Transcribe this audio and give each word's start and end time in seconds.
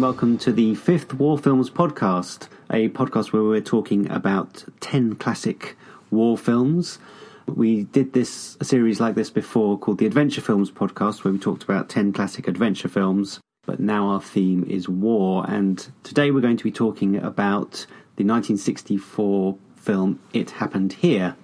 And 0.00 0.06
welcome 0.06 0.38
to 0.38 0.50
the 0.50 0.74
fifth 0.76 1.12
War 1.12 1.36
Films 1.36 1.68
podcast, 1.68 2.48
a 2.70 2.88
podcast 2.88 3.34
where 3.34 3.42
we're 3.42 3.60
talking 3.60 4.10
about 4.10 4.64
10 4.80 5.16
classic 5.16 5.76
war 6.10 6.38
films. 6.38 6.98
We 7.46 7.82
did 7.82 8.14
this 8.14 8.56
a 8.60 8.64
series 8.64 8.98
like 8.98 9.14
this 9.14 9.28
before 9.28 9.78
called 9.78 9.98
the 9.98 10.06
Adventure 10.06 10.40
Films 10.40 10.70
podcast, 10.70 11.22
where 11.22 11.34
we 11.34 11.38
talked 11.38 11.64
about 11.64 11.90
10 11.90 12.14
classic 12.14 12.48
adventure 12.48 12.88
films. 12.88 13.40
But 13.66 13.78
now 13.78 14.08
our 14.08 14.22
theme 14.22 14.64
is 14.66 14.88
war, 14.88 15.44
and 15.46 15.86
today 16.02 16.30
we're 16.30 16.40
going 16.40 16.56
to 16.56 16.64
be 16.64 16.72
talking 16.72 17.16
about 17.16 17.84
the 18.16 18.24
1964 18.24 19.58
film 19.76 20.18
It 20.32 20.52
Happened 20.52 20.94
Here. 20.94 21.36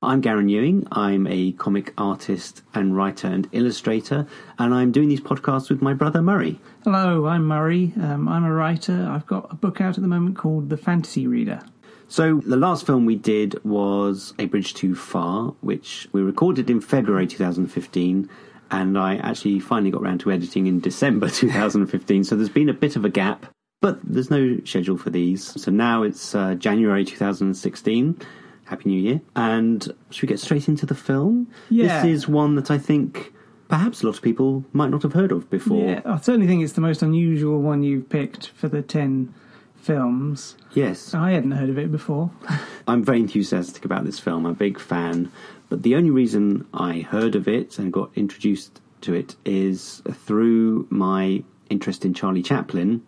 I'm 0.00 0.20
Garen 0.20 0.48
Ewing. 0.48 0.86
I'm 0.92 1.26
a 1.26 1.50
comic 1.52 1.92
artist 1.98 2.62
and 2.72 2.96
writer 2.96 3.26
and 3.26 3.48
illustrator, 3.50 4.28
and 4.56 4.72
I'm 4.72 4.92
doing 4.92 5.08
these 5.08 5.20
podcasts 5.20 5.70
with 5.70 5.82
my 5.82 5.92
brother 5.92 6.22
Murray. 6.22 6.60
Hello, 6.84 7.26
I'm 7.26 7.44
Murray. 7.44 7.92
Um, 8.00 8.28
I'm 8.28 8.44
a 8.44 8.52
writer. 8.52 9.08
I've 9.10 9.26
got 9.26 9.52
a 9.52 9.56
book 9.56 9.80
out 9.80 9.98
at 9.98 10.02
the 10.02 10.08
moment 10.08 10.36
called 10.36 10.70
The 10.70 10.76
Fantasy 10.76 11.26
Reader. 11.26 11.62
So, 12.06 12.36
the 12.46 12.56
last 12.56 12.86
film 12.86 13.06
we 13.06 13.16
did 13.16 13.62
was 13.64 14.34
A 14.38 14.46
Bridge 14.46 14.72
Too 14.72 14.94
Far, 14.94 15.48
which 15.62 16.06
we 16.12 16.22
recorded 16.22 16.70
in 16.70 16.80
February 16.80 17.26
2015, 17.26 18.30
and 18.70 18.96
I 18.96 19.16
actually 19.16 19.58
finally 19.58 19.90
got 19.90 20.02
around 20.02 20.20
to 20.20 20.30
editing 20.30 20.68
in 20.68 20.78
December 20.78 21.28
2015. 21.30 22.22
so, 22.22 22.36
there's 22.36 22.48
been 22.48 22.68
a 22.68 22.72
bit 22.72 22.94
of 22.94 23.04
a 23.04 23.10
gap, 23.10 23.46
but 23.82 23.98
there's 24.04 24.30
no 24.30 24.58
schedule 24.64 24.96
for 24.96 25.10
these. 25.10 25.60
So, 25.60 25.72
now 25.72 26.04
it's 26.04 26.36
uh, 26.36 26.54
January 26.54 27.04
2016. 27.04 28.20
Happy 28.68 28.90
New 28.90 29.00
Year. 29.00 29.20
And 29.34 29.82
should 30.10 30.22
we 30.22 30.28
get 30.28 30.40
straight 30.40 30.68
into 30.68 30.84
the 30.84 30.94
film? 30.94 31.48
Yeah. 31.70 32.02
This 32.02 32.18
is 32.18 32.28
one 32.28 32.54
that 32.56 32.70
I 32.70 32.78
think 32.78 33.32
perhaps 33.68 34.02
a 34.02 34.06
lot 34.06 34.16
of 34.16 34.22
people 34.22 34.64
might 34.72 34.90
not 34.90 35.02
have 35.02 35.14
heard 35.14 35.32
of 35.32 35.48
before. 35.48 35.88
Yeah, 35.88 36.02
I 36.04 36.18
certainly 36.18 36.46
think 36.46 36.62
it's 36.62 36.74
the 36.74 36.80
most 36.82 37.02
unusual 37.02 37.60
one 37.60 37.82
you've 37.82 38.08
picked 38.08 38.48
for 38.48 38.68
the 38.68 38.82
10 38.82 39.32
films. 39.76 40.56
Yes. 40.74 41.14
I 41.14 41.32
hadn't 41.32 41.52
heard 41.52 41.70
of 41.70 41.78
it 41.78 41.90
before. 41.90 42.30
I'm 42.88 43.02
very 43.02 43.20
enthusiastic 43.20 43.84
about 43.84 44.04
this 44.04 44.18
film. 44.18 44.44
I'm 44.44 44.52
a 44.52 44.54
big 44.54 44.78
fan. 44.78 45.32
But 45.70 45.82
the 45.82 45.94
only 45.96 46.10
reason 46.10 46.66
I 46.74 47.00
heard 47.00 47.36
of 47.36 47.48
it 47.48 47.78
and 47.78 47.92
got 47.92 48.10
introduced 48.14 48.80
to 49.02 49.14
it 49.14 49.36
is 49.44 50.02
through 50.10 50.86
my 50.90 51.42
interest 51.70 52.04
in 52.04 52.14
Charlie 52.14 52.42
Chaplin, 52.42 53.02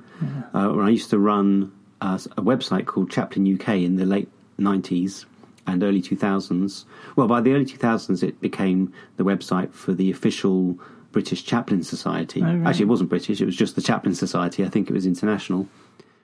uh, 0.55 0.69
when 0.69 0.87
I 0.87 0.91
used 0.91 1.11
to 1.11 1.19
run 1.19 1.73
uh, 2.01 2.19
a 2.37 2.43
website 2.43 2.87
called 2.87 3.11
Chaplin 3.11 3.55
UK 3.55 3.69
in 3.77 3.97
the 3.97 4.05
late 4.05 4.29
90s 4.59 5.25
and 5.67 5.83
early 5.83 6.03
2000s. 6.03 6.85
Well, 7.17 7.29
by 7.29 7.41
the 7.41 7.53
early 7.53 7.65
2000s, 7.65 8.23
it 8.23 8.41
became 8.41 8.93
the 9.17 9.25
website 9.25 9.73
for 9.73 9.93
the 9.93 10.11
official 10.11 10.79
British 11.13 11.45
Chaplin 11.45 11.83
Society. 11.83 12.43
Oh, 12.43 12.47
right. 12.47 12.69
Actually, 12.69 12.85
it 12.85 12.89
wasn't 12.89 13.11
British, 13.11 13.41
it 13.41 13.47
was 13.47 13.57
just 13.57 13.77
the 13.77 13.83
Chaplin 13.83 14.15
Society. 14.15 14.65
I 14.65 14.69
think 14.69 14.89
it 14.89 14.93
was 14.93 15.07
international. 15.07 15.69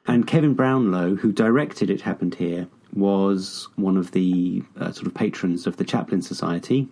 And 0.06 0.26
Kevin 0.26 0.54
Brownlow, 0.54 1.16
who 1.16 1.32
directed 1.32 1.90
It 1.90 2.02
Happened 2.02 2.36
Here, 2.36 2.68
was 2.94 3.68
one 3.76 3.96
of 3.96 4.12
the 4.12 4.62
uh, 4.78 4.92
sort 4.92 5.06
of 5.06 5.14
patrons 5.14 5.66
of 5.66 5.76
the 5.76 5.84
Chaplin 5.84 6.22
Society. 6.22 6.88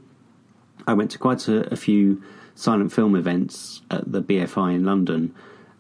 I 0.87 0.95
went 0.95 1.11
to 1.13 1.19
quite 1.19 1.47
a, 1.49 1.73
a 1.73 1.77
few 1.77 2.23
silent 2.57 2.93
film 2.93 3.17
events 3.17 3.83
at 3.91 4.11
the 4.11 4.23
BFI 4.23 4.75
in 4.75 4.85
London. 4.85 5.35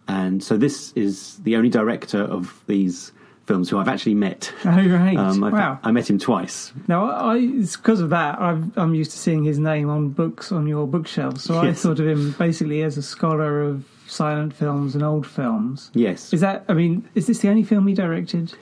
And 0.07 0.43
so 0.43 0.57
this 0.57 0.93
is 0.93 1.39
the 1.39 1.57
only 1.57 1.71
director 1.71 2.21
of 2.21 2.63
these 2.67 3.13
films 3.47 3.71
who 3.71 3.79
I've 3.79 3.89
actually 3.89 4.15
met. 4.15 4.53
Oh, 4.65 4.71
right. 4.71 5.17
Um, 5.17 5.41
wow. 5.41 5.79
I 5.83 5.91
met 5.91 6.09
him 6.09 6.19
twice. 6.19 6.73
Now, 6.89 7.11
I, 7.11 7.37
it's 7.39 7.77
because 7.77 8.01
of 8.01 8.11
that 8.11 8.41
I've, 8.41 8.77
I'm 8.77 8.95
used 8.95 9.11
to 9.13 9.19
seeing 9.19 9.45
his 9.45 9.59
name 9.59 9.91
on 9.91 10.11
books 10.11 10.51
on 10.53 10.67
your 10.67 10.87
bookshelf. 10.87 11.41
So 11.41 11.59
I 11.59 11.73
thought 11.73 12.01
of 12.01 12.07
him 12.07 12.33
basically 12.39 12.83
as 12.83 12.97
a 12.97 13.03
scholar 13.03 13.63
of 13.63 13.85
silent 14.07 14.55
films 14.55 14.95
and 14.95 15.03
old 15.03 15.27
films. 15.27 15.91
Yes. 15.95 16.33
Is 16.33 16.41
that, 16.41 16.65
I 16.69 16.75
mean, 16.75 17.09
is 17.15 17.27
this 17.27 17.41
the 17.41 17.49
only 17.49 17.63
film 17.63 17.87
he 17.87 17.95
directed? 17.95 18.55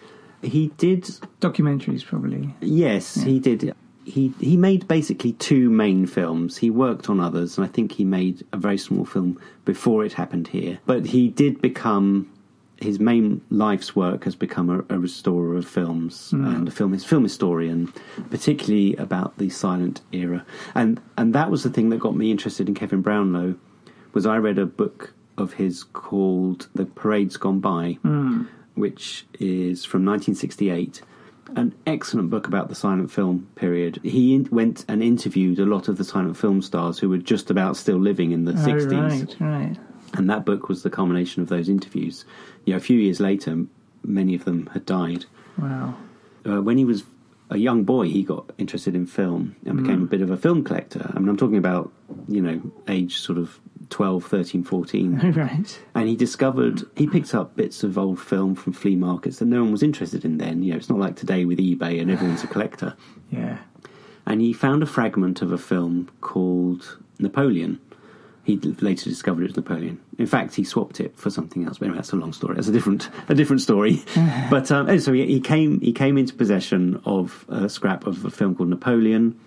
He 0.43 0.69
did 0.76 1.04
Documentaries, 1.41 2.04
probably. 2.04 2.54
Yes, 2.60 3.14
he 3.14 3.38
did. 3.38 3.75
He 4.04 4.32
he 4.41 4.56
made 4.56 4.88
basically 4.88 5.34
two 5.34 5.70
main 5.70 6.06
films. 6.06 6.56
He 6.56 6.70
worked 6.70 7.09
on 7.09 7.20
others, 7.20 7.56
and 7.56 7.64
I 7.64 7.69
think 7.69 7.93
he 7.93 8.04
made 8.04 8.44
a 8.53 8.56
very 8.56 8.76
small 8.76 9.04
film 9.04 9.38
before 9.64 10.04
it 10.04 10.14
happened 10.14 10.49
here. 10.49 10.81
But 10.87 11.06
he 11.06 11.28
did 11.28 11.62
become 11.62 12.28
his 12.82 13.00
main 13.00 13.41
life's 13.50 13.94
work 13.97 14.25
has 14.25 14.34
become 14.34 14.69
a, 14.69 14.94
a 14.94 14.98
restorer 14.98 15.56
of 15.56 15.66
films 15.66 16.31
hmm. 16.31 16.44
and 16.44 16.69
a 16.69 16.70
film 16.70 16.97
film 16.98 17.22
historian, 17.22 17.93
particularly 18.31 18.97
about 18.97 19.38
the 19.38 19.48
silent 19.48 20.00
era. 20.12 20.44
And 20.75 21.00
and 21.16 21.34
that 21.34 21.50
was 21.50 21.62
the 21.62 21.70
thing 21.70 21.91
that 21.91 22.00
got 22.00 22.16
me 22.16 22.31
interested 22.31 22.69
in 22.69 22.75
Kevin 22.75 23.03
Brownlow. 23.03 23.56
Was 24.12 24.26
I 24.26 24.37
read 24.37 24.59
a 24.59 24.66
book 24.66 25.15
of 25.38 25.54
his 25.54 25.84
called 25.84 26.69
The 26.75 26.84
Parade's 26.84 27.37
Gone 27.37 27.60
By, 27.60 27.98
hmm. 28.03 28.44
which 28.75 29.26
is 29.38 29.84
from 29.84 30.04
1968 30.04 31.03
an 31.56 31.75
excellent 31.87 32.31
book 32.31 32.47
about 32.47 32.69
the 32.69 32.75
silent 32.75 33.10
film 33.10 33.47
period. 33.56 34.00
He 34.03 34.34
in- 34.34 34.49
went 34.50 34.84
and 34.88 35.03
interviewed 35.03 35.59
a 35.59 35.66
lot 35.66 35.88
of 35.88 35.99
the 35.99 36.04
silent 36.04 36.37
film 36.37 36.62
stars 36.62 36.99
who 36.99 37.09
were 37.09 37.19
just 37.19 37.50
about 37.50 37.76
still 37.76 37.99
living 37.99 38.32
in 38.32 38.44
the 38.44 38.53
Oh, 38.53 38.54
60s. 38.54 39.41
right, 39.41 39.41
right. 39.41 39.76
And 40.15 40.28
that 40.28 40.45
book 40.45 40.69
was 40.69 40.83
the 40.83 40.91
culmination 40.91 41.43
of 41.43 41.49
those 41.49 41.69
interviews. 41.69 42.25
You 42.65 42.73
know, 42.73 42.77
a 42.77 42.81
few 42.81 42.99
years 42.99 43.21
later, 43.21 43.65
many 44.05 44.34
of 44.34 44.45
them 44.45 44.69
had 44.73 44.84
died. 44.84 45.25
Wow. 45.59 45.95
Uh, 46.47 46.61
when 46.61 46.77
he 46.77 46.84
was 46.84 47.05
a 47.50 47.56
young 47.56 47.84
boy, 47.84 48.09
he 48.09 48.23
got 48.23 48.50
interested 48.59 48.95
in 48.95 49.06
film 49.06 49.56
and 49.67 49.83
became 49.83 50.03
a 50.03 50.06
bit 50.06 50.23
of 50.23 50.31
a 50.31 50.37
film 50.37 50.65
collector. 50.65 51.11
I 51.15 51.19
mean, 51.19 51.28
I'm 51.28 51.37
talking 51.37 51.59
about, 51.59 51.93
you 52.27 52.41
know, 52.41 52.62
age 52.89 53.21
sort 53.21 53.39
of 53.39 53.61
12, 53.91 54.25
13, 54.25 54.65
14. 54.65 55.21
Oh, 55.23 55.28
right. 55.41 55.81
And 55.95 56.09
he 56.09 56.17
discovered 56.17 56.83
he 56.97 57.06
picked 57.06 57.34
up 57.34 57.55
bits 57.55 57.83
of 57.83 57.99
old 57.99 58.19
film 58.19 58.55
from 58.55 58.73
flea 58.73 58.97
markets 58.97 59.39
that 59.39 59.44
no 59.44 59.62
one 59.62 59.71
was 59.71 59.83
interested 59.83 60.25
in 60.25 60.39
then. 60.39 60.62
You 60.62 60.73
know, 60.73 60.79
it's 60.79 60.89
not 60.89 60.99
like 60.99 61.17
today 61.17 61.44
with 61.44 61.59
eBay 61.59 62.00
and 62.00 62.11
everyone's 62.11 62.44
a 62.44 62.49
collector. 62.49 62.97
Yeah. 63.31 63.61
And 64.27 64.43
he 64.43 64.53
found 64.53 64.83
a 64.83 64.87
fragment 64.87 65.41
of 65.41 65.53
a 65.53 65.59
film 65.59 66.11
called 66.21 66.99
Napoleon. 67.19 67.81
He 68.44 68.56
later 68.56 69.08
discovered 69.08 69.42
it 69.42 69.48
was 69.48 69.56
Napoleon. 69.56 70.00
In 70.19 70.26
fact, 70.26 70.56
he 70.56 70.64
swapped 70.64 71.00
it 71.00 71.16
for 71.16 71.30
something 71.30 71.64
else. 71.64 71.78
But 71.78 71.86
anyway, 71.86 71.98
that's 71.98 72.12
a 72.12 72.16
long 72.16 72.32
story. 72.32 72.56
That's 72.56 72.69
a 72.69 72.72
different 72.72 73.08
a 73.28 73.34
different 73.34 73.62
story. 73.62 74.03
but 74.50 74.70
um, 74.70 74.88
anyway, 74.88 74.98
so 75.00 75.12
he, 75.12 75.26
he 75.26 75.41
came 75.41 75.80
he 75.80 75.92
came 75.92 76.19
into 76.19 76.34
possession 76.34 77.00
of 77.04 77.44
a 77.48 77.69
scrap 77.69 78.06
of 78.06 78.25
a 78.25 78.31
film 78.31 78.54
called 78.54 78.69
Napoleon. 78.69 79.38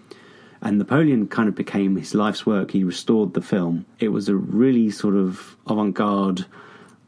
And 0.62 0.80
Napoleon 0.80 1.28
kind 1.28 1.48
of 1.48 1.54
became 1.54 1.96
his 1.96 2.16
life's 2.16 2.46
work. 2.46 2.72
He 2.72 2.84
restored 2.84 3.34
the 3.34 3.42
film. 3.42 3.86
It 4.00 4.10
was 4.10 4.30
a 4.30 4.36
really 4.36 4.90
sort 4.90 5.16
of 5.16 5.56
avant 5.68 5.94
garde, 5.94 6.46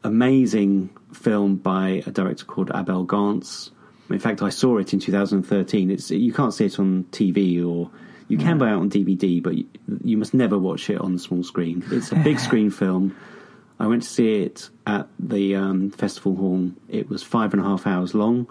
amazing 0.04 0.90
film 1.12 1.56
by 1.56 2.04
a 2.06 2.10
director 2.10 2.44
called 2.44 2.70
Abel 2.74 3.04
Gance. 3.04 3.70
In 4.10 4.18
fact, 4.18 4.42
I 4.42 4.50
saw 4.50 4.78
it 4.78 4.92
in 4.92 5.00
2013. 5.00 5.90
It's 5.90 6.10
you 6.10 6.32
can't 6.32 6.54
see 6.54 6.66
it 6.66 6.78
on 6.78 7.04
TV 7.10 7.66
or 7.66 7.90
you 8.28 8.38
can 8.38 8.58
buy 8.58 8.68
it 8.70 8.74
on 8.74 8.90
DVD, 8.90 9.42
but 9.42 9.56
you, 9.56 9.66
you 10.04 10.16
must 10.16 10.34
never 10.34 10.58
watch 10.58 10.88
it 10.90 11.00
on 11.00 11.12
the 11.14 11.18
small 11.18 11.42
screen. 11.42 11.82
It's 11.90 12.12
a 12.12 12.16
big 12.16 12.38
screen 12.48 12.70
film. 12.70 13.16
I 13.80 13.86
went 13.86 14.02
to 14.02 14.08
see 14.08 14.42
it 14.42 14.70
at 14.86 15.06
the 15.18 15.54
um, 15.54 15.90
festival 15.90 16.34
hall. 16.36 16.70
It 16.88 17.08
was 17.08 17.22
five 17.22 17.52
and 17.54 17.62
a 17.62 17.64
half 17.64 17.86
hours 17.86 18.14
long, 18.14 18.46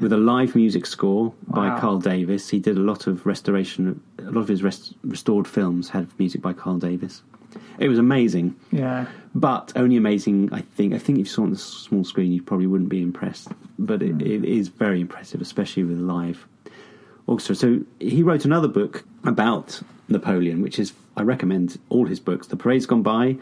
with 0.00 0.12
a 0.12 0.16
live 0.18 0.54
music 0.54 0.86
score 0.86 1.32
by 1.48 1.68
Wow. 1.68 1.80
Carl 1.80 1.98
Davis. 1.98 2.48
He 2.50 2.58
did 2.58 2.76
a 2.76 2.80
lot 2.80 3.06
of 3.06 3.24
restoration. 3.26 4.00
A 4.18 4.22
lot 4.30 4.40
of 4.42 4.48
his 4.48 4.62
rest, 4.62 4.94
restored 5.04 5.48
films 5.48 5.88
had 5.90 6.06
music 6.18 6.40
by 6.42 6.52
Carl 6.52 6.78
Davis. 6.78 7.22
It 7.78 7.88
was 7.88 7.98
amazing, 7.98 8.54
Yeah. 8.70 9.06
but 9.34 9.72
only 9.76 9.96
amazing. 9.96 10.50
I 10.52 10.60
think. 10.60 10.94
I 10.94 10.98
think 10.98 11.18
if 11.18 11.26
you 11.26 11.32
saw 11.32 11.42
it 11.42 11.46
on 11.46 11.50
the 11.50 11.58
small 11.58 12.04
screen, 12.04 12.32
you 12.32 12.42
probably 12.42 12.66
wouldn't 12.66 12.88
be 12.90 13.02
impressed. 13.02 13.48
But 13.78 14.02
it, 14.02 14.22
it 14.22 14.44
is 14.44 14.68
very 14.68 15.00
impressive, 15.00 15.40
especially 15.42 15.84
with 15.84 15.98
live 15.98 16.46
orchestra. 17.26 17.54
So 17.54 17.80
he 18.00 18.22
wrote 18.22 18.44
another 18.44 18.68
book 18.68 19.04
about 19.24 19.80
Napoleon, 20.08 20.62
which 20.62 20.78
is 20.78 20.92
I 21.16 21.22
recommend 21.22 21.78
all 21.90 22.06
his 22.06 22.20
books. 22.20 22.46
The 22.46 22.56
Parade's 22.56 22.86
Gone 22.86 23.02
By, 23.02 23.36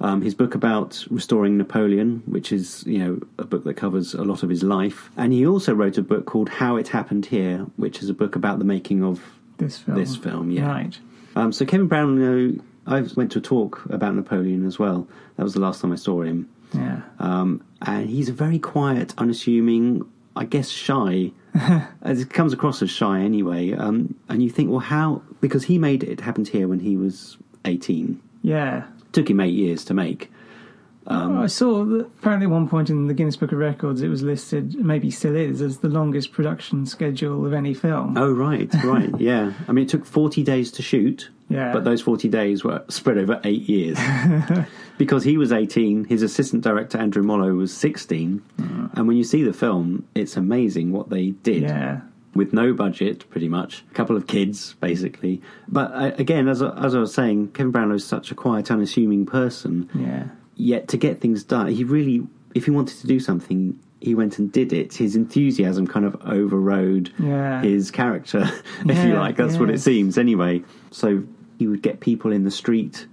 um, 0.00 0.20
his 0.20 0.34
book 0.34 0.54
about 0.54 1.04
restoring 1.10 1.56
Napoleon, 1.56 2.22
which 2.26 2.52
is 2.52 2.84
you 2.86 2.98
know 2.98 3.20
a 3.38 3.44
book 3.44 3.64
that 3.64 3.74
covers 3.74 4.14
a 4.14 4.24
lot 4.24 4.42
of 4.42 4.50
his 4.50 4.62
life, 4.62 5.10
and 5.16 5.32
he 5.32 5.46
also 5.46 5.74
wrote 5.74 5.96
a 5.98 6.02
book 6.02 6.26
called 6.26 6.48
How 6.48 6.76
It 6.76 6.88
Happened 6.88 7.26
Here, 7.26 7.66
which 7.76 8.02
is 8.02 8.08
a 8.10 8.14
book 8.14 8.36
about 8.36 8.58
the 8.58 8.64
making 8.64 9.02
of 9.02 9.22
This 9.58 9.78
film. 9.78 9.98
this 9.98 10.16
film. 10.16 10.50
Yeah. 10.50 10.66
Right. 10.70 10.98
Um, 11.36 11.52
so 11.52 11.64
Kevin 11.64 11.88
Brownlow, 11.88 12.62
I 12.86 13.00
went 13.16 13.32
to 13.32 13.38
a 13.38 13.42
talk 13.42 13.84
about 13.90 14.14
Napoleon 14.14 14.66
as 14.66 14.78
well. 14.78 15.08
That 15.36 15.42
was 15.42 15.54
the 15.54 15.60
last 15.60 15.80
time 15.80 15.92
I 15.92 15.96
saw 15.96 16.22
him. 16.22 16.48
Yeah. 16.72 17.00
Um, 17.18 17.64
and 17.82 18.08
he's 18.08 18.28
a 18.28 18.32
very 18.32 18.58
quiet, 18.58 19.14
unassuming, 19.18 20.04
I 20.36 20.44
guess 20.44 20.68
shy. 20.68 21.32
As 21.54 22.20
it 22.22 22.30
comes 22.30 22.52
across 22.52 22.82
as 22.82 22.90
shy 22.90 23.20
anyway. 23.20 23.72
Um, 23.72 24.14
and 24.28 24.42
you 24.42 24.50
think, 24.50 24.70
well, 24.70 24.80
how? 24.80 25.22
Because 25.40 25.64
he 25.64 25.78
made 25.78 26.02
it 26.02 26.20
happened 26.20 26.48
here 26.48 26.68
when 26.68 26.80
he 26.80 26.96
was 26.96 27.36
18. 27.64 28.20
Yeah. 28.42 28.84
Took 29.12 29.30
him 29.30 29.40
eight 29.40 29.54
years 29.54 29.84
to 29.86 29.94
make. 29.94 30.30
Oh, 31.06 31.42
I 31.42 31.46
saw 31.48 31.84
that 31.84 32.06
apparently 32.06 32.46
at 32.46 32.50
one 32.50 32.68
point 32.68 32.88
in 32.88 33.06
the 33.08 33.14
Guinness 33.14 33.36
Book 33.36 33.52
of 33.52 33.58
Records 33.58 34.00
it 34.00 34.08
was 34.08 34.22
listed, 34.22 34.74
maybe 34.76 35.10
still 35.10 35.36
is, 35.36 35.60
as 35.60 35.78
the 35.78 35.88
longest 35.88 36.32
production 36.32 36.86
schedule 36.86 37.44
of 37.44 37.52
any 37.52 37.74
film. 37.74 38.16
Oh, 38.16 38.32
right, 38.32 38.72
right, 38.84 39.10
yeah. 39.20 39.52
I 39.68 39.72
mean, 39.72 39.84
it 39.84 39.90
took 39.90 40.06
40 40.06 40.42
days 40.42 40.72
to 40.72 40.82
shoot, 40.82 41.28
yeah. 41.48 41.72
but 41.72 41.84
those 41.84 42.00
40 42.00 42.28
days 42.28 42.64
were 42.64 42.82
spread 42.88 43.18
over 43.18 43.40
eight 43.44 43.68
years. 43.68 43.98
because 44.98 45.24
he 45.24 45.36
was 45.36 45.52
18, 45.52 46.04
his 46.04 46.22
assistant 46.22 46.62
director, 46.64 46.96
Andrew 46.96 47.22
Mollo, 47.22 47.52
was 47.54 47.76
16. 47.76 48.42
And 48.96 49.08
when 49.08 49.16
you 49.16 49.24
see 49.24 49.42
the 49.42 49.52
film, 49.52 50.06
it's 50.14 50.36
amazing 50.36 50.92
what 50.92 51.10
they 51.10 51.30
did. 51.30 51.64
yeah. 51.64 52.00
with 52.34 52.52
no 52.52 52.72
budget, 52.72 53.28
pretty 53.28 53.48
much. 53.48 53.84
A 53.90 53.94
couple 53.94 54.16
of 54.16 54.26
kids, 54.26 54.74
basically. 54.74 55.42
But 55.68 55.92
uh, 55.92 56.12
again, 56.16 56.48
as 56.48 56.62
I, 56.62 56.70
as 56.84 56.94
I 56.94 56.98
was 56.98 57.12
saying, 57.12 57.48
Kevin 57.52 57.72
Brownlow 57.72 57.96
is 57.96 58.06
such 58.06 58.30
a 58.30 58.34
quiet, 58.34 58.70
unassuming 58.70 59.26
person. 59.26 59.90
Yeah. 59.94 60.28
Yet 60.56 60.88
to 60.88 60.96
get 60.96 61.20
things 61.20 61.42
done, 61.44 61.68
he 61.68 61.84
really, 61.84 62.26
if 62.54 62.64
he 62.66 62.70
wanted 62.70 62.98
to 63.00 63.06
do 63.06 63.18
something, 63.20 63.78
he 64.00 64.14
went 64.14 64.38
and 64.38 64.52
did 64.52 64.72
it. 64.72 64.94
His 64.94 65.16
enthusiasm 65.16 65.86
kind 65.86 66.04
of 66.06 66.16
overrode 66.26 67.12
Yeah. 67.18 67.62
his 67.62 67.90
character, 67.90 68.50
if 68.86 69.04
you 69.04 69.14
like. 69.14 69.36
That's 69.36 69.56
what 69.56 69.70
it 69.70 69.80
seems, 69.80 70.18
anyway. 70.18 70.62
So 70.90 71.24
he 71.58 71.66
would 71.66 71.82
get 71.82 72.00
people 72.00 72.30
in 72.32 72.44
the 72.44 72.50
street, 72.50 73.06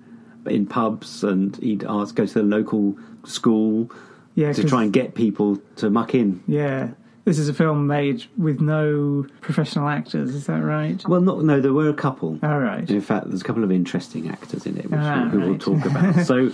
in 0.45 0.65
pubs, 0.65 1.23
and 1.23 1.55
he'd 1.57 1.83
ask 1.83 2.15
go 2.15 2.25
to 2.25 2.33
the 2.33 2.43
local 2.43 2.97
school 3.23 3.89
Yeah. 4.35 4.53
to 4.53 4.63
try 4.63 4.83
and 4.83 4.93
get 4.93 5.15
people 5.15 5.59
to 5.77 5.89
muck 5.89 6.13
in. 6.13 6.43
Yeah. 6.47 6.89
This 7.23 7.37
is 7.37 7.47
a 7.49 7.53
film 7.53 7.85
made 7.85 8.25
with 8.35 8.59
no 8.61 9.27
professional 9.41 9.87
actors, 9.87 10.33
is 10.33 10.47
that 10.47 10.63
right? 10.63 11.03
Well, 11.07 11.21
not 11.21 11.43
no, 11.43 11.61
there 11.61 11.71
were 11.73 11.87
a 11.89 11.93
couple. 11.93 12.39
All 12.41 12.59
right. 12.59 12.89
In 12.89 12.99
fact, 13.01 13.27
there's 13.29 13.41
a 13.41 13.43
couple 13.43 13.63
of 13.63 13.71
interesting 13.71 14.27
actors 14.27 14.65
in 14.65 14.75
it, 14.77 14.89
which 14.89 14.99
Ah, 14.99 15.29
we, 15.31 15.37
we 15.37 15.49
will 15.49 15.57
talk 15.59 15.85
about. 15.85 16.25
so, 16.25 16.51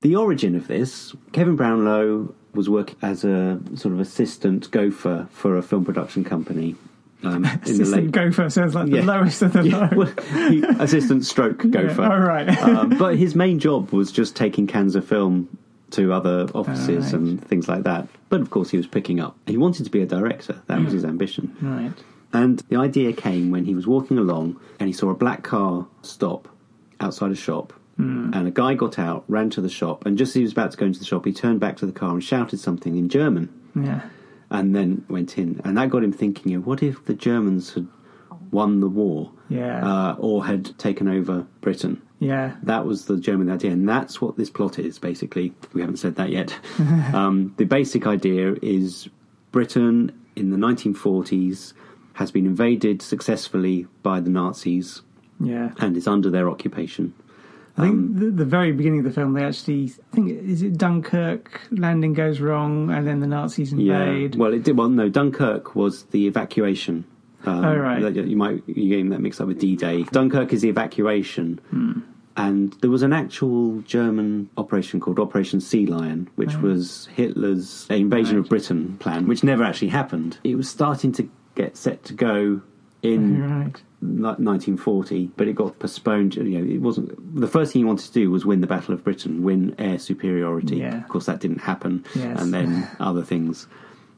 the 0.00 0.16
origin 0.16 0.54
of 0.54 0.66
this 0.68 1.14
Kevin 1.32 1.56
Brownlow 1.56 2.34
was 2.54 2.68
working 2.68 2.96
as 3.02 3.24
a 3.24 3.60
sort 3.74 3.94
of 3.94 4.00
assistant 4.00 4.70
gopher 4.70 5.28
for 5.30 5.56
a 5.56 5.62
film 5.62 5.84
production 5.84 6.24
company 6.24 6.74
um, 7.22 7.36
in 7.36 7.42
the 7.42 7.58
Assistant 7.62 7.90
late. 7.90 8.10
gopher 8.12 8.48
sounds 8.50 8.74
like 8.74 8.88
Yeah. 8.88 9.00
the 9.02 9.06
lowest 9.06 9.42
of 9.42 9.52
the 9.52 9.62
Yeah, 9.68 9.88
low. 9.92 9.96
well, 9.96 10.12
he, 10.50 10.62
assistant 10.78 11.24
stroke 11.26 11.58
gopher. 11.70 12.02
All 12.04 12.20
right. 12.20 12.48
um, 12.62 12.90
but 12.98 13.16
his 13.16 13.34
main 13.34 13.58
job 13.58 13.90
was 13.92 14.10
just 14.12 14.34
taking 14.36 14.66
cans 14.66 14.94
of 14.96 15.06
film 15.06 15.48
to 15.90 16.12
other 16.12 16.48
offices 16.54 17.04
right. 17.06 17.12
and 17.14 17.44
things 17.46 17.66
like 17.68 17.82
that. 17.84 18.08
But 18.28 18.40
of 18.40 18.50
course, 18.50 18.70
he 18.70 18.76
was 18.76 18.86
picking 18.86 19.20
up. 19.20 19.36
He 19.46 19.56
wanted 19.56 19.84
to 19.84 19.90
be 19.90 20.02
a 20.02 20.06
director. 20.06 20.60
That 20.66 20.80
was 20.84 20.92
his 20.92 21.04
ambition. 21.04 21.56
right. 21.60 21.92
And 22.32 22.58
the 22.68 22.76
idea 22.76 23.14
came 23.14 23.50
when 23.50 23.64
he 23.64 23.74
was 23.74 23.86
walking 23.86 24.18
along 24.18 24.60
and 24.78 24.86
he 24.86 24.92
saw 24.92 25.08
a 25.08 25.14
black 25.14 25.42
car 25.42 25.86
stop 26.02 26.46
outside 27.00 27.30
a 27.30 27.34
shop. 27.34 27.72
And 27.98 28.46
a 28.46 28.50
guy 28.52 28.74
got 28.74 28.96
out, 28.98 29.24
ran 29.26 29.50
to 29.50 29.60
the 29.60 29.68
shop, 29.68 30.06
and 30.06 30.16
just 30.16 30.30
as 30.30 30.34
he 30.34 30.42
was 30.42 30.52
about 30.52 30.70
to 30.70 30.76
go 30.76 30.86
into 30.86 31.00
the 31.00 31.04
shop, 31.04 31.24
he 31.24 31.32
turned 31.32 31.58
back 31.58 31.76
to 31.78 31.86
the 31.86 31.92
car 31.92 32.10
and 32.12 32.22
shouted 32.22 32.60
something 32.60 32.96
in 32.96 33.08
German 33.08 33.48
Yeah. 33.74 34.02
and 34.50 34.72
then 34.76 35.04
went 35.08 35.36
in. 35.36 35.60
And 35.64 35.76
that 35.76 35.90
got 35.90 36.04
him 36.04 36.12
thinking, 36.12 36.52
you 36.52 36.58
know, 36.58 36.64
what 36.64 36.80
if 36.82 37.04
the 37.06 37.14
Germans 37.14 37.74
had 37.74 37.88
won 38.52 38.78
the 38.78 38.88
war 38.88 39.32
Yeah. 39.48 39.84
uh, 39.84 40.14
or 40.18 40.46
had 40.46 40.78
taken 40.78 41.08
over 41.08 41.46
Britain? 41.60 42.00
yeah. 42.20 42.54
That 42.62 42.86
was 42.86 43.06
the 43.06 43.16
German 43.18 43.50
idea, 43.50 43.72
and 43.72 43.88
that's 43.88 44.20
what 44.20 44.36
this 44.36 44.48
plot 44.50 44.78
is, 44.78 44.98
basically. 45.00 45.54
We 45.72 45.80
haven't 45.80 45.96
said 45.98 46.14
that 46.16 46.30
yet. 46.30 46.56
um, 47.12 47.52
the 47.56 47.64
basic 47.64 48.06
idea 48.06 48.54
is 48.62 49.08
Britain 49.50 50.12
in 50.36 50.50
the 50.50 50.56
1940s 50.56 51.72
has 52.14 52.30
been 52.30 52.46
invaded 52.46 53.02
successfully 53.02 53.86
by 54.04 54.20
the 54.20 54.30
Nazis 54.30 55.02
Yeah. 55.40 55.72
and 55.78 55.96
is 55.96 56.06
under 56.06 56.30
their 56.30 56.48
occupation. 56.48 57.12
I 57.78 57.82
think 57.82 57.94
Um, 57.94 58.14
the, 58.18 58.30
the 58.30 58.44
very 58.44 58.72
beginning 58.72 58.98
of 59.00 59.04
the 59.04 59.12
film, 59.12 59.32
they 59.34 59.44
actually 59.44 59.92
I 60.12 60.14
think 60.16 60.30
is 60.30 60.62
it 60.62 60.76
Dunkirk 60.76 61.60
landing 61.70 62.12
goes 62.12 62.40
wrong, 62.40 62.90
and 62.90 63.06
then 63.06 63.20
the 63.20 63.26
Nazis 63.26 63.72
invade. 63.72 64.34
Well, 64.34 64.52
it 64.52 64.64
did. 64.64 64.76
Well, 64.76 64.88
no, 64.88 65.08
Dunkirk 65.08 65.74
was 65.76 66.02
the 66.04 66.26
evacuation. 66.26 67.04
Um, 67.46 67.64
Oh, 67.64 67.76
right. 67.76 68.14
You 68.14 68.36
might 68.36 68.62
you 68.66 68.88
getting 68.88 69.10
that 69.10 69.20
mixed 69.20 69.40
up 69.40 69.46
with 69.46 69.60
D-Day. 69.60 70.02
Dunkirk 70.10 70.52
is 70.52 70.60
the 70.62 70.68
evacuation, 70.68 71.60
Hmm. 71.70 72.00
and 72.36 72.72
there 72.80 72.90
was 72.90 73.02
an 73.02 73.12
actual 73.12 73.80
German 73.82 74.48
operation 74.56 74.98
called 74.98 75.18
Operation 75.20 75.60
Sea 75.60 75.86
Lion, 75.86 76.28
which 76.34 76.56
was 76.56 77.08
Hitler's 77.14 77.86
invasion 77.90 78.38
of 78.38 78.48
Britain 78.48 78.96
plan, 78.98 79.28
which 79.28 79.44
never 79.44 79.62
actually 79.62 79.88
happened. 79.88 80.38
It 80.42 80.56
was 80.56 80.68
starting 80.68 81.12
to 81.12 81.28
get 81.54 81.76
set 81.76 82.04
to 82.04 82.12
go 82.14 82.60
in 83.02 83.40
right. 83.48 83.82
Ni- 84.00 84.22
1940, 84.22 85.30
but 85.36 85.48
it 85.48 85.54
got 85.54 85.78
postponed. 85.78 86.36
You 86.36 86.44
know, 86.44 86.74
it 86.74 86.80
wasn't 86.80 87.38
the 87.40 87.48
first 87.48 87.72
thing 87.72 87.80
he 87.80 87.84
wanted 87.84 88.06
to 88.06 88.12
do 88.12 88.30
was 88.30 88.44
win 88.46 88.60
the 88.60 88.66
Battle 88.66 88.94
of 88.94 89.04
Britain, 89.04 89.42
win 89.42 89.74
air 89.78 89.98
superiority. 89.98 90.76
Yeah. 90.78 90.98
Of 90.98 91.08
course, 91.08 91.26
that 91.26 91.40
didn't 91.40 91.58
happen, 91.60 92.04
Yes. 92.14 92.40
and 92.40 92.52
then 92.54 92.88
other 93.00 93.22
things. 93.22 93.66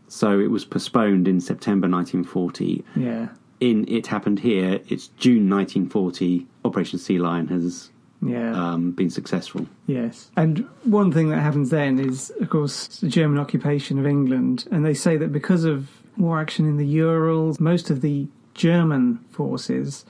So 0.09 0.41
it 0.41 0.51
was 0.51 0.65
postponed 0.65 1.29
in 1.29 1.41
September 1.41 1.89
1940. 1.89 2.85
Yeah. 2.97 3.29
In 3.61 3.87
it 3.89 4.07
happened 4.07 4.41
here. 4.41 4.81
It's 4.89 5.09
June 5.19 5.49
1940. 5.51 6.47
Operation 6.65 6.99
Sea 6.99 7.19
Lion 7.19 7.47
has 7.49 7.91
Yeah. 8.23 8.53
um, 8.55 8.91
been 8.93 9.11
successful. 9.11 9.67
Yes. 9.87 10.31
And 10.37 10.67
one 10.85 11.13
thing 11.13 11.29
that 11.31 11.41
happens 11.41 11.71
then 11.71 11.99
is, 11.99 12.31
of 12.41 12.49
course, 12.51 12.87
the 13.01 13.09
German 13.09 13.39
occupation 13.39 13.99
of 13.99 14.07
England. 14.07 14.67
And 14.73 14.85
they 14.85 14.95
say 14.95 15.17
that 15.19 15.31
because 15.33 15.65
of 15.65 15.89
war 16.17 16.41
action 16.41 16.67
in 16.67 16.77
the 16.77 16.87
Urals, 16.87 17.61
most 17.61 17.91
of 17.91 18.01
the 18.01 18.27
German 18.61 19.19
forces 19.31 20.05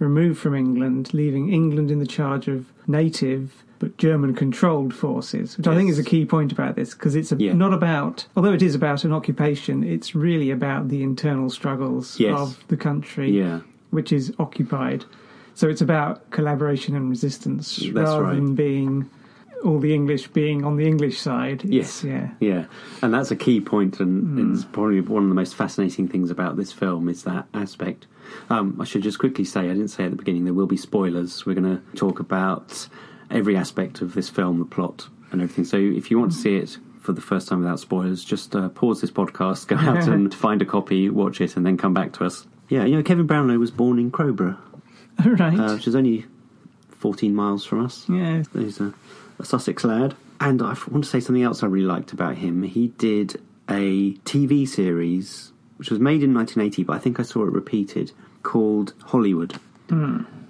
removed 0.00 0.36
from 0.40 0.56
England, 0.56 1.14
leaving 1.14 1.52
England 1.52 1.88
in 1.88 2.00
the 2.00 2.06
charge 2.06 2.48
of 2.48 2.66
native 2.88 3.62
but 3.78 3.96
German 3.96 4.32
controlled 4.34 4.92
forces, 4.94 5.56
which 5.56 5.66
I 5.66 5.74
think 5.76 5.90
is 5.90 5.98
a 5.98 6.04
key 6.04 6.24
point 6.24 6.52
about 6.52 6.76
this 6.76 6.94
because 6.94 7.16
it's 7.16 7.32
a, 7.32 7.36
Yeah. 7.36 7.52
not 7.52 7.72
about, 7.72 8.26
although 8.36 8.52
it 8.52 8.62
is 8.62 8.74
about 8.76 9.04
an 9.04 9.12
occupation, 9.12 9.82
it's 9.84 10.14
really 10.14 10.50
about 10.52 10.88
the 10.88 11.02
internal 11.02 11.48
struggles 11.50 12.18
Yes. 12.18 12.38
of 12.38 12.64
the 12.68 12.76
country 12.76 13.30
Yeah, 13.36 13.60
which 13.90 14.12
is 14.12 14.32
occupied. 14.38 15.04
So 15.54 15.68
it's 15.68 15.80
about 15.80 16.28
collaboration 16.30 16.94
and 16.96 17.08
resistance 17.10 17.76
That's 17.76 17.92
rather 17.92 18.22
right. 18.24 18.34
than 18.36 18.54
being 18.54 19.06
all 19.64 19.78
the 19.78 19.94
English 19.94 20.28
being 20.28 20.64
on 20.64 20.76
the 20.76 20.86
English 20.86 21.18
side. 21.20 21.64
Yes. 21.64 22.02
Yeah. 22.04 22.30
yeah, 22.40 22.64
and 23.00 23.12
that's 23.14 23.30
a 23.30 23.36
key 23.36 23.60
point, 23.60 24.00
and 24.00 24.38
Hmm. 24.38 24.52
it's 24.54 24.64
probably 24.64 25.00
one 25.00 25.22
of 25.24 25.28
the 25.28 25.34
most 25.34 25.54
fascinating 25.54 26.08
things 26.08 26.30
about 26.30 26.56
this 26.56 26.72
film 26.72 27.08
is 27.08 27.22
that 27.24 27.46
aspect. 27.54 28.06
Um, 28.50 28.76
I 28.80 28.84
should 28.84 29.02
just 29.02 29.18
quickly 29.18 29.44
say, 29.44 29.60
I 29.60 29.74
didn't 29.74 29.88
say 29.88 30.04
at 30.04 30.10
the 30.10 30.16
beginning, 30.16 30.44
there 30.44 30.54
will 30.54 30.66
be 30.66 30.76
spoilers. 30.76 31.44
We're 31.46 31.54
going 31.54 31.76
to 31.76 31.96
talk 31.96 32.18
about 32.20 32.88
every 33.30 33.56
aspect 33.56 34.00
of 34.02 34.14
this 34.14 34.28
film, 34.28 34.58
the 34.58 34.64
plot, 34.64 35.08
and 35.30 35.40
everything. 35.42 35.64
So 35.64 35.76
if 35.76 36.10
you 36.10 36.18
want 36.18 36.32
to 36.32 36.38
see 36.38 36.56
it 36.56 36.78
for 37.00 37.12
the 37.12 37.20
first 37.20 37.48
time 37.48 37.60
without 37.60 37.80
spoilers, 37.80 38.24
just 38.24 38.54
uh, 38.54 38.68
pause 38.70 39.00
this 39.00 39.10
podcast, 39.10 39.66
go 39.68 39.76
out 39.76 40.06
and 40.08 40.32
find 40.46 40.62
a 40.62 40.64
copy, 40.64 41.08
watch 41.10 41.40
it, 41.40 41.56
and 41.56 41.66
then 41.66 41.76
come 41.76 41.92
back 41.94 42.12
to 42.14 42.24
us. 42.24 42.46
Yeah, 42.68 42.84
you 42.84 42.96
know, 42.96 43.02
Kevin 43.02 43.26
Brownlow 43.26 43.58
was 43.58 43.70
born 43.70 43.98
in 43.98 44.10
Crowborough, 44.10 44.56
right. 45.26 45.58
uh, 45.58 45.74
which 45.74 45.86
is 45.86 45.94
only 45.94 46.24
14 46.90 47.34
miles 47.34 47.64
from 47.64 47.84
us. 47.84 48.06
yeah. 48.08 48.42
He's 48.54 48.80
a, 48.80 48.94
a 49.38 49.44
Sussex 49.44 49.84
lad. 49.84 50.14
And 50.40 50.60
I 50.60 50.76
want 50.90 51.04
to 51.04 51.10
say 51.10 51.20
something 51.20 51.42
else 51.42 51.62
I 51.62 51.66
really 51.66 51.86
liked 51.86 52.12
about 52.12 52.36
him. 52.36 52.62
He 52.64 52.88
did 52.88 53.40
a 53.68 54.14
TV 54.24 54.68
series, 54.68 55.52
which 55.76 55.90
was 55.90 56.00
made 56.00 56.22
in 56.22 56.34
1980, 56.34 56.84
but 56.84 56.94
I 56.94 56.98
think 56.98 57.20
I 57.20 57.22
saw 57.22 57.42
it 57.42 57.52
repeated, 57.52 58.12
called 58.42 58.94
Hollywood. 59.04 59.58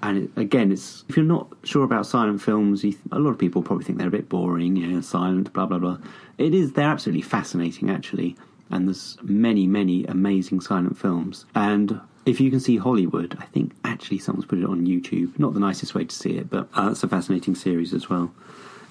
And 0.03 0.25
it, 0.25 0.31
again, 0.37 0.73
it's 0.73 1.05
if 1.09 1.17
you're 1.17 1.27
not 1.27 1.49
sure 1.65 1.85
about 1.85 2.07
silent 2.07 2.43
films, 2.43 2.83
you 2.85 2.93
th- 2.93 3.03
a 3.13 3.19
lot 3.19 3.31
of 3.31 3.39
people 3.39 3.63
probably 3.63 3.85
think 3.85 3.99
they're 3.99 4.09
a 4.09 4.11
bit 4.11 4.29
boring, 4.29 4.77
you 4.77 4.87
know, 4.87 5.01
silent, 5.01 5.53
blah 5.53 5.67
blah 5.67 5.79
blah. 5.79 5.99
It 6.39 6.55
is; 6.55 6.73
they're 6.73 6.89
absolutely 6.89 7.23
fascinating, 7.23 7.91
actually. 7.91 8.37
And 8.71 8.89
there's 8.89 9.19
many, 9.23 9.67
many 9.67 10.05
amazing 10.07 10.61
silent 10.61 10.97
films. 10.97 11.45
And 11.55 12.01
if 12.25 12.41
you 12.41 12.51
can 12.51 12.61
see 12.61 12.79
Hollywood, 12.79 13.37
I 13.39 13.45
think 13.47 13.73
actually 13.85 14.19
someone's 14.19 14.47
put 14.47 14.59
it 14.59 14.65
on 14.65 14.87
YouTube. 14.87 15.39
Not 15.39 15.55
the 15.55 15.61
nicest 15.61 15.95
way 15.95 16.05
to 16.05 16.15
see 16.15 16.37
it, 16.37 16.49
but 16.49 16.69
uh, 16.75 16.89
it's 16.93 17.03
a 17.03 17.09
fascinating 17.09 17.55
series 17.55 17.93
as 17.93 18.09
well. 18.09 18.33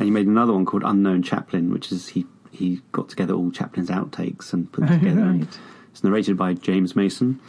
And 0.01 0.07
he 0.07 0.11
made 0.11 0.25
another 0.25 0.51
one 0.51 0.65
called 0.65 0.81
Unknown 0.83 1.21
Chaplin, 1.21 1.69
which 1.71 1.91
is 1.91 2.07
he 2.07 2.25
he 2.51 2.81
got 2.91 3.07
together 3.07 3.35
all 3.35 3.51
Chaplin's 3.51 3.89
outtakes 3.91 4.51
and 4.51 4.71
put 4.71 4.87
them 4.87 4.99
together. 4.99 5.21
and 5.21 5.39
Right. 5.41 5.59
It's 5.91 6.03
narrated 6.03 6.37
by 6.37 6.55
James 6.55 6.95
Mason. 6.95 7.39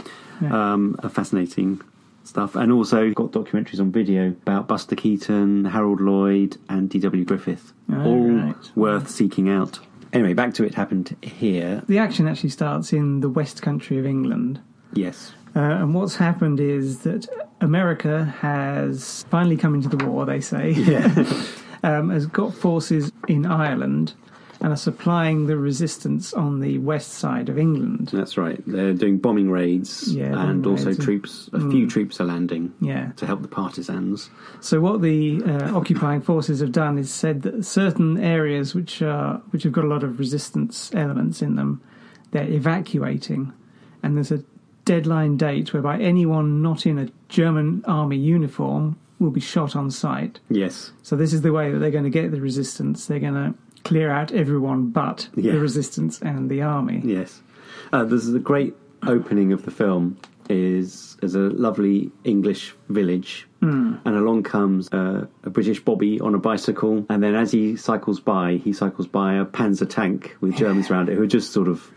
Yeah. 0.43 0.73
Um, 0.75 0.97
a 0.99 1.09
fascinating 1.09 1.81
stuff, 2.25 2.55
and 2.55 2.71
also 2.71 3.11
got 3.13 3.33
documentaries 3.33 3.81
on 3.81 3.91
video 3.91 4.29
about 4.29 4.69
Buster 4.69 4.95
Keaton, 4.95 5.65
Harold 5.65 6.01
Lloyd, 6.03 6.59
and 6.69 6.91
D.W. 6.91 7.25
Griffith. 7.25 7.73
Oh, 7.91 8.05
all 8.05 8.29
right. 8.29 8.71
worth 8.77 9.09
seeking 9.09 9.49
out. 9.49 9.79
Anyway, 10.13 10.35
back 10.35 10.53
to 10.55 10.65
it 10.65 10.75
happened 10.75 11.17
here. 11.23 11.83
The 11.89 11.97
action 11.97 12.29
actually 12.29 12.51
starts 12.51 12.93
in 12.93 13.21
the 13.21 13.31
West 13.31 13.63
Country 13.63 13.99
of 13.99 14.05
England. 14.05 14.61
Yes. 14.93 15.33
Uh, 15.57 15.61
and 15.61 15.95
what's 15.95 16.17
happened 16.17 16.61
is 16.61 16.99
that 17.01 17.27
America 17.63 18.25
has 18.41 19.25
finally 19.31 19.57
come 19.57 19.75
into 19.75 19.89
the 19.89 20.05
war, 20.05 20.27
they 20.27 20.41
say, 20.41 20.73
Yeah. 20.73 21.09
um, 21.83 22.11
has 22.11 22.27
got 22.27 22.55
forces 22.55 23.11
in 23.29 23.47
Ireland. 23.47 24.15
and 24.65 24.73
are 24.73 24.77
supplying 24.77 25.47
the 25.49 25.57
resistance 25.57 26.33
on 26.33 26.61
the 26.61 26.79
west 26.79 27.15
side 27.15 27.49
of 27.49 27.59
England. 27.59 28.11
That's 28.13 28.37
right. 28.39 28.63
They're 28.65 28.95
doing 28.95 29.19
bombing 29.19 29.51
raids, 29.51 30.15
Yeah, 30.15 30.27
and 30.27 30.63
bombing 30.63 30.79
also 30.79 30.87
raids 30.91 31.05
troops. 31.05 31.51
A 31.53 31.59
few 31.69 31.89
troops 31.91 32.21
are 32.21 32.25
landing 32.27 32.73
Yeah. 32.81 33.11
to 33.17 33.27
help 33.27 33.43
the 33.43 33.49
partisans. 33.49 34.31
So 34.61 34.81
what 34.81 35.03
the 35.03 35.43
uh, 35.45 35.77
occupying 35.77 36.21
forces 36.21 36.61
have 36.61 36.71
done 36.71 36.97
is 36.97 37.13
said 37.13 37.43
that 37.43 37.65
certain 37.65 38.19
areas 38.19 38.73
which 38.73 39.03
are 39.03 39.43
which 39.51 39.65
have 39.65 39.73
got 39.73 39.83
a 39.85 39.89
lot 39.89 40.05
of 40.05 40.21
resistance 40.21 40.93
elements 40.95 41.43
in 41.43 41.57
them, 41.57 41.81
they're 42.31 42.49
evacuating, 42.49 43.53
and 44.01 44.17
there's 44.17 44.31
a 44.31 44.45
deadline 44.85 45.37
date 45.37 45.73
whereby 45.73 45.99
anyone 45.99 46.63
not 46.63 46.87
in 46.87 47.01
a 47.01 47.09
German 47.29 47.83
army 47.89 48.17
uniform 48.17 48.97
will 49.23 49.31
be 49.31 49.41
shot 49.41 49.75
on 49.77 49.91
sight. 49.91 50.41
Yes. 50.51 50.93
So 51.03 51.17
this 51.17 51.33
is 51.33 51.41
the 51.43 51.53
way 51.53 51.71
that 51.73 51.79
they're 51.79 51.91
going 51.91 52.05
to 52.05 52.11
get 52.11 52.31
the 52.31 52.41
resistance. 52.41 53.07
They're 53.07 53.21
going 53.21 53.35
to 53.35 53.55
clear 53.85 54.11
out 54.11 54.33
everyone 54.33 54.91
but 54.91 55.29
Yeah. 55.35 55.53
the 55.53 55.61
resistance 55.61 56.21
and 56.21 56.51
the 56.51 56.63
army. 56.63 57.01
Yes. 57.05 57.41
Uh, 57.93 58.05
there's 58.05 58.29
a 58.33 58.39
great 58.39 58.75
opening 59.07 59.53
of 59.53 59.65
the 59.65 59.71
film 59.71 60.17
is 60.51 61.17
is 61.23 61.35
a 61.37 61.39
lovely 61.67 62.11
English 62.25 62.75
village, 62.89 63.47
Hmm. 63.61 63.95
and 64.05 64.17
along 64.17 64.43
comes 64.43 64.89
uh, 64.93 65.27
a 65.45 65.51
British 65.51 65.81
bobby 65.85 66.21
on 66.21 66.35
a 66.35 66.39
bicycle, 66.39 67.07
and 67.09 67.23
then 67.23 67.35
as 67.37 67.53
he 67.53 67.77
cycles 67.77 68.19
by, 68.21 68.57
he 68.57 68.73
cycles 68.73 69.07
by 69.07 69.35
a 69.35 69.45
Panzer 69.45 69.89
tank 69.89 70.37
with 70.41 70.57
Germans 70.57 70.91
around 70.91 71.09
it 71.09 71.17
who 71.17 71.23
are 71.23 71.29
just 71.39 71.53
sort 71.53 71.69
of 71.69 71.91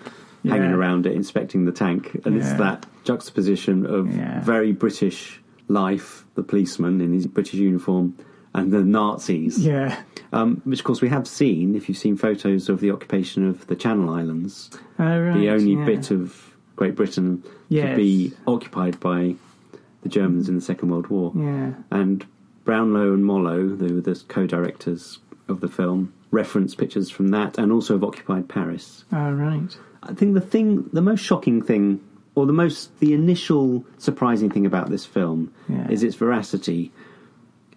hanging 0.48 0.70
Yeah. 0.70 0.75
around 0.75 1.05
it, 1.08 1.13
inspecting 1.13 1.65
the 1.65 1.72
tank, 1.72 2.22
and 2.24 2.38
it's 2.38 2.53
that 2.53 2.86
juxtaposition 3.03 3.86
of 3.86 4.15
Yeah. 4.15 4.41
very 4.44 4.72
British 4.72 5.41
life, 5.67 6.25
the 6.36 6.43
policeman 6.43 7.01
in 7.01 7.13
his 7.13 7.27
British 7.27 7.55
uniform, 7.55 8.17
and 8.53 8.72
the 8.72 8.84
Nazis. 8.84 9.60
Yeah. 9.60 10.01
Um, 10.31 10.62
which, 10.65 10.79
of 10.79 10.86
course, 10.86 11.01
we 11.01 11.10
have 11.10 11.27
seen 11.27 11.75
if 11.75 11.88
you've 11.89 11.98
seen 11.98 12.17
photos 12.17 12.69
of 12.69 12.79
the 12.79 12.91
occupation 12.91 13.48
of 13.48 13.67
the 13.67 13.75
Channel 13.75 14.10
Islands 14.10 14.69
Oh, 15.00 15.19
right, 15.19 15.38
the 15.38 15.50
only 15.50 15.74
yeah. 15.74 15.86
bit 15.86 16.12
of 16.12 16.55
Great 16.75 16.95
Britain 16.95 17.43
to 17.69 17.95
be 17.95 18.34
occupied 18.48 19.00
by 19.00 19.36
the 20.03 20.10
Germans 20.10 20.50
in 20.50 20.55
the 20.55 20.62
Second 20.62 20.89
World 20.89 21.07
War. 21.07 21.31
Yeah. 21.36 21.74
And 21.91 22.25
Brownlow 22.63 23.13
and 23.13 23.25
Mollo, 23.25 23.75
who 23.75 23.95
were 23.95 24.01
the 24.01 24.22
co-directors 24.27 25.19
of 25.48 25.62
the 25.62 25.67
film, 25.67 26.13
reference 26.31 26.75
pictures 26.75 27.10
from 27.10 27.29
that 27.29 27.57
and 27.57 27.72
also 27.72 27.95
of 27.95 28.03
occupied 28.03 28.50
Paris. 28.50 29.05
Oh, 29.12 29.31
right. 29.31 29.77
I 30.03 30.13
think 30.13 30.34
the 30.34 30.41
thing, 30.41 30.89
the 30.93 31.01
most 31.01 31.22
shocking 31.22 31.62
thing, 31.62 32.01
or 32.35 32.45
the 32.45 32.53
most, 32.53 32.97
the 32.99 33.13
initial 33.13 33.85
surprising 33.97 34.49
thing 34.49 34.65
about 34.65 34.89
this 34.89 35.05
film 35.05 35.51
Yeah. 35.69 35.87
is 35.89 36.03
its 36.03 36.15
veracity. 36.15 36.91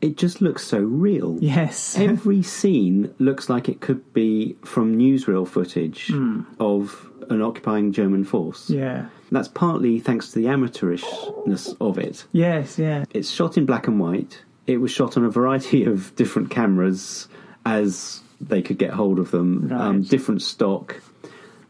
It 0.01 0.17
just 0.17 0.41
looks 0.41 0.65
so 0.65 0.79
real. 0.81 1.39
Yes. 1.41 1.97
Every 1.99 2.43
scene 2.43 3.13
looks 3.19 3.49
like 3.49 3.69
it 3.69 3.81
could 3.81 4.13
be 4.13 4.57
from 4.65 4.97
newsreel 4.97 5.47
footage 5.47 6.13
of 6.61 7.11
an 7.31 7.43
occupying 7.43 7.93
German 7.93 8.25
force. 8.25 8.69
yeah. 8.71 9.07
That's 9.31 9.49
partly 9.49 9.99
thanks 10.01 10.33
to 10.33 10.39
the 10.39 10.47
amateurishness 10.47 11.77
of 11.81 11.99
it. 11.99 12.25
Yes, 12.33 12.79
yeah. 12.79 13.05
It's 13.11 13.31
shot 13.31 13.59
in 13.59 13.67
black 13.67 13.87
and 13.87 14.01
white. 14.01 14.43
It 14.67 14.79
was 14.79 14.91
shot 14.91 15.17
on 15.19 15.25
a 15.25 15.31
variety 15.31 15.85
of 15.93 16.15
different 16.17 16.51
cameras 16.51 17.29
as 17.67 18.21
they 18.41 18.63
could 18.63 18.79
get 18.79 18.91
hold 18.93 19.19
of 19.19 19.31
them, 19.31 19.71
um, 19.73 20.03
different 20.03 20.41
stock. 20.43 21.01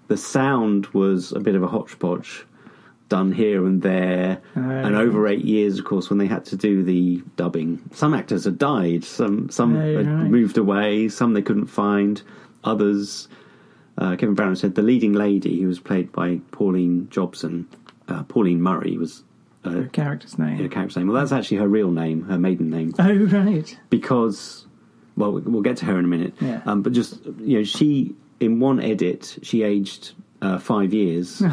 The 0.08 0.16
sound 0.16 0.86
was 0.88 1.32
a 1.32 1.40
bit 1.40 1.54
of 1.56 1.62
a 1.62 1.66
hodgepodge, 1.66 2.44
done 3.08 3.32
here 3.32 3.64
and 3.66 3.80
there. 3.82 4.40
Oh, 4.56 4.60
and 4.60 4.94
over 4.96 5.26
eight 5.28 5.44
years, 5.44 5.78
of 5.78 5.84
course, 5.84 6.10
when 6.10 6.18
they 6.18 6.26
had 6.26 6.44
to 6.46 6.56
do 6.56 6.82
the 6.82 7.22
dubbing, 7.36 7.80
some 7.92 8.14
actors 8.14 8.44
had 8.44 8.58
died, 8.58 9.04
some 9.04 9.50
some 9.50 9.76
Oh, 9.76 9.96
had 9.96 10.06
right. 10.06 10.30
moved 10.30 10.58
away, 10.58 11.08
some 11.08 11.32
they 11.34 11.42
couldn't 11.42 11.66
find, 11.66 12.20
others. 12.64 13.28
Uh, 13.96 14.14
Kevin 14.16 14.34
Brown 14.34 14.54
said 14.56 14.74
the 14.76 14.82
leading 14.82 15.12
lady, 15.12 15.60
who 15.60 15.66
was 15.68 15.80
played 15.80 16.12
by 16.12 16.40
Pauline 16.52 17.08
Jobson, 17.10 17.66
uh, 18.06 18.22
Pauline 18.24 18.62
Murray, 18.62 18.96
was 18.96 19.24
uh, 19.64 19.70
The 19.70 19.84
character's 19.86 20.38
name. 20.38 20.56
her 20.58 20.68
character's 20.68 20.96
name. 20.96 21.08
Well, 21.08 21.18
that's 21.18 21.32
actually 21.32 21.56
her 21.56 21.68
real 21.68 21.90
name, 21.90 22.22
her 22.24 22.38
maiden 22.38 22.70
name, 22.70 22.94
Oh, 22.98 23.12
right. 23.12 23.76
because 23.90 24.66
well, 25.16 25.32
we'll 25.32 25.62
get 25.62 25.78
to 25.78 25.86
her 25.86 25.98
in 25.98 26.04
a 26.04 26.08
minute. 26.08 26.34
Yeah. 26.40 26.60
Um, 26.64 26.82
but 26.82 26.92
just 26.92 27.24
you 27.40 27.58
know, 27.58 27.64
she 27.64 28.14
in 28.38 28.60
one 28.60 28.80
edit 28.80 29.38
she 29.42 29.64
aged 29.64 30.12
uh, 30.42 30.58
five 30.58 30.92
years. 30.94 31.42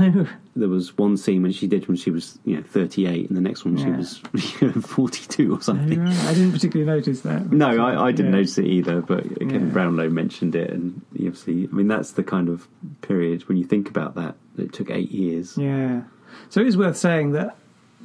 There 0.57 0.69
was 0.69 0.97
one 0.97 1.17
scene 1.17 1.41
when 1.43 1.51
she 1.51 1.67
did 1.67 1.87
when 1.89 1.97
she 1.97 2.11
was 2.11 2.39
you 2.45 2.55
know 2.55 2.63
thirty 2.63 3.05
eight, 3.07 3.27
and 3.27 3.35
the 3.35 3.41
next 3.41 3.65
one 3.65 3.75
she 3.77 3.83
Yeah. 3.83 3.97
was 3.97 4.17
forty 4.85 5.25
two 5.27 5.51
or 5.53 5.57
oh, 5.57 5.59
something. 5.59 5.99
right. 5.99 6.17
I 6.25 6.33
didn't 6.33 6.53
particularly 6.53 6.89
notice 6.89 7.21
that. 7.21 7.51
No, 7.51 7.85
I, 7.85 8.05
I 8.07 8.11
didn't 8.11 8.31
Yeah. 8.31 8.37
notice 8.37 8.57
it 8.57 8.65
either, 8.65 9.01
but 9.01 9.23
Kevin 9.39 9.49
Yeah. 9.67 9.73
Brownlow 9.73 10.09
mentioned 10.09 10.55
it, 10.55 10.69
and 10.71 11.01
obviously, 11.13 11.67
I 11.71 11.75
mean, 11.75 11.87
that's 11.89 12.11
the 12.11 12.23
kind 12.23 12.47
of 12.47 12.67
period 13.01 13.47
when 13.49 13.57
you 13.57 13.65
think 13.65 13.89
about 13.89 14.15
that. 14.15 14.35
It 14.57 14.71
took 14.71 14.89
eight 14.89 15.11
years. 15.11 15.57
Yeah. 15.57 16.03
So 16.49 16.61
it 16.61 16.67
is 16.67 16.77
worth 16.77 16.95
saying 16.97 17.33
that 17.33 17.57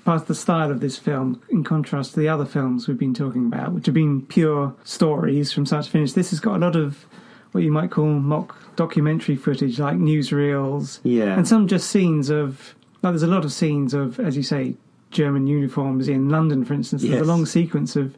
part 0.04 0.22
of 0.22 0.26
the 0.28 0.34
style 0.34 0.70
of 0.72 0.80
this 0.80 0.98
film, 0.98 1.40
in 1.50 1.62
contrast 1.62 2.14
to 2.14 2.20
the 2.20 2.28
other 2.28 2.46
films 2.46 2.88
we've 2.88 2.98
been 2.98 3.14
talking 3.14 3.46
about, 3.46 3.72
which 3.72 3.86
have 3.86 3.94
been 3.94 4.22
pure 4.22 4.74
stories 4.82 5.52
from 5.52 5.66
start 5.66 5.84
to 5.84 5.90
finish, 5.90 6.14
this 6.14 6.30
has 6.30 6.40
got 6.40 6.56
a 6.56 6.58
lot 6.58 6.74
of 6.74 7.06
what 7.52 7.64
you 7.64 7.72
might 7.72 7.90
call 7.90 8.06
mock 8.06 8.56
documentary 8.76 9.36
footage, 9.36 9.78
like 9.78 9.96
newsreels, 9.96 11.00
Yeah, 11.02 11.36
and 11.36 11.46
some 11.46 11.66
just 11.68 11.90
scenes 11.90 12.30
of. 12.30 12.74
Like 13.02 13.12
there's 13.12 13.22
a 13.22 13.26
lot 13.28 13.44
of 13.46 13.52
scenes 13.52 13.94
of, 13.94 14.20
as 14.20 14.36
you 14.36 14.42
say, 14.42 14.74
German 15.10 15.46
uniforms 15.46 16.06
in 16.08 16.28
London, 16.28 16.64
for 16.66 16.74
instance. 16.74 17.00
There's 17.02 17.14
Yes. 17.14 17.22
a 17.22 17.24
long 17.24 17.46
sequence 17.46 17.96
of 17.96 18.14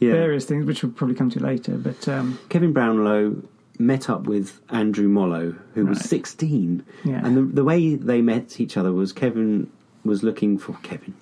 yeah. 0.00 0.10
various 0.12 0.44
things, 0.44 0.66
which 0.66 0.82
we'll 0.82 0.90
probably 0.92 1.14
come 1.14 1.30
to 1.30 1.38
later. 1.40 1.76
But 1.76 2.08
um, 2.08 2.38
Kevin 2.48 2.72
Brownlow 2.72 3.36
met 3.78 4.10
up 4.10 4.24
with 4.24 4.60
Andrew 4.70 5.06
Mollo, 5.08 5.54
who 5.74 5.86
was 5.86 6.00
16. 6.00 6.84
yeah, 7.04 7.20
And 7.24 7.36
the, 7.36 7.42
the 7.42 7.62
way 7.62 7.94
they 7.94 8.20
met 8.20 8.58
each 8.58 8.76
other 8.76 8.92
was 8.92 9.12
Kevin 9.12 9.70
was 10.04 10.24
looking 10.24 10.58
for 10.58 10.72
Kevin. 10.82 11.14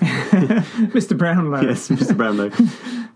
Mr. 0.00 1.16
Brownlow. 1.16 1.62
Yes, 1.62 1.88
Mr. 1.88 2.16
Brownlow 2.16 2.50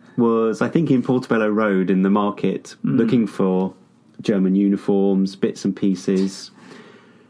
was, 0.16 0.62
I 0.62 0.68
think, 0.68 0.90
in 0.90 1.02
Portobello 1.02 1.48
Road 1.48 1.90
in 1.90 2.02
the 2.02 2.10
market 2.10 2.76
Mm. 2.84 2.96
looking 2.98 3.26
for 3.26 3.74
German 4.24 4.56
uniforms, 4.56 5.36
bits 5.36 5.64
and 5.64 5.74
pieces. 5.76 6.50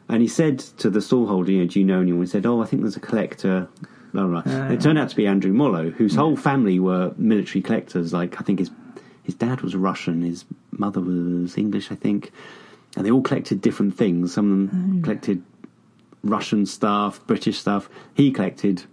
And 0.09 0.23
he 0.23 0.29
said 0.29 0.59
to 0.79 0.91
the 0.91 1.01
stallholder, 1.01 1.49
you 1.49 1.59
know, 1.61 1.67
do 1.67 1.79
you 1.81 1.85
know 1.87 2.01
anyone? 2.01 2.23
He 2.23 2.27
said, 2.27 2.47
oh, 2.47 2.63
I 2.63 2.67
think 2.67 2.83
there's 2.83 2.97
a 2.97 3.01
collector. 3.01 3.69
Blah, 4.13 4.27
blah. 4.27 4.43
Ah. 4.47 4.69
It 4.69 4.81
turned 4.81 4.99
out 4.99 5.09
to 5.11 5.17
be 5.17 5.27
Andrew 5.27 5.53
Mollo, 5.53 5.91
whose 5.91 6.15
whole 6.15 6.37
family 6.37 6.79
were 6.79 7.13
military 7.17 7.63
collectors. 7.63 8.13
Like, 8.13 8.41
I 8.41 8.45
think 8.45 8.59
his 8.61 8.71
his 9.25 9.35
dad 9.35 9.63
was 9.63 9.75
Russian, 9.75 10.21
his 10.23 10.45
mother 10.71 11.01
was 11.01 11.57
English, 11.57 11.91
I 11.91 11.95
think. 11.95 12.31
And 12.95 13.07
they 13.07 13.11
all 13.11 13.23
collected 13.23 13.63
different 13.63 13.97
things. 13.97 14.35
Some 14.35 14.53
of 14.53 14.71
them 14.71 14.99
Oh. 14.99 15.03
collected 15.03 15.43
Russian 16.23 16.67
stuff, 16.67 17.27
British 17.27 17.59
stuff. 17.59 17.89
He 18.13 18.31
collected 18.31 18.85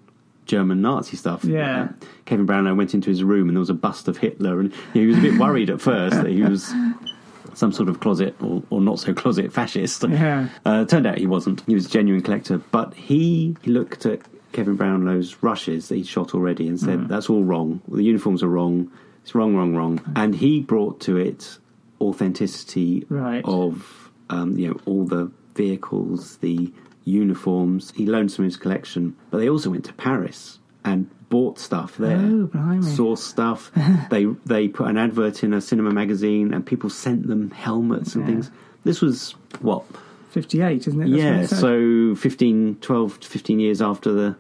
German 0.46 0.81
Nazi 0.81 1.17
stuff. 1.17 1.43
Yeah. 1.43 1.84
Uh, 1.84 2.05
Kevin 2.25 2.46
Brownlow 2.46 2.74
went 2.75 2.93
into 2.93 3.10
his 3.10 3.24
room 3.25 3.50
and 3.50 3.58
there 3.58 3.60
was 3.60 3.70
a 3.70 3.74
bust 3.74 4.08
of 4.08 4.17
Hitler, 4.17 4.60
and 4.62 4.72
you 4.93 5.01
know, 5.01 5.01
he 5.01 5.05
was 5.08 5.17
a 5.17 5.22
bit 5.22 5.38
worried 5.39 5.70
at 5.70 5.81
first 5.81 6.15
that 6.15 6.27
he 6.31 6.41
was 6.41 6.74
some 7.53 7.72
sort 7.72 7.89
of 7.89 8.00
closet 8.00 8.36
or, 8.41 8.63
or 8.70 8.81
not 8.81 9.00
so 9.00 9.13
closet 9.22 9.51
fascist. 9.53 10.03
Yeah. 10.08 10.48
Uh, 10.65 10.86
turned 10.86 11.05
out 11.08 11.17
he 11.17 11.27
wasn't. 11.27 11.62
He 11.67 11.74
was 11.74 11.86
a 11.86 11.89
genuine 11.89 12.22
collector, 12.22 12.58
but 12.72 12.93
he, 12.93 13.55
he 13.62 13.72
looked 13.72 14.05
at 14.05 14.20
Kevin 14.51 14.75
Brownlow's 14.75 15.38
rushes 15.41 15.88
that 15.89 15.96
he'd 15.96 16.08
shot 16.08 16.34
already 16.36 16.67
and 16.67 16.77
Mm. 16.77 16.84
said, 16.86 17.08
"That's 17.08 17.29
all 17.29 17.43
wrong. 17.43 17.81
The 17.88 18.03
uniforms 18.03 18.43
are 18.43 18.50
wrong. 18.50 18.91
It's 19.24 19.34
wrong, 19.36 19.55
wrong, 19.55 19.75
wrong." 19.75 20.01
And 20.15 20.36
he 20.36 20.62
brought 20.62 21.00
to 21.01 21.17
it 21.17 21.58
authenticity 22.01 23.05
Right. 23.10 23.43
of 23.46 24.10
um, 24.29 24.58
you 24.58 24.70
know 24.70 24.79
all 24.86 25.05
the 25.05 25.31
vehicles, 25.55 26.38
the 26.38 26.72
uniforms. 27.05 27.91
He 27.96 28.05
loaned 28.05 28.31
some 28.31 28.46
of 28.46 28.48
his 28.51 28.58
collection, 28.58 29.15
but 29.29 29.38
they 29.39 29.50
also 29.50 29.70
went 29.70 29.86
to 29.86 29.93
Paris 29.93 30.60
and 30.86 31.10
bought 31.32 31.58
stuff 31.58 31.98
there. 31.98 32.18
Oh, 32.18 32.46
blimey. 32.46 32.86
Sourced 32.86 33.18
stuff. 33.20 33.72
they 34.12 34.26
they 34.46 34.68
put 34.68 34.88
an 34.88 34.98
advert 34.98 35.44
in 35.44 35.54
a 35.54 35.62
cinema 35.62 35.92
magazine, 35.92 36.54
and 36.54 36.64
people 36.64 36.90
sent 36.92 37.26
them 37.28 37.50
helmets 37.50 38.14
and 38.14 38.24
Yeah. 38.24 38.30
things. 38.34 38.52
This 38.84 39.02
was 39.02 39.32
what 39.62 39.84
58, 40.30 40.88
isn't 40.88 41.02
it? 41.02 41.10
That's 41.10 41.52
yeah, 41.52 41.58
so 41.60 42.16
15, 42.16 42.78
12 42.82 43.20
to 43.22 43.28
15 43.28 43.60
years 43.60 43.82
after 43.82 44.12
the 44.14 44.36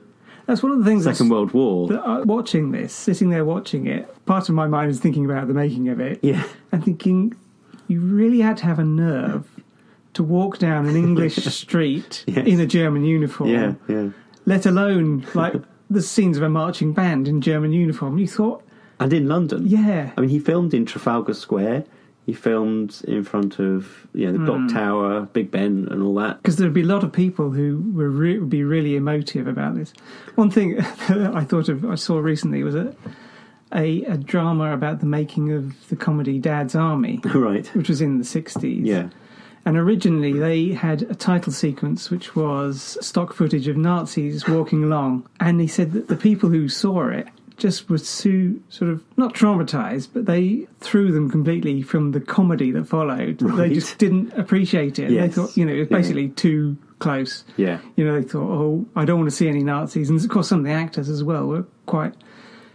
That's 0.45 0.61
one 0.63 0.71
of 0.71 0.79
the 0.79 0.85
things 0.85 1.03
Second 1.05 1.29
World 1.29 1.51
War. 1.53 1.87
that, 1.89 2.01
uh, 2.07 2.23
watching 2.25 2.71
this, 2.71 2.93
sitting 2.93 3.29
there 3.29 3.45
watching 3.45 3.87
it, 3.87 4.07
part 4.25 4.47
of 4.49 4.55
my 4.55 4.67
mind 4.67 4.89
is 4.91 4.99
thinking 4.99 5.25
about 5.25 5.47
the 5.47 5.53
making 5.53 5.89
of 5.89 5.99
it 5.99 6.19
yeah, 6.21 6.43
and 6.71 6.83
thinking 6.83 7.33
you 7.87 7.99
really 7.99 8.39
had 8.41 8.57
to 8.57 8.65
have 8.65 8.79
a 8.79 8.83
nerve 8.85 9.47
to 10.13 10.23
walk 10.23 10.57
down 10.59 10.87
an 10.87 10.95
English 10.95 11.35
street 11.61 12.23
Yes. 12.27 12.45
in 12.47 12.59
a 12.59 12.65
German 12.65 13.03
uniform, 13.05 13.49
yeah, 13.49 13.73
yeah. 13.87 14.09
let 14.45 14.65
alone 14.65 15.25
like 15.33 15.53
the 15.91 16.01
scenes 16.01 16.37
of 16.37 16.43
a 16.43 16.49
marching 16.49 16.93
band 16.93 17.27
in 17.27 17.41
German 17.41 17.71
uniform. 17.73 18.17
You 18.17 18.27
thought, 18.27 18.63
And 18.99 19.11
in 19.13 19.27
London. 19.27 19.67
yeah, 19.67 20.11
I 20.17 20.21
mean, 20.21 20.29
he 20.29 20.39
filmed 20.39 20.73
in 20.73 20.85
Trafalgar 20.85 21.33
Square. 21.33 21.83
He 22.25 22.33
filmed 22.33 23.01
in 23.07 23.23
front 23.23 23.59
of 23.59 24.07
you 24.13 24.25
know 24.27 24.33
the 24.33 24.37
Hmm. 24.39 24.45
Clock 24.67 24.69
Tower, 24.73 25.21
Big 25.33 25.49
Ben, 25.49 25.87
and 25.89 26.03
all 26.03 26.13
that. 26.15 26.37
because 26.41 26.57
there'd 26.57 26.73
be 26.73 26.83
a 26.83 26.85
lot 26.85 27.03
of 27.03 27.11
people 27.11 27.49
who 27.51 27.83
were 27.93 28.09
re- 28.09 28.37
would 28.39 28.49
be 28.49 28.63
really 28.63 28.95
emotive 28.95 29.47
about 29.47 29.73
this. 29.75 29.91
One 30.35 30.51
thing 30.51 30.79
I 31.09 31.43
thought 31.43 31.67
of, 31.67 31.83
I 31.83 31.95
saw 31.95 32.19
recently 32.19 32.63
was 32.63 32.75
a, 32.75 32.95
a 33.73 34.03
a 34.05 34.17
drama 34.17 34.71
about 34.71 34.99
the 34.99 35.07
making 35.07 35.51
of 35.51 35.89
the 35.89 35.95
comedy 35.95 36.37
Dad's 36.39 36.75
Army. 36.75 37.19
right. 37.33 37.65
which 37.75 37.89
was 37.89 38.01
in 38.01 38.19
the 38.19 38.23
60s. 38.23 38.85
Yeah. 38.85 39.09
And 39.65 39.77
originally 39.77 40.33
they 40.33 40.69
had 40.69 41.03
a 41.03 41.15
title 41.15 41.53
sequence 41.53 42.09
which 42.09 42.35
was 42.35 42.97
stock 43.05 43.33
footage 43.33 43.67
of 43.67 43.77
Nazis 43.77 44.47
walking 44.47 44.83
along. 44.83 45.27
And 45.39 45.61
he 45.61 45.67
said 45.67 45.91
that 45.93 46.07
the 46.07 46.15
people 46.15 46.49
who 46.49 46.67
saw 46.67 47.07
it 47.09 47.27
just 47.57 47.89
were 47.89 47.99
so 47.99 48.53
sort 48.69 48.89
of 48.89 49.03
not 49.17 49.35
traumatized, 49.35 50.09
but 50.13 50.25
they 50.25 50.65
threw 50.79 51.11
them 51.11 51.29
completely 51.29 51.83
from 51.83 52.11
the 52.11 52.19
comedy 52.19 52.71
that 52.71 52.87
followed. 52.87 53.37
They 53.37 53.69
just 53.71 53.99
didn't 53.99 54.33
appreciate 54.33 54.97
it. 54.97 55.11
Yes. 55.11 55.27
They 55.35 55.41
thought, 55.41 55.55
you 55.57 55.65
know, 55.65 55.73
it 55.73 55.79
was 55.81 55.87
Yeah. 55.91 55.97
basically 55.97 56.29
too 56.29 56.75
close. 56.97 57.43
Yeah. 57.57 57.79
You 57.95 58.05
know, 58.05 58.19
they 58.19 58.27
thought, 58.27 58.49
oh, 58.49 58.85
I 58.95 59.05
don't 59.05 59.19
want 59.19 59.29
to 59.29 59.35
see 59.35 59.47
any 59.47 59.63
Nazis. 59.63 60.09
And 60.09 60.19
of 60.19 60.27
course, 60.29 60.47
some 60.47 60.59
of 60.59 60.65
the 60.65 60.71
actors 60.71 61.07
as 61.07 61.23
well 61.23 61.45
were 61.45 61.65
quite 61.85 62.13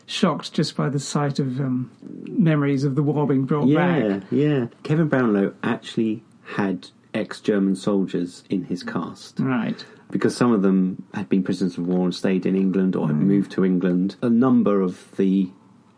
shocked 0.07 0.53
just 0.53 0.77
by 0.77 0.89
the 0.89 1.01
sight 1.01 1.41
of 1.41 1.59
um, 1.61 1.91
memories 2.29 2.85
of 2.85 2.95
the 2.95 3.03
war 3.03 3.27
being 3.27 3.45
brought 3.45 3.67
Yeah, 3.67 4.09
back. 4.09 4.23
Yeah, 4.31 4.47
yeah. 4.49 4.67
Kevin 4.85 5.09
Brownlow 5.09 5.53
actually 5.65 6.23
had 6.55 6.89
ex-German 7.15 7.75
soldiers 7.77 8.45
in 8.51 8.65
his 8.65 8.83
cast 8.83 9.41
Right. 9.41 9.85
because 10.11 10.37
some 10.37 10.53
of 10.53 10.63
them 10.63 11.03
had 11.15 11.29
been 11.29 11.43
prisoners 11.43 11.79
of 11.79 11.87
war 11.87 12.05
and 12.05 12.15
stayed 12.15 12.47
in 12.47 12.55
England 12.55 12.95
or 12.95 13.07
Mm. 13.07 13.09
had 13.09 13.17
moved 13.23 13.51
to 13.53 13.65
England. 13.65 14.17
A 14.23 14.29
number 14.31 14.81
of 14.83 15.11
the 15.17 15.49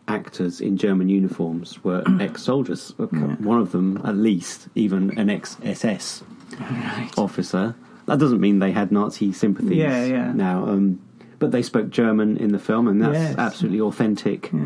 actors 0.07 0.59
in 0.61 0.77
German 0.77 1.09
uniforms 1.09 1.83
were 1.83 2.03
ex-soldiers. 2.19 2.93
One 2.97 3.59
of 3.59 3.71
them, 3.71 3.99
at 4.03 4.15
least, 4.15 4.69
even 4.75 5.17
an 5.17 5.29
ex-SS 5.29 6.23
Right. 6.59 7.11
officer. 7.17 7.75
That 8.07 8.17
doesn't 8.17 8.39
mean 8.39 8.57
they 8.59 8.71
had 8.71 8.91
Nazi 8.91 9.31
sympathies. 9.31 9.77
Yeah, 9.77 10.03
yeah. 10.05 10.31
Now, 10.33 10.67
um, 10.67 10.99
but 11.37 11.51
they 11.51 11.61
spoke 11.61 11.91
German 11.91 12.37
in 12.37 12.51
the 12.53 12.59
film, 12.59 12.87
and 12.87 12.99
that's 13.01 13.13
Yes. 13.13 13.35
absolutely 13.37 13.81
authentic. 13.81 14.49
Yeah. 14.51 14.61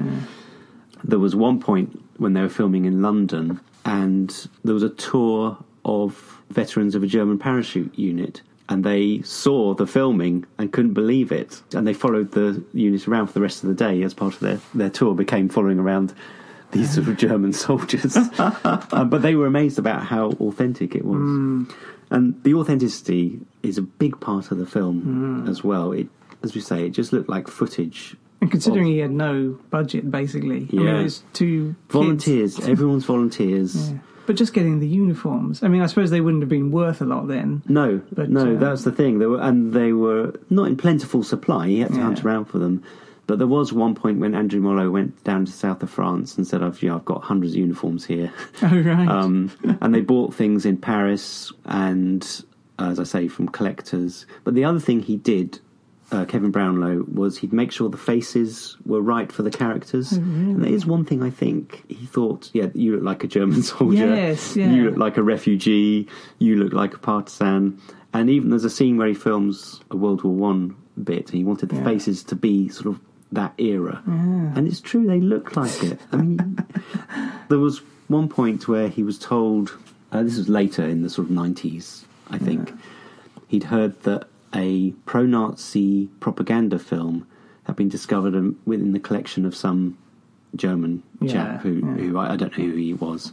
There 1.04 1.20
was 1.20 1.36
one 1.36 1.60
point 1.60 2.00
when 2.18 2.32
they 2.34 2.42
were 2.42 2.48
filming 2.50 2.86
in 2.86 3.02
London, 3.02 3.60
and 3.84 4.48
there 4.64 4.74
was 4.74 4.84
a 4.84 4.90
tour 4.90 5.58
of 5.86 6.42
veterans 6.50 6.96
of 6.96 7.04
a 7.04 7.08
German 7.08 7.38
parachute 7.40 7.98
unit. 7.98 8.42
And 8.70 8.84
they 8.84 9.22
saw 9.24 9.74
the 9.74 9.86
filming 9.86 10.46
and 10.58 10.72
couldn't 10.72 10.94
believe 10.94 11.32
it. 11.32 11.62
And 11.74 11.86
they 11.86 11.94
followed 11.94 12.32
the 12.32 12.64
unit 12.74 13.08
around 13.08 13.28
for 13.28 13.34
the 13.34 13.42
rest 13.42 13.62
of 13.64 13.70
the 13.70 13.76
day 13.76 14.02
as 14.04 14.14
part 14.14 14.34
of 14.36 14.40
their, 14.40 14.60
their 14.74 14.90
tour, 14.90 15.14
became 15.14 15.50
following 15.50 15.80
around 15.80 16.14
these 16.72 16.94
sort 16.96 17.08
of 17.10 17.18
German 17.18 17.54
soldiers. 17.66 18.18
Uh, 18.40 19.04
but 19.04 19.22
they 19.22 19.36
were 19.36 19.46
amazed 19.48 19.78
about 19.80 20.04
how 20.06 20.30
authentic 20.40 20.96
it 20.96 21.04
was. 21.06 21.68
And 22.10 22.44
the 22.44 22.54
authenticity 22.54 23.40
is 23.64 23.78
a 23.78 23.82
big 23.82 24.20
part 24.20 24.52
of 24.52 24.58
the 24.58 24.66
film 24.66 25.48
as 25.50 25.64
well. 25.64 25.92
It, 25.92 26.08
as 26.42 26.56
we 26.56 26.62
say, 26.62 26.86
it 26.86 26.92
just 26.92 27.12
looked 27.12 27.30
like 27.30 27.48
footage. 27.48 28.16
And 28.42 28.50
considering 28.52 28.86
he 28.88 29.00
had 29.00 29.12
no 29.12 29.58
budget, 29.70 30.10
basically, 30.10 30.68
I 30.72 30.76
mean, 30.76 30.86
Yeah. 30.86 31.00
it 31.00 31.04
was 31.04 31.24
two 31.34 31.76
kids. 31.88 31.94
Volunteers, 31.94 32.60
everyone's 32.62 33.06
volunteers. 33.06 33.92
Yeah. 33.92 33.98
But 34.26 34.36
just 34.38 34.54
getting 34.54 34.80
the 34.80 34.88
uniforms. 34.88 35.64
I 35.64 35.68
mean, 35.68 35.82
I 35.82 35.88
suppose 35.88 36.10
they 36.10 36.22
wouldn't 36.22 36.42
have 36.44 36.50
been 36.50 36.72
worth 36.72 37.02
a 37.02 37.06
lot 37.06 37.28
then. 37.28 37.62
No, 37.68 38.02
But, 38.14 38.30
no, 38.30 38.56
uh, 38.56 38.60
that's 38.60 38.84
the 38.84 38.92
thing. 38.92 39.20
They 39.20 39.26
were, 39.26 39.42
and 39.42 39.74
they 39.74 39.92
were 39.92 40.34
not 40.50 40.68
in 40.68 40.78
plentiful 40.78 41.24
supply. 41.24 41.68
He 41.68 41.80
had 41.80 41.90
to 41.92 41.98
Yeah. 41.98 42.04
hunt 42.04 42.24
around 42.24 42.46
for 42.46 42.58
them. 42.60 42.84
But 43.28 43.38
there 43.38 43.48
was 43.48 43.72
one 43.72 43.96
point 43.96 44.20
when 44.20 44.36
Andrew 44.36 44.60
Mollo 44.62 44.90
went 44.92 45.24
down 45.24 45.46
to 45.46 45.52
south 45.52 45.82
of 45.84 45.90
France 45.90 46.38
and 46.38 46.46
said, 46.46 46.62
"I've, 46.62 46.82
yeah, 46.84 46.96
I've 46.96 47.06
got 47.06 47.24
hundreds 47.24 47.54
of 47.54 47.60
uniforms 47.60 48.06
here." 48.06 48.32
Oh, 48.62 48.68
right. 48.82 49.08
Um, 49.10 49.52
and 49.82 49.94
they 49.96 50.02
bought 50.02 50.34
things 50.34 50.66
in 50.66 50.76
Paris 50.78 51.52
and, 51.66 52.22
as 52.80 53.00
I 53.00 53.04
say, 53.04 53.28
from 53.30 53.48
collectors. 53.48 54.26
But 54.44 54.56
the 54.56 54.66
other 54.66 54.80
thing 54.80 55.02
he 55.02 55.16
did, 55.18 55.60
uh, 56.14 56.26
Kevin 56.26 56.52
Brownlow, 56.52 57.06
was 57.12 57.38
he'd 57.40 57.52
make 57.52 57.72
sure 57.72 57.90
the 57.90 57.98
faces 57.98 58.78
were 58.86 59.02
right 59.02 59.32
for 59.32 59.42
the 59.44 59.50
characters. 59.52 60.14
Oh, 60.14 60.22
really? 60.22 60.52
And 60.54 60.64
there 60.64 60.72
is 60.72 60.86
one 60.86 61.04
thing 61.06 61.24
I 61.24 61.30
think 61.32 61.84
he 61.90 62.06
thought, 62.06 62.50
yeah, 62.54 62.68
you 62.74 62.94
look 62.96 63.04
like 63.04 63.24
a 63.24 63.28
German 63.28 63.64
soldier. 63.74 64.16
Yes, 64.16 64.56
yeah. 64.56 64.72
You 64.72 64.90
look 64.90 64.98
like 64.98 65.18
a 65.18 65.24
refugee. 65.24 66.08
You 66.40 66.56
look 66.58 66.72
like 66.74 66.94
a 66.94 67.00
partisan. 67.00 67.82
And 68.14 68.30
even 68.30 68.50
there's 68.52 68.64
a 68.66 68.70
scene 68.70 68.98
where 68.98 69.08
he 69.08 69.14
films 69.16 69.82
a 69.90 69.98
World 69.98 70.24
War 70.24 70.34
One 70.36 70.76
bit, 71.04 71.30
and 71.30 71.38
he 71.38 71.44
wanted 71.44 71.70
the 71.70 71.78
Yeah. 71.78 71.84
faces 71.84 72.24
to 72.26 72.36
be 72.36 72.70
sort 72.70 72.86
of 72.96 73.00
that 73.32 73.54
era. 73.58 74.04
And 74.06 74.68
it's 74.68 74.80
true, 74.80 75.08
they 75.08 75.20
look 75.20 75.56
like 75.58 75.84
it. 75.84 76.00
I 76.12 76.18
mean, 76.18 76.58
there 77.50 77.58
was 77.58 77.82
one 78.08 78.30
point 78.30 78.68
where 78.68 78.88
he 78.88 79.02
was 79.02 79.18
told, 79.18 79.76
uh, 80.12 80.22
this 80.22 80.38
was 80.38 80.48
later 80.50 80.84
in 80.86 81.02
the 81.02 81.10
sort 81.10 81.28
of 81.30 81.34
90s, 81.36 82.04
I 82.30 82.38
think, 82.38 82.72
he'd 83.48 83.64
heard 83.64 84.00
that 84.04 84.28
a 84.56 84.92
pro 85.06 85.26
Nazi 85.26 86.08
propaganda 86.20 86.80
film 86.80 87.28
had 87.64 87.76
been 87.76 87.90
discovered 87.90 88.56
within 88.66 88.92
the 88.92 89.00
collection 89.00 89.46
of 89.46 89.56
some 89.56 89.98
German 90.56 91.04
Yeah, 91.22 91.32
chap 91.32 91.62
who, 91.62 91.76
yeah. 91.76 91.94
who 91.94 92.18
I, 92.18 92.34
I 92.34 92.36
don't 92.36 92.58
know 92.58 92.66
who 92.66 92.76
he 92.76 92.94
was, 92.94 93.32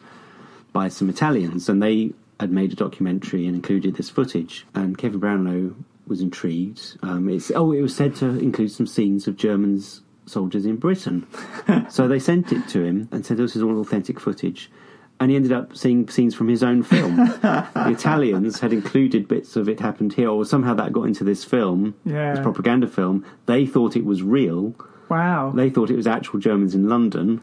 by 0.73 0.89
some 0.89 1.09
Italians. 1.09 1.69
And 1.69 1.83
they 1.83 2.13
had 2.39 2.51
made 2.51 2.73
a 2.73 2.77
documentary 2.77 3.47
and 3.47 3.55
included 3.55 3.97
this 3.97 4.09
footage. 4.09 4.67
And 4.75 4.97
Kevin 4.97 5.21
Brownlow 5.21 5.75
was 6.07 6.21
intrigued. 6.21 6.99
Um, 7.03 7.29
it's 7.29 7.51
oh, 7.55 7.73
it 7.73 7.83
was 7.83 7.95
said 7.95 8.15
to 8.17 8.27
include 8.27 8.73
some 8.73 8.87
scenes 8.87 9.29
of 9.29 9.37
Germans 9.37 10.03
soldiers 10.27 10.65
in 10.65 10.77
Britain. 10.77 11.27
so 11.89 12.09
they 12.09 12.19
sent 12.19 12.53
it 12.53 12.67
to 12.69 12.83
him 12.83 13.09
and 13.13 13.27
said 13.27 13.37
this 13.37 13.57
is 13.57 13.63
all 13.63 13.81
authentic 13.81 14.19
footage. 14.21 14.71
And 15.21 15.31
he 15.31 15.37
ended 15.37 15.53
up 15.53 15.77
seeing 15.77 16.09
scenes 16.09 16.35
from 16.35 16.49
his 16.49 16.63
own 16.63 16.83
film. 16.83 17.17
the 17.43 17.69
Italians 17.91 18.59
had 18.61 18.73
included 18.73 19.29
bits 19.29 19.55
of 19.55 19.69
it 19.69 19.79
happened 19.79 20.15
here, 20.15 20.31
or 20.31 20.47
somehow 20.47 20.73
that 20.75 20.93
got 20.95 21.03
into 21.03 21.25
this 21.25 21.45
film, 21.45 21.95
Yeah. 22.07 22.33
this 22.35 22.43
propaganda 22.43 22.87
film. 22.87 23.25
They 23.47 23.67
thought 23.67 23.97
it 23.97 24.05
was 24.07 24.23
real. 24.23 24.75
wow. 25.11 25.53
They 25.55 25.69
thought 25.69 25.91
it 25.91 25.97
was 25.97 26.07
actual 26.07 26.39
Germans 26.41 26.75
in 26.75 26.89
London. 26.89 27.43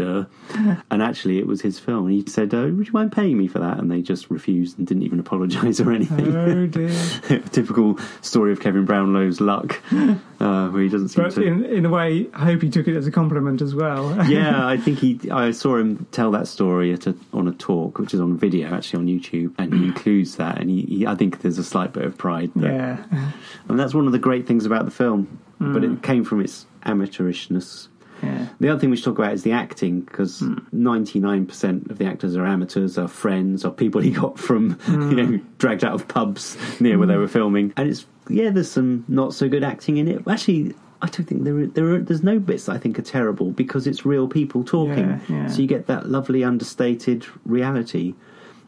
Duh. 0.00 0.24
and 0.90 1.02
actually, 1.02 1.38
it 1.38 1.46
was 1.46 1.60
his 1.60 1.78
film. 1.78 2.06
And 2.06 2.14
he 2.14 2.24
said, 2.30 2.54
uh, 2.54 2.68
Would 2.72 2.86
you 2.86 2.92
mind 2.92 3.12
paying 3.12 3.36
me 3.36 3.46
for 3.48 3.58
that? 3.58 3.78
And 3.78 3.90
they 3.90 4.00
just 4.02 4.30
refused 4.30 4.78
and 4.78 4.86
didn't 4.86 5.02
even 5.02 5.20
apologise 5.20 5.80
or 5.80 5.92
anything. 5.92 6.34
oh, 6.34 6.66
dear. 6.66 6.88
Typical 7.52 7.98
story 8.22 8.52
of 8.52 8.60
Kevin 8.60 8.86
Brownlow's 8.86 9.40
luck, 9.40 9.80
uh, 9.92 10.68
where 10.68 10.82
he 10.82 10.88
doesn't 10.88 11.08
seem 11.08 11.24
But 11.24 11.34
to. 11.34 11.42
in, 11.42 11.64
in 11.64 11.84
a 11.84 11.90
way, 11.90 12.28
I 12.32 12.44
hope 12.46 12.62
he 12.62 12.70
took 12.70 12.88
it 12.88 12.96
as 12.96 13.06
a 13.06 13.10
compliment 13.10 13.60
as 13.60 13.74
well. 13.74 14.26
yeah, 14.28 14.66
I 14.66 14.76
think 14.78 14.98
he. 14.98 15.20
I 15.30 15.50
saw 15.50 15.76
him 15.76 16.06
tell 16.12 16.30
that 16.32 16.48
story 16.48 16.92
at 16.92 17.06
a, 17.06 17.14
on 17.32 17.46
a 17.48 17.52
talk, 17.52 17.98
which 17.98 18.14
is 18.14 18.20
on 18.20 18.36
video, 18.38 18.74
actually 18.74 19.00
on 19.00 19.06
YouTube, 19.06 19.54
and 19.58 19.74
he 19.74 19.84
includes 19.84 20.36
that. 20.36 20.58
And 20.60 20.70
he, 20.70 20.82
he 20.82 21.06
I 21.06 21.14
think 21.14 21.42
there's 21.42 21.58
a 21.58 21.64
slight 21.64 21.92
bit 21.92 22.04
of 22.04 22.16
pride. 22.16 22.50
That, 22.56 22.72
yeah. 23.12 23.32
and 23.68 23.78
that's 23.78 23.92
one 23.94 24.06
of 24.06 24.12
the 24.12 24.18
great 24.18 24.46
things 24.46 24.64
about 24.66 24.84
the 24.86 24.90
film. 24.90 25.40
But 25.62 25.84
it 25.84 26.02
came 26.02 26.24
from 26.24 26.40
its 26.40 26.64
amateurishness. 26.86 27.88
Yeah. 28.22 28.46
The 28.58 28.68
other 28.68 28.80
thing 28.80 28.90
we 28.90 28.96
should 28.96 29.06
talk 29.06 29.18
about 29.18 29.32
is 29.32 29.42
the 29.42 29.52
acting, 29.52 30.00
because 30.00 30.40
hmm. 30.40 30.58
ninety 30.72 31.20
nine 31.20 31.46
percent 31.46 31.90
of 31.90 31.98
the 31.98 32.06
actors 32.06 32.36
are 32.36 32.46
amateurs, 32.46 32.98
are 32.98 33.08
friends, 33.08 33.64
or 33.64 33.72
people 33.72 34.00
he 34.00 34.10
got 34.10 34.38
from 34.38 34.72
hmm. 34.72 35.10
you 35.10 35.16
know 35.16 35.40
dragged 35.58 35.84
out 35.84 35.94
of 35.94 36.08
pubs 36.08 36.56
near 36.80 36.98
where 36.98 37.06
they 37.06 37.14
hmm. 37.14 37.20
were 37.20 37.28
filming. 37.28 37.72
And 37.76 37.88
it's 37.88 38.06
yeah, 38.28 38.50
there's 38.50 38.70
some 38.70 39.04
not 39.08 39.34
so 39.34 39.48
good 39.48 39.64
acting 39.64 39.96
in 39.96 40.08
it. 40.08 40.22
Actually, 40.28 40.74
I 41.02 41.06
don't 41.06 41.26
think 41.26 41.44
there 41.44 41.58
are, 41.58 41.66
there 41.66 41.94
are 41.94 41.98
there's 41.98 42.22
no 42.22 42.38
bits 42.38 42.66
that 42.66 42.72
I 42.72 42.78
think 42.78 42.98
are 42.98 43.02
terrible 43.02 43.50
because 43.50 43.86
it's 43.86 44.04
real 44.04 44.28
people 44.28 44.64
talking, 44.64 44.98
Yeah, 44.98 45.20
yeah. 45.28 45.46
so 45.48 45.62
you 45.62 45.66
get 45.66 45.86
that 45.86 46.08
lovely 46.08 46.44
understated 46.44 47.26
reality. 47.44 48.14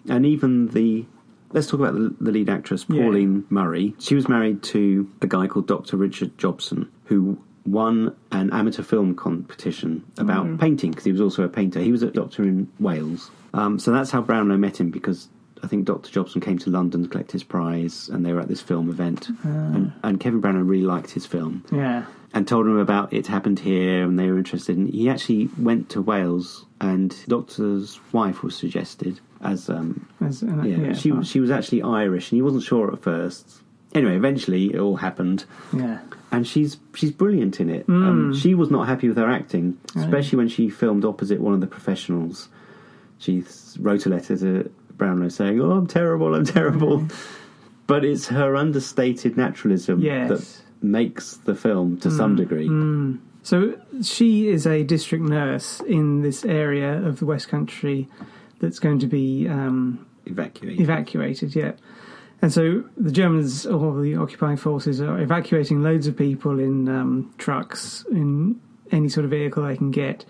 And 0.08 0.24
even 0.26 0.68
the 0.68 1.06
let's 1.52 1.66
talk 1.66 1.80
about 1.80 1.94
the, 1.94 2.14
the 2.20 2.32
lead 2.32 2.48
actress 2.48 2.86
Yeah. 2.88 3.02
Pauline 3.02 3.44
Murray. 3.50 3.94
She 3.98 4.14
was 4.14 4.28
married 4.28 4.62
to 4.64 5.10
a 5.20 5.26
guy 5.26 5.46
called 5.46 5.66
Dr. 5.66 5.96
Richard 5.96 6.36
Jobson, 6.38 6.90
who 7.04 7.38
won 7.66 8.14
an 8.32 8.50
amateur 8.52 8.82
film 8.82 9.14
competition 9.14 10.02
about 10.18 10.46
Mm. 10.46 10.60
painting 10.60 10.90
because 10.90 11.04
he 11.04 11.12
was 11.12 11.20
also 11.20 11.44
a 11.44 11.48
painter. 11.48 11.80
He 11.80 11.92
was 11.92 12.02
a 12.02 12.10
doctor 12.10 12.42
in 12.42 12.68
Wales, 12.80 13.30
um, 13.54 13.78
so 13.78 13.92
that's 13.92 14.10
how 14.10 14.20
Brownlow 14.22 14.56
met 14.58 14.80
him 14.80 14.90
because. 14.90 15.28
I 15.64 15.68
think 15.68 15.84
Dr. 15.84 16.10
Jobson 16.10 16.40
came 16.40 16.58
to 16.58 16.70
London 16.70 17.04
to 17.04 17.08
collect 17.08 17.30
his 17.30 17.44
prize, 17.44 18.08
and 18.12 18.26
they 18.26 18.32
were 18.32 18.40
at 18.40 18.48
this 18.48 18.60
film 18.60 18.90
event. 18.90 19.28
Ah. 19.44 19.48
And, 19.48 19.92
and 20.02 20.18
Kevin 20.18 20.40
Brownlow 20.40 20.62
really 20.62 20.82
liked 20.84 21.12
his 21.12 21.24
film 21.24 21.62
Yeah. 21.70 22.06
and 22.34 22.48
told 22.48 22.66
him 22.66 22.78
about 22.78 23.12
it 23.12 23.28
happened 23.28 23.60
here, 23.60 24.02
and 24.02 24.18
they 24.18 24.28
were 24.28 24.38
interested. 24.38 24.76
And 24.76 24.88
he 24.88 25.08
actually 25.08 25.50
went 25.56 25.88
to 25.90 26.02
Wales, 26.02 26.66
and 26.80 27.14
Doctor's 27.28 28.00
wife 28.12 28.42
was 28.42 28.56
suggested 28.56 29.20
as 29.40 29.70
um, 29.70 30.04
As, 30.20 30.42
uh, 30.42 30.46
yeah, 30.64 30.78
yeah, 30.78 30.92
she 30.94 31.12
she 31.22 31.38
was 31.38 31.52
actually 31.52 31.80
Irish, 31.82 32.32
and 32.32 32.38
he 32.38 32.42
wasn't 32.42 32.64
sure 32.64 32.92
at 32.92 33.00
first. 33.00 33.62
Anyway, 33.94 34.16
eventually 34.16 34.72
it 34.72 34.78
all 34.80 34.96
happened, 34.96 35.44
Yeah. 35.72 35.98
and 36.30 36.46
she's 36.46 36.78
she's 36.94 37.10
brilliant 37.12 37.60
in 37.60 37.68
it. 37.68 37.86
Mm. 37.86 38.06
Um, 38.08 38.34
she 38.34 38.54
was 38.54 38.70
not 38.70 38.88
happy 38.88 39.08
with 39.08 39.16
her 39.18 39.30
acting, 39.30 39.76
especially 39.96 40.38
when 40.38 40.48
she 40.48 40.68
filmed 40.70 41.04
opposite 41.04 41.40
one 41.40 41.52
of 41.54 41.60
the 41.60 41.66
professionals. 41.66 42.48
She 43.18 43.44
wrote 43.78 44.06
a 44.06 44.08
letter 44.08 44.36
to 44.38 44.70
Brownlow 44.96 45.28
saying, 45.28 45.60
"Oh, 45.60 45.72
I'm 45.72 45.86
terrible, 45.86 46.34
I'm 46.34 46.44
terrible." 46.46 47.06
But 47.86 48.04
it's 48.04 48.28
her 48.28 48.56
understated 48.56 49.36
naturalism 49.36 50.00
Yes. 50.00 50.28
that 50.30 50.62
makes 50.84 51.36
the 51.36 51.54
film 51.54 51.98
to 51.98 52.10
some 52.10 52.36
degree. 52.36 52.68
Mm. 52.68 53.18
So 53.42 53.74
she 54.02 54.48
is 54.48 54.66
a 54.66 54.84
district 54.84 55.24
nurse 55.24 55.80
in 55.80 56.22
this 56.22 56.44
area 56.44 57.02
of 57.04 57.18
the 57.18 57.26
West 57.26 57.48
Country 57.48 58.08
that's 58.60 58.78
going 58.78 59.00
to 59.00 59.06
be 59.08 59.48
um, 59.48 60.06
Evacuated. 60.26 60.80
evacuated. 60.80 61.54
Yeah, 61.56 61.72
and 62.42 62.52
so 62.52 62.84
the 62.96 63.10
Germans 63.12 63.64
or 63.66 64.00
the 64.02 64.16
occupying 64.16 64.56
forces 64.56 65.00
are 65.00 65.18
evacuating 65.20 65.82
loads 65.82 66.06
of 66.06 66.16
people 66.16 66.58
in 66.58 66.88
um, 66.88 67.32
trucks 67.38 68.04
in 68.10 68.60
any 68.90 69.08
sort 69.08 69.24
of 69.24 69.30
vehicle 69.30 69.62
they 69.64 69.76
can 69.76 69.90
get. 69.90 70.24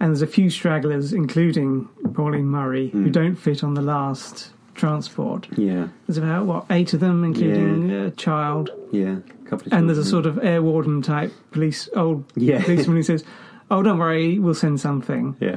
And 0.00 0.10
there's 0.10 0.22
a 0.22 0.26
few 0.28 0.48
stragglers, 0.48 1.12
including 1.12 1.86
Pauline 2.14 2.46
Murray, 2.46 2.88
who 2.90 3.10
don't 3.10 3.34
fit 3.34 3.64
on 3.64 3.74
the 3.74 3.82
last 3.82 4.52
transport. 4.76 5.48
Yeah, 5.58 5.88
There's 6.06 6.18
about 6.18 6.46
what 6.46 6.66
eight 6.70 6.94
of 6.94 7.00
them, 7.00 7.24
including 7.24 7.90
a 7.90 8.12
child, 8.12 8.70
yeah. 8.92 9.16
A 9.44 9.48
couple 9.50 9.66
of 9.66 9.72
and 9.72 9.88
there's 9.88 9.98
a 9.98 10.04
sort 10.04 10.26
of 10.26 10.38
air 10.44 10.62
warden 10.62 11.02
type 11.02 11.32
police 11.50 11.88
old 11.96 12.24
Yeah. 12.36 12.62
policeman 12.62 12.96
who 12.98 13.02
says, 13.12 13.24
"Oh, 13.72 13.82
don't 13.82 13.98
worry, 13.98 14.38
we'll 14.38 14.54
send 14.54 14.78
something. 14.78 15.34
yeah. 15.40 15.56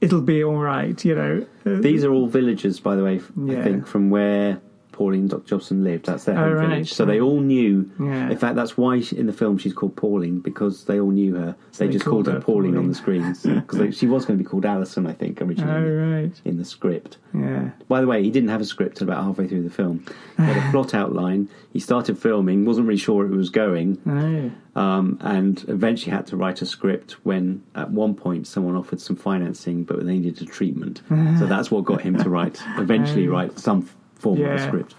It'll 0.00 0.20
be 0.20 0.42
all 0.42 0.58
right." 0.58 1.02
You 1.04 1.14
know. 1.14 1.46
Uh, 1.64 1.80
These 1.80 2.02
are 2.04 2.12
all 2.12 2.26
villagers, 2.26 2.80
by 2.80 2.96
the 2.96 3.04
way. 3.04 3.16
f- 3.18 3.30
I 3.38 3.52
Yeah. 3.52 3.62
think 3.62 3.86
from 3.86 4.10
where 4.10 4.60
Pauline 4.96 5.28
Dr. 5.28 5.46
Jobson 5.46 5.84
lived. 5.84 6.06
That's 6.06 6.24
their 6.24 6.38
Oh, 6.38 6.44
home 6.44 6.52
right. 6.54 6.68
village. 6.70 6.92
So 6.94 7.04
they 7.04 7.20
all 7.20 7.40
knew. 7.40 7.90
Yeah. 8.00 8.30
In 8.30 8.38
fact, 8.38 8.56
that's 8.56 8.78
why 8.78 9.00
she, 9.00 9.16
in 9.18 9.26
the 9.26 9.32
film 9.32 9.58
she's 9.58 9.74
called 9.74 9.94
Pauline 9.94 10.40
because 10.40 10.84
they 10.86 10.98
all 10.98 11.10
knew 11.10 11.34
her. 11.34 11.54
they, 11.76 11.86
they 11.86 11.92
just 11.92 12.04
called 12.06 12.24
called 12.24 12.26
her 12.28 12.32
her 12.34 12.40
Pauline, 12.40 12.78
on 12.78 12.88
the 12.88 12.94
screens 12.94 13.42
because 13.44 13.96
she 13.98 14.06
was 14.06 14.24
going 14.24 14.38
to 14.38 14.42
be 14.42 14.48
called 14.48 14.64
Alison, 14.64 15.06
I 15.06 15.12
think, 15.12 15.42
oh 15.42 15.44
originally 15.44 15.90
right. 15.90 16.40
in 16.46 16.56
the 16.56 16.64
script. 16.64 17.18
Yeah. 17.34 17.70
By 17.88 18.00
the 18.00 18.06
way, 18.06 18.22
he 18.22 18.30
didn't 18.30 18.48
have 18.48 18.62
a 18.62 18.64
script 18.64 19.00
until 19.02 19.12
about 19.12 19.24
halfway 19.24 19.46
through 19.46 19.64
the 19.64 19.70
film. 19.70 20.04
He 20.38 20.42
had 20.44 20.56
a 20.56 20.70
plot 20.72 20.94
outline. 20.94 21.50
He 21.74 21.80
started 21.80 22.16
filming, 22.18 22.64
wasn't 22.64 22.86
really 22.86 22.98
sure 22.98 23.16
where 23.16 23.26
it 23.26 23.36
was 23.36 23.50
going, 23.50 23.98
Oh. 24.06 24.80
um, 24.80 25.18
and 25.20 25.62
eventually 25.68 26.12
had 26.12 26.26
to 26.28 26.36
write 26.38 26.62
a 26.62 26.66
script 26.66 27.12
when, 27.24 27.62
at 27.74 27.90
one 27.90 28.14
point, 28.14 28.46
someone 28.46 28.76
offered 28.76 29.00
some 29.02 29.16
financing, 29.16 29.84
but 29.84 29.98
they 30.06 30.18
needed 30.18 30.40
a 30.40 30.46
treatment. 30.46 31.02
so 31.38 31.44
that's 31.46 31.70
what 31.70 31.84
got 31.84 32.00
him 32.00 32.16
to 32.16 32.30
write, 32.30 32.62
eventually, 32.78 33.28
Oh. 33.28 33.32
write 33.32 33.58
some 33.58 33.86
form 34.16 34.40
of 34.40 34.46
a 34.46 34.48
Yeah. 34.50 34.66
script. 34.66 34.94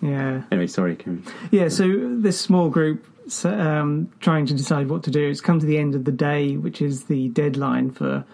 Yeah. 0.00 0.42
Anyway, 0.50 0.66
sorry, 0.66 0.94
Garen. 0.94 1.22
Yeah, 1.50 1.68
so 1.68 2.16
this 2.16 2.40
small 2.40 2.70
group 2.70 3.04
um, 3.44 4.08
trying 4.20 4.46
to 4.46 4.54
decide 4.54 4.88
what 4.88 5.02
to 5.04 5.10
do. 5.10 5.28
It's 5.28 5.40
come 5.42 5.60
to 5.60 5.66
the 5.66 5.78
end 5.78 5.94
of 5.94 6.04
the 6.04 6.12
day, 6.12 6.56
which 6.56 6.80
is 6.82 7.04
the 7.04 7.28
deadline 7.28 7.90
for 7.90 8.24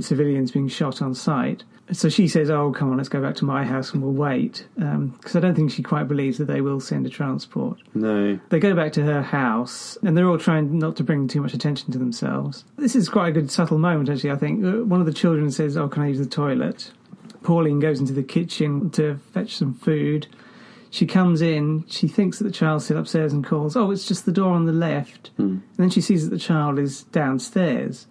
civilians 0.00 0.50
being 0.50 0.68
shot 0.68 1.00
on 1.00 1.14
sight. 1.14 1.64
So 1.92 2.08
she 2.08 2.28
says, 2.28 2.50
"Oh, 2.50 2.70
come 2.72 2.90
on, 2.90 2.96
let's 2.98 3.08
go 3.08 3.20
back 3.20 3.34
to 3.36 3.44
my 3.44 3.64
house 3.64 3.92
and 3.92 4.02
we'll 4.02 4.12
wait," 4.12 4.66
because 4.76 5.34
I 5.36 5.40
don't 5.40 5.54
think 5.54 5.70
she 5.72 5.82
quite 5.82 6.06
believes 6.06 6.38
that 6.38 6.44
they 6.46 6.60
will 6.60 6.78
send 6.80 7.04
a 7.06 7.08
transport. 7.08 7.78
No. 7.94 8.38
They 8.50 8.60
go 8.60 8.74
back 8.74 8.92
to 8.92 9.02
her 9.02 9.22
house, 9.22 9.98
and 10.02 10.16
they're 10.16 10.28
all 10.28 10.38
trying 10.38 10.78
not 10.78 10.96
to 10.96 11.04
bring 11.04 11.26
too 11.28 11.40
much 11.40 11.52
attention 11.54 11.90
to 11.92 11.98
themselves. 11.98 12.64
This 12.76 12.94
is 12.94 13.08
quite 13.08 13.28
a 13.28 13.32
good 13.32 13.50
subtle 13.50 13.78
moment, 13.78 14.08
actually. 14.08 14.30
I 14.30 14.36
think 14.36 14.64
Uh, 14.64 14.84
one 14.84 15.00
of 15.00 15.06
the 15.06 15.12
children 15.12 15.50
says, 15.50 15.76
"Oh, 15.76 15.88
can 15.88 16.02
I 16.02 16.08
use 16.08 16.18
the 16.18 16.26
toilet?" 16.26 16.92
Pauline 17.42 17.80
goes 17.80 18.00
into 18.00 18.12
the 18.12 18.22
kitchen 18.22 18.90
to 18.90 19.16
fetch 19.32 19.56
some 19.56 19.74
food. 19.74 20.26
She 20.90 21.06
comes 21.06 21.40
in. 21.40 21.84
She 21.88 22.08
thinks 22.08 22.38
that 22.38 22.44
the 22.44 22.50
child's 22.50 22.84
still 22.84 22.98
upstairs 22.98 23.32
and 23.32 23.44
calls, 23.44 23.76
"Oh, 23.76 23.90
it's 23.90 24.06
just 24.06 24.26
the 24.26 24.32
door 24.32 24.52
on 24.52 24.66
the 24.66 24.72
left." 24.72 25.30
Hmm. 25.36 25.42
And 25.42 25.62
then 25.76 25.90
she 25.90 26.00
sees 26.00 26.24
that 26.24 26.30
the 26.30 26.38
child 26.40 26.78
is 26.78 27.04
downstairs. 27.04 28.06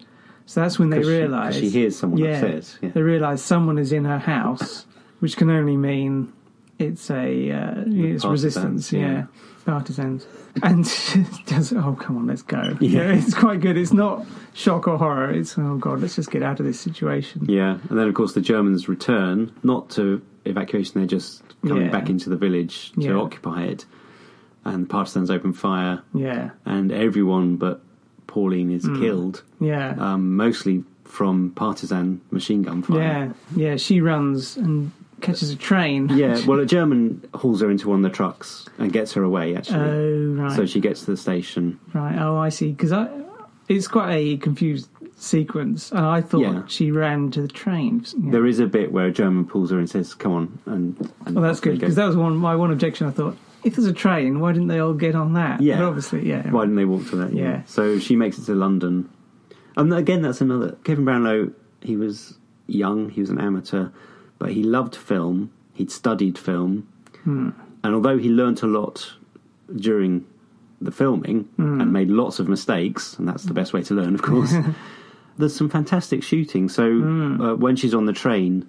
So 0.46 0.62
that's 0.62 0.80
when 0.80 0.90
they 0.90 1.00
realise 1.00 1.56
she 1.58 1.70
hears 1.70 1.96
someone 1.96 2.20
yeah, 2.20 2.32
upstairs, 2.32 2.80
yeah. 2.82 2.90
They 2.90 3.04
realise 3.04 3.44
someone 3.44 3.78
is 3.78 3.92
in 3.92 4.06
her 4.06 4.18
house, 4.18 4.86
which 5.20 5.38
can 5.38 5.52
only 5.52 5.78
mean 5.78 6.34
it's 6.80 7.12
a 7.12 7.52
uh, 7.52 7.84
it's 7.86 8.26
resistance. 8.26 8.92
yeah. 8.92 9.00
Yeah, 9.00 9.26
partisans. 9.66 10.26
And 10.64 10.84
does 11.46 11.74
oh 11.74 11.96
come 12.00 12.18
on, 12.18 12.28
let's 12.28 12.42
go. 12.42 12.78
Yeah. 12.80 13.12
it's 13.14 13.34
quite 13.34 13.62
good. 13.62 13.78
It's 13.78 13.94
not 13.94 14.26
shock 14.54 14.88
or 14.88 14.98
horror. 14.98 15.32
It's 15.32 15.58
oh 15.58 15.78
god, 15.78 16.02
let's 16.02 16.16
just 16.16 16.32
get 16.32 16.44
out 16.44 16.60
of 16.60 16.66
this 16.66 16.80
situation. 16.80 17.46
Yeah, 17.48 17.78
and 17.90 17.98
then 18.00 18.08
of 18.08 18.14
course 18.16 18.34
the 18.34 18.42
Germans 18.42 18.90
return, 18.90 19.52
not 19.64 19.90
to 19.92 20.22
evacuation, 20.46 20.94
they're 20.96 21.08
just 21.08 21.44
coming 21.68 21.86
Yeah. 21.86 21.92
back 21.92 22.10
into 22.10 22.30
the 22.30 22.38
village 22.38 22.92
to 22.94 23.02
Yeah. 23.02 23.14
occupy 23.16 23.64
it. 23.64 23.86
And 24.66 24.84
the 24.86 24.88
partisans 24.88 25.30
open 25.32 25.54
fire, 25.54 26.02
Yeah, 26.14 26.52
and 26.66 26.92
everyone 26.92 27.56
but 27.58 27.82
Pauline 28.28 28.72
is 28.72 28.86
Hmm. 28.86 29.00
killed, 29.00 29.44
yeah, 29.60 29.96
um, 29.98 30.36
mostly 30.36 30.84
from 31.06 31.52
partisan 31.56 32.22
machine 32.32 32.62
gun 32.64 32.82
fire. 32.84 33.00
yeah, 33.00 33.30
yeah. 33.56 33.76
She 33.78 34.00
runs 34.02 34.58
and 34.58 34.92
catches 35.22 35.52
a 35.52 35.56
train. 35.56 36.10
Yeah, 36.10 36.44
well, 36.46 36.60
a 36.60 36.66
German 36.66 37.28
hauls 37.34 37.62
her 37.62 37.70
into 37.70 37.90
one 37.90 38.04
of 38.04 38.12
the 38.12 38.16
trucks 38.16 38.66
and 38.78 38.92
gets 38.92 39.14
her 39.14 39.24
away, 39.24 39.56
actually. 39.56 39.80
Oh 39.80 40.34
right. 40.44 40.56
So 40.56 40.66
she 40.66 40.80
gets 40.80 41.02
to 41.06 41.12
the 41.12 41.18
station. 41.18 41.80
Right. 41.94 42.18
Oh, 42.20 42.38
I 42.38 42.50
see. 42.50 42.72
Because 42.72 42.92
I, 42.92 43.10
it's 43.68 43.88
quite 43.88 44.14
a 44.16 44.38
confused 44.38 44.90
sequence, 45.18 45.92
and 45.92 46.00
I 46.06 46.22
thought 46.22 46.42
Yeah. 46.42 46.64
she 46.68 46.92
ran 46.92 47.30
to 47.32 47.42
the 47.42 47.48
train. 47.48 48.06
Yeah. 48.18 48.32
There 48.32 48.46
is 48.46 48.60
a 48.60 48.68
bit 48.68 48.92
where 48.92 49.08
a 49.08 49.12
German 49.12 49.46
pulls 49.46 49.72
her 49.72 49.78
and 49.78 49.90
says, 49.90 50.14
Come 50.14 50.32
on. 50.32 50.60
And, 50.66 51.12
and 51.26 51.36
well, 51.36 51.44
that's 51.44 51.60
good 51.60 51.80
because 51.80 51.96
that 51.96 52.06
was 52.06 52.16
one 52.16 52.36
my 52.38 52.56
one 52.56 52.72
objection. 52.72 53.08
I 53.08 53.12
thought 53.12 53.38
if 53.64 53.76
there's 53.76 53.88
a 53.88 53.94
train, 53.94 54.40
why 54.40 54.54
didn't 54.54 54.68
they 54.70 54.80
all 54.80 54.94
get 54.94 55.16
on 55.16 55.34
that? 55.34 55.62
Yeah. 55.62 55.78
But 55.80 55.86
obviously, 55.86 56.28
yeah. 56.28 56.50
Why 56.50 56.62
didn't 56.62 56.78
they 56.78 56.86
walk 56.86 57.10
to 57.10 57.18
that? 57.18 57.34
Yeah. 57.34 57.64
So 57.66 58.00
she 58.00 58.16
makes 58.16 58.38
it 58.40 58.46
to 58.46 58.56
London. 58.56 59.10
And 59.76 59.94
again, 59.94 60.22
that's 60.22 60.42
another. 60.42 60.78
Kevin 60.84 61.06
Brownlow, 61.06 61.52
he 61.82 61.96
was 61.98 62.38
young, 62.68 63.10
he 63.10 63.22
was 63.22 63.30
an 63.30 63.40
amateur, 63.40 63.90
but 64.40 64.52
he 64.54 64.64
loved 64.64 64.96
film. 64.96 65.52
He'd 65.74 65.92
studied 65.92 66.38
film. 66.38 66.88
Hmm. 67.24 67.50
And 67.84 67.94
although 67.96 68.18
he 68.18 68.30
learnt 68.30 68.62
a 68.64 68.68
lot 68.68 69.14
during 69.76 70.26
the 70.82 70.92
filming 70.92 71.44
Hmm. 71.58 71.82
and 71.82 71.94
made 71.94 72.10
lots 72.10 72.40
of 72.40 72.48
mistakes, 72.50 73.18
and 73.20 73.28
that's 73.28 73.44
the 73.44 73.54
best 73.54 73.74
way 73.74 73.84
to 73.84 73.94
learn, 73.94 74.16
of 74.16 74.22
course, 74.22 74.54
there's 75.38 75.56
some 75.56 75.70
fantastic 75.70 76.24
shooting. 76.24 76.68
So 76.70 76.90
Hmm. 77.00 77.42
uh, 77.42 77.56
when 77.56 77.76
she's 77.76 77.94
on 77.94 78.06
the 78.06 78.14
train, 78.14 78.66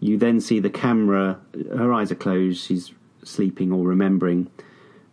you 0.00 0.16
then 0.18 0.40
see 0.40 0.58
the 0.60 0.70
camera, 0.70 1.38
her 1.76 1.92
eyes 1.92 2.10
are 2.10 2.16
closed, 2.16 2.60
she's 2.64 2.92
sleeping 3.22 3.70
or 3.72 3.86
remembering, 3.86 4.48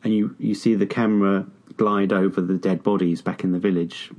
and 0.03 0.13
you, 0.13 0.35
you 0.39 0.55
see 0.55 0.75
the 0.75 0.87
camera 0.87 1.45
glide 1.77 2.11
over 2.11 2.41
the 2.41 2.55
dead 2.57 2.81
bodies 2.83 3.21
back 3.21 3.43
in 3.43 3.51
the 3.51 3.59
village 3.59 4.11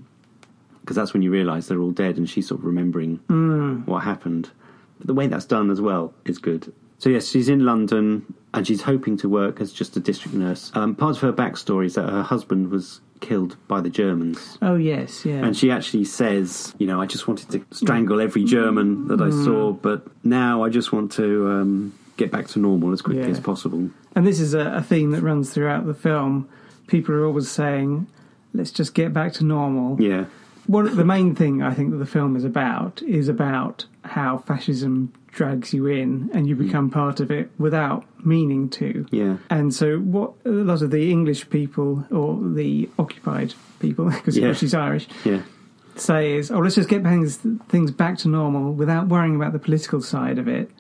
because 0.81 0.97
that's 0.97 1.13
when 1.13 1.23
you 1.23 1.31
realise 1.31 1.67
they're 1.67 1.81
all 1.81 1.91
dead 1.91 2.17
and 2.17 2.29
she's 2.31 2.47
sort 2.49 2.61
of 2.61 2.65
remembering 2.65 3.17
what 3.87 4.03
happened. 4.03 4.51
But 5.01 5.07
the 5.09 5.15
way 5.15 5.27
that's 5.27 5.47
done 5.47 5.71
as 5.71 5.81
well 5.81 6.15
is 6.25 6.39
good. 6.39 6.73
So 6.99 7.09
yes, 7.11 7.29
she's 7.29 7.49
in 7.49 7.65
London 7.65 8.33
and 8.55 8.67
she's 8.67 8.83
hoping 8.83 9.17
to 9.19 9.29
work 9.29 9.61
as 9.61 9.73
just 9.73 9.97
a 9.97 10.01
district 10.01 10.37
nurse. 10.37 10.71
Um, 10.75 10.95
part 10.95 11.17
of 11.17 11.23
her 11.23 11.33
backstory 11.33 11.87
is 11.87 11.95
that 11.95 12.09
her 12.09 12.23
husband 12.23 12.71
was 12.71 13.01
killed 13.21 13.57
by 13.69 13.81
the 13.81 13.89
Germans. 13.91 14.59
Oh 14.61 14.77
yes, 14.77 15.25
yeah. 15.25 15.45
And 15.45 15.57
she 15.57 15.71
actually 15.71 16.05
says, 16.05 16.75
you 16.79 16.87
know, 16.87 17.01
I 17.01 17.07
just 17.07 17.27
wanted 17.27 17.51
to 17.51 17.65
strangle 17.75 18.21
every 18.21 18.45
German 18.45 19.09
that 19.09 19.21
I 19.21 19.31
saw, 19.31 19.73
but 19.73 20.07
now 20.25 20.63
I 20.63 20.69
just 20.69 20.93
want 20.93 21.13
to 21.13 21.49
um, 21.51 21.99
get 22.19 22.31
back 22.31 22.49
to 22.49 22.59
normal 22.59 22.93
as 22.93 23.01
quickly 23.03 23.23
Yeah. 23.25 23.31
as 23.31 23.41
possible. 23.41 23.91
And 24.15 24.27
this 24.27 24.41
is 24.41 24.53
a, 24.55 24.73
a 24.77 24.83
theme 24.83 25.11
that 25.13 25.23
runs 25.23 25.51
throughout 25.51 25.87
the 25.87 25.95
film. 25.95 26.49
People 26.87 27.15
are 27.15 27.25
always 27.25 27.49
saying, 27.49 28.07
"Let's 28.53 28.73
just 28.73 28.93
get 28.95 29.13
back 29.15 29.33
to 29.35 29.45
normal." 29.45 30.01
Yeah, 30.03 30.25
One 30.67 30.95
the 30.97 31.05
main 31.05 31.35
thing 31.35 31.63
I 31.63 31.73
think 31.73 31.91
that 31.93 31.99
the 31.99 32.07
film 32.07 32.37
is 32.37 32.45
about 32.45 33.01
is 33.03 33.29
about 33.29 33.85
how 34.05 34.39
fascism 34.39 35.13
drags 35.29 35.73
you 35.73 35.87
in 35.87 36.31
and 36.35 36.49
you 36.49 36.57
become 36.57 36.91
mm. 36.91 36.93
part 36.93 37.21
of 37.21 37.31
it 37.31 37.51
without 37.59 38.05
meaning 38.25 38.69
to. 38.69 39.07
yeah, 39.11 39.37
And 39.49 39.73
so, 39.73 39.99
what 39.99 40.33
a 40.45 40.49
lot 40.51 40.83
of 40.83 40.91
the 40.91 41.11
English 41.11 41.49
people 41.51 42.05
or 42.11 42.39
the 42.55 42.89
occupied 42.99 43.55
people, 43.79 44.07
because 44.11 44.37
Yeah. 44.37 44.53
she's 44.53 44.75
Irish, 44.75 45.07
yeah, 45.25 45.43
say 45.97 46.33
is, 46.33 46.51
"Oh, 46.51 46.59
let's 46.59 46.75
just 46.75 46.89
get 46.89 47.03
things 47.03 47.39
things 47.69 47.91
back 47.91 48.19
to 48.19 48.29
normal 48.29 48.73
without 48.73 49.09
worrying 49.09 49.37
about 49.37 49.53
the 49.53 49.59
political 49.59 50.01
side 50.01 50.39
of 50.39 50.49
it. 50.49 50.71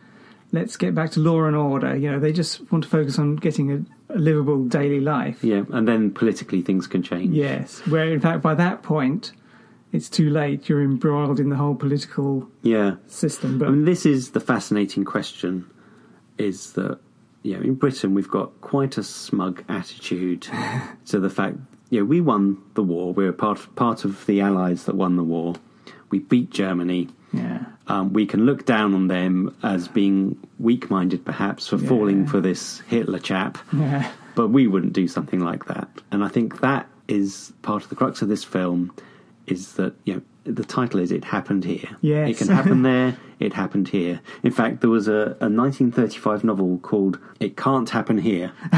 Let's 0.52 0.76
get 0.76 0.94
back 0.94 1.10
to 1.12 1.20
law 1.20 1.44
and 1.44 1.54
order." 1.54 1.94
You 1.96 2.10
know, 2.10 2.18
they 2.18 2.32
just 2.32 2.70
want 2.72 2.84
to 2.84 2.90
focus 2.90 3.18
on 3.18 3.36
getting 3.36 3.70
a, 3.72 4.14
a 4.14 4.18
livable 4.18 4.64
daily 4.64 5.00
life. 5.00 5.44
yeah. 5.44 5.62
And 5.70 5.86
then 5.86 6.10
politically 6.10 6.60
things 6.62 6.86
can 6.86 7.02
change. 7.02 7.34
Yes, 7.34 7.80
where 7.86 8.10
in 8.12 8.20
fact 8.20 8.42
by 8.42 8.54
that 8.54 8.82
point, 8.82 9.32
it's 9.92 10.08
too 10.08 10.30
late. 10.30 10.68
You're 10.68 10.82
embroiled 10.82 11.40
in 11.40 11.48
the 11.50 11.56
whole 11.56 11.74
political 11.74 12.48
Yeah. 12.62 12.96
system. 13.06 13.58
But 13.58 13.68
I 13.68 13.70
mean, 13.72 13.84
this 13.84 14.06
is 14.06 14.30
the 14.30 14.40
fascinating 14.40 15.04
question: 15.04 15.66
is 16.38 16.72
that 16.74 16.98
know 17.56 17.60
in 17.62 17.74
Britain 17.74 18.14
we've 18.14 18.28
got 18.28 18.60
quite 18.60 18.98
a 18.98 19.02
smug 19.02 19.62
attitude 19.68 20.46
to 21.06 21.18
the 21.18 21.30
fact 21.30 21.56
know 22.00 22.04
we 22.04 22.20
won 22.20 22.58
the 22.74 22.82
war. 22.82 23.12
We're 23.12 23.32
part 23.32 23.58
part 23.76 24.04
of 24.04 24.26
the 24.26 24.40
Allies 24.40 24.84
that 24.84 24.94
won 24.94 25.16
the 25.16 25.24
war. 25.24 25.54
We 26.10 26.18
beat 26.18 26.50
Germany. 26.50 27.08
yeah, 27.32 27.64
Um, 27.86 28.12
we 28.12 28.26
can 28.26 28.44
look 28.44 28.66
down 28.66 28.92
on 28.94 29.06
them 29.06 29.54
as 29.62 29.86
being 29.86 30.36
weak-minded, 30.58 31.24
perhaps, 31.24 31.68
for 31.68 31.76
Yeah. 31.76 31.88
falling 31.88 32.26
for 32.26 32.40
this 32.40 32.80
Hitler 32.88 33.20
chap. 33.20 33.58
yeah, 33.72 34.10
But 34.34 34.48
we 34.48 34.66
wouldn't 34.66 34.92
do 34.92 35.06
something 35.06 35.38
like 35.38 35.66
that. 35.66 35.88
And 36.10 36.24
I 36.24 36.28
think 36.28 36.60
that 36.60 36.88
is 37.06 37.52
part 37.62 37.84
of 37.84 37.88
the 37.88 37.94
crux 37.94 38.20
of 38.22 38.28
this 38.28 38.42
film 38.42 38.90
is 39.50 39.74
that, 39.74 39.94
you 40.04 40.14
know, 40.14 40.22
the 40.44 40.64
title 40.64 41.00
is 41.00 41.12
It 41.12 41.24
Happened 41.24 41.64
Here. 41.64 41.88
Yes. 42.00 42.30
It 42.30 42.38
can 42.38 42.48
happen 42.48 42.82
there, 42.82 43.16
it 43.38 43.52
happened 43.52 43.88
here. 43.88 44.20
In 44.42 44.50
fact, 44.50 44.80
there 44.80 44.90
was 44.90 45.06
a, 45.06 45.36
a 45.40 45.48
1935 45.48 46.44
novel 46.44 46.78
called 46.78 47.18
It 47.40 47.56
Can't 47.56 47.88
Happen 47.88 48.18
Here. 48.18 48.52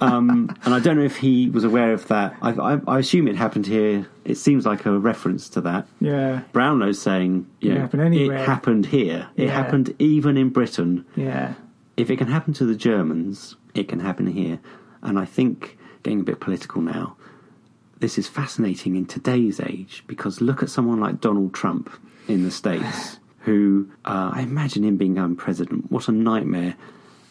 um, 0.00 0.54
and 0.64 0.74
I 0.74 0.78
don't 0.80 0.96
know 0.96 1.02
if 1.04 1.16
he 1.16 1.50
was 1.50 1.64
aware 1.64 1.92
of 1.92 2.06
that. 2.08 2.36
I, 2.40 2.50
I, 2.52 2.80
I 2.86 2.98
assume 2.98 3.28
it 3.28 3.36
happened 3.36 3.66
here. 3.66 4.08
It 4.24 4.36
seems 4.36 4.64
like 4.64 4.86
a 4.86 4.98
reference 4.98 5.48
to 5.50 5.60
that. 5.62 5.86
yeah, 6.00 6.42
Brownlow's 6.52 7.00
saying, 7.00 7.46
you 7.60 7.72
It 7.72 7.74
know, 7.74 7.80
happened 7.80 8.14
it 8.14 8.30
happened 8.32 8.86
here. 8.86 9.28
It 9.36 9.50
happened 9.50 9.94
even 9.98 10.36
in 10.36 10.50
Britain 10.50 11.04
yeah, 11.16 11.54
if 11.96 12.10
it 12.10 12.16
can 12.16 12.28
happen 12.28 12.52
to 12.54 12.64
the 12.64 12.74
Germans, 12.74 13.56
it 13.74 13.88
can 13.88 14.00
happen 14.00 14.26
here. 14.26 14.60
And 15.02 15.18
I 15.18 15.24
think, 15.24 15.78
getting 16.02 16.20
a 16.20 16.24
bit 16.24 16.40
political 16.40 16.80
now, 16.80 17.16
this 18.00 18.18
is 18.18 18.26
fascinating 18.26 18.96
in 18.96 19.06
today's 19.06 19.60
age 19.60 20.04
because 20.06 20.40
look 20.40 20.62
at 20.62 20.70
someone 20.70 21.00
like 21.00 21.20
Donald 21.20 21.54
Trump 21.54 21.90
in 22.26 22.42
the 22.42 22.50
States, 22.50 23.20
who 23.40 23.88
uh, 24.04 24.32
I 24.34 24.42
imagine 24.42 24.84
him 24.84 24.96
being 24.96 25.18
um, 25.18 25.36
president. 25.36 25.90
What 25.90 26.08
a 26.08 26.12
nightmare. 26.12 26.74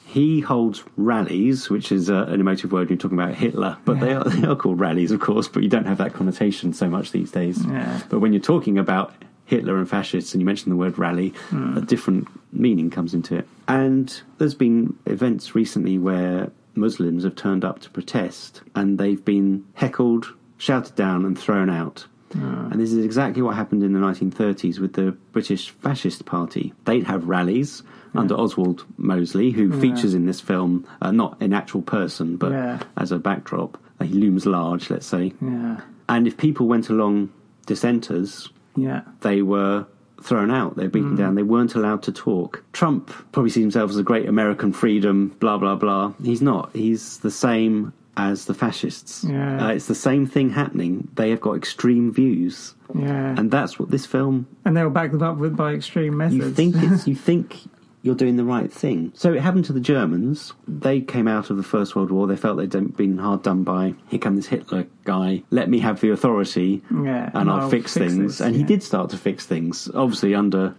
He 0.05 0.39
holds 0.39 0.83
rallies, 0.97 1.69
which 1.69 1.91
is 1.91 2.09
uh, 2.09 2.25
an 2.29 2.39
emotive 2.39 2.71
word 2.71 2.89
when 2.89 2.89
you're 2.89 2.97
talking 2.97 3.19
about 3.19 3.35
Hitler, 3.35 3.77
but 3.85 3.99
they, 3.99 4.13
are, 4.13 4.23
they 4.27 4.47
are 4.47 4.55
called 4.55 4.79
rallies, 4.79 5.11
of 5.11 5.19
course, 5.19 5.47
but 5.47 5.61
you 5.61 5.69
don't 5.69 5.85
have 5.85 5.99
that 5.99 6.13
connotation 6.13 6.73
so 6.73 6.89
much 6.89 7.11
these 7.11 7.31
days. 7.31 7.63
Yeah. 7.63 8.01
But 8.09 8.19
when 8.19 8.33
you're 8.33 8.41
talking 8.41 8.79
about 8.79 9.13
Hitler 9.45 9.77
and 9.77 9.89
fascists 9.89 10.33
and 10.33 10.41
you 10.41 10.45
mention 10.45 10.69
the 10.69 10.75
word 10.75 10.97
rally, 10.97 11.33
a 11.51 11.81
different 11.81 12.27
meaning 12.51 12.89
comes 12.89 13.13
into 13.13 13.35
it. 13.35 13.47
And 13.67 14.21
there's 14.37 14.55
been 14.55 14.97
events 15.05 15.55
recently 15.55 15.97
where 15.97 16.51
Muslims 16.75 17.23
have 17.23 17.35
turned 17.35 17.65
up 17.65 17.79
to 17.81 17.89
protest 17.89 18.61
and 18.75 18.97
they've 18.97 19.23
been 19.23 19.65
heckled, 19.73 20.33
shouted 20.59 20.93
down, 20.95 21.25
and 21.25 21.37
thrown 21.37 21.69
out. 21.71 22.05
And 22.31 22.79
this 22.79 22.91
is 22.93 23.03
exactly 23.03 23.41
what 23.41 23.55
happened 23.55 23.81
in 23.81 23.93
the 23.93 23.99
1930s 23.99 24.77
with 24.79 24.93
the 24.93 25.13
British 25.31 25.71
Fascist 25.71 26.25
Party. 26.25 26.73
They'd 26.85 27.05
have 27.07 27.25
rallies 27.27 27.81
under 28.13 28.35
Oswald 28.35 28.85
Mosley, 28.97 29.49
who 29.49 29.71
features 29.81 30.13
in 30.13 30.27
this 30.27 30.39
film, 30.39 30.85
uh, 31.01 31.09
not 31.09 31.41
an 31.41 31.53
actual 31.53 31.81
person, 31.81 32.37
but 32.37 32.51
Yeah. 32.51 32.79
as 32.97 33.11
a 33.11 33.17
backdrop. 33.17 33.79
He 33.99 34.09
looms 34.13 34.45
large, 34.45 34.91
let's 34.91 35.07
say. 35.07 35.33
Yeah. 35.41 35.77
And 36.07 36.27
if 36.27 36.37
people 36.37 36.67
went 36.67 36.89
along 36.89 37.29
dissenters, 37.65 38.49
Yeah. 38.75 39.01
they 39.21 39.41
were 39.41 39.85
thrown 40.21 40.51
out. 40.51 40.75
They 40.75 40.83
were 40.83 40.89
beaten 40.89 41.15
down. 41.15 41.35
They 41.35 41.43
weren't 41.43 41.75
allowed 41.75 42.03
to 42.03 42.11
talk. 42.11 42.61
Trump 42.73 43.09
probably 43.31 43.49
sees 43.49 43.61
himself 43.63 43.89
as 43.89 43.97
a 43.97 44.03
great 44.03 44.27
American 44.27 44.71
freedom, 44.73 45.31
blah, 45.39 45.57
blah, 45.57 45.75
blah. 45.75 46.11
He's 46.21 46.41
not. 46.41 46.69
He's 46.73 47.17
the 47.19 47.31
same 47.31 47.93
as 48.19 48.45
the 48.45 48.53
fascists. 48.53 49.23
Yeah. 49.23 49.67
Uh, 49.67 49.69
it's 49.71 49.87
the 49.87 49.95
same 49.95 50.27
thing 50.27 50.49
happening. 50.51 51.07
They 51.15 51.29
have 51.29 51.41
got 51.41 51.53
extreme 51.55 52.11
views. 52.13 52.75
Yeah. 52.93 53.35
And 53.37 53.49
that's 53.51 53.77
what 53.79 53.91
this 53.91 54.05
film 54.05 54.47
And 54.65 54.75
they'll 54.75 54.89
back 54.89 55.11
them 55.11 55.21
up 55.23 55.37
with 55.37 55.55
by 55.55 55.73
extreme 55.73 56.17
methods. 56.17 56.35
you 56.37 56.51
think 56.51 56.75
it's 56.77 57.07
you 57.11 57.15
think 57.15 57.57
you're 58.01 58.15
doing 58.15 58.37
the 58.37 58.45
right 58.45 58.71
thing. 58.71 59.11
So 59.13 59.33
it 59.33 59.41
happened 59.41 59.65
to 59.65 59.73
the 59.73 59.79
Germans. 59.81 60.53
They 60.67 61.01
came 61.01 61.27
out 61.27 61.49
of 61.49 61.57
the 61.57 61.63
First 61.63 61.95
World 61.97 62.11
War. 62.11 62.27
They 62.27 62.37
felt 62.37 62.57
they'd 62.57 62.95
been 62.95 63.17
hard 63.17 63.43
done 63.43 63.63
by. 63.63 63.93
Here 64.07 64.19
come 64.19 64.37
this 64.37 64.47
Hitler 64.47 64.87
guy. 65.03 65.43
Let 65.51 65.69
me 65.69 65.79
have 65.79 65.99
the 65.99 66.09
authority, 66.11 66.81
Yeah, 66.89 67.29
and 67.33 67.49
I'll, 67.51 67.69
fix, 67.69 67.93
things. 67.93 68.17
this, 68.17 68.39
and 68.39 68.55
he 68.55 68.63
did 68.63 68.83
start 68.83 69.09
to 69.09 69.17
fix 69.17 69.45
things. 69.45 69.89
Obviously 69.93 70.33
under 70.33 70.75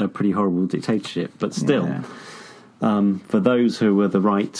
a 0.00 0.08
pretty 0.08 0.32
horrible 0.32 0.66
dictatorship, 0.66 1.30
but 1.38 1.54
still, 1.54 1.86
Yeah. 1.86 2.02
um, 2.80 3.20
for 3.28 3.38
those 3.38 3.78
who 3.78 3.94
were 3.94 4.08
the 4.08 4.20
right 4.20 4.58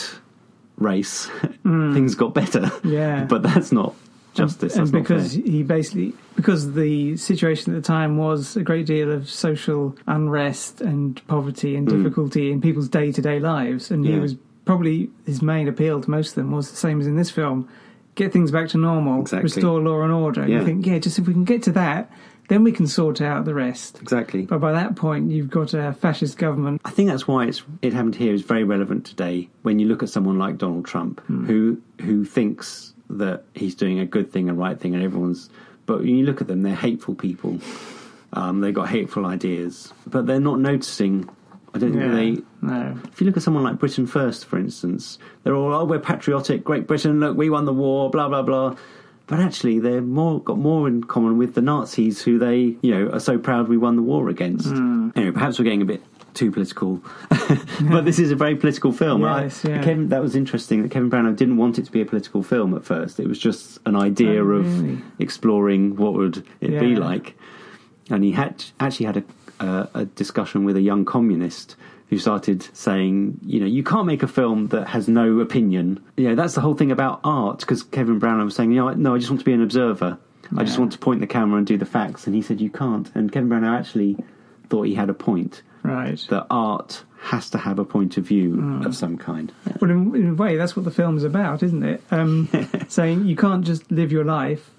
race, 0.79 1.27
things 1.63 2.15
got 2.15 2.35
better. 2.35 2.61
Mm. 2.61 2.93
Yeah. 2.93 3.25
but 3.29 3.43
that's 3.43 3.73
not 3.73 3.95
justice. 4.35 4.77
and 4.77 4.93
not 4.93 5.03
because 5.03 5.33
he 5.33 5.63
basically 5.63 6.13
because 6.35 6.75
the 6.75 7.17
situation 7.17 7.75
at 7.75 7.83
the 7.83 7.87
time 7.87 8.19
was 8.19 8.55
a 8.57 8.63
great 8.63 8.85
deal 8.87 9.11
of 9.11 9.31
social 9.31 9.97
unrest 10.07 10.83
and 10.83 11.27
poverty 11.27 11.75
and 11.75 11.89
difficulty 11.89 12.51
in 12.53 12.61
people's 12.61 12.89
day-to-day 12.89 13.41
lives 13.41 13.91
and 13.91 14.05
he 14.05 14.13
Mm. 14.13 14.21
Was 14.21 14.37
probably 14.67 15.09
his 15.25 15.41
main 15.43 15.69
appeal 15.69 16.01
to 16.03 16.11
most 16.11 16.31
of 16.31 16.35
them 16.35 16.51
was 16.51 16.69
the 16.71 16.77
same 16.77 17.01
as 17.01 17.07
in 17.07 17.17
this 17.17 17.31
film 17.31 17.67
get 18.15 18.33
things 18.33 18.51
back 18.51 18.69
to 18.69 18.77
normal 18.79 19.21
Exactly. 19.23 19.45
restore 19.45 19.81
law 19.81 20.03
and 20.03 20.13
order 20.13 20.43
and 20.43 20.51
Yeah. 20.53 20.59
you 20.59 20.65
think 20.67 20.85
yeah 20.87 20.99
just 20.99 21.19
if 21.19 21.27
we 21.27 21.33
can 21.33 21.45
get 21.45 21.63
to 21.63 21.73
that 21.73 22.11
then 22.49 22.63
we 22.63 22.73
can 22.73 22.87
sort 22.87 23.21
out 23.21 23.45
the 23.45 23.55
rest. 23.55 24.01
Exactly. 24.01 24.43
but 24.43 24.61
by 24.61 24.73
that 24.73 24.97
point 24.97 25.31
you've 25.31 25.51
got 25.51 25.75
a 25.75 25.93
fascist 25.93 26.39
government. 26.39 26.81
I 26.85 26.91
think 26.91 27.09
that's 27.11 27.27
why 27.27 27.47
it's 27.47 27.63
it 27.83 27.93
happened 27.93 28.17
here 28.17 28.33
is 28.33 28.43
very 28.43 28.65
relevant 28.65 29.05
today 29.07 29.49
when 29.63 29.79
you 29.79 29.87
look 29.89 30.03
at 30.03 30.09
someone 30.09 30.39
like 30.39 30.59
Donald 30.59 30.87
Trump 30.87 31.21
who 31.27 31.81
who 32.01 32.25
thinks 32.25 32.95
that 33.11 33.45
he's 33.55 33.75
doing 33.75 33.99
a 33.99 34.07
good 34.07 34.33
thing 34.33 34.49
and 34.49 34.59
right 34.59 34.79
thing 34.79 34.95
and 34.95 35.03
everyone's 35.03 35.49
but 35.87 35.99
when 35.99 36.17
you 36.17 36.25
look 36.27 36.41
at 36.41 36.49
them 36.49 36.63
they're 36.63 36.75
hateful 36.75 37.15
people. 37.15 37.59
Um, 38.33 38.61
they've 38.61 38.75
got 38.75 38.89
hateful 38.89 39.25
ideas 39.27 39.93
but 40.07 40.27
they're 40.27 40.41
not 40.41 40.59
noticing. 40.61 41.29
I 41.75 41.79
don't 41.79 41.95
yeah. 41.95 42.15
think 42.15 42.47
they 42.63 42.67
no. 42.67 42.99
if 43.13 43.21
you 43.21 43.27
look 43.27 43.37
at 43.37 43.43
someone 43.43 43.63
like 43.63 43.79
Britain 43.79 44.07
First 44.07 44.47
for 44.47 44.59
instance 44.59 45.19
they're 45.43 45.55
all 45.55 45.75
oh 45.75 45.85
we're 45.85 45.99
patriotic 45.99 46.65
Great 46.65 46.87
Britain 46.87 47.21
look 47.21 47.37
we 47.37 47.51
won 47.51 47.67
the 47.67 47.73
war 47.73 48.11
blah 48.11 48.29
blah 48.29 48.43
blah 48.43 48.77
but 49.27 49.41
actually 49.41 49.79
they're 49.81 50.01
more 50.03 50.41
got 50.41 50.59
more 50.59 50.87
in 50.89 51.03
common 51.05 51.37
with 51.39 51.55
the 51.55 51.63
Nazis 51.63 52.23
who 52.23 52.39
they 52.39 52.77
you 52.83 52.91
know 52.95 53.09
are 53.13 53.21
so 53.21 53.39
proud 53.39 53.69
we 53.69 53.77
won 53.77 53.97
the 53.97 54.03
war 54.03 54.29
against. 54.29 54.67
Anyway 54.69 55.31
perhaps 55.33 55.59
we're 55.59 55.65
getting 55.65 55.83
a 55.83 55.87
bit 55.87 56.03
too 56.35 56.51
political. 56.51 57.03
But 57.91 58.05
this 58.05 58.19
is 58.19 58.31
a 58.31 58.37
very 58.37 58.57
political 58.57 58.93
film. 58.93 59.23
I- 59.25 59.43
Yes, 59.45 59.65
yeah. 59.65 59.83
Kevin, 59.83 60.09
that 60.09 60.21
was 60.23 60.35
interesting 60.35 60.83
that 60.83 60.91
Kevin 60.91 61.09
Brownlow 61.09 61.33
didn't 61.33 61.57
want 61.59 61.79
it 61.79 61.85
to 61.87 61.93
be 61.93 62.01
a 62.01 62.05
political 62.07 62.43
film 62.43 62.75
at 62.75 62.85
first. 62.85 63.21
It 63.21 63.27
was 63.29 63.39
just 63.39 63.79
an 63.87 63.95
idea 63.97 64.43
Oh, 64.43 64.49
of 64.59 64.81
really? 64.83 64.99
exploring 65.19 65.97
what 65.97 66.15
would 66.15 66.45
it 66.61 66.79
be 66.81 66.97
like. 66.97 67.35
And 68.11 68.23
he 68.25 68.33
had 68.33 68.65
actually 68.81 69.07
had 69.07 69.17
a, 69.19 69.25
uh, 69.65 69.87
a 69.95 70.05
discussion 70.07 70.65
with 70.65 70.77
a 70.77 70.81
young 70.81 71.05
communist 71.05 71.77
who 72.09 72.19
started 72.19 72.63
saying, 72.77 73.39
you 73.45 73.59
know, 73.61 73.67
you 73.67 73.83
can't 73.83 74.07
make 74.07 74.23
a 74.23 74.29
film 74.29 74.69
that 74.69 74.89
has 74.89 75.09
no 75.09 75.41
opinion. 75.41 76.03
You 76.17 76.29
know, 76.29 76.35
that's 76.37 76.55
the 76.55 76.61
whole 76.61 76.75
thing 76.75 76.93
about 76.93 77.21
art. 77.25 77.61
Because 77.61 77.83
Kevin 77.83 78.19
Brown 78.19 78.43
was 78.45 78.55
saying, 78.55 78.71
you 78.73 78.77
know, 78.85 78.91
no, 78.95 79.15
I 79.15 79.19
just 79.19 79.31
want 79.31 79.41
to 79.41 79.45
be 79.45 79.53
an 79.53 79.63
observer. 79.63 80.19
I 80.57 80.63
just 80.63 80.79
want 80.79 80.93
to 80.93 80.99
point 80.99 81.19
the 81.21 81.27
camera 81.27 81.59
and 81.59 81.67
do 81.67 81.77
the 81.77 81.85
facts. 81.87 82.27
And 82.27 82.35
he 82.37 82.43
said, 82.43 82.61
you 82.61 82.71
can't. 82.71 83.11
And 83.17 83.33
Kevin 83.33 83.49
Brown 83.49 83.65
actually 83.65 84.17
thought 84.69 84.83
he 84.83 84.95
had 84.95 85.11
a 85.11 85.15
point 85.15 85.63
right 85.83 86.25
that 86.31 86.47
art 86.51 87.03
has 87.21 87.51
to 87.51 87.59
have 87.59 87.79
a 87.81 87.85
point 87.85 88.17
of 88.17 88.25
view 88.25 88.57
Mm. 88.57 88.87
of 88.87 88.95
some 88.95 89.17
kind. 89.19 89.53
Well, 89.81 89.91
in, 89.91 90.15
in 90.15 90.31
a 90.31 90.35
way, 90.35 90.57
that's 90.57 90.77
what 90.77 90.85
the 90.85 90.91
film's 90.93 91.25
about, 91.25 91.63
isn't 91.65 91.83
it? 91.83 92.03
Um, 92.13 92.49
saying 92.89 93.27
you 93.27 93.35
can't 93.37 93.65
just 93.65 93.91
live 93.91 94.13
your 94.13 94.25
life. 94.25 94.71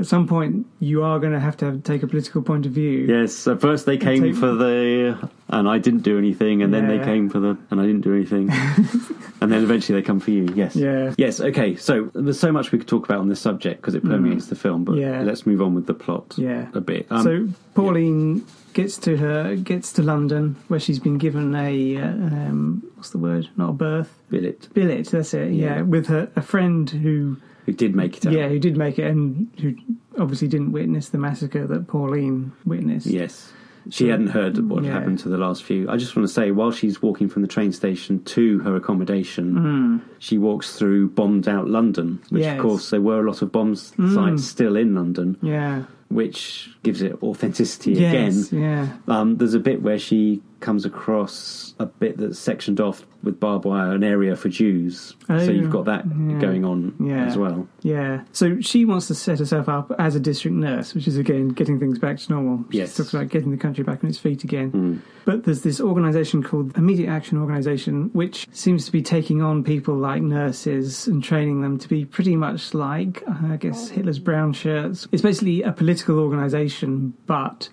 At 0.00 0.06
some 0.06 0.26
point, 0.26 0.66
you 0.80 1.02
are 1.02 1.18
going 1.18 1.34
to 1.34 1.38
have 1.40 1.58
to 1.58 1.66
have, 1.66 1.84
take 1.84 2.02
a 2.02 2.06
political 2.06 2.40
point 2.40 2.64
of 2.64 2.72
view. 2.72 3.00
Yes, 3.06 3.46
at 3.46 3.60
first 3.60 3.84
they 3.84 3.98
came 3.98 4.22
Take- 4.22 4.34
for 4.34 4.54
the, 4.54 5.30
and 5.50 5.68
I 5.68 5.76
didn't 5.78 6.00
do 6.00 6.16
anything, 6.16 6.62
and 6.62 6.72
then 6.72 6.88
they 6.88 6.98
came 7.04 7.28
for 7.28 7.38
the, 7.38 7.58
and 7.70 7.78
I 7.80 7.84
didn't 7.84 8.00
do 8.00 8.14
anything, 8.14 8.50
and 9.42 9.52
then 9.52 9.62
eventually 9.62 10.00
they 10.00 10.06
come 10.06 10.18
for 10.18 10.30
you. 10.30 10.48
Yes, 10.54 10.74
Yeah. 10.74 11.12
yes. 11.18 11.38
Okay, 11.40 11.76
so 11.76 12.10
there's 12.14 12.40
so 12.40 12.50
much 12.50 12.72
we 12.72 12.78
could 12.78 12.88
talk 12.88 13.04
about 13.04 13.18
on 13.18 13.28
this 13.28 13.40
subject 13.40 13.80
because 13.82 13.94
it 13.94 14.02
permeates 14.02 14.46
the 14.46 14.54
film, 14.56 14.84
but 14.84 14.94
Mm. 14.94 15.00
Yeah. 15.00 15.20
let's 15.22 15.44
move 15.46 15.60
on 15.60 15.74
with 15.74 15.86
the 15.86 15.94
plot. 15.94 16.34
Yeah. 16.38 16.68
a 16.72 16.80
bit. 16.80 17.06
Um, 17.10 17.22
so 17.22 17.48
Pauline 17.74 18.44
gets 18.72 18.96
to 18.98 19.16
her 19.18 19.54
gets 19.56 19.92
to 19.94 20.02
London, 20.02 20.56
where 20.68 20.80
she's 20.80 20.98
been 20.98 21.18
given 21.18 21.54
a 21.54 21.96
uh, 21.98 22.06
um, 22.06 22.82
what's 22.94 23.10
the 23.10 23.18
word? 23.18 23.48
Not 23.56 23.70
a 23.70 23.72
berth 23.74 24.16
Billet, 24.30 24.68
billet. 24.72 25.08
That's 25.08 25.34
it. 25.34 25.52
Yeah, 25.52 25.76
Yeah. 25.76 25.82
with 25.82 26.06
her 26.06 26.30
a 26.36 26.42
friend 26.42 26.88
who 26.88 27.36
who 27.66 27.72
did 27.72 27.94
make 27.94 28.16
it 28.16 28.26
out. 28.26 28.32
yeah 28.32 28.48
who 28.48 28.58
did 28.58 28.76
make 28.76 28.98
it 28.98 29.06
and 29.06 29.48
who 29.60 29.74
obviously 30.18 30.48
didn't 30.48 30.72
witness 30.72 31.08
the 31.08 31.18
massacre 31.18 31.66
that 31.66 31.86
Pauline 31.86 32.52
witnessed. 32.64 33.06
Yes. 33.06 33.52
She 33.88 34.08
hadn't 34.08 34.28
heard 34.28 34.68
what 34.68 34.84
Yeah. 34.84 34.92
happened 34.92 35.18
to 35.20 35.28
the 35.30 35.38
last 35.38 35.64
few. 35.64 35.88
I 35.88 35.96
just 35.96 36.14
want 36.14 36.28
to 36.28 36.32
say, 36.32 36.50
while 36.50 36.70
she's 36.70 37.00
walking 37.00 37.28
from 37.28 37.42
the 37.42 37.48
train 37.48 37.72
station 37.72 38.22
to 38.24 38.58
her 38.60 38.76
accommodation, 38.76 39.56
hmm. 39.56 39.98
she 40.18 40.36
walks 40.36 40.76
through 40.76 41.08
bombed 41.08 41.48
out 41.48 41.68
London, 41.68 42.20
which, 42.28 42.42
Yes. 42.42 42.56
of 42.56 42.62
course, 42.62 42.90
there 42.90 43.00
were 43.00 43.20
a 43.20 43.26
lot 43.26 43.40
of 43.40 43.50
bomb 43.50 43.74
hmm. 43.74 44.14
sites 44.14 44.44
still 44.44 44.76
in 44.76 44.94
London. 44.94 45.38
Yeah. 45.40 45.84
Which 46.10 46.68
gives 46.82 47.02
it 47.02 47.16
authenticity 47.22 47.92
Yes. 47.92 48.52
again. 48.52 48.62
Yeah. 48.62 48.88
Um, 49.08 49.36
there's 49.36 49.54
a 49.54 49.60
bit 49.60 49.80
where 49.82 49.98
she 49.98 50.42
comes 50.60 50.84
across 50.84 51.74
a 51.78 51.86
bit 51.86 52.18
that's 52.18 52.38
sectioned 52.38 52.80
off 52.80 53.06
with 53.22 53.40
barbed 53.40 53.64
wire, 53.64 53.92
an 53.92 54.04
area 54.04 54.36
for 54.36 54.48
Jews. 54.50 55.14
Oh, 55.30 55.38
so 55.38 55.50
you've 55.50 55.70
got 55.70 55.86
that 55.86 56.04
yeah. 56.06 56.38
going 56.38 56.64
on 56.66 56.94
Yeah. 57.00 57.24
as 57.24 57.38
well. 57.38 57.66
Yeah. 57.82 58.22
So 58.32 58.60
she 58.60 58.84
wants 58.84 59.06
to 59.08 59.14
set 59.14 59.38
herself 59.38 59.68
up 59.70 59.90
as 59.98 60.14
a 60.16 60.20
district 60.20 60.56
nurse, 60.56 60.94
which 60.94 61.06
is 61.08 61.16
again 61.16 61.48
getting 61.48 61.78
things 61.78 61.98
back 61.98 62.18
to 62.18 62.32
normal. 62.32 62.64
She 62.70 62.78
Yes. 62.78 62.94
talks 62.96 63.14
about 63.14 63.28
getting 63.28 63.50
the 63.52 63.56
country 63.56 63.84
back 63.84 64.02
on 64.04 64.10
its 64.10 64.18
feet 64.18 64.44
again. 64.44 64.72
Mm. 64.72 64.98
But 65.24 65.44
there's 65.44 65.62
this 65.62 65.80
organisation 65.80 66.42
called 66.42 66.76
Immediate 66.76 67.08
Action 67.10 67.38
Organisation, 67.38 68.10
which 68.12 68.46
seems 68.52 68.84
to 68.86 68.92
be 68.92 69.00
taking 69.02 69.40
on 69.42 69.62
people 69.64 69.94
like 69.94 70.22
nurses 70.22 71.06
and 71.06 71.22
training 71.22 71.60
them 71.62 71.78
to 71.78 71.88
be 71.88 72.04
pretty 72.04 72.36
much 72.36 72.74
like, 72.74 73.22
I 73.28 73.56
guess, 73.56 73.88
Hitler's 73.90 74.18
brown 74.18 74.52
shirts. 74.54 75.06
It's 75.12 75.22
basically 75.22 75.62
a 75.62 75.72
political 75.72 75.99
organisation, 76.08 77.14
but 77.26 77.68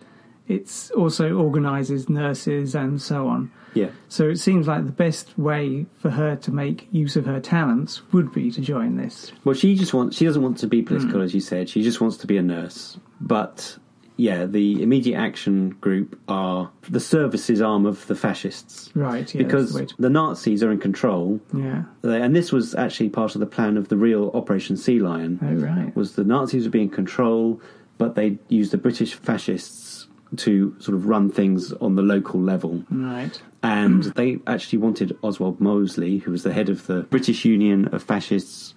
it's 0.48 0.92
also 0.92 1.34
organises 1.34 2.10
nurses 2.10 2.76
and 2.76 3.02
so 3.02 3.28
on. 3.28 3.52
Yeah. 3.74 3.90
So 4.08 4.30
it 4.30 4.38
seems 4.38 4.68
like 4.68 4.86
the 4.86 4.92
best 4.92 5.38
way 5.38 5.86
for 5.98 6.10
her 6.10 6.36
to 6.38 6.52
make 6.52 6.88
use 6.92 7.16
of 7.16 7.26
her 7.26 7.40
talents 7.40 8.02
would 8.12 8.34
be 8.34 8.50
to 8.52 8.62
join 8.62 8.98
this. 8.98 9.32
Well, 9.44 9.56
she 9.56 9.76
just 9.76 9.94
wants. 9.94 10.18
She 10.18 10.26
doesn't 10.26 10.42
want 10.42 10.58
to 10.60 10.68
be 10.68 10.82
political, 10.82 11.20
hmm. 11.20 11.26
as 11.26 11.34
you 11.34 11.42
said. 11.42 11.70
She 11.70 11.84
just 11.84 12.02
wants 12.02 12.18
to 12.18 12.28
be 12.28 12.38
a 12.38 12.42
nurse. 12.42 12.98
But 13.22 13.78
yeah, 14.16 14.46
the 14.46 14.82
immediate 14.82 15.18
action 15.18 15.70
group 15.82 16.20
are 16.28 16.72
the 16.90 17.00
services 17.00 17.62
arm 17.62 17.86
of 17.86 18.06
the 18.08 18.16
fascists. 18.16 18.90
Right, 18.96 19.34
yeah. 19.34 19.44
because 19.44 19.74
the 19.74 19.86
to- 19.86 19.96
the 20.00 20.10
Nazis 20.10 20.64
are 20.64 20.72
in 20.72 20.80
control, 20.80 21.40
yeah. 21.54 21.84
And 22.04 22.36
this 22.36 22.52
was 22.52 22.74
actually 22.74 23.10
part 23.10 23.36
of 23.36 23.42
the 23.42 23.48
plan 23.48 23.78
of 23.78 23.90
the 23.90 23.98
real 23.98 24.32
Operation 24.34 24.76
Sea 24.76 25.00
Lion. 25.00 25.40
Oh, 25.42 25.54
right. 25.54 25.96
was 25.96 26.16
the 26.16 26.24
Nazis 26.24 26.64
would 26.64 26.72
be 26.72 26.82
in 26.82 26.90
control, 26.90 27.62
but 27.98 28.16
they 28.16 28.38
used 28.50 28.72
the 28.72 28.78
British 28.78 29.14
fascists 29.14 30.08
to 30.36 30.76
sort 30.80 30.96
of 30.96 31.06
run 31.08 31.30
things 31.32 31.72
on 31.74 31.96
the 31.96 32.02
local 32.02 32.40
level. 32.42 32.84
Right. 32.90 33.42
And 33.64 34.04
they 34.16 34.40
actually 34.46 34.80
wanted 34.80 35.18
Oswald 35.24 35.60
Mosley, 35.62 36.18
who 36.20 36.32
was 36.32 36.44
the 36.44 36.54
head 36.54 36.70
of 36.70 36.86
the 36.88 37.04
British 37.04 37.46
Union 37.46 37.88
of 37.94 38.04
Fascists, 38.04 38.74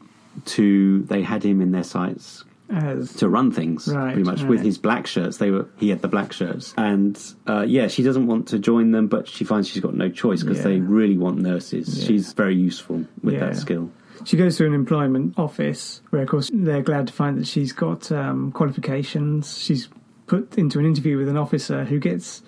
to. 0.47 1.03
They 1.05 1.23
had 1.23 1.43
him 1.43 1.61
in 1.61 1.73
their 1.73 1.83
sights. 1.85 2.45
as 2.73 3.13
to 3.15 3.29
run 3.29 3.51
things 3.51 3.89
Right, 3.89 4.13
pretty 4.15 4.23
much 4.31 4.43
with 4.45 4.61
his 4.63 4.79
black 4.79 5.09
shirts. 5.09 5.39
They 5.39 5.51
were 5.51 5.67
he 5.77 5.89
had 5.91 6.03
the 6.03 6.09
black 6.09 6.33
shirts, 6.33 6.73
and 6.79 7.21
uh, 7.49 7.65
yeah, 7.67 7.89
she 7.89 8.05
doesn't 8.05 8.29
want 8.29 8.47
to 8.49 8.61
join 8.61 8.93
them, 8.93 9.09
but 9.09 9.27
she 9.27 9.43
finds 9.45 9.69
she's 9.69 9.83
got 9.83 9.95
no 9.95 10.09
choice 10.09 10.43
because 10.45 10.59
Yeah. 10.59 10.65
they 10.65 10.81
really 10.81 11.19
want 11.19 11.39
nurses. 11.41 11.99
Yeah. 11.99 12.07
She's 12.07 12.33
very 12.33 12.55
useful 12.55 13.05
with 13.25 13.35
Yeah. 13.35 13.41
that 13.41 13.57
skill. 13.57 13.91
She 14.25 14.37
goes 14.37 14.57
to 14.59 14.67
an 14.67 14.75
employment 14.75 15.39
office 15.39 16.03
where, 16.11 16.23
of 16.23 16.29
course, 16.29 16.51
they're 16.53 16.83
glad 16.83 17.07
to 17.07 17.13
find 17.13 17.39
that 17.39 17.47
she's 17.47 17.73
got 17.73 18.11
um, 18.13 18.53
qualifications. 18.53 19.59
She's 19.59 19.89
put 20.27 20.57
into 20.59 20.79
an 20.79 20.85
interview 20.87 21.17
with 21.19 21.29
an 21.29 21.37
officer 21.37 21.85
who 21.85 21.99
gets, 21.99 22.43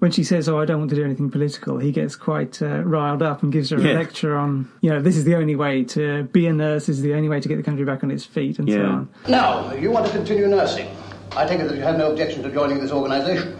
when 0.00 0.10
she 0.10 0.24
says, 0.24 0.48
"Oh, 0.48 0.58
I 0.60 0.64
don't 0.64 0.78
want 0.78 0.90
to 0.90 0.96
do 0.96 1.04
anything 1.04 1.30
political," 1.30 1.78
he 1.78 1.92
gets 1.92 2.16
quite 2.16 2.60
uh, 2.60 2.82
riled 2.82 3.22
up 3.22 3.42
and 3.42 3.52
gives 3.52 3.70
her 3.70 3.78
Yeah. 3.80 3.92
a 3.92 3.94
lecture 3.94 4.36
on, 4.36 4.68
you 4.80 4.90
know, 4.90 5.00
this 5.00 5.16
is 5.16 5.24
the 5.24 5.34
only 5.36 5.56
way 5.56 5.84
to 5.84 6.24
be 6.24 6.46
a 6.46 6.52
nurse. 6.52 6.86
This 6.86 6.96
is 6.96 7.02
the 7.02 7.14
only 7.14 7.28
way 7.28 7.40
to 7.40 7.48
get 7.48 7.56
the 7.56 7.62
country 7.62 7.84
back 7.84 8.02
on 8.04 8.10
its 8.10 8.24
feet, 8.24 8.58
and 8.58 8.68
so 8.68 8.84
on. 8.84 9.08
Now, 9.28 9.72
you 9.74 9.90
want 9.90 10.06
to 10.06 10.12
continue 10.12 10.46
nursing. 10.48 10.88
I 11.36 11.46
take 11.46 11.60
it 11.60 11.68
that 11.68 11.76
you 11.76 11.82
have 11.82 11.98
no 11.98 12.10
objection 12.10 12.42
to 12.42 12.50
joining 12.50 12.80
this 12.80 12.90
organisation. 12.92 13.56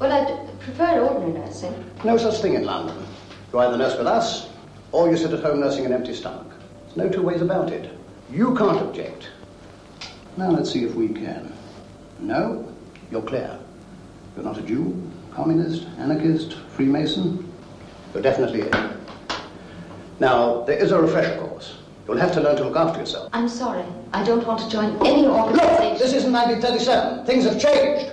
Well, 0.00 0.12
I 0.12 0.46
prefer 0.64 1.00
ordinary 1.00 1.32
nursing. 1.38 1.72
No 2.04 2.16
such 2.16 2.40
thing 2.42 2.54
in 2.54 2.64
London. 2.64 2.96
You 3.52 3.58
either 3.60 3.76
nurse 3.78 3.96
with 3.96 4.06
us, 4.08 4.48
or 4.92 5.08
you 5.08 5.16
sit 5.16 5.32
at 5.32 5.40
home 5.40 5.60
nursing 5.60 5.86
an 5.86 5.92
empty 5.92 6.12
stomach. 6.14 6.46
No 6.96 7.08
two 7.08 7.22
ways 7.22 7.42
about 7.42 7.72
it. 7.72 7.90
You 8.30 8.54
can't 8.54 8.78
object. 8.80 9.28
Now 10.36 10.50
let's 10.50 10.70
see 10.70 10.84
if 10.84 10.94
we 10.94 11.08
can. 11.08 11.52
No, 12.20 12.72
you're 13.10 13.22
clear. 13.22 13.58
You're 14.36 14.44
not 14.44 14.58
a 14.58 14.62
Jew, 14.62 15.10
communist, 15.32 15.86
anarchist, 15.98 16.54
Freemason. 16.70 17.52
You're 18.12 18.22
definitely 18.22 18.62
in. 18.62 18.90
Now, 20.20 20.62
there 20.62 20.78
is 20.78 20.92
a 20.92 21.00
refresher 21.00 21.36
course. 21.40 21.78
You'll 22.06 22.18
have 22.18 22.32
to 22.32 22.40
learn 22.40 22.56
to 22.56 22.64
look 22.64 22.76
after 22.76 23.00
yourself. 23.00 23.30
I'm 23.32 23.48
sorry. 23.48 23.84
I 24.12 24.22
don't 24.22 24.46
want 24.46 24.60
to 24.60 24.68
join 24.68 24.96
any 25.04 25.26
organization. 25.26 25.90
Look, 25.90 25.98
this 25.98 26.12
isn't 26.12 26.32
1937. 26.32 27.26
Things 27.26 27.44
have 27.44 27.60
changed. 27.60 28.12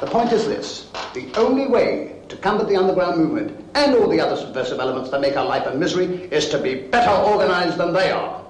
The 0.00 0.06
point 0.06 0.32
is 0.32 0.46
this. 0.46 0.90
The 1.14 1.32
only 1.34 1.66
way 1.66 2.15
to 2.28 2.36
combat 2.36 2.68
the 2.68 2.76
underground 2.76 3.18
movement 3.18 3.64
and 3.74 3.94
all 3.94 4.08
the 4.08 4.20
other 4.20 4.36
subversive 4.36 4.80
elements 4.80 5.10
that 5.10 5.20
make 5.20 5.36
our 5.36 5.44
life 5.44 5.66
a 5.66 5.74
misery 5.74 6.06
is 6.32 6.48
to 6.48 6.58
be 6.58 6.74
better 6.74 7.10
organized 7.10 7.76
than 7.78 7.92
they 7.92 8.10
are. 8.10 8.44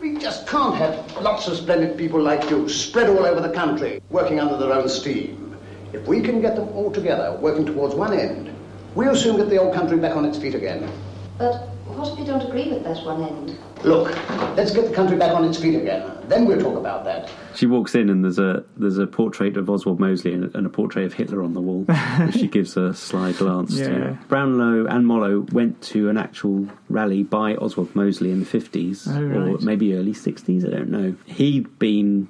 We 0.00 0.16
just 0.18 0.46
can't 0.46 0.74
have 0.76 1.16
lots 1.22 1.46
of 1.46 1.56
splendid 1.56 1.96
people 1.96 2.20
like 2.20 2.50
you 2.50 2.68
spread 2.68 3.08
all 3.08 3.24
over 3.24 3.40
the 3.40 3.54
country, 3.54 4.02
working 4.10 4.40
under 4.40 4.56
their 4.56 4.72
own 4.72 4.88
steam. 4.88 5.56
If 5.92 6.06
we 6.06 6.20
can 6.20 6.40
get 6.40 6.56
them 6.56 6.68
all 6.70 6.90
together, 6.90 7.38
working 7.40 7.66
towards 7.66 7.94
one 7.94 8.12
end, 8.12 8.52
we'll 8.94 9.14
soon 9.14 9.36
get 9.36 9.48
the 9.48 9.58
old 9.58 9.74
country 9.74 9.98
back 9.98 10.16
on 10.16 10.24
its 10.24 10.38
feet 10.38 10.54
again. 10.54 10.90
But 11.38 11.71
what 11.96 12.12
if 12.12 12.18
you 12.18 12.24
don't 12.24 12.42
agree 12.42 12.68
with 12.72 12.84
that 12.84 13.04
one 13.04 13.22
end? 13.22 13.58
Look, 13.84 14.08
let's 14.56 14.70
get 14.72 14.88
the 14.88 14.94
country 14.94 15.16
back 15.16 15.32
on 15.34 15.44
its 15.44 15.58
feet 15.58 15.74
again. 15.74 16.10
Then 16.28 16.46
we'll 16.46 16.60
talk 16.60 16.76
about 16.76 17.04
that. 17.04 17.30
She 17.54 17.66
walks 17.66 17.94
in 17.94 18.08
and 18.08 18.22
there's 18.24 18.38
a 18.38 18.64
there's 18.76 18.98
a 18.98 19.06
portrait 19.06 19.56
of 19.56 19.68
Oswald 19.68 19.98
Mosley 20.00 20.32
and 20.34 20.44
a, 20.54 20.56
and 20.56 20.66
a 20.66 20.70
portrait 20.70 21.04
of 21.04 21.12
Hitler 21.14 21.42
on 21.42 21.52
the 21.54 21.60
wall. 21.60 21.84
which 21.84 22.34
she 22.40 22.46
gives 22.48 22.76
a 22.76 22.94
sly 22.94 23.32
glance 23.32 23.72
Yeah. 23.72 23.88
to. 23.88 24.18
Brownlow 24.28 24.86
and 24.86 25.06
Mollo 25.06 25.40
went 25.52 25.82
to 25.82 26.08
an 26.08 26.16
actual 26.16 26.68
rally 26.88 27.22
by 27.24 27.54
Oswald 27.56 27.94
Mosley 27.94 28.30
in 28.30 28.40
the 28.40 28.46
fifties 28.46 29.06
Oh, 29.08 29.20
or 29.20 29.26
right. 29.54 29.60
maybe 29.62 29.94
early 29.94 30.14
sixties. 30.14 30.64
I 30.64 30.68
don't 30.70 30.90
know. 30.90 31.14
He'd 31.26 31.78
been, 31.78 32.28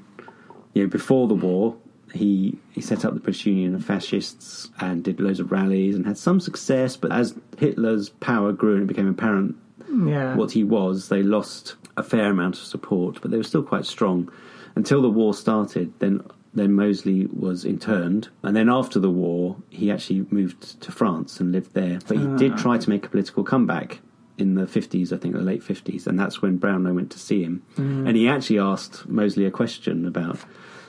you 0.75 0.85
know, 0.85 0.89
before 0.89 1.29
the 1.29 1.35
war. 1.35 1.77
He 2.13 2.59
he 2.73 2.81
set 2.81 3.05
up 3.05 3.15
the 3.15 3.21
British 3.21 3.47
Union 3.47 3.75
of 3.75 3.85
Fascists 3.85 4.71
and 4.81 5.03
did 5.03 5.21
loads 5.21 5.41
of 5.41 5.51
rallies 5.51 5.95
and 5.95 6.07
had 6.07 6.19
some 6.19 6.41
success. 6.41 6.97
But 6.97 7.13
as 7.13 7.35
Hitler's 7.59 8.11
power 8.11 8.53
grew 8.53 8.75
and 8.75 8.83
it 8.83 8.87
became 8.87 9.09
apparent 9.09 9.57
mm, 9.91 10.11
Yeah. 10.11 10.35
what 10.37 10.53
he 10.53 10.65
was, 10.65 11.09
they 11.09 11.23
lost 11.23 11.77
a 11.97 12.03
fair 12.03 12.31
amount 12.31 12.57
of 12.57 12.65
support, 12.65 13.21
but 13.21 13.31
they 13.31 13.37
were 13.37 13.43
still 13.43 13.63
quite 13.63 13.87
strong 13.87 14.31
until 14.75 15.03
the 15.03 15.11
war 15.11 15.35
started. 15.35 15.93
Then, 15.99 16.23
then 16.55 16.73
Mosley 16.73 17.27
was 17.27 17.65
interned, 17.65 18.29
and 18.43 18.55
then 18.55 18.69
after 18.69 18.99
the 18.99 19.11
war, 19.11 19.57
he 19.71 19.91
actually 19.91 20.27
moved 20.31 20.81
to 20.83 20.93
France 20.93 21.41
and 21.41 21.53
lived 21.53 21.75
there. 21.75 21.99
But 22.07 22.19
he 22.19 22.27
did 22.37 22.53
ah. 22.53 22.57
try 22.57 22.79
to 22.79 22.91
make 22.91 23.07
a 23.07 23.09
political 23.09 23.45
comeback 23.45 24.01
in 24.39 24.55
the 24.55 24.67
fifties, 24.67 25.13
I 25.13 25.19
think, 25.19 25.35
the 25.35 25.41
late 25.41 25.63
fifties, 25.63 26.07
and 26.07 26.19
that's 26.19 26.43
when 26.43 26.57
Brownlow 26.57 26.95
went 26.95 27.11
to 27.13 27.19
see 27.19 27.43
him, 27.43 27.63
mm. 27.77 28.07
and 28.07 28.17
he 28.17 28.29
actually 28.29 28.59
asked 28.59 29.09
Mosley 29.09 29.45
a 29.47 29.51
question 29.51 30.07
about 30.07 30.39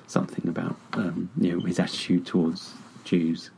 something 0.08 0.48
about 0.48 0.76
um, 0.94 1.30
you 1.40 1.58
know 1.58 1.66
his 1.66 1.80
attitude 1.80 2.26
towards 2.26 2.74
Jews 3.04 3.50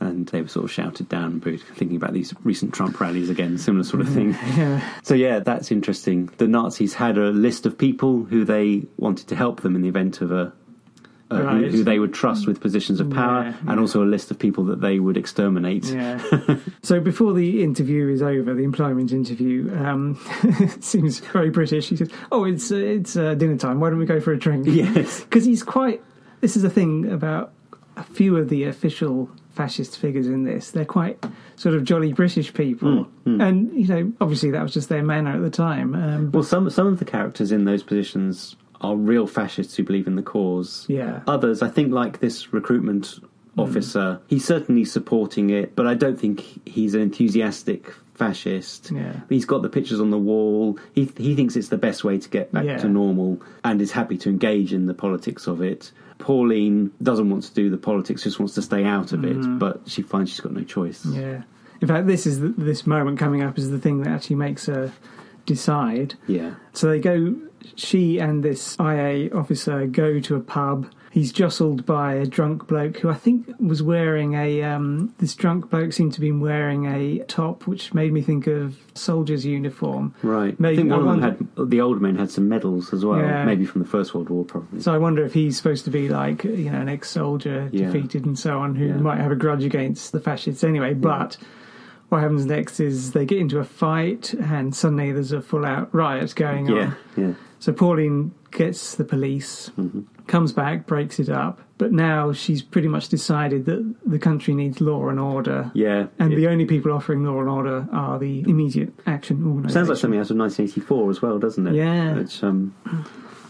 and 0.00 0.26
they 0.26 0.42
were 0.42 0.48
sort 0.48 0.64
of 0.64 0.72
shouted 0.72 1.08
down 1.08 1.24
and 1.24 1.40
booed, 1.40 1.60
thinking 1.60 1.96
about 1.96 2.12
these 2.12 2.34
recent 2.44 2.74
Trump 2.74 3.00
rallies 3.00 3.30
again, 3.30 3.58
similar 3.58 3.84
sort 3.84 4.02
of 4.02 4.08
thing. 4.08 4.36
Yeah. 4.56 4.80
So 5.02 5.14
yeah, 5.14 5.40
that's 5.40 5.70
interesting. 5.70 6.30
The 6.38 6.48
Nazis 6.48 6.94
had 6.94 7.18
a 7.18 7.30
list 7.30 7.66
of 7.66 7.76
people 7.76 8.24
who 8.24 8.44
they 8.44 8.84
wanted 8.96 9.28
to 9.28 9.36
help 9.36 9.60
them 9.60 9.76
in 9.76 9.82
the 9.82 9.88
event 9.88 10.20
of 10.20 10.32
a. 10.32 10.52
Uh, 11.28 11.38
who, 11.38 11.42
Right. 11.44 11.70
who 11.72 11.82
they 11.82 11.98
would 11.98 12.14
trust 12.14 12.46
with 12.46 12.60
positions 12.60 13.00
of 13.00 13.10
power, 13.10 13.42
Yeah, 13.42 13.54
and 13.62 13.70
yeah. 13.70 13.80
also 13.80 14.00
a 14.04 14.06
list 14.06 14.30
of 14.30 14.38
people 14.38 14.62
that 14.66 14.80
they 14.80 15.00
would 15.00 15.16
exterminate. 15.16 15.84
Yeah. 15.86 16.20
so 16.82 17.00
before 17.00 17.32
the 17.32 17.64
interview 17.64 18.08
is 18.08 18.22
over, 18.22 18.54
the 18.54 18.62
employment 18.62 19.10
interview, 19.10 19.74
um, 19.76 20.16
it 20.44 20.84
seems 20.92 21.18
very 21.18 21.50
British. 21.50 21.88
He 21.88 21.96
says, 21.96 22.10
"Oh, 22.30 22.44
it's 22.44 22.70
uh, 22.70 22.76
it's 22.76 23.16
uh, 23.16 23.34
dinner 23.34 23.56
time. 23.56 23.80
Why 23.80 23.90
don't 23.90 23.98
we 23.98 24.06
go 24.06 24.20
for 24.20 24.32
a 24.32 24.38
drink?" 24.38 24.66
Yes. 24.68 25.20
because 25.24 25.44
he's 25.44 25.64
quite. 25.64 26.00
This 26.42 26.54
is 26.54 26.62
the 26.62 26.70
thing 26.70 27.10
about 27.10 27.50
a 27.96 28.04
few 28.04 28.36
of 28.36 28.48
the 28.48 28.62
official 28.64 29.28
fascist 29.50 29.98
figures 29.98 30.28
in 30.28 30.44
this. 30.44 30.70
They're 30.70 30.84
quite 30.84 31.24
sort 31.56 31.74
of 31.74 31.82
jolly 31.82 32.12
British 32.12 32.54
people, 32.54 33.08
and 33.24 33.72
you 33.74 33.88
know, 33.88 34.12
obviously 34.20 34.52
that 34.52 34.62
was 34.62 34.72
just 34.74 34.88
their 34.90 35.02
manner 35.02 35.30
at 35.34 35.42
the 35.42 35.50
time. 35.50 35.94
Um, 35.96 36.30
Well, 36.30 36.44
some 36.44 36.70
some 36.70 36.86
of 36.86 37.00
the 37.00 37.04
characters 37.04 37.50
in 37.50 37.64
those 37.64 37.82
positions 37.82 38.54
are 38.80 38.96
real 38.96 39.26
fascists 39.26 39.76
who 39.76 39.84
believe 39.84 40.06
in 40.06 40.16
the 40.16 40.22
cause. 40.22 40.86
Yeah. 40.88 41.20
Others, 41.26 41.62
I 41.62 41.68
think, 41.68 41.92
like 41.92 42.20
this 42.20 42.52
recruitment 42.52 43.18
hmm. 43.54 43.60
officer, 43.60 44.20
he's 44.26 44.44
certainly 44.44 44.84
supporting 44.84 45.50
it, 45.50 45.74
but 45.76 45.86
I 45.86 45.94
don't 45.94 46.18
think 46.18 46.68
he's 46.68 46.94
an 46.94 47.00
enthusiastic 47.02 47.92
fascist. 48.14 48.90
Yeah. 48.90 49.20
He's 49.28 49.44
got 49.44 49.62
the 49.62 49.68
pictures 49.68 50.00
on 50.00 50.10
the 50.10 50.18
wall. 50.18 50.78
He 50.94 51.10
he 51.16 51.34
thinks 51.34 51.56
it's 51.56 51.68
the 51.68 51.78
best 51.78 52.04
way 52.04 52.18
to 52.18 52.28
get 52.28 52.52
back 52.52 52.64
Yeah. 52.64 52.78
to 52.78 52.88
normal, 52.88 53.40
and 53.64 53.80
is 53.80 53.92
happy 53.92 54.16
to 54.18 54.30
engage 54.30 54.72
in 54.72 54.86
the 54.86 54.94
politics 54.94 55.46
of 55.46 55.60
it. 55.62 55.92
Pauline 56.18 56.92
doesn't 57.02 57.28
want 57.28 57.42
to 57.44 57.54
do 57.54 57.68
the 57.68 57.76
politics; 57.76 58.22
just 58.22 58.38
wants 58.38 58.54
to 58.54 58.62
stay 58.62 58.84
out 58.84 59.12
of 59.12 59.24
it. 59.24 59.36
Hmm. 59.36 59.58
But 59.58 59.82
she 59.86 60.02
finds 60.02 60.30
she's 60.30 60.40
got 60.40 60.52
no 60.52 60.64
choice. 60.64 61.04
yeah. 61.04 61.42
In 61.80 61.88
fact, 61.88 62.06
this 62.06 62.26
is 62.26 62.40
the, 62.40 62.48
this 62.48 62.86
moment 62.86 63.18
coming 63.18 63.42
up 63.42 63.58
is 63.58 63.70
the 63.70 63.78
thing 63.78 64.02
that 64.02 64.08
actually 64.08 64.36
makes 64.36 64.64
her 64.64 64.92
decide. 65.44 66.14
Yeah. 66.26 66.54
So 66.72 66.88
they 66.88 67.00
go, 67.00 67.36
she 67.74 68.18
and 68.18 68.42
this 68.42 68.76
IA 68.80 69.30
officer 69.34 69.86
go 69.86 70.20
to 70.20 70.36
a 70.36 70.40
pub. 70.40 70.90
He's 71.10 71.32
jostled 71.32 71.86
by 71.86 72.12
a 72.12 72.26
drunk 72.26 72.66
bloke 72.66 72.98
who 72.98 73.08
I 73.08 73.14
think 73.14 73.46
was 73.58 73.82
wearing 73.82 74.34
a. 74.34 74.62
Um, 74.62 75.14
this 75.16 75.34
drunk 75.34 75.70
bloke 75.70 75.94
seemed 75.94 76.12
to 76.12 76.20
be 76.20 76.30
wearing 76.30 76.84
a 76.84 77.20
top, 77.24 77.66
which 77.66 77.94
made 77.94 78.12
me 78.12 78.20
think 78.20 78.46
of 78.46 78.76
soldier's 78.94 79.46
uniform. 79.46 80.14
Right. 80.22 80.58
Maybe- 80.60 80.74
I 80.74 80.76
think 80.82 80.92
I 80.92 80.96
one 80.98 81.08
of 81.24 81.38
them 81.38 81.48
had 81.56 81.70
the 81.70 81.80
older 81.80 82.00
men 82.00 82.16
had 82.16 82.30
some 82.30 82.50
medals 82.50 82.92
as 82.92 83.02
well, 83.02 83.18
Yeah. 83.18 83.46
maybe 83.46 83.64
from 83.64 83.80
the 83.82 83.88
First 83.88 84.14
World 84.14 84.28
War, 84.28 84.44
probably. 84.44 84.80
So 84.82 84.92
I 84.92 84.98
wonder 84.98 85.24
if 85.24 85.32
he's 85.32 85.56
supposed 85.56 85.86
to 85.86 85.90
be 85.90 86.10
like 86.10 86.44
you 86.44 86.70
know 86.70 86.80
an 86.80 86.90
ex-soldier 86.90 87.70
Yeah. 87.72 87.86
defeated 87.90 88.26
and 88.26 88.38
so 88.38 88.58
on, 88.58 88.74
who 88.74 88.84
Yeah. 88.88 88.96
might 88.98 89.18
have 89.18 89.32
a 89.32 89.36
grudge 89.36 89.64
against 89.64 90.12
the 90.12 90.20
fascists 90.20 90.62
anyway. 90.64 90.92
But 90.92 91.38
what 92.08 92.20
happens 92.20 92.46
next 92.46 92.80
is 92.80 93.12
they 93.12 93.24
get 93.26 93.38
into 93.38 93.58
a 93.58 93.64
fight, 93.64 94.32
and 94.34 94.74
suddenly 94.74 95.12
there's 95.12 95.32
a 95.32 95.42
full-out 95.42 95.94
riot 95.94 96.34
going 96.34 96.70
on. 96.70 96.76
yeah, 96.76 96.94
yeah. 97.16 97.32
So 97.58 97.72
Pauline 97.72 98.32
gets 98.50 98.94
the 98.94 99.04
police, 99.04 99.70
Mm-hmm. 99.76 100.02
comes 100.26 100.52
back, 100.52 100.86
breaks 100.86 101.18
it 101.18 101.28
up, 101.28 101.60
but 101.78 101.92
now 101.92 102.32
she's 102.32 102.62
pretty 102.62 102.88
much 102.88 103.08
decided 103.08 103.64
that 103.66 103.94
the 104.06 104.18
country 104.18 104.54
needs 104.54 104.80
law 104.80 105.08
and 105.08 105.18
order. 105.18 105.70
Yeah. 105.74 106.06
And 106.18 106.32
It 106.32 106.36
the 106.36 106.48
only 106.48 106.64
people 106.64 106.92
offering 106.92 107.24
law 107.24 107.40
and 107.40 107.48
order 107.48 107.86
are 107.92 108.18
the 108.18 108.40
immediate 108.48 108.92
action 109.06 109.44
organisation. 109.46 109.72
sounds 109.74 109.88
like 109.88 109.98
something 109.98 110.20
out 110.20 110.30
of 110.30 110.36
1984 110.36 111.10
as 111.10 111.22
well, 111.22 111.38
doesn't 111.38 111.66
it? 111.66 111.74
Yeah. 111.74 112.14
Which, 112.14 112.42
um, 112.44 112.74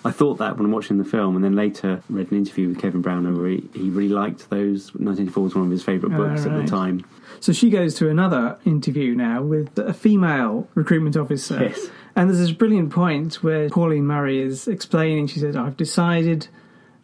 I 0.06 0.12
thought 0.12 0.38
that 0.38 0.56
when 0.56 0.66
I'm 0.66 0.72
watching 0.72 0.98
the 0.98 1.04
film, 1.04 1.36
and 1.36 1.44
then 1.44 1.56
later 1.56 2.02
read 2.08 2.30
an 2.30 2.38
interview 2.38 2.68
with 2.68 2.78
Kevin 2.80 3.02
Brown 3.02 3.36
where 3.36 3.48
he, 3.48 3.68
he 3.74 3.90
really 3.90 4.08
liked 4.08 4.48
those. 4.50 4.94
1984 4.94 5.42
was 5.42 5.54
one 5.54 5.64
of 5.64 5.70
his 5.70 5.82
favourite 5.82 6.14
Oh, 6.14 6.28
books 6.28 6.46
at 6.46 6.54
the 6.54 6.64
time. 6.66 7.04
So 7.40 7.52
she 7.52 7.70
goes 7.70 7.94
to 7.96 8.08
another 8.08 8.58
interview 8.64 9.14
now 9.14 9.42
with 9.42 9.76
a 9.78 9.92
female 9.92 10.68
recruitment 10.74 11.16
officer. 11.16 11.62
Yes. 11.62 11.88
And 12.14 12.30
there's 12.30 12.38
this 12.38 12.52
brilliant 12.52 12.90
point 12.90 13.42
where 13.42 13.68
Pauline 13.68 14.06
Murray 14.06 14.40
is 14.40 14.68
explaining, 14.68 15.26
she 15.26 15.40
says, 15.40 15.56
I've 15.56 15.76
decided 15.76 16.48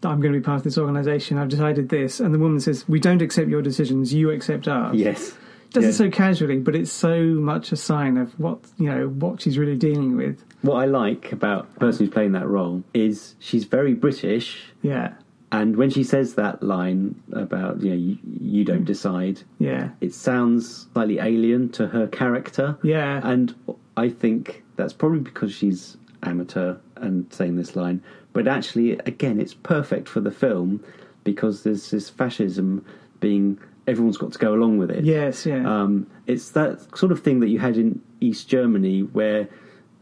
that 0.00 0.08
I'm 0.08 0.20
going 0.20 0.32
to 0.32 0.38
be 0.38 0.44
part 0.44 0.58
of 0.58 0.64
this 0.64 0.78
organisation, 0.78 1.38
I've 1.38 1.48
decided 1.48 1.88
this. 1.88 2.20
And 2.20 2.34
the 2.34 2.38
woman 2.38 2.60
says, 2.60 2.88
We 2.88 3.00
don't 3.00 3.20
accept 3.22 3.48
your 3.48 3.62
decisions, 3.62 4.14
you 4.14 4.30
accept 4.30 4.68
ours. 4.68 4.96
Yes. 4.96 5.34
Does 5.74 5.84
Yeah. 5.84 5.90
it 5.90 5.94
so 5.94 6.10
casually, 6.10 6.58
but 6.58 6.74
it's 6.74 6.92
so 6.92 7.22
much 7.24 7.72
a 7.72 7.76
sign 7.76 8.16
of 8.16 8.38
what 8.38 8.58
you 8.78 8.86
know 8.86 9.08
what 9.08 9.40
she's 9.40 9.58
really 9.58 9.76
dealing 9.76 10.16
with. 10.16 10.42
What 10.62 10.76
I 10.76 10.86
like 10.86 11.32
about 11.32 11.72
the 11.74 11.80
person 11.80 12.06
who's 12.06 12.12
playing 12.12 12.32
that 12.32 12.46
role 12.48 12.82
is 12.94 13.34
she's 13.38 13.64
very 13.64 13.94
British, 13.94 14.72
Yeah, 14.82 15.14
and 15.50 15.76
when 15.76 15.90
she 15.90 16.04
says 16.04 16.34
that 16.34 16.62
line 16.62 17.16
about 17.32 17.80
you 17.82 17.90
know 17.90 17.96
you, 17.96 18.18
you 18.40 18.64
don't 18.64 18.84
decide, 18.84 19.40
yeah, 19.58 19.90
it 20.00 20.14
sounds 20.14 20.86
slightly 20.92 21.18
alien 21.18 21.68
to 21.70 21.86
her 21.88 22.06
character. 22.06 22.76
yeah, 22.82 23.20
and 23.24 23.54
I 23.96 24.08
think 24.08 24.62
that's 24.76 24.92
probably 24.92 25.20
because 25.20 25.52
she's 25.52 25.96
amateur 26.22 26.76
and 26.96 27.26
saying 27.32 27.56
this 27.56 27.74
line, 27.76 28.00
but 28.32 28.46
actually, 28.46 28.92
again, 29.06 29.40
it's 29.40 29.54
perfect 29.54 30.08
for 30.08 30.20
the 30.20 30.30
film 30.30 30.82
because 31.24 31.62
there's 31.64 31.90
this 31.90 32.08
fascism 32.08 32.84
being 33.20 33.58
everyone's 33.86 34.16
got 34.16 34.32
to 34.32 34.38
go 34.38 34.54
along 34.54 34.78
with 34.78 34.90
it. 34.90 35.04
Yes, 35.04 35.44
yeah. 35.46 35.64
Um, 35.66 36.06
it's 36.26 36.50
that 36.50 36.96
sort 36.96 37.12
of 37.12 37.20
thing 37.22 37.40
that 37.40 37.48
you 37.48 37.58
had 37.58 37.76
in 37.76 38.00
East 38.20 38.48
Germany 38.48 39.00
where 39.00 39.48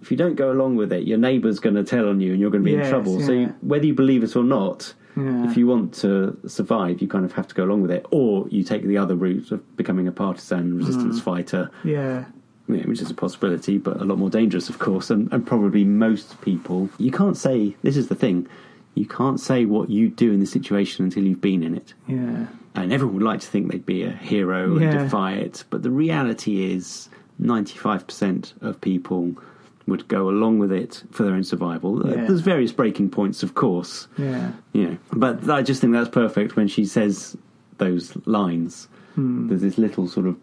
if 0.03 0.11
you 0.11 0.16
don't 0.16 0.35
go 0.35 0.51
along 0.53 0.76
with 0.76 0.93
it, 0.93 1.05
your 1.07 1.18
neighbour's 1.18 1.59
going 1.61 1.74
to 1.76 1.85
tell 1.85 2.09
on 2.09 2.20
you 2.20 2.33
and 2.33 2.41
you're 2.41 2.51
going 2.51 2.62
to 2.62 2.70
be 2.70 2.72
Yes, 2.76 2.87
in 2.87 2.91
trouble. 2.91 3.20
So 3.20 3.33
you, 3.33 3.55
whether 3.61 3.85
you 3.87 3.95
believe 3.95 4.22
it 4.24 4.35
or 4.37 4.45
not, 4.45 4.95
Yeah. 5.16 5.51
if 5.51 5.57
you 5.57 5.66
want 5.66 5.93
to 5.95 6.39
survive, 6.47 7.03
you 7.03 7.09
kind 7.09 7.24
of 7.24 7.33
have 7.33 7.47
to 7.49 7.55
go 7.55 7.64
along 7.64 7.83
with 7.83 7.91
it. 7.91 8.07
Or 8.11 8.47
you 8.49 8.62
take 8.62 8.83
the 8.85 8.97
other 8.97 9.14
route 9.14 9.51
of 9.53 9.76
becoming 9.76 10.07
a 10.09 10.12
partisan 10.12 10.76
resistance 10.76 11.18
Mm. 11.20 11.22
fighter, 11.22 11.70
yeah. 11.85 12.24
yeah, 12.68 12.83
which 12.87 13.03
is 13.03 13.11
a 13.11 13.14
possibility, 13.14 13.76
but 13.76 14.01
a 14.01 14.05
lot 14.05 14.16
more 14.18 14.31
dangerous, 14.31 14.68
of 14.70 14.78
course. 14.78 15.11
And, 15.11 15.31
and 15.33 15.47
probably 15.47 15.85
most 15.85 16.41
people, 16.41 16.89
you 16.99 17.11
can't 17.11 17.37
say, 17.37 17.76
this 17.83 17.97
is 17.97 18.09
the 18.09 18.14
thing, 18.14 18.47
you 18.95 19.05
can't 19.07 19.39
say 19.41 19.64
what 19.66 19.91
you 19.91 20.09
do 20.09 20.33
in 20.33 20.41
the 20.41 20.47
situation 20.47 21.05
until 21.05 21.24
you've 21.24 21.41
been 21.41 21.62
in 21.62 21.74
it 21.76 21.93
Yeah. 22.09 22.47
And 22.74 22.92
everyone 22.92 23.14
would 23.16 23.22
like 23.24 23.40
to 23.40 23.46
think 23.46 23.70
they'd 23.70 23.86
be 23.86 24.02
a 24.02 24.10
hero 24.10 24.72
and 24.76 24.82
Yeah. 24.82 25.02
defy 25.04 25.32
it, 25.32 25.64
but 25.70 25.82
the 25.82 25.90
reality 25.90 26.72
is 26.72 27.08
95% 27.40 28.52
of 28.60 28.80
people 28.80 29.34
would 29.86 30.06
go 30.08 30.28
along 30.28 30.58
with 30.58 30.70
it 30.70 31.02
for 31.10 31.24
their 31.24 31.34
own 31.34 31.42
survival. 31.44 32.06
Uh, 32.06 32.10
Yeah. 32.14 32.26
There's 32.26 32.40
various 32.42 32.70
breaking 32.72 33.10
points, 33.10 33.42
of 33.42 33.54
course, 33.54 34.06
Yeah. 34.16 34.52
you 34.72 34.84
know, 34.86 34.96
but 35.12 35.48
I 35.50 35.62
just 35.62 35.80
think 35.80 35.92
that's 35.92 36.08
perfect 36.10 36.54
when 36.56 36.68
she 36.68 36.84
says 36.84 37.36
those 37.78 38.16
lines. 38.26 38.88
Hmm. 39.16 39.48
There's 39.48 39.62
this 39.62 39.78
little 39.78 40.06
sort 40.06 40.26
of 40.26 40.36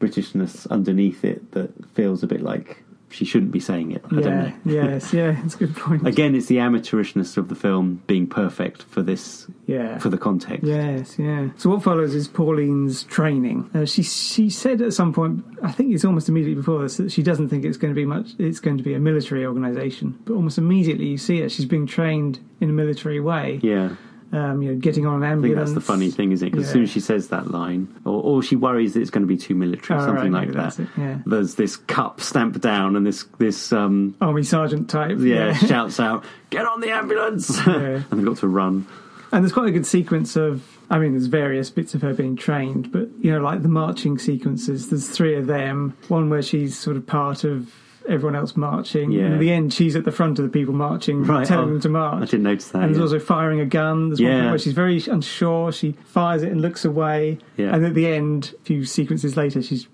Britishness 0.00 0.66
underneath 0.70 1.24
it 1.24 1.50
that 1.52 1.70
feels 1.94 2.22
a 2.22 2.26
bit 2.26 2.40
like 2.40 2.84
she 3.10 3.24
shouldn't 3.24 3.52
be 3.52 3.60
saying 3.60 3.92
it. 3.92 4.02
I 4.06 4.20
don't 4.20 4.24
yeah. 4.24 4.42
know. 4.42 4.52
yes. 4.64 5.12
Yeah. 5.12 5.42
It's 5.44 5.54
a 5.54 5.58
good 5.58 5.76
point. 5.76 6.06
Again, 6.06 6.34
it's 6.34 6.46
the 6.46 6.56
amateurishness 6.56 7.36
of 7.36 7.48
the 7.48 7.54
film 7.54 8.02
being 8.06 8.26
perfect 8.26 8.82
for 8.84 9.02
this, 9.02 9.46
Yeah. 9.66 9.98
for 9.98 10.08
the 10.08 10.18
context. 10.18 10.64
Yes, 10.64 11.18
yeah. 11.18 11.48
So 11.56 11.70
what 11.70 11.82
follows 11.82 12.14
is 12.14 12.28
Pauline's 12.28 13.04
training. 13.04 13.70
Uh, 13.74 13.84
she 13.86 14.02
she 14.02 14.50
said 14.50 14.82
at 14.82 14.92
some 14.92 15.12
point, 15.12 15.44
I 15.62 15.72
think 15.72 15.94
it's 15.94 16.04
almost 16.04 16.28
immediately 16.28 16.56
before 16.56 16.82
this, 16.82 16.96
that 16.98 17.12
she 17.12 17.22
doesn't 17.22 17.48
think 17.48 17.64
it's 17.64 17.78
going 17.78 17.92
to 17.94 17.98
be 17.98 18.04
much. 18.06 18.30
It's 18.38 18.60
going 18.60 18.76
to 18.78 18.84
be 18.84 18.94
a 18.94 18.98
military 19.00 19.44
organisation, 19.46 20.18
but 20.24 20.34
almost 20.34 20.58
immediately 20.58 21.06
you 21.06 21.18
see 21.18 21.40
her. 21.40 21.48
She's 21.48 21.66
being 21.66 21.86
trained 21.86 22.40
in 22.60 22.68
a 22.70 22.72
military 22.72 23.20
way. 23.20 23.60
Yeah. 23.62 23.96
Um, 24.30 24.60
you 24.60 24.72
know, 24.74 24.78
getting 24.78 25.06
on 25.06 25.22
an 25.22 25.30
ambulance. 25.30 25.42
I 25.42 25.64
think 25.64 25.74
that's 25.74 25.86
the 25.86 25.92
funny 25.92 26.10
thing, 26.10 26.32
isn't 26.32 26.46
it? 26.46 26.50
Because 26.50 26.66
as 26.66 26.72
soon 26.72 26.82
as 26.82 26.90
she 26.90 27.00
says 27.00 27.28
that 27.28 27.50
line, 27.50 27.88
or, 28.04 28.22
or 28.22 28.42
she 28.42 28.56
worries 28.56 28.92
that 28.92 29.00
it's 29.00 29.08
going 29.10 29.22
to 29.22 29.26
be 29.26 29.38
too 29.38 29.54
military, 29.54 29.98
Oh, 29.98 30.04
something 30.04 30.32
right, 30.32 30.52
like 30.52 30.74
that. 30.76 30.78
it, 30.82 30.88
yeah. 30.98 31.18
There's 31.24 31.54
this 31.54 31.76
cup 31.76 32.20
stamped 32.20 32.60
down, 32.60 32.94
and 32.94 33.06
this 33.06 33.24
this 33.38 33.72
um, 33.72 34.14
Army 34.20 34.42
sergeant 34.42 34.90
type. 34.90 35.16
yeah, 35.20 35.52
shouts 35.66 35.98
out, 35.98 36.24
"Get 36.50 36.66
on 36.66 36.82
the 36.82 36.90
ambulance!" 36.90 37.56
Yeah. 37.66 38.02
and 38.10 38.10
they've 38.10 38.24
got 38.26 38.36
to 38.38 38.48
run. 38.48 38.86
And 39.32 39.42
there's 39.44 39.52
quite 39.52 39.68
a 39.68 39.72
good 39.72 39.86
sequence 39.86 40.36
of, 40.36 40.62
I 40.90 40.98
mean, 40.98 41.12
there's 41.12 41.26
various 41.26 41.70
bits 41.70 41.94
of 41.94 42.00
her 42.02 42.14
being 42.14 42.34
trained, 42.36 42.90
but, 42.92 43.08
you 43.20 43.30
know, 43.30 43.40
like 43.40 43.62
the 43.62 43.68
marching 43.68 44.16
sequences, 44.18 44.88
there's 44.88 45.06
three 45.08 45.36
of 45.36 45.46
them. 45.46 45.94
One 46.08 46.30
where 46.30 46.40
she's 46.42 46.78
sort 46.78 46.96
of 46.96 47.06
part 47.06 47.44
of 47.44 47.70
everyone 48.08 48.34
else 48.36 48.56
marching. 48.56 49.10
Yeah. 49.12 49.24
And 49.26 49.34
at 49.34 49.40
the 49.40 49.50
end, 49.52 49.72
she's 49.72 49.94
at 49.96 50.04
the 50.04 50.12
front 50.12 50.38
of 50.38 50.44
the 50.44 50.50
people 50.50 50.74
marching, 50.74 51.24
Right, 51.24 51.46
telling 51.46 51.68
oh, 51.68 51.72
them 51.72 51.80
to 51.82 51.88
march. 51.88 52.22
I 52.22 52.26
didn't 52.26 52.42
notice 52.44 52.68
that. 52.68 52.82
and 52.82 52.94
there's 52.94 53.02
also 53.12 53.18
firing 53.24 53.60
a 53.60 53.66
gun. 53.66 54.08
There's 54.08 54.20
one 54.20 54.30
Yeah. 54.30 54.38
point 54.40 54.50
where 54.50 54.58
she's 54.58 54.72
very 54.72 55.02
unsure. 55.10 55.72
She 55.72 55.92
fires 56.06 56.42
it 56.42 56.50
and 56.52 56.60
looks 56.60 56.84
away. 56.84 57.38
Yeah. 57.56 57.74
And 57.74 57.84
at 57.84 57.94
the 57.94 58.06
end, 58.06 58.54
a 58.60 58.64
few 58.64 58.84
sequences 58.84 59.36
later, 59.36 59.62
she's 59.62 59.86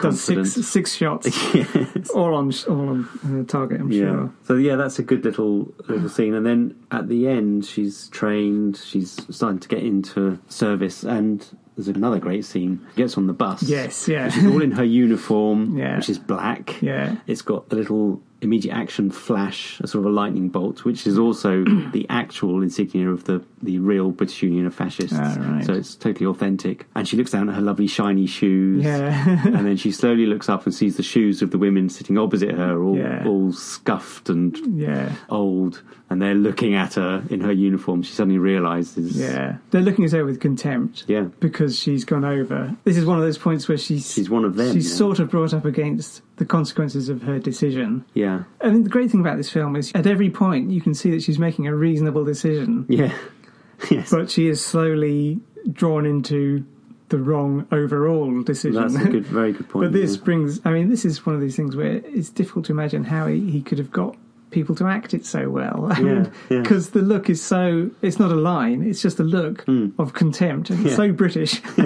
done 0.00 0.12
six 0.12 0.50
six 0.66 0.94
shots, 0.96 1.26
yes. 1.54 2.10
all 2.10 2.34
on 2.34 2.52
all 2.68 2.88
on 2.88 3.08
uh, 3.24 3.44
target. 3.50 3.80
I'm 3.80 3.92
Yeah. 3.92 4.00
sure. 4.10 4.32
So 4.42 4.54
yeah, 4.56 4.74
that's 4.76 4.98
a 4.98 5.02
good 5.04 5.24
little 5.24 5.72
little 5.88 6.08
scene. 6.08 6.34
And 6.34 6.44
then 6.44 6.74
at 6.90 7.08
the 7.08 7.28
end, 7.28 7.64
she's 7.64 8.08
trained. 8.08 8.76
She's 8.84 9.24
starting 9.34 9.60
to 9.60 9.68
get 9.68 9.82
into 9.84 10.38
service, 10.48 11.04
and 11.04 11.46
there's 11.76 11.88
another 11.88 12.18
great 12.18 12.44
scene. 12.44 12.86
Gets 12.96 13.16
on 13.16 13.26
the 13.26 13.32
bus. 13.32 13.62
Yes, 13.62 14.06
yeah. 14.08 14.28
She's 14.28 14.46
all 14.46 14.62
in 14.62 14.72
her 14.72 14.84
uniform, 14.84 15.76
Yeah. 15.78 15.96
which 15.96 16.08
is 16.08 16.18
black. 16.18 16.80
Yeah. 16.82 17.16
It's 17.26 17.42
got 17.42 17.72
a 17.72 17.74
little 17.74 18.22
immediate 18.40 18.74
action 18.74 19.10
flash, 19.10 19.80
a 19.80 19.86
sort 19.86 20.04
of 20.04 20.12
a 20.12 20.14
lightning 20.14 20.50
bolt, 20.50 20.84
which 20.84 21.06
is 21.06 21.18
also 21.18 21.64
the 21.92 22.06
actual 22.10 22.62
insignia 22.62 23.08
of 23.10 23.24
the, 23.24 23.42
the 23.62 23.78
real 23.78 24.10
British 24.10 24.42
Union 24.42 24.66
of 24.66 24.74
Fascists. 24.74 25.16
Ah, 25.18 25.34
right. 25.38 25.64
So 25.64 25.72
it's 25.72 25.94
totally 25.94 26.26
authentic. 26.26 26.86
And 26.94 27.08
she 27.08 27.16
looks 27.16 27.30
down 27.30 27.48
at 27.48 27.54
her 27.54 27.62
lovely 27.62 27.86
shiny 27.86 28.26
shoes. 28.26 28.84
Yeah. 28.84 29.40
and 29.46 29.66
then 29.66 29.76
she 29.78 29.90
slowly 29.92 30.26
looks 30.26 30.48
up 30.48 30.66
and 30.66 30.74
sees 30.74 30.96
the 30.98 31.02
shoes 31.02 31.40
of 31.42 31.50
the 31.52 31.58
women 31.58 31.88
sitting 31.88 32.18
opposite 32.18 32.52
her, 32.52 32.82
all, 32.82 32.96
Yeah. 32.98 33.24
all 33.26 33.52
scuffed 33.52 34.28
and 34.28 34.78
yeah. 34.78 35.12
old. 35.30 35.82
And 36.14 36.22
they're 36.22 36.36
looking 36.36 36.76
at 36.76 36.94
her 36.94 37.24
in 37.28 37.40
her 37.40 37.50
uniform. 37.50 38.04
She 38.04 38.12
suddenly 38.12 38.38
realises. 38.38 39.18
Yeah. 39.18 39.56
They're 39.72 39.80
looking 39.82 40.04
at 40.04 40.12
her 40.12 40.24
with 40.24 40.38
contempt. 40.38 41.04
Yeah. 41.08 41.22
because 41.40 41.76
she's 41.76 42.04
gone 42.04 42.24
over. 42.24 42.76
This 42.84 42.96
is 42.96 43.04
one 43.04 43.18
of 43.18 43.24
those 43.24 43.36
points 43.36 43.68
where 43.68 43.76
she's 43.76 44.12
She's 44.12 44.30
one 44.30 44.44
of 44.44 44.54
them, 44.54 44.72
She's 44.72 44.88
yeah. 44.90 44.96
sort 44.96 45.18
of 45.18 45.28
brought 45.28 45.52
up 45.52 45.64
against 45.64 46.22
the 46.36 46.44
consequences 46.44 47.08
of 47.08 47.22
her 47.22 47.40
decision. 47.40 48.04
Yeah. 48.14 48.44
I 48.60 48.68
mean, 48.70 48.84
the 48.84 48.90
great 48.90 49.10
thing 49.10 49.20
about 49.22 49.38
this 49.38 49.50
film 49.50 49.74
is 49.74 49.90
at 49.92 50.06
every 50.06 50.30
point 50.30 50.70
you 50.70 50.80
can 50.80 50.94
see 50.94 51.10
that 51.10 51.22
she's 51.24 51.40
making 51.40 51.66
a 51.66 51.74
reasonable 51.74 52.24
decision, 52.24 52.86
Yeah. 52.88 53.12
yes. 53.90 54.10
but 54.12 54.30
she 54.30 54.46
is 54.46 54.64
slowly 54.64 55.40
drawn 55.72 56.06
into 56.06 56.64
the 57.08 57.18
wrong 57.18 57.66
overall 57.72 58.42
decision. 58.44 58.80
That's 58.80 58.94
a 59.04 59.08
good, 59.08 59.26
very 59.26 59.52
good 59.52 59.68
point. 59.68 59.86
but 59.86 59.92
this 59.92 60.16
yeah. 60.16 60.22
brings. 60.22 60.60
I 60.64 60.70
mean, 60.70 60.88
this 60.88 61.04
is 61.04 61.26
one 61.26 61.34
of 61.34 61.40
these 61.40 61.56
things 61.56 61.74
where 61.76 62.00
it's 62.04 62.30
difficult 62.30 62.66
to 62.66 62.72
imagine 62.72 63.02
how 63.04 63.26
he, 63.26 63.50
he 63.50 63.60
could 63.62 63.78
have 63.78 63.90
got 63.90 64.16
people 64.54 64.74
to 64.76 64.86
act 64.86 65.12
it 65.12 65.26
so 65.26 65.50
well. 65.50 65.90
Yeah, 66.04 66.26
yeah. 66.50 66.60
Because 66.62 66.90
the 66.90 67.02
look 67.02 67.28
is 67.28 67.42
so. 67.42 67.90
It's 68.02 68.18
not 68.18 68.30
a 68.30 68.36
line. 68.36 68.82
It's 68.82 69.02
just 69.02 69.20
a 69.20 69.24
look 69.24 69.64
of 69.98 70.12
contempt, 70.14 70.70
and 70.70 70.86
it's 70.86 70.94
Hmm. 70.94 71.02
So 71.02 71.12
British. 71.12 71.60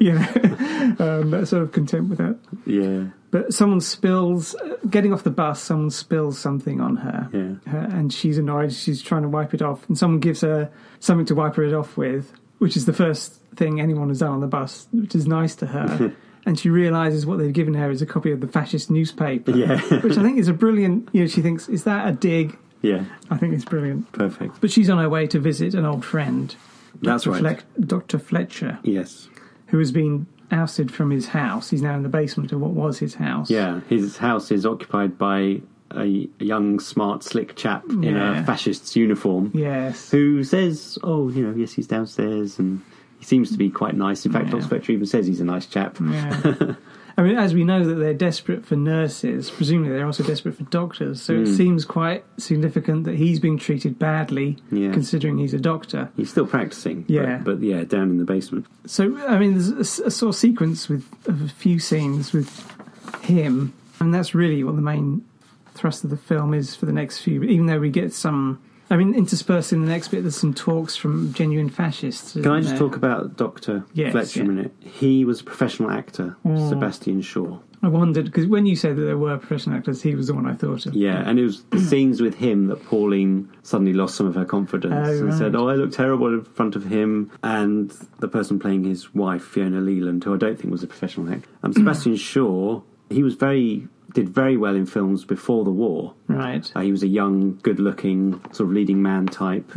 you 0.00 0.12
know, 0.14 0.96
um, 0.98 1.30
that 1.32 1.46
sort 1.48 1.62
of 1.62 1.72
contempt 1.72 2.10
without. 2.10 2.38
Yeah. 2.64 3.04
But 3.30 3.52
someone 3.52 3.80
spills, 3.82 4.54
uh, 4.54 4.76
getting 4.88 5.12
off 5.12 5.22
the 5.22 5.30
bus, 5.30 5.60
someone 5.60 5.90
spills 5.90 6.38
something 6.38 6.80
on 6.80 6.96
her, 6.96 7.28
Yeah. 7.32 7.70
her, 7.70 7.78
and 7.96 8.10
she's 8.12 8.38
annoyed. 8.38 8.72
She's 8.72 9.02
trying 9.02 9.22
to 9.22 9.28
wipe 9.28 9.52
it 9.52 9.60
off, 9.60 9.86
and 9.88 9.98
someone 9.98 10.20
gives 10.20 10.40
her 10.40 10.70
something 11.00 11.26
to 11.26 11.34
wipe 11.34 11.58
it 11.58 11.74
off 11.74 11.96
with, 11.98 12.32
which 12.58 12.74
is 12.76 12.86
the 12.86 12.94
first 12.94 13.34
thing 13.56 13.80
anyone 13.80 14.08
has 14.08 14.20
done 14.20 14.32
on 14.32 14.40
the 14.40 14.46
bus, 14.46 14.88
which 14.92 15.14
is 15.14 15.26
nice 15.26 15.54
to 15.56 15.66
her. 15.66 16.14
And 16.48 16.58
she 16.58 16.70
realizes 16.70 17.24
what 17.26 17.38
they've 17.38 17.52
given 17.52 17.74
her 17.74 17.90
is 17.90 18.02
a 18.02 18.06
copy 18.06 18.32
of 18.32 18.40
the 18.40 18.48
fascist 18.48 18.90
newspaper, 18.90 19.52
Yeah. 19.52 19.78
which 20.02 20.16
I 20.18 20.22
think 20.22 20.38
is 20.38 20.48
a 20.48 20.52
brilliant. 20.54 21.08
You 21.12 21.20
know, 21.22 21.26
she 21.28 21.42
thinks, 21.42 21.68
"Is 21.68 21.84
that 21.84 22.08
a 22.08 22.12
dig?" 22.12 22.56
Yeah. 22.82 23.04
I 23.30 23.36
think 23.36 23.54
it's 23.54 23.64
brilliant. 23.64 24.10
Perfect. 24.12 24.60
But 24.60 24.70
she's 24.70 24.88
on 24.90 24.98
her 24.98 25.08
way 25.08 25.26
to 25.28 25.38
visit 25.38 25.74
an 25.74 25.84
old 25.84 26.04
friend, 26.04 26.54
That's 27.02 27.24
Dr. 27.24 27.32
right. 27.32 27.40
Fleck- 27.40 27.64
Dr. 27.86 28.18
Fletcher, 28.18 28.78
Yes. 28.82 29.28
who 29.66 29.78
has 29.78 29.92
been 29.92 30.26
ousted 30.50 30.90
from 30.92 31.10
his 31.10 31.26
house. 31.28 31.70
He's 31.70 31.82
now 31.82 31.94
in 31.96 32.02
the 32.02 32.08
basement 32.08 32.52
of 32.52 32.60
what 32.60 32.70
was 32.70 32.98
his 33.00 33.14
house. 33.16 33.50
Yeah. 33.50 33.80
His 33.88 34.16
house 34.16 34.50
is 34.50 34.64
occupied 34.64 35.18
by 35.18 35.60
a 35.90 36.28
young, 36.38 36.78
smart, 36.80 37.22
slick 37.24 37.56
chap 37.56 37.82
in 37.90 38.02
Yeah. 38.04 38.40
a 38.40 38.44
fascist's 38.44 38.94
uniform 38.94 39.50
Yes. 39.54 40.10
who 40.10 40.44
says, 40.44 40.98
"Oh, 41.02 41.28
you 41.30 41.42
know, 41.46 41.54
yes, 41.56 41.72
he's 41.72 41.86
downstairs," 41.88 42.58
and 42.58 42.80
he 43.18 43.24
seems 43.24 43.50
to 43.52 43.58
be 43.58 43.70
quite 43.70 43.96
nice. 43.96 44.24
In 44.26 44.32
fact, 44.32 44.46
Yeah. 44.46 44.52
Dr. 44.52 44.62
Spectre 44.64 44.92
even 44.92 45.06
says 45.06 45.26
he's 45.26 45.40
a 45.40 45.44
nice 45.44 45.66
chap. 45.66 45.98
Yeah. 46.00 46.74
I 47.16 47.22
mean, 47.22 47.36
as 47.36 47.52
we 47.52 47.64
know 47.64 47.84
that 47.84 47.94
they're 47.96 48.14
desperate 48.14 48.64
for 48.64 48.76
nurses, 48.76 49.50
presumably 49.50 49.90
they're 49.90 50.06
also 50.06 50.22
desperate 50.22 50.54
for 50.54 50.62
doctors. 50.64 51.20
So 51.20 51.34
Hmm. 51.34 51.42
it 51.42 51.46
seems 51.56 51.84
quite 51.84 52.24
significant 52.36 53.04
that 53.04 53.16
he's 53.16 53.40
being 53.40 53.58
treated 53.58 53.98
badly, 53.98 54.56
Yeah. 54.70 54.92
considering 54.92 55.38
he's 55.38 55.52
a 55.52 55.58
doctor. 55.58 56.10
He's 56.16 56.30
still 56.30 56.46
practicing. 56.46 57.04
Yeah. 57.08 57.40
But, 57.44 57.60
yeah, 57.60 57.82
down 57.82 58.10
in 58.10 58.18
the 58.18 58.24
basement. 58.24 58.66
So 58.86 59.18
I 59.26 59.36
mean, 59.36 59.54
there's 59.54 59.98
a 59.98 60.10
sort 60.12 60.28
of 60.28 60.36
sequence 60.36 60.88
with 60.88 61.04
of 61.26 61.42
a 61.42 61.48
few 61.48 61.80
scenes 61.80 62.32
with 62.32 62.48
him, 63.22 63.72
and 63.98 64.14
that's 64.14 64.32
really 64.34 64.62
what 64.62 64.76
the 64.76 64.82
main 64.82 65.22
thrust 65.74 66.04
of 66.04 66.10
the 66.10 66.16
film 66.16 66.54
is 66.54 66.76
for 66.76 66.86
the 66.86 66.92
next 66.92 67.18
few. 67.18 67.42
Even 67.42 67.66
though 67.66 67.80
we 67.80 67.90
get 67.90 68.12
some, 68.12 68.60
I 68.90 68.96
mean, 68.96 69.14
interspersed 69.14 69.72
in 69.72 69.82
the 69.82 69.88
next 69.88 70.08
bit, 70.08 70.22
there's 70.22 70.36
some 70.36 70.54
talks 70.54 70.96
from 70.96 71.32
genuine 71.34 71.68
fascists. 71.68 72.32
Can 72.32 72.46
I 72.48 72.60
just 72.60 72.70
there? 72.70 72.78
talk 72.78 72.96
about 72.96 73.36
Dr. 73.36 73.84
Yes, 73.92 74.12
Fletcher 74.12 74.40
yeah. 74.40 74.44
a 74.44 74.48
minute? 74.48 74.72
He 74.80 75.24
was 75.24 75.40
a 75.40 75.44
professional 75.44 75.90
actor, 75.90 76.36
Mm. 76.44 76.68
Sebastian 76.70 77.20
Shaw. 77.20 77.58
I 77.80 77.86
wondered 77.88 78.24
because 78.24 78.46
when 78.48 78.66
you 78.66 78.74
said 78.74 78.96
that 78.96 79.02
there 79.02 79.16
were 79.18 79.36
professional 79.38 79.76
actors, 79.76 80.02
he 80.02 80.14
was 80.16 80.26
the 80.26 80.34
one 80.34 80.46
I 80.46 80.54
thought 80.54 80.86
of. 80.86 80.94
Yeah, 80.94 81.22
and 81.28 81.38
it 81.38 81.44
was 81.44 81.62
the 81.64 81.78
scenes 81.90 82.20
with 82.20 82.34
him 82.36 82.66
that 82.68 82.84
Pauline 82.86 83.48
suddenly 83.62 83.92
lost 83.92 84.16
some 84.16 84.26
of 84.26 84.34
her 84.34 84.44
confidence 84.44 84.94
Oh, 85.20 85.26
and 85.26 85.34
said, 85.34 85.54
"Oh, 85.54 85.68
I 85.68 85.74
look 85.76 85.92
terrible 85.92 86.26
in 86.34 86.42
front 86.42 86.74
of 86.74 86.86
him." 86.86 87.30
And 87.44 87.92
the 88.18 88.26
person 88.26 88.58
playing 88.58 88.82
his 88.84 89.14
wife, 89.14 89.42
Fiona 89.44 89.80
Leland, 89.80 90.24
who 90.24 90.34
I 90.34 90.38
don't 90.38 90.58
think 90.58 90.72
was 90.72 90.82
a 90.82 90.88
professional 90.88 91.32
actor, 91.32 91.48
um, 91.62 91.72
Sebastian 91.74 92.16
Shaw, 92.16 92.80
he 93.10 93.22
was 93.22 93.34
very 93.34 93.86
did 94.18 94.28
very 94.28 94.56
well 94.56 94.74
in 94.74 94.84
films 94.84 95.24
before 95.24 95.64
the 95.64 95.70
war. 95.70 96.14
Right. 96.26 96.70
Uh, 96.74 96.80
he 96.80 96.90
was 96.90 97.02
a 97.04 97.06
young, 97.06 97.58
good-looking, 97.62 98.40
sort 98.52 98.68
of 98.68 98.72
leading 98.72 99.00
man 99.00 99.26
type, 99.26 99.70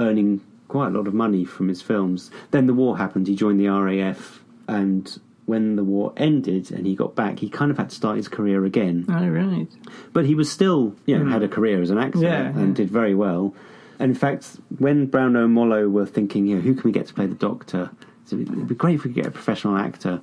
earning 0.00 0.40
quite 0.66 0.88
a 0.88 0.90
lot 0.90 1.06
of 1.06 1.14
money 1.14 1.44
from 1.44 1.68
his 1.68 1.80
films. 1.80 2.30
Then 2.50 2.66
the 2.66 2.74
war 2.74 2.98
happened. 2.98 3.28
He 3.28 3.36
joined 3.36 3.60
the 3.60 3.68
RAF 3.68 4.42
and 4.66 5.20
when 5.46 5.76
the 5.76 5.84
war 5.84 6.12
ended 6.16 6.70
and 6.70 6.86
he 6.86 6.94
got 6.94 7.14
back, 7.14 7.38
he 7.40 7.48
kind 7.48 7.70
of 7.70 7.76
had 7.78 7.90
to 7.90 7.94
start 7.96 8.16
his 8.16 8.28
career 8.28 8.64
again. 8.64 9.04
Oh, 9.08 9.28
right. 9.28 9.68
But 10.12 10.24
he 10.26 10.34
was 10.34 10.50
still, 10.50 10.94
you 11.06 11.18
know, 11.18 11.30
had 11.30 11.42
a 11.42 11.48
career 11.48 11.82
as 11.82 11.90
an 11.90 11.98
actor 11.98 12.20
Yeah, 12.20 12.46
and 12.48 12.68
yeah. 12.68 12.74
did 12.74 12.90
very 12.90 13.14
well. 13.14 13.54
And 13.98 14.10
in 14.10 14.16
fact, 14.16 14.58
when 14.78 15.06
Brownlow 15.06 15.44
and 15.44 15.54
Mollo 15.54 15.88
were 15.88 16.06
thinking, 16.06 16.46
you 16.46 16.56
know, 16.56 16.62
who 16.62 16.74
can 16.74 16.84
we 16.84 16.92
get 16.92 17.06
to 17.08 17.14
play 17.14 17.26
the 17.26 17.34
Doctor? 17.34 17.90
It'd 18.26 18.68
be 18.68 18.74
great 18.74 18.94
if 18.96 19.04
we 19.04 19.10
could 19.12 19.22
get 19.22 19.26
a 19.26 19.30
professional 19.30 19.76
actor. 19.76 20.20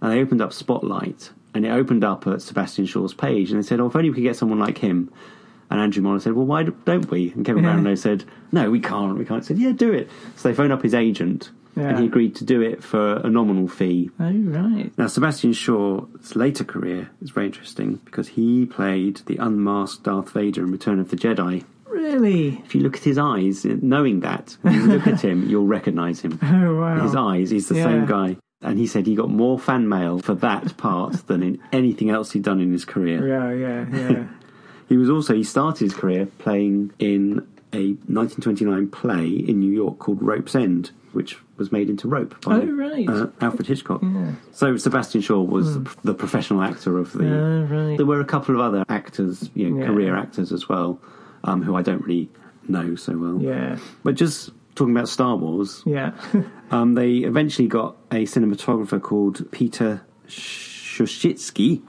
And 0.00 0.12
they 0.12 0.20
opened 0.20 0.42
up 0.42 0.52
Spotlight, 0.52 1.30
and 1.56 1.66
it 1.66 1.70
opened 1.70 2.04
up 2.04 2.26
at 2.26 2.42
Sebastian 2.42 2.86
Shaw's 2.86 3.14
page, 3.14 3.50
and 3.50 3.62
they 3.62 3.66
said, 3.66 3.80
oh, 3.80 3.86
if 3.86 3.96
only 3.96 4.10
we 4.10 4.14
could 4.14 4.22
get 4.22 4.36
someone 4.36 4.58
like 4.58 4.78
him. 4.78 5.10
And 5.68 5.80
Andrew 5.80 6.02
Mollo 6.02 6.20
said, 6.20 6.34
well, 6.34 6.46
why 6.46 6.62
don't 6.62 7.10
we? 7.10 7.32
And 7.32 7.44
Kevin 7.44 7.64
Yeah. 7.64 7.72
Brownlow 7.72 7.96
said, 7.96 8.22
no, 8.52 8.70
we 8.70 8.78
can't, 8.78 9.18
we 9.18 9.24
can't. 9.24 9.42
He 9.42 9.48
said, 9.48 9.58
yeah, 9.58 9.72
do 9.72 9.92
it. 9.92 10.08
So 10.36 10.48
they 10.48 10.54
phoned 10.54 10.72
up 10.72 10.82
his 10.82 10.94
agent, 10.94 11.50
and 11.74 11.98
he 11.98 12.06
agreed 12.06 12.36
to 12.36 12.44
do 12.44 12.62
it 12.62 12.84
for 12.84 13.16
a 13.16 13.28
nominal 13.28 13.66
fee. 13.68 14.10
Oh, 14.20 14.30
right. 14.32 14.90
Now, 14.96 15.08
Sebastian 15.08 15.52
Shaw's 15.52 16.36
later 16.36 16.62
career 16.64 17.10
is 17.20 17.30
very 17.30 17.46
interesting 17.46 17.96
because 18.04 18.28
he 18.28 18.64
played 18.66 19.16
the 19.26 19.36
unmasked 19.38 20.04
Darth 20.04 20.30
Vader 20.30 20.62
in 20.64 20.70
Return 20.70 21.00
of 21.00 21.10
the 21.10 21.16
Jedi. 21.16 21.64
Really? 21.86 22.62
If 22.64 22.74
you 22.74 22.80
look 22.82 22.96
at 22.96 23.02
his 23.04 23.18
eyes, 23.18 23.64
knowing 23.64 24.20
that, 24.20 24.56
when 24.62 24.74
you 24.74 24.86
look 24.86 25.06
at 25.06 25.20
him, 25.28 25.48
you'll 25.48 25.66
recognise 25.66 26.20
him. 26.20 26.38
Oh, 26.42 26.76
wow. 26.76 27.02
His 27.02 27.14
eyes, 27.16 27.50
he's 27.50 27.68
the 27.68 27.74
Yeah. 27.76 27.84
same 27.84 28.06
guy. 28.06 28.36
And 28.62 28.78
he 28.78 28.86
said 28.86 29.06
he 29.06 29.14
got 29.14 29.28
more 29.28 29.58
fan 29.58 29.88
mail 29.88 30.18
for 30.18 30.34
that 30.36 30.76
part 30.76 31.26
than 31.26 31.42
in 31.42 31.60
anything 31.72 32.10
else 32.10 32.32
he'd 32.32 32.42
done 32.42 32.60
in 32.60 32.72
his 32.72 32.84
career. 32.84 33.26
Yeah, 33.26 33.52
yeah, 33.52 34.10
yeah. 34.10 34.24
He 34.88 34.96
was 34.96 35.10
also, 35.10 35.34
he 35.34 35.42
started 35.42 35.80
his 35.80 35.94
career 35.94 36.26
playing 36.38 36.92
in 37.00 37.38
a 37.72 37.94
1929 38.06 38.86
play 38.88 39.26
in 39.26 39.58
New 39.58 39.72
York 39.72 39.98
called 39.98 40.22
Rope's 40.22 40.54
End, 40.54 40.92
which 41.12 41.38
was 41.56 41.72
made 41.72 41.90
into 41.90 42.06
Rope 42.06 42.40
by 42.44 42.60
Oh, 42.60 42.66
right. 42.66 43.08
uh, 43.08 43.26
Alfred 43.40 43.66
Hitchcock. 43.66 44.00
Yeah. 44.04 44.30
So 44.52 44.76
Sebastian 44.76 45.22
Shaw 45.22 45.42
was 45.42 45.74
the, 45.82 45.96
the 46.04 46.14
professional 46.14 46.62
actor 46.62 46.98
of 46.98 47.12
the. 47.14 47.26
Oh, 47.26 47.62
right. 47.64 47.96
There 47.96 48.06
were 48.06 48.20
a 48.20 48.24
couple 48.24 48.54
of 48.54 48.60
other 48.60 48.84
actors, 48.88 49.50
you 49.54 49.70
know, 49.70 49.80
Yeah. 49.80 49.86
career 49.86 50.16
actors 50.16 50.52
as 50.52 50.68
well, 50.68 51.00
um, 51.42 51.62
who 51.62 51.74
I 51.74 51.82
don't 51.82 52.02
really 52.02 52.30
know 52.68 52.94
so 52.94 53.18
well. 53.18 53.42
Yeah, 53.42 53.78
But 54.04 54.14
just 54.14 54.50
talking 54.76 54.94
about 54.94 55.08
Star 55.08 55.36
Wars, 55.36 55.82
yeah. 55.84 56.12
um, 56.70 56.94
they 56.94 57.16
eventually 57.16 57.66
got 57.66 57.96
a 58.12 58.24
cinematographer 58.24 59.02
called 59.02 59.50
Peter 59.50 60.02
Suschitzky. 60.28 61.82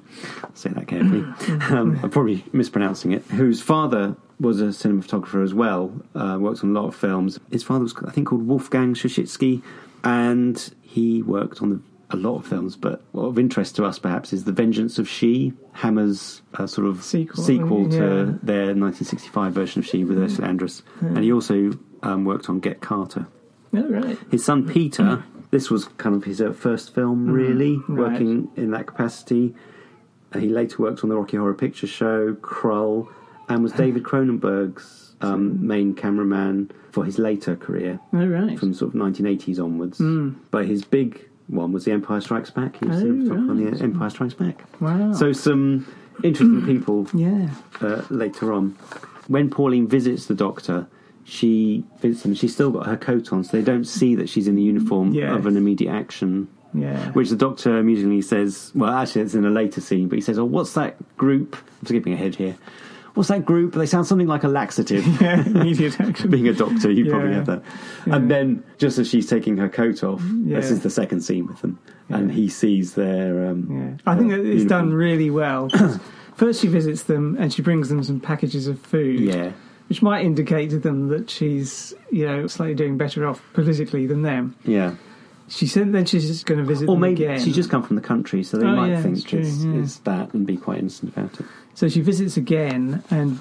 Say 0.56 0.72
that 0.72 0.88
carefully. 0.88 1.22
um, 1.70 2.00
I'm 2.02 2.10
probably 2.10 2.44
mispronouncing 2.52 3.12
it. 3.12 3.24
Whose 3.26 3.62
father 3.62 4.16
was 4.40 4.62
a 4.62 4.66
cinematographer 4.66 5.44
as 5.44 5.54
well. 5.54 5.94
Uh, 6.16 6.38
worked 6.40 6.64
on 6.64 6.76
a 6.76 6.80
lot 6.80 6.88
of 6.88 6.96
films. 6.96 7.40
His 7.52 7.64
father 7.64 7.84
was, 7.84 7.96
I 8.06 8.12
think, 8.12 8.28
called 8.28 8.48
Wolfgang 8.48 8.94
Suschitzky, 8.94 9.62
and 10.04 10.74
he 10.82 11.22
worked 11.22 11.62
on 11.62 11.70
the, 11.70 11.82
a 12.10 12.18
lot 12.18 12.38
of 12.38 12.48
films. 12.48 12.76
But 12.76 13.04
what 13.12 13.26
of 13.26 13.38
interest 13.38 13.76
to 13.76 13.86
us, 13.86 14.00
perhaps, 14.00 14.34
is 14.34 14.46
The 14.46 14.52
Vengeance 14.52 14.98
of 14.98 15.08
She, 15.08 15.54
Hammer's 15.74 16.42
uh, 16.56 16.68
sort 16.68 16.88
of 16.88 17.04
Sequel, 17.04 17.44
sequel 17.44 17.90
to 17.90 17.98
yeah. 17.98 18.38
their 18.44 18.66
1965 18.76 19.54
version 19.54 19.80
of 19.80 19.86
She 19.86 20.04
with 20.04 20.18
Ursula 20.18 20.48
Andress. 20.48 20.82
And 21.02 21.20
he 21.20 21.32
also 21.32 21.78
um, 22.04 22.26
worked 22.26 22.50
on 22.50 22.60
Get 22.60 22.82
Carter. 22.82 23.28
Oh, 23.74 23.88
right. 23.90 24.18
His 24.32 24.44
son 24.46 24.68
Peter, 24.68 25.24
this 25.52 25.70
was 25.70 25.86
kind 25.98 26.16
of 26.16 26.24
his 26.24 26.42
uh, 26.42 26.52
first 26.54 26.96
film, 26.96 27.28
really, 27.30 27.78
right. 27.88 28.12
working 28.12 28.50
in 28.56 28.72
that 28.72 28.88
capacity. 28.88 29.54
Uh, 30.34 30.40
he 30.40 30.48
later 30.50 30.78
worked 30.82 31.04
on 31.04 31.10
the 31.10 31.16
Rocky 31.18 31.38
Horror 31.38 31.54
Picture 31.54 31.88
Show, 31.88 32.34
Krull, 32.36 33.08
and 33.50 33.64
was 33.64 33.72
David 33.74 34.04
Cronenberg's 34.04 35.16
um, 35.22 35.66
main 35.66 35.94
cameraman 35.96 36.72
for 36.92 37.04
his 37.06 37.18
later 37.20 37.56
career, 37.56 38.00
Oh, 38.14 38.26
right. 38.26 38.58
from 38.60 38.74
sort 38.74 38.94
of 38.94 39.00
1980s 39.00 39.60
onwards. 39.64 40.02
But 40.52 40.66
his 40.66 40.84
big 40.84 41.22
one 41.48 41.72
was 41.72 41.86
The 41.86 41.92
Empire 41.92 42.20
Strikes 42.22 42.50
Back. 42.50 42.78
He 42.78 42.86
was 42.88 43.02
Oh, 43.02 43.06
cinematographer 43.06 43.50
on. 43.50 43.72
The 43.78 43.84
Empire 43.84 44.10
Strikes 44.10 44.34
Back. 44.34 44.64
Wow. 44.82 45.14
So 45.14 45.32
some 45.32 45.86
interesting 46.24 46.66
people 46.76 47.08
yeah. 47.14 47.50
uh, 47.82 48.02
later 48.10 48.52
on. 48.54 48.72
When 49.28 49.50
Pauline 49.50 49.88
visits 49.88 50.26
the 50.26 50.34
doctor, 50.36 50.88
she 51.28 51.84
visits 52.00 52.24
him. 52.26 52.34
She's 52.34 52.54
still 52.54 52.72
got 52.72 52.86
her 52.86 52.96
coat 52.98 53.34
on, 53.34 53.44
so 53.44 53.58
they 53.58 53.64
don't 53.64 53.84
see 53.86 54.16
that 54.16 54.30
she's 54.30 54.48
in 54.48 54.56
the 54.56 54.62
uniform 54.64 55.14
Yes. 55.14 55.36
of 55.36 55.46
an 55.46 55.58
immediate 55.58 55.92
action. 55.92 56.48
Yeah. 56.74 57.12
Which 57.12 57.30
the 57.30 57.36
doctor 57.36 57.78
amusingly 57.78 58.22
says. 58.22 58.72
Well, 58.76 58.92
actually, 58.92 59.22
it's 59.24 59.34
in 59.34 59.46
a 59.46 59.50
later 59.50 59.82
scene, 59.82 60.08
but 60.08 60.16
he 60.16 60.22
says, 60.22 60.38
"Oh, 60.40 60.46
what's 60.46 60.74
that 60.74 60.96
group?" 61.18 61.56
I'm 61.82 61.88
skipping 61.88 62.14
ahead 62.14 62.36
here. 62.36 62.56
What's 63.14 63.30
that 63.30 63.46
group? 63.46 63.74
They 63.74 63.88
sound 63.88 64.06
something 64.06 64.28
like 64.28 64.44
a 64.44 64.48
laxative. 64.48 65.04
yeah, 65.22 65.44
immediate 65.44 66.00
action. 66.00 66.30
Being 66.36 66.48
a 66.48 66.54
doctor, 66.54 66.92
you 66.92 67.10
probably 67.10 67.30
Yeah. 67.30 67.36
have 67.36 67.46
that. 67.48 67.64
And 68.06 68.30
then, 68.30 68.64
just 68.78 69.00
as 69.00 69.10
she's 69.10 69.28
taking 69.28 69.58
her 69.58 69.68
coat 69.70 70.04
off, 70.04 70.22
Yeah. 70.46 70.58
this 70.58 70.70
is 70.72 70.82
the 70.82 70.90
second 70.92 71.22
scene 71.22 71.48
with 71.48 71.62
them, 71.62 71.80
and 72.10 72.32
he 72.32 72.48
sees 72.48 72.94
their. 72.94 73.48
Um, 73.50 73.68
Yeah. 74.06 74.12
I 74.12 74.16
think 74.16 74.32
uh, 74.34 74.38
that 74.38 74.46
it's 74.46 74.66
done 74.66 74.94
really 74.94 75.30
well. 75.32 75.70
First, 76.36 76.62
she 76.62 76.68
visits 76.68 77.04
them 77.04 77.36
and 77.40 77.52
she 77.52 77.64
brings 77.64 77.90
them 77.90 78.04
some 78.04 78.20
packages 78.20 78.68
of 78.68 78.78
food, 78.80 79.20
Yeah, 79.22 79.54
which 79.90 80.02
might 80.02 80.26
indicate 80.26 80.70
to 80.72 80.80
them 80.80 81.08
that 81.10 81.30
she's, 81.30 81.94
you 82.12 82.26
know, 82.26 82.48
slightly 82.48 82.76
doing 82.76 82.98
better 82.98 83.26
off 83.28 83.42
politically 83.54 84.06
than 84.08 84.22
them. 84.22 84.56
yeah. 84.66 84.96
She 85.50 85.66
said 85.66 85.94
then 85.94 86.06
she's 86.06 86.28
just 86.28 86.46
going 86.46 86.60
to 86.60 86.66
visit 86.66 86.90
Or 86.90 86.96
them 86.96 87.00
maybe 87.00 87.24
again. 87.24 87.40
she's 87.42 87.56
just 87.56 87.70
come 87.70 87.82
from 87.82 87.96
the 87.96 88.02
country, 88.02 88.44
so 88.44 88.58
they 88.58 88.66
Oh, 88.66 88.76
might 88.76 88.90
yeah, 88.90 89.02
think 89.02 89.16
that's 89.16 89.26
true, 89.30 89.40
it's, 89.40 89.64
yeah. 89.64 89.76
it's 89.80 89.98
that 90.00 90.34
and 90.34 90.46
be 90.46 90.58
quite 90.58 90.80
innocent 90.80 91.16
about 91.16 91.40
it. 91.40 91.46
So 91.74 91.88
she 91.88 92.02
visits 92.02 92.36
again, 92.36 93.02
and 93.10 93.40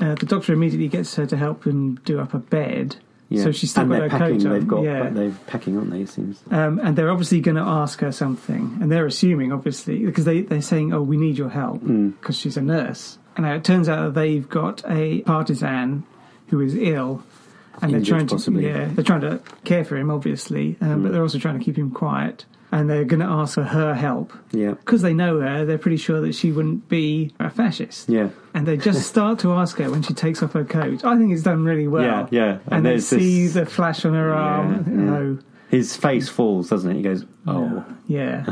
uh, 0.00 0.16
the 0.16 0.26
doctor 0.26 0.52
immediately 0.52 0.88
gets 0.88 1.14
her 1.14 1.26
to 1.26 1.36
help 1.36 1.64
him 1.64 1.94
do 2.04 2.18
up 2.18 2.34
a 2.34 2.40
bed. 2.40 2.96
Yeah. 3.28 3.44
So 3.44 3.52
she's 3.52 3.70
still 3.70 3.82
and 3.84 3.92
got 3.92 4.02
her 4.02 4.08
packing. 4.08 4.40
coat 4.40 4.46
on. 4.46 4.52
They've 4.52 4.66
got, 4.66 4.82
yeah. 4.82 5.10
they're 5.10 5.30
packing, 5.46 5.76
aren't 5.78 5.90
they? 5.92 6.00
It 6.00 6.08
seems. 6.08 6.42
Um, 6.50 6.80
and 6.80 6.96
they're 6.96 7.10
obviously 7.10 7.40
going 7.40 7.54
to 7.56 7.62
ask 7.62 8.00
her 8.00 8.10
something, 8.10 8.76
and 8.82 8.90
they're 8.90 9.06
assuming, 9.06 9.52
obviously, 9.52 10.04
because 10.04 10.24
they, 10.24 10.40
they're 10.42 10.60
saying, 10.60 10.92
"Oh, 10.92 11.02
we 11.02 11.16
need 11.16 11.38
your 11.38 11.50
help," 11.50 11.82
Mm. 11.82 12.14
because 12.20 12.36
she's 12.36 12.56
a 12.56 12.62
nurse. 12.62 13.18
And 13.36 13.44
now 13.46 13.54
it 13.54 13.64
turns 13.64 13.88
out 13.88 14.04
that 14.14 14.20
they've 14.20 14.48
got 14.48 14.82
a 14.88 15.20
partisan 15.22 16.04
who 16.48 16.60
is 16.60 16.74
ill, 16.76 17.22
and 17.82 17.92
Injured, 17.92 17.92
they're 17.92 18.16
trying 18.18 18.26
to, 18.28 18.34
possibly. 18.36 18.66
yeah, 18.66 18.88
they're 18.92 19.04
trying 19.04 19.22
to 19.22 19.40
care 19.64 19.84
for 19.84 19.96
him, 19.96 20.10
obviously, 20.10 20.76
um, 20.80 21.00
Mm. 21.00 21.02
but 21.02 21.12
they're 21.12 21.22
also 21.22 21.38
trying 21.38 21.58
to 21.58 21.64
keep 21.64 21.76
him 21.76 21.90
quiet. 21.90 22.44
And 22.70 22.90
they're 22.90 23.04
going 23.04 23.20
to 23.20 23.26
ask 23.26 23.54
for 23.54 23.62
her 23.62 23.94
help 23.94 24.32
Yeah, 24.50 24.70
because 24.70 25.00
they 25.02 25.14
know 25.14 25.38
her. 25.40 25.64
They're 25.64 25.78
pretty 25.78 25.96
sure 25.96 26.20
that 26.22 26.34
she 26.34 26.50
wouldn't 26.50 26.88
be 26.88 27.32
a 27.38 27.48
fascist. 27.48 28.08
yeah, 28.08 28.30
And 28.52 28.66
they 28.66 28.76
just 28.76 29.06
start 29.06 29.38
to 29.40 29.52
ask 29.52 29.78
her 29.78 29.88
when 29.90 30.02
she 30.02 30.12
takes 30.12 30.42
off 30.42 30.54
her 30.54 30.64
coat. 30.64 31.04
I 31.04 31.16
think 31.16 31.32
it's 31.32 31.42
done 31.42 31.64
really 31.64 31.86
well. 31.86 32.02
yeah, 32.02 32.26
yeah. 32.32 32.58
And, 32.68 32.84
they 32.84 32.90
there's 32.90 33.06
see 33.06 33.44
this- 33.44 33.54
the 33.54 33.66
flash 33.66 34.04
on 34.04 34.14
her 34.14 34.32
arm. 34.34 34.84
Yeah, 34.88 35.04
yeah. 35.04 35.10
Oh, 35.18 35.38
his 35.74 35.96
face 35.96 36.28
falls, 36.28 36.68
doesn't 36.70 36.90
it? 36.90 36.96
He 36.96 37.02
goes, 37.02 37.24
"Oh," 37.46 37.84
yeah. 38.06 38.44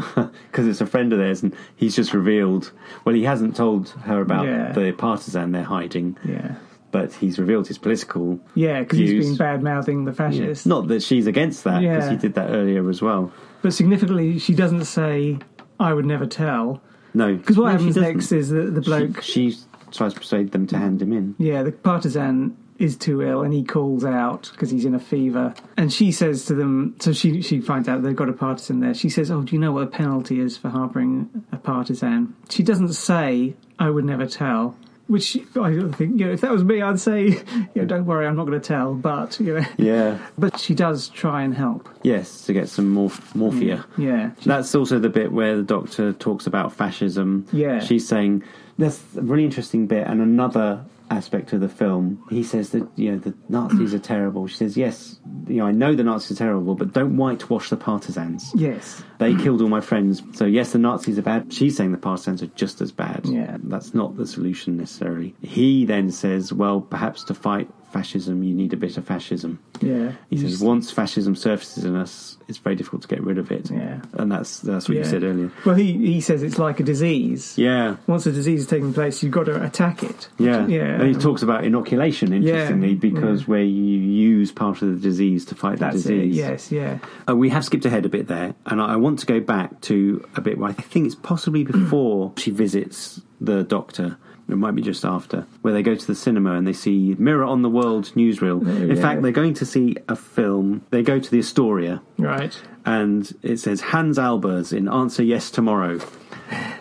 because 0.50 0.66
it's 0.70 0.80
a 0.80 0.86
friend 0.86 1.12
of 1.12 1.18
theirs, 1.18 1.42
and 1.42 1.54
he's 1.76 1.94
just 1.94 2.12
revealed. 2.12 2.72
Well, 3.04 3.14
he 3.14 3.24
hasn't 3.24 3.54
told 3.56 3.90
her 3.90 4.20
about 4.20 4.46
Yeah. 4.46 4.72
the 4.72 4.92
partisan 4.92 5.52
they're 5.52 5.62
hiding, 5.62 6.16
Yeah. 6.24 6.56
but 6.90 7.12
he's 7.14 7.38
revealed 7.38 7.68
his 7.68 7.78
political. 7.78 8.40
Yeah, 8.54 8.80
because 8.80 8.98
he's 8.98 9.26
been 9.28 9.36
bad 9.36 9.62
mouthing 9.62 10.04
the 10.04 10.12
fascists. 10.12 10.66
Not 10.66 10.88
that 10.88 11.02
she's 11.02 11.26
against 11.26 11.64
that, 11.64 11.80
because 11.80 12.04
Yeah. 12.06 12.10
he 12.10 12.16
did 12.16 12.34
that 12.34 12.50
earlier 12.50 12.88
as 12.90 13.00
well. 13.00 13.32
But 13.62 13.72
significantly, 13.72 14.38
she 14.38 14.54
doesn't 14.54 14.84
say, 14.86 15.38
I 15.78 15.94
would 15.94 16.06
never 16.06 16.26
tell. 16.26 16.82
No, 17.14 17.34
Because 17.36 17.56
what 17.58 17.66
no, 17.66 17.70
happens 17.72 17.96
next 17.96 18.32
is 18.32 18.48
that 18.50 18.74
the 18.74 18.80
bloke, 18.80 19.22
She, 19.22 19.50
she 19.52 19.58
tries 19.92 20.14
to 20.14 20.18
persuade 20.20 20.50
them 20.52 20.66
to 20.66 20.74
mm. 20.74 20.78
hand 20.80 21.02
him 21.02 21.12
in. 21.12 21.34
yeah, 21.38 21.62
the 21.62 21.70
partisan 21.72 22.56
is 22.78 22.96
too 22.96 23.22
ill 23.22 23.42
and 23.42 23.52
he 23.52 23.62
calls 23.62 24.04
out 24.04 24.50
because 24.52 24.70
he's 24.70 24.84
in 24.84 24.94
a 24.94 24.98
fever. 24.98 25.54
And 25.76 25.92
she 25.92 26.10
says 26.12 26.44
to 26.46 26.54
them, 26.54 26.96
so 27.00 27.12
she, 27.12 27.40
she 27.42 27.60
finds 27.60 27.88
out 27.88 28.02
they've 28.02 28.16
got 28.16 28.28
a 28.28 28.32
partisan 28.32 28.80
there. 28.80 28.94
She 28.94 29.08
says, 29.08 29.30
Oh, 29.30 29.42
do 29.42 29.54
you 29.54 29.60
know 29.60 29.72
what 29.72 29.80
the 29.90 29.96
penalty 29.96 30.40
is 30.40 30.56
for 30.56 30.68
harbouring 30.68 31.44
a 31.52 31.56
partisan? 31.58 32.34
She 32.50 32.62
doesn't 32.62 32.92
say, 32.94 33.54
I 33.78 33.90
would 33.90 34.04
never 34.04 34.26
tell. 34.26 34.76
Which 35.08 35.36
I 35.56 35.72
think, 35.90 36.20
you 36.20 36.26
know, 36.26 36.32
if 36.32 36.40
that 36.40 36.52
was 36.52 36.64
me, 36.64 36.80
I'd 36.80 36.98
say, 36.98 37.22
you 37.26 37.68
know, 37.76 37.84
don't 37.84 38.06
worry, 38.06 38.26
I'm 38.26 38.36
not 38.36 38.46
going 38.46 38.58
to 38.58 38.66
tell. 38.66 38.94
But, 38.94 39.38
you 39.40 39.58
know, 39.58 39.66
Yeah. 39.76 40.18
but 40.38 40.58
she 40.58 40.74
does 40.74 41.08
try 41.08 41.42
and 41.42 41.54
help. 41.54 41.88
Yes, 42.02 42.46
to 42.46 42.52
get 42.52 42.68
some 42.68 42.88
more 42.88 43.10
morphia. 43.34 43.84
Mm, 43.96 44.04
yeah. 44.04 44.30
That's 44.46 44.74
also 44.74 44.98
the 44.98 45.10
bit 45.10 45.32
where 45.32 45.56
the 45.56 45.62
doctor 45.64 46.12
talks 46.14 46.46
about 46.46 46.72
fascism. 46.72 47.46
Yeah. 47.52 47.80
She's 47.80 48.08
saying 48.08 48.44
that's 48.78 49.02
a 49.16 49.20
really 49.22 49.44
interesting 49.44 49.86
bit, 49.86 50.06
and 50.06 50.22
another 50.22 50.82
aspect 51.12 51.52
of 51.52 51.60
the 51.60 51.68
film. 51.68 52.24
He 52.30 52.42
says 52.42 52.70
that 52.70 52.88
you 52.96 53.12
know 53.12 53.18
the 53.18 53.34
Nazis 53.48 53.94
are 53.94 53.98
terrible. 53.98 54.46
She 54.46 54.56
says, 54.56 54.76
"Yes, 54.76 55.20
you 55.46 55.56
know 55.56 55.66
I 55.66 55.72
know 55.72 55.94
the 55.94 56.02
Nazis 56.02 56.32
are 56.36 56.44
terrible, 56.44 56.74
but 56.74 56.92
don't 56.92 57.16
whitewash 57.16 57.70
the 57.70 57.76
partisans. 57.76 58.50
Yes. 58.54 59.02
They 59.18 59.34
killed 59.34 59.62
all 59.62 59.68
my 59.68 59.80
friends. 59.80 60.22
So 60.34 60.44
yes, 60.46 60.72
the 60.72 60.78
Nazis 60.78 61.18
are 61.18 61.22
bad. 61.22 61.52
She's 61.52 61.76
saying 61.76 61.92
the 61.92 61.98
partisans 61.98 62.42
are 62.42 62.48
just 62.48 62.80
as 62.80 62.90
bad. 62.90 63.26
Yeah. 63.26 63.58
that's 63.62 63.94
not 63.94 64.16
the 64.16 64.26
solution 64.26 64.76
necessarily. 64.76 65.34
He 65.42 65.84
then 65.84 66.10
says, 66.10 66.52
well, 66.52 66.80
perhaps 66.80 67.22
to 67.24 67.34
fight 67.34 67.70
fascism, 67.92 68.42
you 68.42 68.54
need 68.54 68.72
a 68.72 68.76
bit 68.76 68.96
of 68.96 69.04
fascism. 69.04 69.58
Yeah. 69.80 70.12
He 70.30 70.38
says 70.38 70.60
once 70.62 70.90
fascism 70.90 71.36
surfaces 71.36 71.84
in 71.84 71.94
us, 71.96 72.36
it's 72.48 72.58
very 72.58 72.74
difficult 72.76 73.02
to 73.02 73.08
get 73.08 73.22
rid 73.22 73.38
of 73.38 73.50
it. 73.52 73.70
Yeah. 73.70 74.00
and 74.14 74.30
that's 74.32 74.60
that's 74.60 74.88
what 74.88 74.96
you 74.98 75.04
said 75.04 75.22
earlier. 75.22 75.50
Well, 75.66 75.74
he, 75.74 75.92
he 76.14 76.20
says 76.20 76.42
it's 76.42 76.58
like 76.58 76.80
a 76.80 76.82
disease. 76.82 77.56
Yeah, 77.58 77.96
Once 78.06 78.26
a 78.26 78.32
disease 78.32 78.60
is 78.62 78.66
taking 78.66 78.92
place, 78.94 79.22
you've 79.22 79.32
got 79.32 79.44
to 79.46 79.62
attack 79.62 80.02
it. 80.02 80.28
yeah, 80.38 80.66
Yeah. 80.66 81.00
And 81.00 81.14
he 81.14 81.14
talks 81.14 81.42
about 81.42 81.64
inoculation 81.64 82.32
interestingly 82.32 82.90
Yeah, 82.92 82.98
because 83.00 83.40
yeah. 83.42 83.46
where 83.46 83.62
you 83.62 83.98
use 83.98 84.52
part 84.52 84.82
of 84.82 84.88
the 84.94 85.00
disease 85.00 85.44
to 85.46 85.54
fight 85.54 85.78
That's 85.78 86.04
the 86.04 86.14
it. 86.14 86.18
disease. 86.18 86.36
Yes, 86.36 86.72
yeah. 86.72 86.98
Uh, 87.28 87.36
we 87.36 87.48
have 87.50 87.64
skipped 87.64 87.84
ahead 87.84 88.06
a 88.06 88.08
bit 88.08 88.28
there, 88.28 88.54
and 88.66 88.80
I 88.80 88.92
I 88.92 88.96
want 88.96 89.18
to 89.20 89.26
go 89.26 89.40
back 89.40 89.80
to 89.82 90.22
a 90.36 90.40
bit 90.40 90.58
where 90.58 90.68
I 90.70 90.72
think 90.74 91.06
it's 91.06 91.14
possibly 91.14 91.64
before 91.64 92.32
she 92.36 92.50
visits 92.50 93.20
the 93.40 93.62
doctor. 93.64 94.16
It 94.52 94.56
might 94.58 94.74
be 94.74 94.82
just 94.82 95.04
after, 95.04 95.46
where 95.62 95.72
they 95.72 95.82
go 95.82 95.94
to 95.94 96.06
the 96.06 96.14
cinema 96.14 96.52
and 96.52 96.66
they 96.66 96.74
see 96.74 97.16
Mirror 97.18 97.44
on 97.44 97.62
the 97.62 97.70
World 97.70 98.12
newsreel. 98.14 98.62
Oh, 98.66 98.70
In 98.70 98.96
yeah. 98.96 99.00
fact, 99.02 99.22
they're 99.22 99.32
going 99.32 99.54
to 99.54 99.64
see 99.66 99.96
a 100.08 100.14
film. 100.16 100.82
They 100.90 101.02
go 101.02 101.18
to 101.18 101.30
the 101.30 101.38
Astoria, 101.38 102.02
Right. 102.18 102.60
and 102.84 103.32
it 103.42 103.58
says 103.58 103.80
Hans 103.80 104.18
Albers 104.18 104.76
in 104.76 104.88
Answer 104.88 105.22
Yes 105.22 105.50
Tomorrow. 105.50 106.00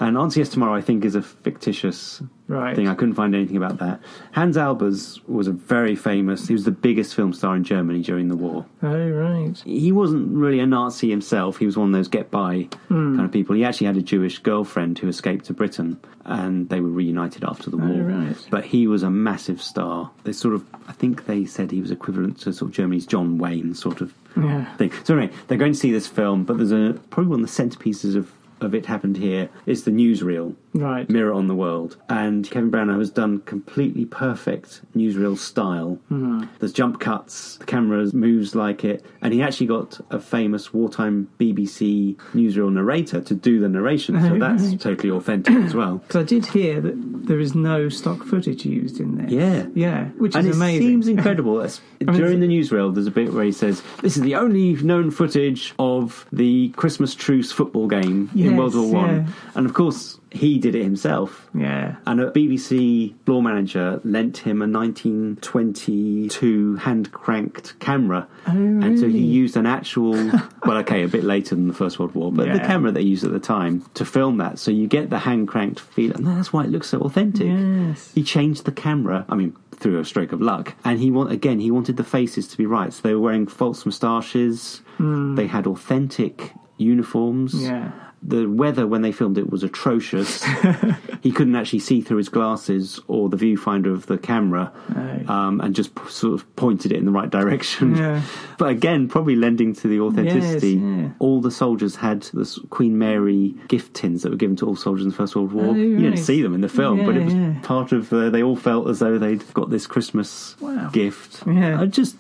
And 0.01 0.17
Answer 0.17 0.39
Yes 0.39 0.49
Tomorrow, 0.49 0.73
I 0.73 0.81
think, 0.81 1.05
is 1.05 1.13
a 1.15 1.21
fictitious 1.21 2.23
Right. 2.47 2.75
thing. 2.75 2.87
I 2.89 2.95
couldn't 2.95 3.13
find 3.13 3.33
anything 3.33 3.55
about 3.55 3.77
that. 3.79 4.01
Hans 4.33 4.57
Albers 4.57 5.19
was 5.29 5.47
a 5.47 5.53
very 5.53 5.95
famous. 5.95 6.47
He 6.47 6.53
was 6.53 6.65
the 6.65 6.71
biggest 6.71 7.15
film 7.15 7.31
star 7.33 7.55
in 7.55 7.63
Germany 7.63 8.01
during 8.01 8.27
the 8.27 8.35
war 8.35 8.65
Oh, 8.83 9.09
right. 9.09 9.57
he 9.65 9.91
wasn't 9.93 10.35
really 10.35 10.59
a 10.59 10.65
Nazi 10.65 11.09
himself. 11.09 11.57
He 11.59 11.65
was 11.65 11.77
one 11.77 11.89
of 11.89 11.93
those 11.93 12.07
get 12.09 12.29
by 12.31 12.67
Hmm. 12.89 13.15
kind 13.15 13.21
of 13.25 13.31
people. 13.31 13.55
He 13.55 13.63
actually 13.63 13.87
had 13.87 13.95
a 13.95 14.01
Jewish 14.01 14.39
girlfriend 14.39 14.99
who 14.99 15.07
escaped 15.07 15.45
to 15.45 15.53
Britain, 15.53 15.97
and 16.25 16.67
they 16.67 16.81
were 16.81 16.89
reunited 16.89 17.43
after 17.45 17.69
the 17.69 17.77
war. 17.77 17.93
Oh, 17.93 18.01
right. 18.01 18.47
But 18.49 18.65
he 18.65 18.87
was 18.87 19.03
a 19.03 19.09
massive 19.09 19.61
star. 19.61 20.09
They 20.25 20.33
sort 20.33 20.55
of, 20.55 20.65
I 20.89 20.91
think 20.93 21.25
they 21.27 21.45
said 21.45 21.71
he 21.71 21.79
was 21.79 21.91
equivalent 21.91 22.39
to 22.39 22.51
sort 22.51 22.71
of 22.71 22.75
Germany's 22.75 23.05
John 23.05 23.37
Wayne 23.37 23.75
sort 23.75 24.01
of 24.01 24.13
Yeah. 24.35 24.65
thing. 24.75 24.91
So 25.03 25.15
anyway, 25.15 25.31
they're 25.47 25.57
going 25.59 25.73
to 25.73 25.79
see 25.79 25.91
this 25.91 26.07
film, 26.07 26.43
but 26.43 26.57
there's 26.57 26.71
a 26.73 26.95
probably 27.11 27.29
one 27.29 27.43
of 27.43 27.47
the 27.55 27.63
centerpieces 27.63 28.15
of 28.15 28.31
of 28.61 28.75
it 28.75 28.85
happened 28.85 29.17
here 29.17 29.49
is 29.65 29.83
the 29.83 29.91
newsreel 29.91 30.55
Right. 30.73 31.09
mirror 31.09 31.33
on 31.33 31.47
the 31.47 31.55
world. 31.55 31.97
And 32.09 32.49
Kevin 32.49 32.69
Brownlow 32.69 32.99
has 32.99 33.09
done 33.09 33.39
completely 33.41 34.05
perfect 34.05 34.81
newsreel 34.95 35.37
style. 35.37 35.99
Hmm. 36.07 36.45
There's 36.59 36.73
jump 36.73 36.99
cuts, 36.99 37.57
the 37.57 37.65
camera 37.65 38.05
moves 38.13 38.55
like 38.55 38.83
it, 38.85 39.05
and 39.21 39.33
he 39.33 39.41
actually 39.41 39.67
got 39.67 39.99
a 40.09 40.19
famous 40.19 40.73
wartime 40.73 41.29
BBC 41.39 42.15
newsreel 42.33 42.71
narrator 42.71 43.21
to 43.21 43.35
do 43.35 43.59
the 43.59 43.67
narration, 43.69 44.19
so 44.21 44.37
that's 44.39 44.81
totally 44.81 45.11
authentic 45.11 45.55
as 45.55 45.73
well. 45.73 46.01
Because 46.11 46.21
I 46.21 46.23
did 46.23 46.45
hear 46.45 46.81
that 46.81 47.27
there 47.27 47.39
is 47.39 47.53
no 47.55 47.89
stock 47.89 48.23
footage 48.23 48.65
used 48.65 48.99
in 48.99 49.17
there. 49.17 49.29
Yeah. 49.29 49.65
Yeah, 49.73 50.05
which 50.17 50.35
and 50.35 50.47
is 50.47 50.55
it 50.55 50.59
amazing. 50.59 50.87
seems 50.87 51.07
incredible. 51.15 51.65
During 51.99 52.39
the 52.39 52.47
newsreel, 52.47 52.93
there's 52.93 53.07
a 53.07 53.11
bit 53.11 53.33
where 53.33 53.43
he 53.43 53.51
says, 53.51 53.81
"This 54.01 54.15
is 54.17 54.23
the 54.23 54.35
only 54.35 54.73
known 54.75 55.11
footage 55.11 55.73
of 55.79 56.25
the 56.31 56.69
Christmas 56.69 57.13
truce 57.15 57.51
football 57.51 57.87
game 57.87 58.29
in 58.35 58.57
World 58.57 58.75
War 58.75 58.91
One," 58.91 59.15
yeah. 59.15 59.33
and 59.55 59.65
of 59.65 59.73
course, 59.73 60.19
he 60.31 60.57
did 60.57 60.75
it 60.75 60.83
himself. 60.83 61.49
yeah. 61.53 61.97
And 62.05 62.21
a 62.21 62.31
BBC 62.31 63.13
floor 63.25 63.43
manager 63.43 63.99
lent 64.05 64.37
him 64.37 64.61
a 64.61 64.67
1922 64.67 66.77
hand 66.77 67.11
cranked 67.11 67.77
camera. 67.79 68.27
Oh, 68.47 68.51
And 68.51 68.97
so 68.97 69.09
he 69.09 69.19
used 69.19 69.57
an 69.57 69.65
actual, 69.65 70.13
well, 70.65 70.77
okay, 70.77 71.03
a 71.03 71.07
bit 71.09 71.25
later 71.25 71.55
than 71.55 71.67
the 71.67 71.73
First 71.73 71.99
World 71.99 72.15
War, 72.15 72.31
but 72.31 72.51
the 72.51 72.59
camera 72.59 72.91
they 72.91 73.01
used 73.01 73.25
at 73.25 73.33
the 73.33 73.39
time 73.39 73.83
to 73.95 74.05
film 74.05 74.37
that. 74.37 74.57
So 74.57 74.71
you 74.71 74.87
get 74.87 75.09
the 75.09 75.19
hand 75.19 75.49
cranked 75.49 75.81
feel. 75.81 76.13
And 76.13 76.25
that's 76.25 76.53
why 76.53 76.63
it 76.63 76.69
looks 76.69 76.87
so 76.87 77.01
authentic. 77.01 77.47
Yes. 77.47 78.13
He 78.13 78.23
changed 78.23 78.63
the 78.63 78.71
camera, 78.71 79.25
I 79.27 79.35
mean, 79.35 79.53
through 79.75 79.99
a 79.99 80.05
stroke 80.05 80.31
of 80.31 80.41
luck. 80.41 80.75
And 80.85 80.97
he 80.97 81.11
want 81.11 81.31
again, 81.31 81.59
he 81.59 81.71
wanted 81.71 81.97
the 81.97 82.05
faces 82.05 82.47
to 82.49 82.57
be 82.57 82.65
right. 82.65 82.93
So 82.93 83.01
they 83.01 83.13
were 83.13 83.19
wearing 83.19 83.47
false 83.47 83.85
moustaches, 83.85 84.79
hmm. 84.95 85.35
they 85.35 85.47
had 85.47 85.67
authentic 85.67 86.53
uniforms. 86.77 87.53
Yeah. 87.53 87.91
The 88.23 88.45
weather 88.45 88.85
when 88.85 89.01
they 89.01 89.11
filmed 89.11 89.37
it 89.39 89.49
was 89.49 89.63
atrocious. 89.63 90.43
he 91.21 91.31
couldn't 91.31 91.55
actually 91.55 91.79
see 91.79 92.01
through 92.01 92.17
his 92.17 92.29
glasses 92.29 92.99
or 93.07 93.29
the 93.29 93.37
viewfinder 93.37 93.91
of 93.91 94.05
the 94.05 94.17
camera, 94.19 94.71
Oh. 94.95 95.33
um, 95.33 95.59
and 95.61 95.73
just 95.75 95.95
p- 95.95 96.07
sort 96.09 96.35
of 96.35 96.55
pointed 96.55 96.91
it 96.91 96.97
in 96.99 97.05
the 97.05 97.11
right 97.11 97.29
direction. 97.29 97.95
Yeah. 98.01 98.21
But 98.59 98.69
again, 98.69 99.07
probably 99.07 99.35
lending 99.35 99.73
to 99.73 99.87
the 99.87 99.99
authenticity. 100.01 100.73
Yes, 100.73 100.83
yeah. 100.83 101.09
All 101.17 101.41
the 101.41 101.49
soldiers 101.49 101.95
had 101.95 102.21
the 102.33 102.45
Queen 102.69 102.97
Mary 102.99 103.55
gift 103.67 103.95
tins 103.95 104.21
that 104.21 104.29
were 104.29 104.37
given 104.37 104.55
to 104.57 104.67
all 104.67 104.75
soldiers 104.75 105.03
in 105.05 105.09
the 105.09 105.15
First 105.15 105.35
World 105.35 105.51
War. 105.51 105.65
Oh, 105.69 105.73
You 105.73 105.97
didn't 105.99 106.17
see 106.17 106.43
them 106.43 106.53
in 106.53 106.61
the 106.61 106.69
film, 106.69 107.03
but 107.05 107.17
it 107.17 107.23
was 107.25 107.33
yeah. 107.33 107.55
part 107.63 107.91
of. 107.91 108.13
Uh, 108.13 108.29
they 108.29 108.43
all 108.43 108.55
felt 108.55 108.87
as 108.87 108.99
though 108.99 109.17
they'd 109.17 109.43
got 109.55 109.71
this 109.71 109.87
Christmas 109.87 110.55
Wow. 110.61 110.89
gift. 110.93 111.41
Yeah. 111.47 111.81
I 111.81 111.87
just. 111.87 112.15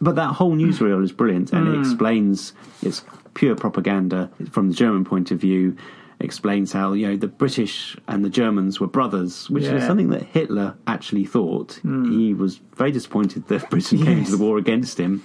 But 0.00 0.16
that 0.16 0.34
whole 0.34 0.56
newsreel 0.56 1.02
is 1.04 1.12
brilliant, 1.12 1.52
and 1.52 1.66
Mm. 1.66 1.74
it 1.76 1.80
explains 1.80 2.52
it's 2.82 3.04
pure 3.34 3.54
propaganda 3.56 4.30
from 4.50 4.68
the 4.68 4.74
German 4.74 5.04
point 5.04 5.30
of 5.30 5.38
view. 5.40 5.76
Explains 6.20 6.72
how 6.72 6.92
you 6.92 7.08
know 7.08 7.16
the 7.16 7.26
British 7.26 7.96
and 8.06 8.24
the 8.24 8.30
Germans 8.30 8.78
were 8.80 8.86
brothers, 8.86 9.50
which 9.50 9.64
is 9.64 9.70
Yeah. 9.70 9.78
Mm. 9.80 9.86
something 9.86 10.08
that 10.10 10.22
Hitler 10.22 10.74
actually 10.86 11.24
thought. 11.24 11.80
He 11.82 12.32
was 12.32 12.60
very 12.76 12.92
disappointed 12.92 13.48
that 13.48 13.68
Britain 13.74 13.98
came 13.98 14.18
Yes. 14.18 14.30
to 14.30 14.36
the 14.36 14.42
war 14.42 14.56
against 14.56 14.98
him, 14.98 15.22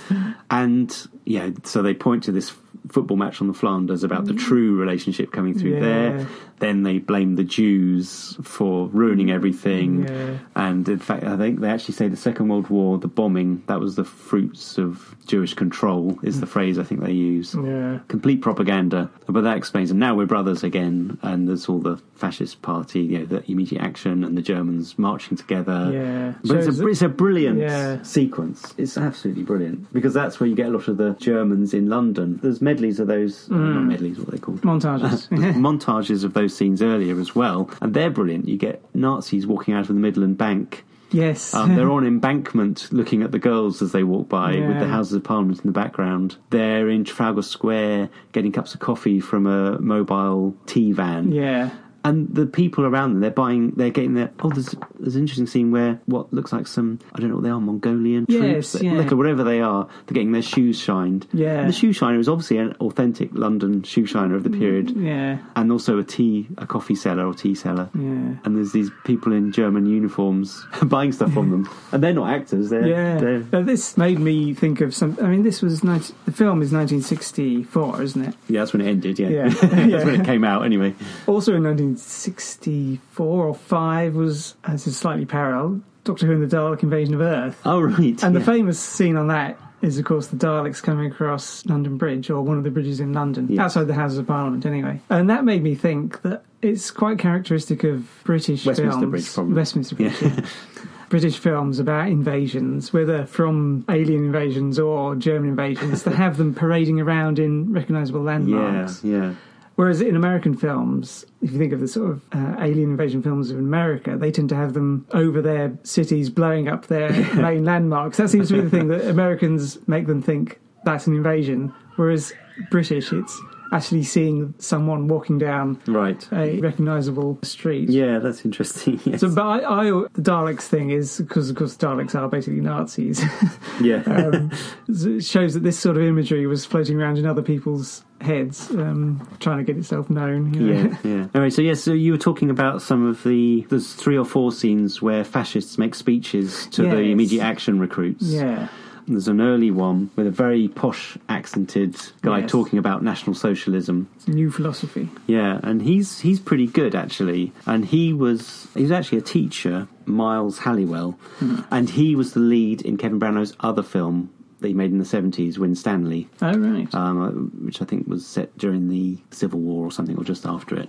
and 0.50 1.06
yeah, 1.24 1.50
so 1.64 1.82
they 1.82 1.94
point 1.94 2.24
to 2.24 2.32
this 2.32 2.52
football 2.88 3.16
match 3.16 3.40
on 3.40 3.48
the 3.48 3.54
Flanders 3.54 4.04
about 4.04 4.26
the 4.26 4.32
mm. 4.32 4.38
true 4.38 4.76
relationship 4.76 5.32
coming 5.32 5.58
through 5.58 5.74
Yeah. 5.74 5.80
there. 5.80 6.26
Then 6.58 6.82
they 6.82 6.98
blame 6.98 7.36
the 7.36 7.44
Jews 7.44 8.36
for 8.42 8.88
ruining 8.88 9.28
mm. 9.28 9.34
everything. 9.34 10.04
Yeah. 10.06 10.38
And 10.54 10.88
in 10.88 10.98
fact, 10.98 11.24
I 11.24 11.36
think 11.36 11.60
they 11.60 11.70
actually 11.70 11.94
say 11.94 12.08
the 12.08 12.16
Second 12.16 12.48
World 12.48 12.68
War, 12.68 12.98
the 12.98 13.08
bombing, 13.08 13.62
that 13.66 13.80
was 13.80 13.96
the 13.96 14.04
fruits 14.04 14.76
of 14.76 15.16
Jewish 15.26 15.54
control, 15.54 16.18
is 16.22 16.40
the 16.40 16.46
mm. 16.46 16.50
phrase 16.50 16.78
I 16.78 16.84
think 16.84 17.02
they 17.02 17.12
use. 17.12 17.54
Yeah. 17.54 18.00
Complete 18.08 18.42
propaganda. 18.42 19.10
But 19.26 19.42
that 19.44 19.56
explains, 19.56 19.90
and 19.90 20.00
now 20.00 20.14
we're 20.14 20.26
brothers 20.26 20.62
again, 20.62 21.18
and 21.22 21.48
there's 21.48 21.68
all 21.68 21.78
the 21.78 21.96
fascist 22.14 22.60
party, 22.60 23.00
you 23.00 23.18
know, 23.20 23.24
the 23.24 23.50
immediate 23.50 23.80
action, 23.80 24.24
and 24.24 24.36
the 24.36 24.42
Germans 24.42 24.98
marching 24.98 25.36
together. 25.36 25.90
Yeah. 25.92 26.34
But 26.44 26.56
it's 26.56 26.66
Shows 26.66 26.80
a, 26.80 26.88
it's 26.88 27.02
a 27.02 27.08
brilliant 27.08 27.58
Yeah. 27.58 28.02
sequence. 28.02 28.74
It's 28.76 28.98
absolutely 28.98 29.44
brilliant 29.44 29.92
because 29.92 30.12
that's 30.12 30.38
where 30.40 30.48
you 30.48 30.54
get 30.54 30.66
a 30.66 30.70
lot 30.70 30.88
of 30.88 30.98
the 30.98 31.14
Germans 31.14 31.72
in 31.72 31.88
London. 31.88 32.38
There's 32.42 32.60
medleys 32.70 33.00
of 33.00 33.06
those, 33.08 33.48
Mm. 33.48 33.74
not 33.74 33.84
medleys, 33.92 34.18
what 34.18 34.30
they 34.30 34.38
called? 34.38 34.60
Montages. 34.62 35.28
Montages 35.68 36.24
of 36.24 36.32
those 36.34 36.56
scenes 36.56 36.80
earlier 36.82 37.18
as 37.20 37.34
well, 37.34 37.68
and 37.82 37.94
they're 37.94 38.10
brilliant. 38.10 38.48
You 38.48 38.56
get 38.56 38.82
Nazis 38.94 39.46
walking 39.46 39.74
out 39.74 39.82
of 39.88 39.94
the 39.98 40.02
Midland 40.08 40.36
Bank. 40.38 40.84
yes. 41.12 41.54
Um, 41.54 41.74
they're 41.74 41.90
on 41.90 42.06
embankment 42.06 42.88
looking 42.92 43.22
at 43.22 43.32
the 43.32 43.38
girls 43.40 43.82
as 43.82 43.90
they 43.90 44.04
walk 44.04 44.28
by 44.28 44.50
with 44.68 44.78
the 44.78 44.86
Houses 44.86 45.14
of 45.14 45.24
Parliament 45.24 45.58
in 45.60 45.66
the 45.66 45.72
background. 45.72 46.36
They're 46.50 46.88
in 46.88 47.02
Trafalgar 47.04 47.42
Square 47.42 48.10
getting 48.32 48.52
cups 48.52 48.74
of 48.74 48.80
coffee 48.80 49.18
from 49.18 49.44
a 49.46 49.80
mobile 49.80 50.54
tea 50.66 50.92
van. 50.92 51.32
yeah. 51.32 51.70
And 52.02 52.34
the 52.34 52.46
people 52.46 52.84
around 52.86 53.12
them, 53.12 53.20
they're 53.20 53.30
buying, 53.30 53.72
they're 53.72 53.90
getting 53.90 54.14
their. 54.14 54.30
Oh, 54.42 54.48
there's, 54.48 54.74
there's 54.98 55.16
an 55.16 55.20
interesting 55.22 55.46
scene 55.46 55.70
where 55.70 56.00
what 56.06 56.32
looks 56.32 56.52
like 56.52 56.66
some, 56.66 56.98
I 57.14 57.20
don't 57.20 57.28
know 57.28 57.34
what 57.36 57.44
they 57.44 57.50
are, 57.50 57.60
Mongolian 57.60 58.24
Yes, 58.28 58.72
troops, 58.72 58.82
yeah. 58.84 58.92
like 58.92 59.10
whatever 59.10 59.44
they 59.44 59.60
are, 59.60 59.84
they're 60.06 60.14
getting 60.14 60.32
their 60.32 60.40
shoes 60.42 60.78
shined. 60.80 61.26
Yeah. 61.32 61.58
And 61.60 61.68
the 61.68 61.72
shoe 61.74 61.92
shiner 61.92 62.18
is 62.18 62.28
obviously 62.28 62.56
an 62.58 62.72
authentic 62.80 63.30
London 63.32 63.82
shoe 63.82 64.06
shiner 64.06 64.34
of 64.34 64.44
the 64.44 64.50
period, 64.50 64.88
mm, 64.88 65.06
Yeah. 65.06 65.38
and 65.56 65.70
also 65.70 65.98
a 65.98 66.02
tea, 66.02 66.48
a 66.58 66.66
coffee 66.66 66.94
seller 66.94 67.26
or 67.26 67.34
tea 67.34 67.54
seller. 67.54 67.90
Yeah. 67.94 68.36
And 68.44 68.56
there's 68.56 68.72
these 68.72 68.90
people 69.04 69.32
in 69.32 69.52
German 69.52 69.84
uniforms 69.86 70.64
buying 70.82 71.12
stuff 71.12 71.32
from 71.34 71.50
them, 71.50 71.68
and 71.92 72.02
they're 72.02 72.14
not 72.14 72.30
actors. 72.32 72.70
They're, 72.70 72.86
Yeah, 72.86 73.18
they're 73.18 73.44
Now, 73.52 73.62
this 73.62 73.96
made 73.98 74.18
me 74.20 74.54
think 74.54 74.80
of 74.80 74.94
some. 74.94 75.18
I 75.20 75.26
mean, 75.26 75.42
this 75.42 75.60
was 75.60 75.84
19, 75.84 76.16
the 76.24 76.32
film 76.32 76.62
is 76.62 76.72
1964, 76.72 78.02
isn't 78.02 78.24
it? 78.24 78.34
yeah. 78.48 78.60
That's 78.60 78.72
when 78.72 78.82
it 78.82 78.88
ended. 78.88 79.18
Yeah, 79.18 79.28
Yeah. 79.28 79.48
that's 79.48 79.74
Yeah. 79.90 80.04
when 80.04 80.20
it 80.20 80.24
came 80.24 80.44
out. 80.44 80.64
Anyway, 80.64 80.94
Also 81.26 81.54
in 81.54 81.64
1964 81.90 83.46
or 83.46 83.54
five 83.54 84.14
was 84.14 84.54
as 84.64 84.86
a 84.86 84.92
slightly 84.92 85.24
parallel 85.26 85.80
Doctor 86.04 86.26
Who 86.26 86.32
and 86.32 86.50
the 86.50 86.56
Dalek 86.56 86.82
Invasion 86.82 87.14
of 87.14 87.20
Earth, 87.20 87.60
oh 87.64 87.80
right, 87.80 88.22
and 88.22 88.34
the 88.34 88.40
famous 88.40 88.80
scene 88.80 89.16
on 89.16 89.28
that 89.28 89.58
is, 89.82 89.98
of 89.98 90.04
course, 90.04 90.26
the 90.28 90.36
Daleks 90.36 90.82
coming 90.82 91.10
across 91.10 91.64
London 91.66 91.96
Bridge 91.96 92.28
or 92.30 92.42
one 92.42 92.58
of 92.58 92.64
the 92.64 92.70
bridges 92.70 93.00
in 93.00 93.12
London, 93.14 93.46
Yeah. 93.50 93.64
outside 93.64 93.84
the 93.84 93.94
Houses 93.94 94.18
of 94.18 94.26
Parliament, 94.26 94.66
anyway. 94.66 95.00
And 95.08 95.30
that 95.30 95.44
made 95.44 95.62
me 95.62 95.74
think 95.74 96.20
that 96.22 96.42
it's 96.60 96.90
quite 96.90 97.18
characteristic 97.18 97.82
of 97.84 98.06
British 98.24 98.66
Westminster 98.66 99.00
films. 99.00 99.10
Bridge, 99.10 99.34
probably. 99.34 99.54
Westminster 99.54 99.94
Bridge. 99.94 100.20
Yeah. 100.20 100.28
yeah. 100.36 100.46
British 101.08 101.38
films 101.38 101.78
about 101.80 102.08
invasions, 102.08 102.92
whether 102.92 103.24
from 103.26 103.84
alien 103.88 104.24
invasions 104.24 104.78
or 104.78 105.16
German 105.16 105.48
invasions, 105.50 106.02
to 106.04 106.10
have 106.14 106.36
them 106.36 106.54
parading 106.54 107.00
around 107.00 107.38
in 107.38 107.72
recognisable 107.72 108.20
yeah, 108.20 108.26
landmarks. 108.26 109.02
yeah. 109.02 109.34
Whereas 109.80 110.02
in 110.02 110.14
American 110.14 110.54
films, 110.54 111.24
if 111.40 111.52
you 111.52 111.58
think 111.58 111.72
of 111.72 111.80
the 111.80 111.88
sort 111.88 112.10
of 112.10 112.22
uh, 112.32 112.56
alien 112.60 112.90
invasion 112.90 113.22
films 113.22 113.50
of 113.50 113.56
America, 113.56 114.14
they 114.14 114.30
tend 114.30 114.50
to 114.50 114.54
have 114.54 114.74
them 114.74 115.06
over 115.12 115.40
their 115.40 115.72
cities 115.84 116.28
blowing 116.28 116.68
up 116.68 116.88
their 116.88 117.10
main 117.34 117.64
landmarks. 117.64 118.18
That 118.18 118.28
seems 118.28 118.48
to 118.48 118.56
be 118.56 118.60
the 118.60 118.68
thing 118.68 118.88
that 118.88 119.08
Americans 119.08 119.78
make 119.88 120.06
them 120.06 120.20
think 120.20 120.60
that's 120.84 121.06
an 121.06 121.16
invasion. 121.16 121.72
Whereas 121.96 122.30
British, 122.70 123.10
it's 123.10 123.40
actually 123.72 124.02
seeing 124.02 124.54
someone 124.58 125.06
walking 125.08 125.38
down 125.38 125.80
Right. 125.86 126.26
a 126.32 126.58
recognisable 126.60 127.38
street. 127.42 127.88
Yeah, 127.88 128.18
that's 128.18 128.44
interesting. 128.44 129.00
Yes. 129.10 129.20
So, 129.20 129.34
but 129.34 129.42
I, 129.42 129.58
I, 129.58 129.84
the 130.12 130.22
Daleks 130.22 130.62
thing 130.62 130.90
is 130.90 131.18
because, 131.18 131.48
of 131.50 131.56
course, 131.56 131.76
Daleks 131.76 132.14
are 132.14 132.28
basically 132.28 132.60
Nazis. 132.60 133.22
yeah. 133.80 134.02
um, 134.06 134.50
it 134.88 135.24
shows 135.24 135.54
that 135.54 135.62
this 135.62 135.78
sort 135.78 135.96
of 135.96 136.02
imagery 136.02 136.46
was 136.46 136.64
floating 136.66 137.00
around 137.00 137.18
in 137.18 137.26
other 137.26 137.42
people's 137.42 138.04
heads, 138.20 138.70
um, 138.72 139.26
trying 139.40 139.58
to 139.58 139.64
get 139.64 139.76
itself 139.78 140.10
known. 140.10 140.52
You 140.54 140.60
know? 140.60 140.82
Yeah, 140.82 140.96
yeah. 141.04 141.26
Anyway, 141.34 141.50
so 141.50 141.62
yes, 141.62 141.82
so 141.82 141.92
you 141.92 142.12
were 142.12 142.18
talking 142.18 142.50
about 142.50 142.82
some 142.82 143.06
of 143.06 143.22
the 143.22 143.66
there's 143.70 143.94
three 143.94 144.18
or 144.18 144.24
four 144.24 144.52
scenes 144.52 145.00
where 145.00 145.24
fascists 145.24 145.78
make 145.78 145.94
speeches 145.94 146.66
to 146.72 146.82
the 146.82 146.98
immediate 146.98 147.42
action 147.42 147.78
recruits. 147.80 148.24
yeah. 148.24 148.68
There's 149.06 149.28
an 149.28 149.40
early 149.40 149.70
one 149.70 150.10
with 150.16 150.26
a 150.26 150.30
very 150.30 150.68
posh 150.68 151.16
accented 151.28 151.96
guy 152.22 152.40
Yes. 152.40 152.50
talking 152.50 152.78
about 152.78 153.02
National 153.02 153.34
Socialism. 153.34 154.08
It's 154.16 154.26
a 154.28 154.30
new 154.30 154.50
philosophy. 154.50 155.08
Yeah, 155.26 155.60
and 155.62 155.82
he's 155.82 156.20
he's 156.20 156.40
pretty 156.40 156.66
good 156.66 156.94
actually. 156.94 157.52
And 157.66 157.84
he 157.86 158.12
was 158.12 158.68
he 158.74 158.82
was 158.82 158.90
actually 158.92 159.18
a 159.18 159.22
teacher, 159.22 159.88
Miles 160.06 160.58
Halliwell, 160.60 161.12
hmm. 161.38 161.60
and 161.70 161.90
he 161.90 162.14
was 162.14 162.32
the 162.34 162.40
lead 162.40 162.82
in 162.82 162.96
Kevin 162.96 163.18
Brownlow's 163.18 163.54
other 163.60 163.82
film 163.82 164.30
that 164.60 164.68
he 164.68 164.74
made 164.74 164.90
in 164.92 164.98
the 164.98 165.04
seventies, 165.04 165.58
Winstanley, 165.58 166.28
Oh, 166.42 166.52
right. 166.56 166.94
um, 166.94 167.50
which 167.64 167.80
I 167.82 167.84
think 167.84 168.06
was 168.06 168.26
set 168.26 168.56
during 168.58 168.88
the 168.88 169.18
Civil 169.30 169.60
War 169.60 169.86
or 169.86 169.90
something, 169.92 170.16
or 170.16 170.24
just 170.24 170.46
after 170.46 170.78
it, 170.78 170.88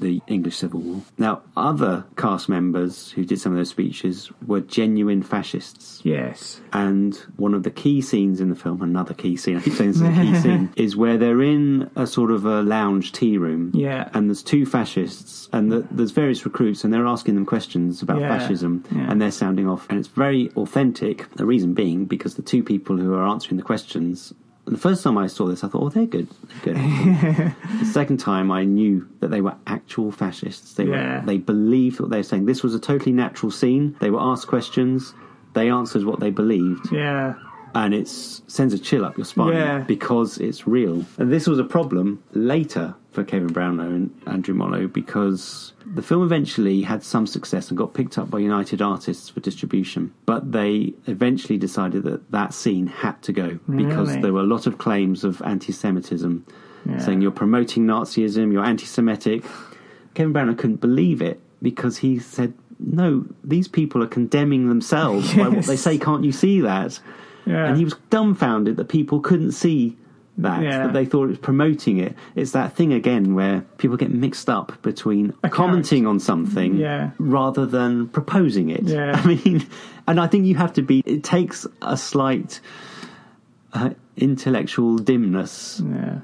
the 0.00 0.20
English 0.26 0.56
Civil 0.56 0.80
War. 0.80 1.02
Now, 1.18 1.42
other 1.56 2.04
cast 2.16 2.48
members 2.48 3.10
who 3.12 3.24
did 3.24 3.40
some 3.40 3.52
of 3.52 3.58
those 3.58 3.70
speeches 3.70 4.30
were 4.46 4.60
genuine 4.60 5.22
fascists. 5.22 6.00
yes. 6.04 6.60
And 6.72 7.14
one 7.36 7.54
of 7.54 7.62
the 7.62 7.70
key 7.70 8.00
scenes 8.02 8.40
in 8.40 8.50
the 8.50 8.54
film, 8.56 8.82
another 8.82 9.14
key 9.14 9.36
scene, 9.36 9.56
I 9.56 9.60
keep 9.60 9.74
saying 9.74 9.92
this 9.92 10.00
is 10.00 10.06
a 10.08 10.12
key 10.12 10.34
scene, 10.40 10.70
is 10.76 10.96
where 10.96 11.16
they're 11.16 11.42
in 11.42 11.90
a 11.96 12.06
sort 12.06 12.30
of 12.30 12.44
a 12.44 12.62
lounge 12.62 13.12
tea 13.12 13.38
room. 13.38 13.70
Yeah. 13.74 14.08
And 14.12 14.28
there's 14.28 14.42
two 14.42 14.66
fascists, 14.66 15.48
and 15.52 15.70
the, 15.72 15.86
there's 15.90 16.10
various 16.10 16.44
recruits, 16.44 16.84
and 16.84 16.92
they're 16.92 17.06
asking 17.06 17.34
them 17.34 17.46
questions 17.46 18.02
about 18.02 18.20
Yeah. 18.20 18.36
fascism, 18.38 18.84
Yeah. 18.90 19.10
and 19.10 19.20
they're 19.20 19.30
sounding 19.30 19.68
off. 19.68 19.86
And 19.88 19.98
it's 19.98 20.08
very 20.08 20.50
authentic. 20.56 21.30
The 21.36 21.46
reason 21.46 21.74
being 21.74 22.04
because 22.06 22.34
the 22.34 22.42
two 22.42 22.62
people 22.62 22.95
who 22.98 23.14
are 23.14 23.26
answering 23.26 23.56
the 23.56 23.62
questions. 23.62 24.32
And 24.66 24.74
The 24.74 24.80
first 24.80 25.04
time 25.04 25.16
I 25.16 25.28
saw 25.28 25.46
this, 25.46 25.62
I 25.62 25.68
thought, 25.68 25.82
"Oh, 25.82 25.88
they're 25.90 26.06
good. 26.06 26.28
They're 26.64 26.74
good." 26.74 27.54
the 27.80 27.84
second 27.86 28.16
time, 28.18 28.50
I 28.50 28.64
knew 28.64 29.06
that 29.20 29.28
they 29.30 29.40
were 29.40 29.54
actual 29.66 30.10
fascists. 30.10 30.74
They 30.74 30.86
Yeah. 30.86 31.20
were, 31.20 31.26
they 31.26 31.38
believed 31.38 32.00
what 32.00 32.10
they 32.10 32.18
were 32.18 32.22
saying. 32.24 32.46
This 32.46 32.62
was 32.64 32.74
a 32.74 32.80
totally 32.80 33.12
natural 33.12 33.52
scene. 33.52 33.94
They 34.00 34.10
were 34.10 34.20
asked 34.20 34.48
questions. 34.48 35.14
They 35.54 35.70
answered 35.70 36.04
what 36.04 36.18
they 36.20 36.30
believed, 36.30 36.90
Yeah. 36.92 37.34
and 37.74 37.94
it 37.94 38.08
sends 38.08 38.74
a 38.74 38.78
chill 38.78 39.04
up 39.04 39.16
your 39.16 39.24
spine 39.24 39.52
Yeah. 39.54 39.78
because 39.86 40.36
it's 40.38 40.66
real. 40.66 41.04
And 41.16 41.32
this 41.32 41.46
was 41.46 41.58
a 41.58 41.64
problem 41.64 42.18
later 42.34 42.94
for 43.16 43.24
Kevin 43.24 43.48
Brownlow 43.48 43.86
and 43.86 44.10
Andrew 44.26 44.54
Mollo 44.54 44.86
because 44.88 45.72
the 45.86 46.02
film 46.02 46.22
eventually 46.22 46.82
had 46.82 47.02
some 47.02 47.26
success 47.26 47.70
and 47.70 47.78
got 47.78 47.94
picked 47.94 48.18
up 48.18 48.28
by 48.30 48.38
United 48.38 48.82
Artists 48.82 49.30
for 49.30 49.40
distribution. 49.40 50.12
But 50.26 50.52
they 50.52 50.92
eventually 51.06 51.56
decided 51.58 52.02
that 52.04 52.30
that 52.30 52.52
scene 52.52 52.86
had 52.86 53.22
to 53.22 53.32
go 53.32 53.58
because 53.74 54.10
Really? 54.10 54.20
there 54.20 54.32
were 54.34 54.40
a 54.40 54.52
lot 54.54 54.66
of 54.66 54.76
claims 54.76 55.24
of 55.24 55.40
anti-Semitism, 55.42 56.44
Yeah. 56.84 56.98
saying 56.98 57.22
you're 57.22 57.30
promoting 57.30 57.86
Nazism, 57.86 58.52
you're 58.52 58.64
anti-Semitic. 58.64 59.44
Kevin 60.12 60.32
Brownlow 60.34 60.54
couldn't 60.54 60.82
believe 60.82 61.22
it 61.22 61.40
because 61.62 61.96
he 61.98 62.18
said, 62.18 62.52
"No, 62.78 63.24
these 63.42 63.66
people 63.66 64.02
are 64.02 64.06
condemning 64.06 64.68
themselves 64.68 65.34
by 65.34 65.48
what 65.48 65.64
they 65.64 65.76
say. 65.86 65.96
Can't 65.96 66.22
you 66.24 66.32
see 66.32 66.60
that?" 66.60 67.00
Yeah. 67.46 67.64
And 67.66 67.78
he 67.78 67.84
was 67.84 67.94
dumbfounded 68.10 68.76
that 68.76 68.88
people 68.88 69.20
couldn't 69.20 69.52
see 69.52 69.96
that, 70.38 70.62
Yeah. 70.62 70.86
that 70.86 70.92
they 70.92 71.04
thought 71.04 71.24
it 71.24 71.28
was 71.28 71.38
promoting 71.38 71.98
it. 71.98 72.14
It's 72.34 72.52
that 72.52 72.74
thing 72.74 72.92
again 72.92 73.34
where 73.34 73.62
people 73.78 73.96
get 73.96 74.10
mixed 74.12 74.48
up 74.48 74.80
between 74.82 75.32
A 75.42 75.48
commenting 75.48 76.06
on 76.06 76.20
something 76.20 76.76
Yeah. 76.76 77.10
rather 77.18 77.64
than 77.66 78.08
proposing 78.08 78.70
it. 78.70 78.84
Yeah. 78.84 79.20
I 79.24 79.26
mean, 79.26 79.66
and 80.06 80.20
I 80.20 80.26
think 80.26 80.46
you 80.46 80.54
have 80.56 80.72
to 80.74 80.82
be, 80.82 81.02
it 81.06 81.24
takes 81.24 81.66
a 81.82 81.96
slight 81.96 82.60
uh, 83.72 83.90
intellectual 84.16 84.96
dimness, 84.98 85.82
yeah. 85.84 86.20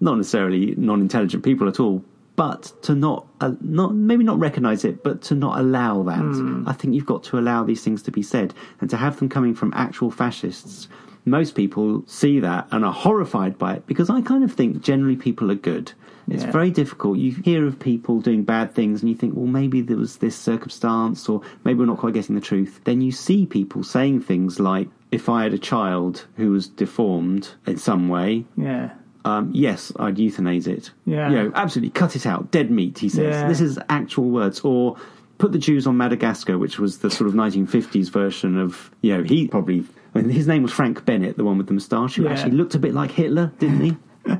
not 0.00 0.16
necessarily 0.16 0.74
non 0.76 1.00
intelligent 1.00 1.44
people 1.44 1.68
at 1.68 1.80
all. 1.80 2.04
But 2.36 2.72
to 2.82 2.94
not, 2.94 3.26
uh, 3.40 3.54
not 3.60 3.96
maybe 3.96 4.22
not 4.22 4.38
recognise 4.38 4.84
it, 4.84 5.02
but 5.02 5.22
to 5.22 5.34
not 5.34 5.58
allow 5.58 6.04
that. 6.04 6.18
Hmm. 6.20 6.68
I 6.68 6.72
think 6.72 6.94
you've 6.94 7.04
got 7.04 7.24
to 7.24 7.38
allow 7.38 7.64
these 7.64 7.82
things 7.82 8.00
to 8.04 8.12
be 8.12 8.22
said, 8.22 8.54
and 8.80 8.88
to 8.90 8.96
have 8.96 9.18
them 9.18 9.28
coming 9.28 9.56
from 9.56 9.72
actual 9.74 10.12
fascists. 10.12 10.86
Most 11.30 11.54
people 11.54 12.02
see 12.06 12.40
that 12.40 12.68
and 12.70 12.84
are 12.84 12.92
horrified 12.92 13.58
by 13.58 13.74
it 13.74 13.86
because 13.86 14.10
I 14.10 14.20
kind 14.20 14.44
of 14.44 14.52
think 14.52 14.82
generally 14.82 15.16
people 15.16 15.50
are 15.50 15.54
good. 15.56 15.92
It's 16.30 16.44
Yeah. 16.44 16.50
very 16.52 16.70
difficult. 16.70 17.16
You 17.18 17.32
hear 17.32 17.66
of 17.66 17.78
people 17.78 18.20
doing 18.20 18.42
bad 18.42 18.74
things 18.74 19.00
and 19.00 19.08
you 19.08 19.14
think, 19.16 19.34
well, 19.34 19.46
maybe 19.46 19.80
there 19.80 19.96
was 19.96 20.18
this 20.18 20.36
circumstance 20.36 21.28
or 21.28 21.40
maybe 21.64 21.78
we're 21.80 21.86
not 21.86 21.96
quite 21.98 22.12
getting 22.14 22.34
the 22.34 22.40
truth. 22.42 22.80
Then 22.84 23.00
you 23.00 23.12
see 23.12 23.46
people 23.46 23.82
saying 23.82 24.20
things 24.20 24.60
like, 24.60 24.88
if 25.10 25.28
I 25.30 25.42
had 25.44 25.54
a 25.54 25.58
child 25.58 26.26
who 26.36 26.50
was 26.50 26.68
deformed 26.68 27.48
in 27.66 27.78
some 27.78 28.08
way, 28.10 28.44
Yeah. 28.58 28.90
um, 29.24 29.50
yes, 29.54 29.90
I'd 29.98 30.16
euthanize 30.16 30.66
it. 30.66 30.90
Yeah. 31.06 31.30
You 31.30 31.36
know, 31.36 31.52
absolutely 31.54 31.90
cut 31.90 32.14
it 32.14 32.26
out. 32.26 32.50
Dead 32.50 32.70
meat, 32.70 32.98
he 32.98 33.08
says. 33.08 33.34
Yeah. 33.34 33.48
This 33.48 33.62
is 33.62 33.78
actual 33.88 34.28
words. 34.28 34.60
Or 34.60 34.96
put 35.38 35.52
the 35.52 35.58
Jews 35.58 35.86
on 35.86 35.96
Madagascar, 35.96 36.58
which 36.58 36.78
was 36.78 36.98
the 36.98 37.10
sort 37.10 37.28
of 37.28 37.34
1950s 37.34 38.10
version 38.10 38.58
of, 38.58 38.90
you 39.00 39.16
know, 39.16 39.22
he 39.22 39.48
probably, 39.48 39.84
I 40.18 40.22
mean, 40.22 40.30
his 40.30 40.46
name 40.46 40.62
was 40.62 40.72
Frank 40.72 41.04
Bennett, 41.04 41.36
the 41.36 41.44
one 41.44 41.58
with 41.58 41.66
the 41.68 41.72
moustache, 41.74 42.16
who 42.16 42.24
Yeah. 42.24 42.30
actually 42.32 42.52
looked 42.52 42.74
a 42.74 42.78
bit 42.78 42.94
like 42.94 43.10
Hitler, 43.10 43.52
didn't 43.58 43.80
he? 43.80 43.96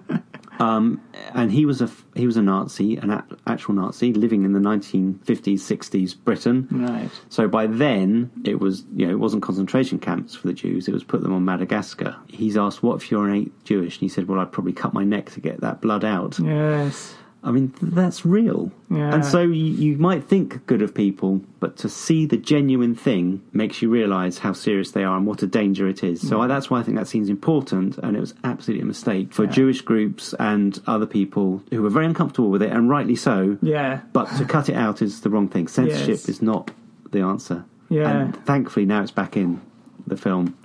Um, 0.60 1.00
and 1.34 1.52
he 1.52 1.64
was 1.66 1.80
a 1.80 1.88
he 2.16 2.26
was 2.26 2.36
a 2.36 2.42
Nazi, 2.42 2.96
an 2.96 3.10
a- 3.10 3.24
actual 3.46 3.74
Nazi, 3.74 4.12
living 4.12 4.44
in 4.44 4.54
the 4.54 4.58
1950s, 4.58 5.60
60s 5.60 6.16
Britain. 6.24 6.66
Right. 6.72 7.10
So 7.28 7.46
by 7.46 7.68
then, 7.68 8.32
it 8.44 8.58
was 8.58 8.84
you 8.96 9.06
know 9.06 9.12
it 9.12 9.20
wasn't 9.20 9.44
concentration 9.44 10.00
camps 10.00 10.34
for 10.34 10.48
the 10.48 10.52
Jews; 10.52 10.88
it 10.88 10.92
was 10.92 11.04
put 11.04 11.22
them 11.22 11.32
on 11.32 11.44
Madagascar. 11.44 12.16
He's 12.26 12.56
asked, 12.56 12.82
"What 12.82 12.96
if 13.00 13.08
you're 13.08 13.28
an 13.28 13.52
Jewish?" 13.62 13.94
And 13.98 14.00
he 14.00 14.08
said, 14.08 14.26
"Well, 14.26 14.40
I'd 14.40 14.50
probably 14.50 14.72
cut 14.72 14.92
my 14.92 15.04
neck 15.04 15.30
to 15.34 15.40
get 15.40 15.60
that 15.60 15.80
blood 15.80 16.04
out." 16.04 16.40
Yes. 16.40 17.14
I 17.42 17.52
mean, 17.52 17.72
that's 17.80 18.24
real. 18.26 18.72
Yeah. 18.90 19.14
And 19.14 19.24
so 19.24 19.42
you, 19.42 19.52
you 19.52 19.96
might 19.96 20.24
think 20.24 20.66
good 20.66 20.82
of 20.82 20.92
people, 20.92 21.40
but 21.60 21.76
to 21.78 21.88
see 21.88 22.26
the 22.26 22.36
genuine 22.36 22.96
thing 22.96 23.42
makes 23.52 23.80
you 23.80 23.88
realise 23.88 24.38
how 24.38 24.52
serious 24.52 24.90
they 24.90 25.04
are 25.04 25.16
and 25.16 25.24
what 25.24 25.42
a 25.42 25.46
danger 25.46 25.86
it 25.88 26.02
is. 26.02 26.20
So 26.20 26.38
mm. 26.38 26.40
I, 26.42 26.46
that's 26.48 26.68
why 26.68 26.80
I 26.80 26.82
think 26.82 26.96
that 26.98 27.06
scene's 27.06 27.28
important, 27.28 27.96
and 27.98 28.16
it 28.16 28.20
was 28.20 28.34
absolutely 28.42 28.82
a 28.82 28.86
mistake 28.86 29.32
for 29.32 29.46
Jewish 29.46 29.82
groups 29.82 30.34
and 30.40 30.80
other 30.88 31.06
people 31.06 31.62
who 31.70 31.82
were 31.82 31.90
very 31.90 32.06
uncomfortable 32.06 32.50
with 32.50 32.62
it, 32.62 32.72
and 32.72 32.88
rightly 32.90 33.16
so. 33.16 33.56
Yeah. 33.62 34.00
But 34.12 34.26
to 34.38 34.44
cut 34.44 34.68
it 34.68 34.74
out 34.74 35.00
is 35.00 35.20
the 35.20 35.30
wrong 35.30 35.48
thing. 35.48 35.68
Censorship 35.78 36.08
Yes. 36.08 36.28
is 36.28 36.42
not 36.42 36.72
the 37.12 37.20
answer. 37.20 37.64
Yeah. 37.88 38.10
And 38.10 38.46
thankfully 38.46 38.84
now 38.84 39.02
it's 39.02 39.12
back 39.12 39.36
in 39.36 39.60
the 40.08 40.16
film, 40.16 40.56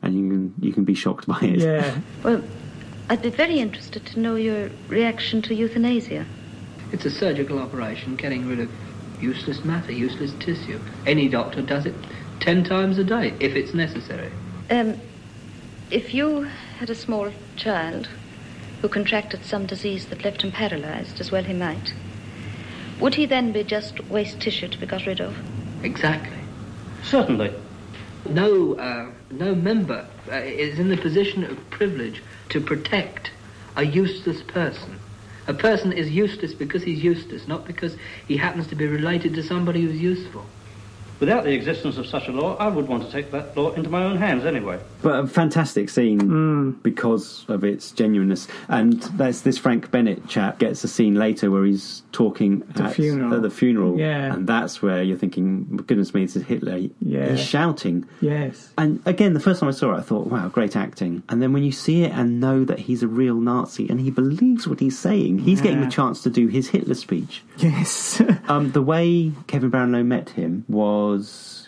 and 0.00 0.14
you 0.14 0.28
can 0.30 0.54
you 0.60 0.72
can 0.72 0.84
be 0.84 0.94
shocked 0.94 1.26
by 1.26 1.38
it. 1.42 1.60
Yeah. 1.60 1.98
Well, 2.22 2.42
I'd 3.08 3.22
be 3.22 3.30
very 3.30 3.58
interested 3.58 4.06
to 4.06 4.20
know 4.20 4.36
your 4.36 4.70
reaction 4.88 5.42
to 5.42 5.54
euthanasia. 5.54 6.26
It's 6.92 7.04
a 7.04 7.10
surgical 7.10 7.58
operation 7.58 8.16
getting 8.16 8.48
rid 8.48 8.60
of 8.60 8.70
useless 9.20 9.64
matter, 9.64 9.92
useless 9.92 10.32
tissue. 10.40 10.80
Any 11.06 11.28
doctor 11.28 11.62
does 11.62 11.86
it 11.86 11.94
ten 12.40 12.64
times 12.64 12.98
a 12.98 13.04
day 13.04 13.34
if 13.40 13.54
it's 13.54 13.74
necessary. 13.74 14.30
Um, 14.70 15.00
if 15.90 16.14
you 16.14 16.48
had 16.78 16.90
a 16.90 16.94
small 16.94 17.30
child 17.56 18.08
who 18.80 18.88
contracted 18.88 19.44
some 19.44 19.66
disease 19.66 20.06
that 20.06 20.24
left 20.24 20.42
him 20.42 20.50
paralyzed, 20.50 21.20
as 21.20 21.30
well 21.30 21.44
he 21.44 21.52
might, 21.52 21.92
would 23.00 23.14
he 23.14 23.26
then 23.26 23.52
be 23.52 23.62
just 23.62 24.04
waste 24.08 24.40
tissue 24.40 24.68
to 24.68 24.78
be 24.78 24.86
got 24.86 25.06
rid 25.06 25.20
of? 25.20 25.36
Exactly. 25.82 26.38
Certainly. 27.04 27.52
No, 28.28 28.74
uh, 28.74 29.10
no 29.32 29.54
member 29.54 30.06
uh, 30.30 30.36
is 30.36 30.78
in 30.78 30.88
the 30.88 30.96
position 30.96 31.44
of 31.44 31.70
privilege 31.70 32.22
to 32.50 32.60
protect 32.60 33.30
a 33.76 33.84
useless 33.84 34.42
person. 34.42 34.98
A 35.48 35.54
person 35.54 35.92
is 35.92 36.10
useless 36.10 36.54
because 36.54 36.82
he's 36.82 37.02
useless, 37.02 37.48
not 37.48 37.66
because 37.66 37.96
he 38.28 38.36
happens 38.36 38.66
to 38.68 38.76
be 38.76 38.86
related 38.86 39.34
to 39.34 39.42
somebody 39.42 39.82
who's 39.82 40.00
useful. 40.00 40.44
Without 41.22 41.44
the 41.44 41.52
existence 41.52 41.98
of 41.98 42.06
such 42.06 42.26
a 42.26 42.32
law, 42.32 42.56
I 42.56 42.66
would 42.66 42.88
want 42.88 43.04
to 43.04 43.08
take 43.08 43.30
that 43.30 43.56
law 43.56 43.70
into 43.74 43.88
my 43.88 44.02
own 44.02 44.16
hands 44.16 44.44
anyway. 44.44 44.80
But 45.02 45.20
a 45.20 45.26
fantastic 45.28 45.88
scene 45.88 46.72
because 46.82 47.44
of 47.46 47.62
its 47.62 47.92
genuineness. 47.92 48.48
And 48.66 49.00
there's 49.14 49.42
this 49.42 49.56
Frank 49.56 49.92
Bennett 49.92 50.26
chap 50.26 50.58
gets 50.58 50.82
a 50.82 50.88
scene 50.88 51.14
later 51.14 51.48
where 51.48 51.64
he's 51.64 52.02
talking 52.10 52.64
the 52.74 52.82
at, 52.86 52.96
funeral. 52.96 53.34
at 53.34 53.42
the 53.42 53.50
funeral. 53.50 54.00
Yeah. 54.00 54.34
And 54.34 54.48
that's 54.48 54.82
where 54.82 55.00
you're 55.00 55.16
thinking, 55.16 55.84
goodness 55.86 56.12
me, 56.12 56.24
this 56.24 56.34
is 56.34 56.42
Hitler. 56.42 56.88
Yeah. 56.98 57.30
He's 57.30 57.40
shouting. 57.40 58.04
Yes. 58.20 58.72
And 58.76 59.00
again, 59.06 59.32
the 59.32 59.38
first 59.38 59.60
time 59.60 59.68
I 59.68 59.72
saw 59.72 59.94
it, 59.94 59.98
I 59.98 60.02
thought, 60.02 60.26
wow, 60.26 60.48
great 60.48 60.74
acting. 60.74 61.22
And 61.28 61.40
then 61.40 61.52
when 61.52 61.62
you 61.62 61.70
see 61.70 62.02
it 62.02 62.10
and 62.10 62.40
know 62.40 62.64
that 62.64 62.80
he's 62.80 63.04
a 63.04 63.08
real 63.08 63.36
Nazi 63.36 63.88
and 63.88 64.00
he 64.00 64.10
believes 64.10 64.66
what 64.66 64.80
he's 64.80 64.98
saying, 64.98 65.38
he's 65.38 65.60
getting 65.60 65.82
the 65.82 65.90
chance 65.90 66.20
to 66.24 66.30
do 66.30 66.48
his 66.48 66.70
Hitler 66.70 66.96
speech. 66.96 67.44
Yes. 67.58 68.20
Um, 68.48 68.72
the 68.72 68.82
way 68.82 69.32
Kevin 69.46 69.70
Brownlow 69.70 70.02
met 70.02 70.30
him 70.30 70.64
was 70.68 71.11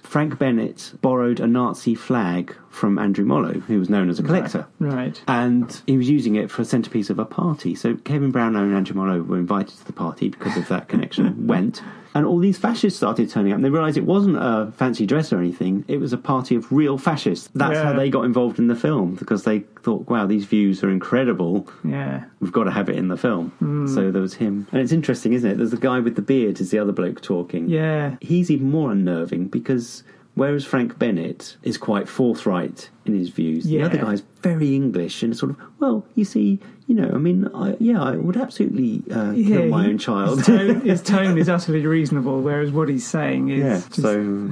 Frank 0.03 0.38
Bennett 0.38 0.92
borrowed 1.01 1.40
a 1.40 1.47
Nazi 1.47 1.95
flag 1.95 2.55
from 2.70 2.99
Andrew 2.99 3.24
Mollo, 3.24 3.55
who 3.55 3.78
was 3.78 3.90
known 3.90 4.09
as 4.09 4.20
a 4.20 4.22
collector. 4.22 4.66
Right. 4.78 5.20
And 5.26 5.80
he 5.86 5.97
was 5.97 6.09
using 6.09 6.36
it 6.36 6.51
for 6.51 6.62
a 6.62 6.64
centrepiece 6.64 7.11
of 7.11 7.18
a 7.18 7.24
party. 7.24 7.74
So 7.74 7.97
Kevin 7.97 8.30
Brownlow 8.30 8.62
and 8.62 8.76
Andrew 8.76 8.95
Mollo 8.95 9.22
were 9.22 9.38
invited 9.38 9.76
to 9.76 9.84
the 9.86 9.92
party 9.92 10.28
because 10.28 10.57
of 10.57 10.68
that 10.68 10.88
connection, 10.88 11.47
went. 11.49 11.82
And 12.15 12.25
all 12.25 12.39
these 12.39 12.57
fascists 12.59 12.97
started 12.97 13.29
turning 13.29 13.53
up. 13.53 13.57
And 13.57 13.65
they 13.65 13.71
realised 13.71 13.97
it 13.97 14.05
wasn't 14.05 14.37
a 14.37 14.73
fancy 14.77 15.05
dress 15.05 15.33
or 15.33 15.39
anything. 15.39 15.85
It 15.89 15.99
was 15.99 16.12
a 16.12 16.17
party 16.17 16.55
of 16.55 16.71
real 16.71 16.97
fascists. 16.97 17.51
That's 17.55 17.77
how 17.77 17.93
they 17.93 18.09
got 18.09 18.25
involved 18.25 18.61
in 18.61 18.69
the 18.69 18.77
film 18.77 19.17
because 19.17 19.43
they 19.43 19.61
thought, 19.83 20.09
wow, 20.09 20.25
these 20.27 20.45
views 20.45 20.85
are 20.85 20.91
incredible. 20.91 21.69
Yeah. 21.83 22.25
We've 22.39 22.53
got 22.53 22.65
to 22.65 22.71
have 22.71 22.89
it 22.89 22.97
in 22.97 23.09
the 23.09 23.17
film. 23.17 23.49
Hmm. 23.59 23.89
So 23.89 24.12
there 24.12 24.23
was 24.23 24.35
him. 24.35 24.69
And 24.71 24.81
it's 24.81 24.93
interesting, 24.93 25.33
isn't 25.33 25.51
it? 25.51 25.57
There's 25.57 25.73
the 25.73 25.77
guy 25.77 25.99
with 25.99 26.15
the 26.15 26.23
beard 26.23 26.61
is 26.61 26.71
the 26.71 26.79
other 26.79 26.93
bloke 26.93 27.21
talking. 27.21 27.69
Yeah. 27.69 28.17
He's 28.21 28.51
even 28.51 28.71
more 28.71 28.93
unnerving 28.93 29.49
because 29.49 30.05
whereas 30.35 30.64
Frank 30.64 30.99
Bennett 30.99 31.57
is 31.62 31.78
quite 31.78 32.09
forthright 32.09 32.91
in 33.07 33.14
his 33.14 33.28
views, 33.30 33.66
Yeah. 33.66 33.82
the 33.82 33.87
other 33.87 33.99
guy's 34.07 34.22
very 34.43 34.74
English 34.74 35.22
and 35.22 35.37
sort 35.37 35.51
of, 35.51 35.57
well, 35.78 36.05
you 36.14 36.24
see, 36.24 36.59
you 36.87 36.95
know, 36.95 37.11
I 37.14 37.18
mean, 37.18 37.49
I, 37.55 37.76
yeah, 37.80 38.03
I 38.03 38.16
would 38.16 38.37
absolutely 38.37 39.03
uh, 39.14 39.30
Yeah, 39.32 39.57
kill 39.61 39.66
my 39.68 39.87
own 39.87 39.99
child. 39.99 40.39
His 40.39 40.47
tone, 40.47 40.80
his 40.80 41.03
tone 41.14 41.39
is 41.39 41.49
utterly 41.49 41.87
reasonable, 41.87 42.41
whereas 42.43 42.70
what 42.72 42.89
he's 42.89 43.07
saying 43.07 43.49
is. 43.51 43.59
yeah, 43.64 43.76
just- 43.89 43.95
so, 44.03 44.51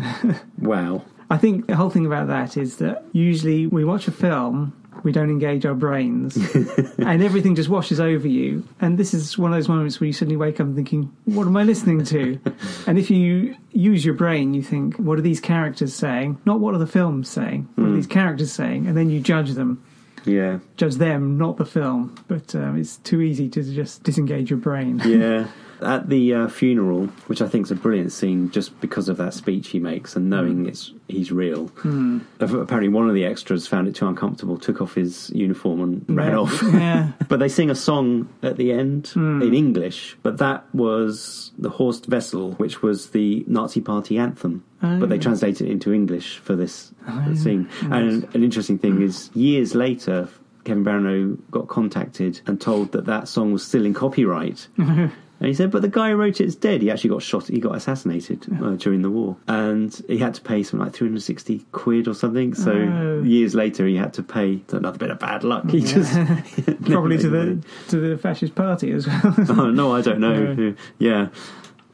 wow. 0.58 1.02
I 1.30 1.38
think 1.38 1.66
the 1.66 1.76
whole 1.76 1.88
thing 1.90 2.04
about 2.06 2.26
that 2.28 2.56
is 2.58 2.76
that 2.76 3.04
usually 3.12 3.66
we 3.66 3.84
watch 3.84 4.06
a 4.06 4.12
film, 4.12 4.74
we 5.04 5.12
don't 5.12 5.30
engage 5.30 5.64
our 5.66 5.74
brains, 5.74 6.36
and 6.98 7.22
everything 7.22 7.54
just 7.54 7.68
washes 7.68 8.00
over 8.00 8.26
you. 8.28 8.66
And 8.80 8.98
this 8.98 9.12
is 9.14 9.36
one 9.38 9.52
of 9.52 9.56
those 9.58 9.68
moments 9.68 10.00
where 10.00 10.06
you 10.06 10.12
suddenly 10.12 10.36
wake 10.36 10.60
up 10.60 10.66
and 10.66 10.76
thinking, 10.76 11.10
"What 11.24 11.46
am 11.46 11.56
I 11.56 11.64
listening 11.64 12.04
to?" 12.04 12.38
and 12.86 12.98
if 12.98 13.10
you 13.10 13.54
use 13.72 14.04
your 14.04 14.14
brain, 14.14 14.54
you 14.54 14.62
think, 14.62 14.96
"What 14.96 15.18
are 15.18 15.22
these 15.22 15.40
characters 15.40 15.94
saying?" 15.94 16.38
Not 16.44 16.60
what 16.60 16.74
are 16.74 16.78
the 16.78 16.86
films 16.86 17.28
saying. 17.28 17.68
What 17.74 17.84
Hmm. 17.86 17.92
are 17.92 17.96
these 17.96 18.06
characters 18.06 18.52
saying? 18.52 18.86
And 18.86 18.96
then 18.96 19.10
you 19.10 19.20
judge 19.20 19.52
them, 19.52 19.82
Yeah, 20.24 20.58
judge 20.76 20.96
them, 20.96 21.36
not 21.38 21.56
the 21.56 21.64
film. 21.64 22.14
But 22.28 22.54
um, 22.54 22.78
it's 22.78 22.98
too 22.98 23.20
easy 23.22 23.48
to 23.50 23.62
just 23.62 24.02
disengage 24.04 24.50
your 24.50 24.58
brain. 24.60 25.00
yeah. 25.04 25.46
At 25.82 26.08
the 26.08 26.34
uh, 26.34 26.48
funeral, 26.48 27.06
which 27.26 27.42
I 27.42 27.48
think 27.48 27.66
is 27.66 27.70
a 27.70 27.74
brilliant 27.74 28.12
scene, 28.12 28.50
just 28.50 28.78
because 28.80 29.08
of 29.08 29.16
that 29.18 29.34
speech 29.34 29.68
he 29.68 29.78
makes 29.78 30.16
and 30.16 30.30
knowing 30.30 30.62
hmm. 30.62 30.68
it's 30.68 30.92
he's 31.08 31.32
real. 31.32 31.66
Hmm. 31.68 32.20
Apparently, 32.40 32.88
one 32.88 33.08
of 33.08 33.14
the 33.14 33.24
extras 33.24 33.66
found 33.66 33.88
it 33.88 33.94
too 33.94 34.06
uncomfortable, 34.06 34.58
took 34.58 34.80
off 34.80 34.94
his 34.94 35.30
uniform 35.30 35.80
and 35.80 36.04
ran 36.08 36.30
Yeah. 36.32 36.38
off. 36.38 36.62
yeah. 36.72 37.12
But 37.28 37.38
they 37.40 37.48
sing 37.48 37.70
a 37.70 37.74
song 37.74 38.28
at 38.42 38.56
the 38.56 38.72
end 38.72 39.08
hmm. 39.08 39.42
in 39.42 39.54
English, 39.54 40.16
but 40.22 40.38
that 40.38 40.64
was 40.74 41.50
the 41.58 41.70
Horst 41.70 42.08
Wessel, 42.08 42.52
which 42.52 42.82
was 42.82 43.10
the 43.10 43.44
Nazi 43.46 43.80
Party 43.80 44.18
anthem. 44.18 44.64
Oh, 44.82 44.98
but 44.98 45.08
they 45.08 45.18
translated 45.18 45.68
it 45.68 45.70
into 45.70 45.92
English 45.92 46.38
for 46.38 46.56
this 46.56 46.92
oh, 47.06 47.34
scene. 47.34 47.68
And 47.82 48.24
an 48.34 48.42
interesting 48.42 48.78
thing 48.78 49.00
is, 49.00 49.30
years 49.32 49.76
later, 49.76 50.28
Kevin 50.64 50.82
Brownlow 50.82 51.38
got 51.50 51.68
contacted 51.68 52.40
and 52.46 52.60
told 52.60 52.92
that 52.92 53.06
that 53.06 53.28
song 53.28 53.52
was 53.52 53.64
still 53.64 53.84
in 53.84 53.94
copyright. 53.94 54.68
And 55.42 55.48
he 55.48 55.54
said, 55.54 55.72
but 55.72 55.82
the 55.82 55.88
guy 55.88 56.10
who 56.10 56.16
wrote 56.16 56.40
it 56.40 56.46
is 56.46 56.54
dead. 56.54 56.82
He 56.82 56.90
actually 56.90 57.10
got 57.10 57.20
shot, 57.22 57.48
he 57.48 57.58
got 57.58 57.74
assassinated 57.74 58.46
uh, 58.62 58.76
during 58.76 59.02
the 59.02 59.10
war. 59.10 59.36
And 59.48 59.92
he 60.06 60.18
had 60.18 60.34
to 60.34 60.40
pay 60.40 60.62
something 60.62 60.84
like 60.86 60.94
360 60.94 61.66
quid 61.72 62.06
or 62.06 62.14
something. 62.14 62.54
So 62.54 62.70
Oh. 62.72 63.22
years 63.24 63.52
later, 63.56 63.84
he 63.86 63.96
had 63.96 64.14
to 64.14 64.22
pay 64.22 64.60
another 64.70 64.98
bit 64.98 65.10
of 65.10 65.18
bad 65.18 65.42
luck. 65.42 65.68
He 65.68 65.80
just. 65.80 66.12
Probably 66.84 67.18
to 67.18 67.28
the 67.28 67.64
to 67.88 67.96
the 67.98 68.16
fascist 68.18 68.54
party 68.54 68.92
as 68.92 69.08
well. 69.08 69.34
Oh, 69.48 69.70
no, 69.70 69.92
I 69.92 70.00
don't 70.00 70.20
know. 70.20 70.54
No. 70.54 70.74
Yeah. 71.00 71.28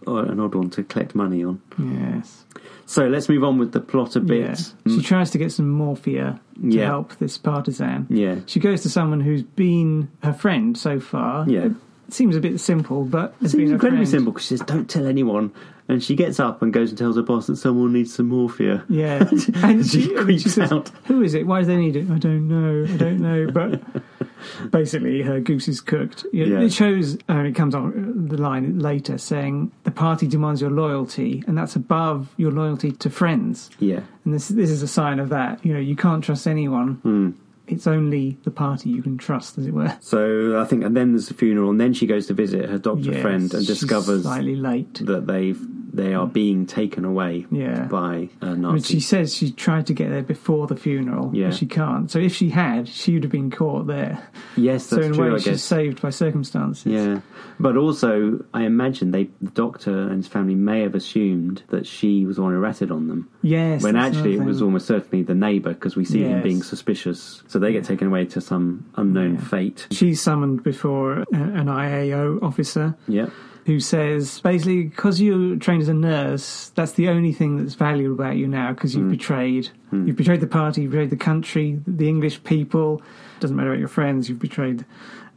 Oh, 0.06 0.18
an 0.18 0.38
odd 0.40 0.54
one 0.54 0.68
to 0.70 0.82
collect 0.84 1.14
money 1.14 1.42
on. 1.42 1.60
yes. 1.78 2.44
So 2.86 3.06
let's 3.06 3.28
move 3.28 3.44
on 3.44 3.58
with 3.58 3.72
the 3.72 3.80
plot 3.80 4.16
a 4.16 4.20
Yeah. 4.20 4.24
bit. 4.24 4.72
She 4.88 5.02
tries 5.02 5.30
to 5.30 5.38
get 5.38 5.52
some 5.52 5.66
morphia 5.78 6.38
to 6.54 6.60
Mm. 6.60 6.72
Yeah. 6.74 6.86
help 6.86 7.16
this 7.16 7.38
partisan. 7.38 8.06
Yeah. 8.10 8.36
She 8.46 8.60
goes 8.60 8.82
to 8.82 8.90
someone 8.90 9.20
who's 9.20 9.42
been 9.42 10.08
her 10.22 10.32
friend 10.32 10.76
so 10.76 10.98
far. 11.00 11.48
Yeah. 11.48 11.68
Seems 12.10 12.36
a 12.36 12.40
bit 12.40 12.58
simple, 12.60 13.04
but 13.04 13.34
It 13.42 13.50
seems 13.50 13.70
incredibly 13.70 14.04
friend. 14.04 14.08
simple 14.08 14.32
because 14.32 14.46
she 14.46 14.56
says, 14.56 14.66
don't 14.66 14.88
tell 14.88 15.06
anyone. 15.06 15.52
And 15.88 16.02
she 16.02 16.14
gets 16.16 16.38
up 16.40 16.60
and 16.62 16.72
goes 16.72 16.90
and 16.90 16.98
tells 16.98 17.16
her 17.16 17.22
boss 17.22 17.46
that 17.46 17.56
someone 17.56 17.92
needs 17.94 18.14
some 18.14 18.28
morphia. 18.30 18.84
Yeah. 18.88 19.24
And 19.62 19.86
She 19.86 20.02
she, 20.02 20.14
creeps 20.14 20.42
she 20.42 20.48
says, 20.50 20.70
out. 20.72 20.90
Who 21.06 21.22
is 21.22 21.34
it? 21.34 21.46
Why 21.46 21.60
do 21.60 21.66
they 21.66 21.76
need 21.76 21.96
it? 21.96 22.10
I 22.10 22.18
don't 22.18 22.48
know. 22.48 22.84
I 22.92 22.96
don't 22.96 23.20
know. 23.20 23.46
But 23.52 24.70
basically, 24.70 25.22
her 25.22 25.40
goose 25.40 25.68
is 25.68 25.80
cooked. 25.80 26.24
It, 26.32 26.48
Yeah. 26.48 26.60
it 26.60 26.72
shows, 26.72 27.16
uh, 27.28 27.38
it 27.38 27.54
comes 27.54 27.74
on 27.74 28.28
the 28.28 28.36
line 28.36 28.78
later 28.78 29.18
saying, 29.18 29.72
the 29.84 29.90
party 29.90 30.26
demands 30.26 30.60
your 30.60 30.70
loyalty, 30.70 31.42
and 31.46 31.56
that's 31.58 31.74
above 31.76 32.28
your 32.36 32.52
loyalty 32.52 32.92
to 32.92 33.10
friends. 33.10 33.70
Yeah. 33.80 34.00
And 34.24 34.34
this 34.34 34.48
this 34.48 34.70
is 34.70 34.82
a 34.82 34.88
sign 34.88 35.18
of 35.20 35.28
that. 35.30 35.64
You 35.64 35.72
know, 35.74 35.80
you 35.80 35.96
can't 35.96 36.22
trust 36.22 36.46
anyone. 36.46 36.94
Hmm. 37.02 37.30
It's 37.68 37.86
only 37.86 38.38
the 38.44 38.50
party 38.50 38.88
you 38.90 39.02
can 39.02 39.18
trust, 39.18 39.58
as 39.58 39.66
it 39.66 39.74
were. 39.74 39.96
So 40.00 40.58
I 40.60 40.64
think, 40.64 40.84
and 40.84 40.96
then 40.96 41.12
there's 41.12 41.28
the 41.28 41.34
funeral, 41.34 41.70
and 41.70 41.80
then 41.80 41.92
she 41.92 42.06
goes 42.06 42.26
to 42.28 42.34
visit 42.34 42.68
her 42.68 42.78
doctor 42.78 43.12
Yes, 43.12 43.22
friend 43.22 43.52
and 43.54 43.66
discovers 43.66 44.22
slightly 44.22 44.56
late. 44.56 44.94
that 45.06 45.26
they've 45.26 45.60
they 45.98 46.14
are 46.14 46.26
being 46.26 46.64
taken 46.64 47.04
away 47.04 47.46
Yeah. 47.50 47.84
by 47.84 48.30
uh, 48.40 48.46
I 48.46 48.50
mean, 48.52 48.62
Nazis. 48.62 48.86
she 48.86 49.00
says 49.00 49.34
she 49.34 49.50
tried 49.50 49.86
to 49.88 49.92
get 49.92 50.08
there 50.10 50.22
before 50.22 50.66
the 50.66 50.76
funeral, 50.76 51.30
Yeah. 51.34 51.48
but 51.48 51.56
she 51.56 51.66
can't. 51.66 52.10
So 52.10 52.18
if 52.18 52.34
she 52.34 52.48
had, 52.50 52.88
she 52.88 53.14
would 53.14 53.24
have 53.24 53.32
been 53.32 53.50
caught 53.50 53.86
there. 53.86 54.26
yes, 54.56 54.86
so 54.86 55.00
in 55.00 55.14
a 55.14 55.32
way, 55.32 55.38
she's 55.38 55.62
saved 55.62 56.00
by 56.00 56.10
circumstances. 56.10 56.86
Yeah, 56.86 57.20
but 57.60 57.76
also 57.76 58.44
I 58.54 58.62
imagine 58.64 59.10
they, 59.10 59.28
the 59.42 59.50
doctor 59.50 60.02
and 60.08 60.16
his 60.16 60.28
family 60.28 60.54
may 60.54 60.80
have 60.82 60.94
assumed 60.94 61.62
that 61.68 61.86
she 61.86 62.24
was 62.24 62.36
the 62.36 62.42
one 62.42 62.52
who 62.54 62.58
ratted 62.60 62.90
on 62.90 63.08
them, 63.08 63.28
Yes. 63.42 63.82
when 63.82 63.96
actually 63.96 64.34
it 64.34 64.42
was 64.42 64.62
almost 64.62 64.86
certainly 64.86 65.22
the 65.24 65.34
neighbour 65.34 65.74
because 65.74 65.96
we 65.96 66.04
see 66.04 66.22
him 66.22 66.42
being 66.42 66.62
suspicious. 66.62 67.42
So 67.48 67.58
they 67.58 67.72
get 67.72 67.84
taken 67.84 68.06
away 68.06 68.24
to 68.26 68.40
some 68.40 68.86
unknown 68.96 69.34
Yeah. 69.34 69.40
fate. 69.40 69.86
She's 69.90 70.20
summoned 70.20 70.62
before 70.62 71.24
an 71.32 71.68
IAO 71.68 72.38
officer 72.42 72.96
Yeah, 73.08 73.26
who 73.68 73.78
says 73.80 74.40
basically 74.40 74.84
because 74.84 75.20
you're 75.20 75.56
trained 75.56 75.82
as 75.82 75.88
a 75.88 75.94
nurse, 75.94 76.72
that's 76.74 76.92
the 76.92 77.08
only 77.10 77.34
thing 77.34 77.58
that's 77.58 77.74
valuable 77.74 78.14
about 78.14 78.36
you 78.36 78.48
now 78.48 78.72
because 78.72 78.94
you've 78.96 79.10
betrayed. 79.10 79.68
You've 79.92 80.16
betrayed 80.16 80.40
the 80.40 80.46
party, 80.46 80.82
you've 80.82 80.90
betrayed 80.92 81.10
the 81.10 81.16
country, 81.16 81.78
the 81.86 82.08
English 82.08 82.42
people. 82.44 83.02
Doesn't 83.40 83.54
matter 83.54 83.70
about 83.70 83.78
your 83.78 83.88
friends, 83.88 84.28
you've 84.28 84.38
betrayed 84.38 84.86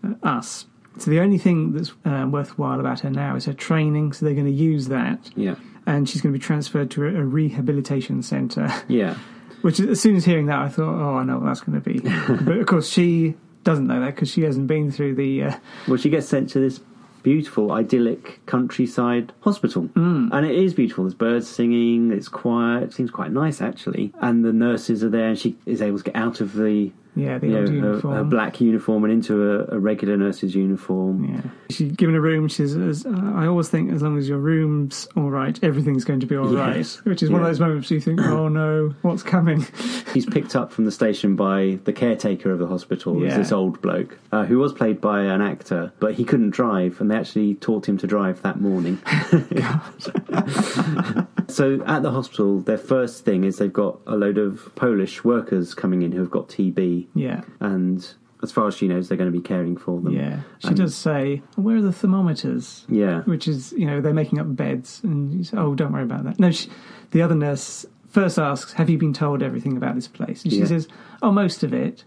uh, 0.06 0.14
us. 0.24 0.66
So 0.98 1.12
the 1.12 1.20
only 1.20 1.38
thing 1.38 1.74
that's 1.74 1.92
uh, 2.06 2.26
worthwhile 2.30 2.80
about 2.80 3.02
her 3.02 3.10
now 3.10 3.36
is 3.36 3.46
her 3.46 3.54
training. 3.54 4.14
So 4.14 4.26
they're 4.26 4.34
going 4.34 4.46
to 4.46 4.52
use 4.52 4.88
that, 4.88 5.30
yeah, 5.36 5.56
and 5.86 6.08
she's 6.08 6.22
going 6.22 6.32
to 6.34 6.40
be 6.40 6.44
transferred 6.44 6.90
to 6.92 7.04
a, 7.06 7.08
a 7.22 7.24
rehabilitation 7.26 8.24
centre. 8.24 8.72
yeah. 8.88 9.18
Which, 9.62 9.80
as 9.80 10.02
soon 10.02 10.16
as 10.16 10.26
hearing 10.26 10.48
that, 10.48 10.58
I 10.58 10.70
thought, 10.70 10.96
oh, 11.00 11.18
I 11.18 11.24
know 11.24 11.38
what 11.38 11.46
that's 11.46 11.62
going 11.62 11.80
to 11.80 11.88
be. 11.88 12.00
but 12.46 12.58
of 12.58 12.66
course, 12.66 12.90
she 12.90 13.36
doesn't 13.64 13.86
know 13.86 14.00
that 14.00 14.16
because 14.16 14.32
she 14.32 14.42
hasn't 14.42 14.66
been 14.68 14.90
through 14.92 15.14
the. 15.16 15.44
Uh, 15.44 15.56
Well, 15.88 15.98
she 15.98 16.10
gets 16.10 16.28
sent 16.28 16.50
to 16.52 16.60
this 16.60 16.80
beautiful, 17.24 17.72
idyllic 17.72 18.40
countryside 18.46 19.34
hospital, 19.42 19.84
Hmm. 19.96 20.30
and 20.32 20.46
it 20.46 20.56
is 20.56 20.74
beautiful. 20.74 21.04
There's 21.06 21.14
birds 21.14 21.48
singing. 21.48 22.12
It's 22.12 22.28
quiet. 22.28 22.84
It 22.84 22.94
seems 22.94 23.12
quite 23.12 23.32
nice 23.32 23.62
actually, 23.62 24.14
and 24.22 24.44
the 24.46 24.54
nurses 24.54 25.04
are 25.04 25.10
there, 25.10 25.30
and 25.30 25.38
she 25.40 25.56
is 25.66 25.82
able 25.82 25.98
to 25.98 26.04
get 26.04 26.16
out 26.16 26.42
of 26.42 26.54
the 26.56 26.92
yeah, 27.16 27.38
the 27.38 27.48
you 27.48 27.54
know, 27.54 27.60
old 27.60 27.70
her, 27.70 27.76
uniform. 27.76 28.16
her 28.16 28.24
black 28.24 28.62
uniform 28.62 29.04
and 29.04 29.14
into 29.14 29.52
a, 29.52 29.76
a 29.76 29.80
regular 29.80 30.18
nurse's 30.18 30.56
uniform. 30.56 31.26
Yeah. 31.26 31.42
She's 31.70 31.92
given 31.92 32.16
a 32.16 32.22
room. 32.22 32.48
She 32.48 32.68
says, 32.68 33.06
uh, 33.06 33.32
I 33.36 33.48
always 33.48 33.70
think 33.70 33.92
as 33.92 34.02
long 34.02 34.18
as 34.18 34.30
your 34.30 34.38
room's 34.38 35.08
all 35.16 35.30
right, 35.30 35.62
everything's 35.64 36.06
going 36.06 36.22
to 36.22 36.26
be 36.26 36.36
all 36.36 36.48
right. 36.48 36.78
Yes. 36.78 37.04
Which 37.04 37.22
is 37.22 37.30
one 37.30 37.42
of 37.42 37.48
those 37.48 37.60
moments 37.60 37.92
you 37.92 38.00
think, 38.00 38.22
oh 38.22 38.48
no, 38.48 38.94
what's 39.02 39.24
coming? 39.24 39.66
He's 40.14 40.26
picked 40.26 40.56
up 40.56 40.72
from 40.72 40.86
the 40.86 40.92
station 40.92 41.36
by 41.36 41.80
the 41.84 41.94
caretaker 41.94 42.52
of 42.52 42.60
the 42.60 42.68
hospital, 42.68 43.22
Yeah. 43.24 43.38
this 43.38 43.52
old 43.52 43.82
bloke, 43.82 44.18
uh, 44.32 44.46
who 44.46 44.58
was 44.60 44.74
played 44.74 45.02
by 45.02 45.22
an 45.22 45.42
actor, 45.42 45.92
but 46.00 46.16
he 46.16 46.24
couldn't 46.24 46.52
drive, 46.52 47.02
and 47.02 47.12
they 47.12 47.16
actually 47.16 47.56
taught 47.56 47.88
him 47.88 47.98
to 47.98 48.08
drive 48.08 48.42
that 48.42 48.62
morning. 48.62 49.00
so 51.48 51.82
at 51.86 52.04
the 52.04 52.12
hospital, 52.12 52.60
their 52.62 52.78
first 52.78 53.26
thing 53.26 53.44
is 53.44 53.58
they've 53.58 53.72
got 53.72 54.00
a 54.08 54.16
load 54.16 54.38
of 54.38 54.74
Polish 54.76 55.24
workers 55.24 55.74
coming 55.74 56.02
in 56.02 56.12
who 56.12 56.20
have 56.20 56.32
got 56.32 56.48
TB, 56.50 57.01
Yeah. 57.14 57.42
and 57.60 58.06
as 58.44 58.52
far 58.52 58.68
as 58.68 58.74
she 58.76 58.88
knows, 58.88 59.08
they're 59.08 59.18
going 59.20 59.32
to 59.32 59.38
be 59.38 59.44
caring 59.44 59.78
for 59.78 60.02
them. 60.02 60.14
Yeah. 60.14 60.40
She 60.60 60.70
And- 60.70 60.78
does 60.78 60.96
say, 60.96 61.44
where 61.56 61.76
are 61.78 61.82
the 61.82 61.94
thermometers? 61.94 62.86
Yeah. 62.90 63.22
Which 63.22 63.48
is, 63.48 63.72
you 63.78 63.86
know, 63.86 64.02
they're 64.02 64.16
making 64.16 64.40
up 64.40 64.56
beds. 64.56 65.00
And 65.04 65.32
you 65.34 65.44
say, 65.44 65.58
oh, 65.58 65.76
don't 65.76 65.92
worry 65.94 66.02
about 66.04 66.24
that. 66.24 66.40
No, 66.40 66.50
she, 66.50 66.68
the 67.12 67.22
other 67.22 67.36
nurse 67.36 67.86
first 68.10 68.40
asks, 68.40 68.74
have 68.74 68.90
you 68.90 68.98
been 68.98 69.14
told 69.14 69.44
everything 69.44 69.78
about 69.78 69.94
this 69.94 70.08
place? 70.08 70.44
And 70.44 70.52
she 70.52 70.60
Yeah. 70.60 70.66
says, 70.66 70.88
oh, 71.22 71.32
most 71.32 71.62
of 71.62 71.72
it. 71.72 72.04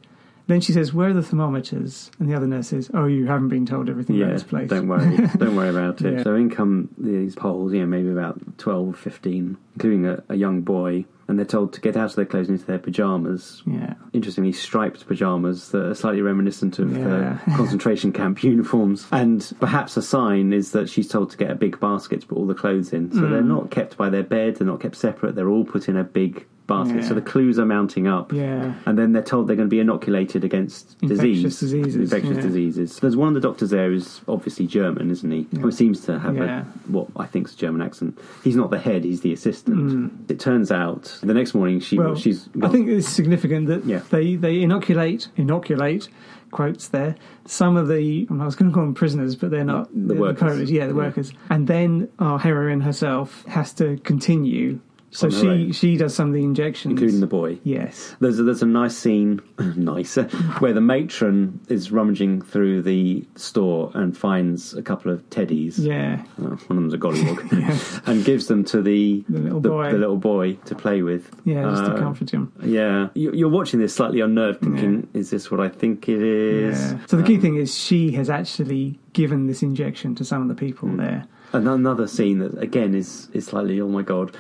Then 0.47 0.61
she 0.61 0.73
says, 0.73 0.93
"Where 0.93 1.09
are 1.09 1.13
the 1.15 1.23
thermometers?" 1.23 2.11
And 2.19 2.29
the 2.29 2.35
other 2.35 2.47
nurse 2.47 2.69
says, 2.69 2.91
"Oh, 2.93 3.07
you 3.07 3.27
haven't 3.27 3.49
been 3.49 3.65
told 3.67 3.89
everything 3.89 4.17
about 4.17 4.27
Yeah, 4.29 4.33
this 4.35 4.43
place." 4.43 4.69
don't 4.69 4.89
worry. 4.89 5.17
don't 5.39 5.57
worry 5.57 5.71
about 5.71 6.03
it. 6.03 6.13
Yeah. 6.19 6.23
So 6.23 6.35
in 6.35 6.51
come 6.51 6.89
these 6.99 7.35
Poles, 7.35 7.73
you 7.73 7.81
know, 7.81 7.87
maybe 7.87 8.11
about 8.11 8.59
12, 8.59 8.97
15, 8.99 9.57
including 9.75 10.07
a, 10.07 10.23
a 10.29 10.35
young 10.37 10.61
boy, 10.61 11.07
and 11.29 11.39
they're 11.39 11.47
told 11.47 11.73
to 11.73 11.81
get 11.81 11.97
out 11.97 12.11
of 12.11 12.17
their 12.17 12.27
clothes 12.27 12.49
and 12.51 12.59
into 12.59 12.67
their 12.67 12.79
pyjamas. 12.79 13.63
Yeah. 13.67 13.95
Interestingly, 14.13 14.53
striped 14.53 15.09
pyjamas 15.09 15.71
that 15.71 15.83
are 15.87 15.95
slightly 15.95 16.21
reminiscent 16.21 16.79
of 16.79 16.95
Yeah. 16.95 17.39
uh, 17.49 17.57
concentration 17.57 18.13
camp 18.13 18.45
uniforms. 18.45 19.07
And 19.11 19.51
perhaps 19.61 19.97
a 19.97 20.03
sign 20.03 20.53
is 20.53 20.73
that 20.73 20.91
she's 20.91 21.09
told 21.09 21.31
to 21.31 21.39
get 21.39 21.51
a 21.51 21.55
big 21.55 21.81
basket 21.81 22.21
to 22.21 22.27
put 22.27 22.37
all 22.37 22.47
the 22.47 22.55
clothes 22.55 22.93
in. 22.93 23.11
So 23.13 23.21
Mm. 23.21 23.31
they're 23.31 23.43
not 23.43 23.71
kept 23.71 23.97
by 23.97 24.11
their 24.11 24.23
bed, 24.23 24.57
they're 24.57 24.67
not 24.67 24.81
kept 24.81 24.97
separate, 24.97 25.35
they're 25.37 25.49
all 25.49 25.65
put 25.65 25.89
in 25.89 25.97
a 25.97 26.05
big 26.05 26.45
basket. 26.67 27.03
Yeah. 27.03 27.09
So 27.09 27.15
the 27.15 27.21
clues 27.21 27.59
are 27.59 27.67
mounting 27.67 28.07
up. 28.07 28.33
Yeah. 28.33 28.75
And 28.87 28.99
then 28.99 29.13
they're 29.13 29.23
told 29.23 29.49
they're 29.49 29.57
going 29.57 29.69
to 29.69 29.75
be 29.75 29.81
inoculated 29.81 30.45
against 30.45 30.97
Infectious 31.03 31.19
disease. 31.61 31.61
diseases, 31.61 31.97
Infectious 32.13 32.37
yeah. 32.37 32.43
diseases. 32.43 32.99
There's 33.01 33.17
one 33.17 33.29
of 33.29 33.35
the 33.35 33.41
doctors 33.41 33.71
there 33.71 33.91
who's 33.91 34.21
obviously 34.29 34.67
German, 34.67 35.11
isn't 35.11 35.31
he? 35.31 35.47
Yeah. 35.53 35.69
Seems 35.71 36.01
to 36.07 36.19
have 36.19 36.37
a, 36.39 36.63
what 36.87 37.09
I 37.17 37.27
think 37.27 37.49
is 37.49 37.55
a 37.55 37.57
German 37.57 37.83
accent. 37.83 38.19
He's 38.43 38.57
not 38.57 38.71
the 38.71 38.79
head, 38.79 39.05
he's 39.05 39.21
the 39.23 39.33
assistant. 39.33 40.31
It 40.31 40.41
turns 40.41 40.71
out 40.73 41.19
the 41.23 41.35
next 41.35 41.55
morning 41.55 41.81
she 41.81 41.97
Mm. 41.97 42.05
Well, 42.05 42.15
she's 42.17 42.49
I 42.63 42.69
think 42.69 42.89
it's 42.89 43.09
significant 43.09 43.67
that 43.69 43.85
Yeah. 43.85 44.01
they, 44.11 44.37
they 44.37 44.63
inoculate, 44.63 45.29
inoculate, 45.37 46.09
quotes 46.51 46.89
there, 46.89 47.15
some 47.47 47.77
of 47.77 47.89
the, 47.89 48.27
I 48.31 48.45
was 48.45 48.55
going 48.57 48.71
to 48.71 48.75
call 48.75 48.85
them 48.85 48.95
prisoners, 48.95 49.35
but 49.37 49.51
they're 49.51 49.65
not. 49.65 49.89
The 49.93 50.15
they're 50.15 50.21
workers. 50.21 50.71
Yeah, 50.71 50.87
the 50.87 50.93
Yeah. 50.93 50.97
workers. 50.97 51.33
And 51.51 51.67
then 51.67 52.09
our 52.19 52.39
heroine 52.39 52.81
herself 52.83 53.45
has 53.47 53.73
to 53.75 53.97
continue. 53.99 54.81
So 55.17 55.31
she, 55.31 55.47
own. 55.49 55.71
she 55.73 55.97
does 55.97 56.13
some 56.13 56.29
of 56.29 56.35
the 56.35 56.43
injections. 56.43 56.91
including 56.91 57.21
the 57.21 57.29
boy. 57.29 57.61
Yes. 57.63 58.17
There's 58.19 58.41
a, 58.41 58.43
there's 58.43 58.63
a 58.63 58.67
nice 58.67 58.97
scene, 58.97 59.41
nice, 59.77 60.17
where 60.59 60.73
the 60.73 60.81
matron 60.81 61.61
is 61.69 61.93
rummaging 61.93 62.43
through 62.43 62.83
the 62.83 63.25
store 63.37 63.93
and 63.95 64.19
finds 64.19 64.75
a 64.75 64.83
couple 64.83 65.13
of 65.13 65.23
teddies. 65.31 65.79
Yeah. 65.79 66.21
Oh, 66.41 66.43
one 66.43 66.53
of 66.53 66.67
them's 66.69 66.95
a 66.95 66.99
gollywog, 66.99 67.53
Yes. 67.61 68.01
and 68.07 68.25
gives 68.25 68.49
them 68.49 68.65
to 68.65 68.83
the 68.83 69.25
The 69.29 69.39
little 69.39 69.61
the, 69.61 69.69
boy. 69.69 69.93
the 69.93 69.99
little 69.99 70.17
boy 70.17 70.55
to 70.65 70.75
play 70.75 71.03
with. 71.03 71.31
Yeah, 71.45 71.63
just 71.71 71.85
to 71.85 71.93
Uh, 71.93 71.99
comfort 71.99 72.31
him. 72.31 72.53
Yeah, 72.65 73.11
You- 73.15 73.33
you're 73.33 73.49
watching 73.49 73.79
this 73.79 73.95
slightly 73.95 74.21
unnerved, 74.21 74.63
thinking, 74.63 75.07
"Is 75.15 75.31
this 75.31 75.49
what 75.49 75.61
I 75.61 75.69
think 75.69 76.09
it 76.09 76.23
is?" 76.23 76.93
Yeah. 76.93 76.99
So 77.07 77.17
the 77.17 77.23
key 77.23 77.37
Um, 77.37 77.41
thing 77.41 77.55
is 77.57 77.73
she 77.73 78.11
has 78.13 78.29
actually 78.29 78.99
given 79.13 79.47
this 79.47 79.63
injection 79.63 80.17
to 80.17 80.25
some 80.25 80.43
of 80.43 80.49
the 80.49 80.57
people 80.57 80.89
Hmm. 80.89 80.97
there. 80.97 81.25
And 81.53 81.69
another 81.69 82.09
scene 82.09 82.41
that 82.41 82.59
again 82.59 82.97
is 82.97 83.29
is 83.33 83.45
slightly 83.47 83.81
oh 83.81 83.89
my 83.89 84.03
god 84.03 84.33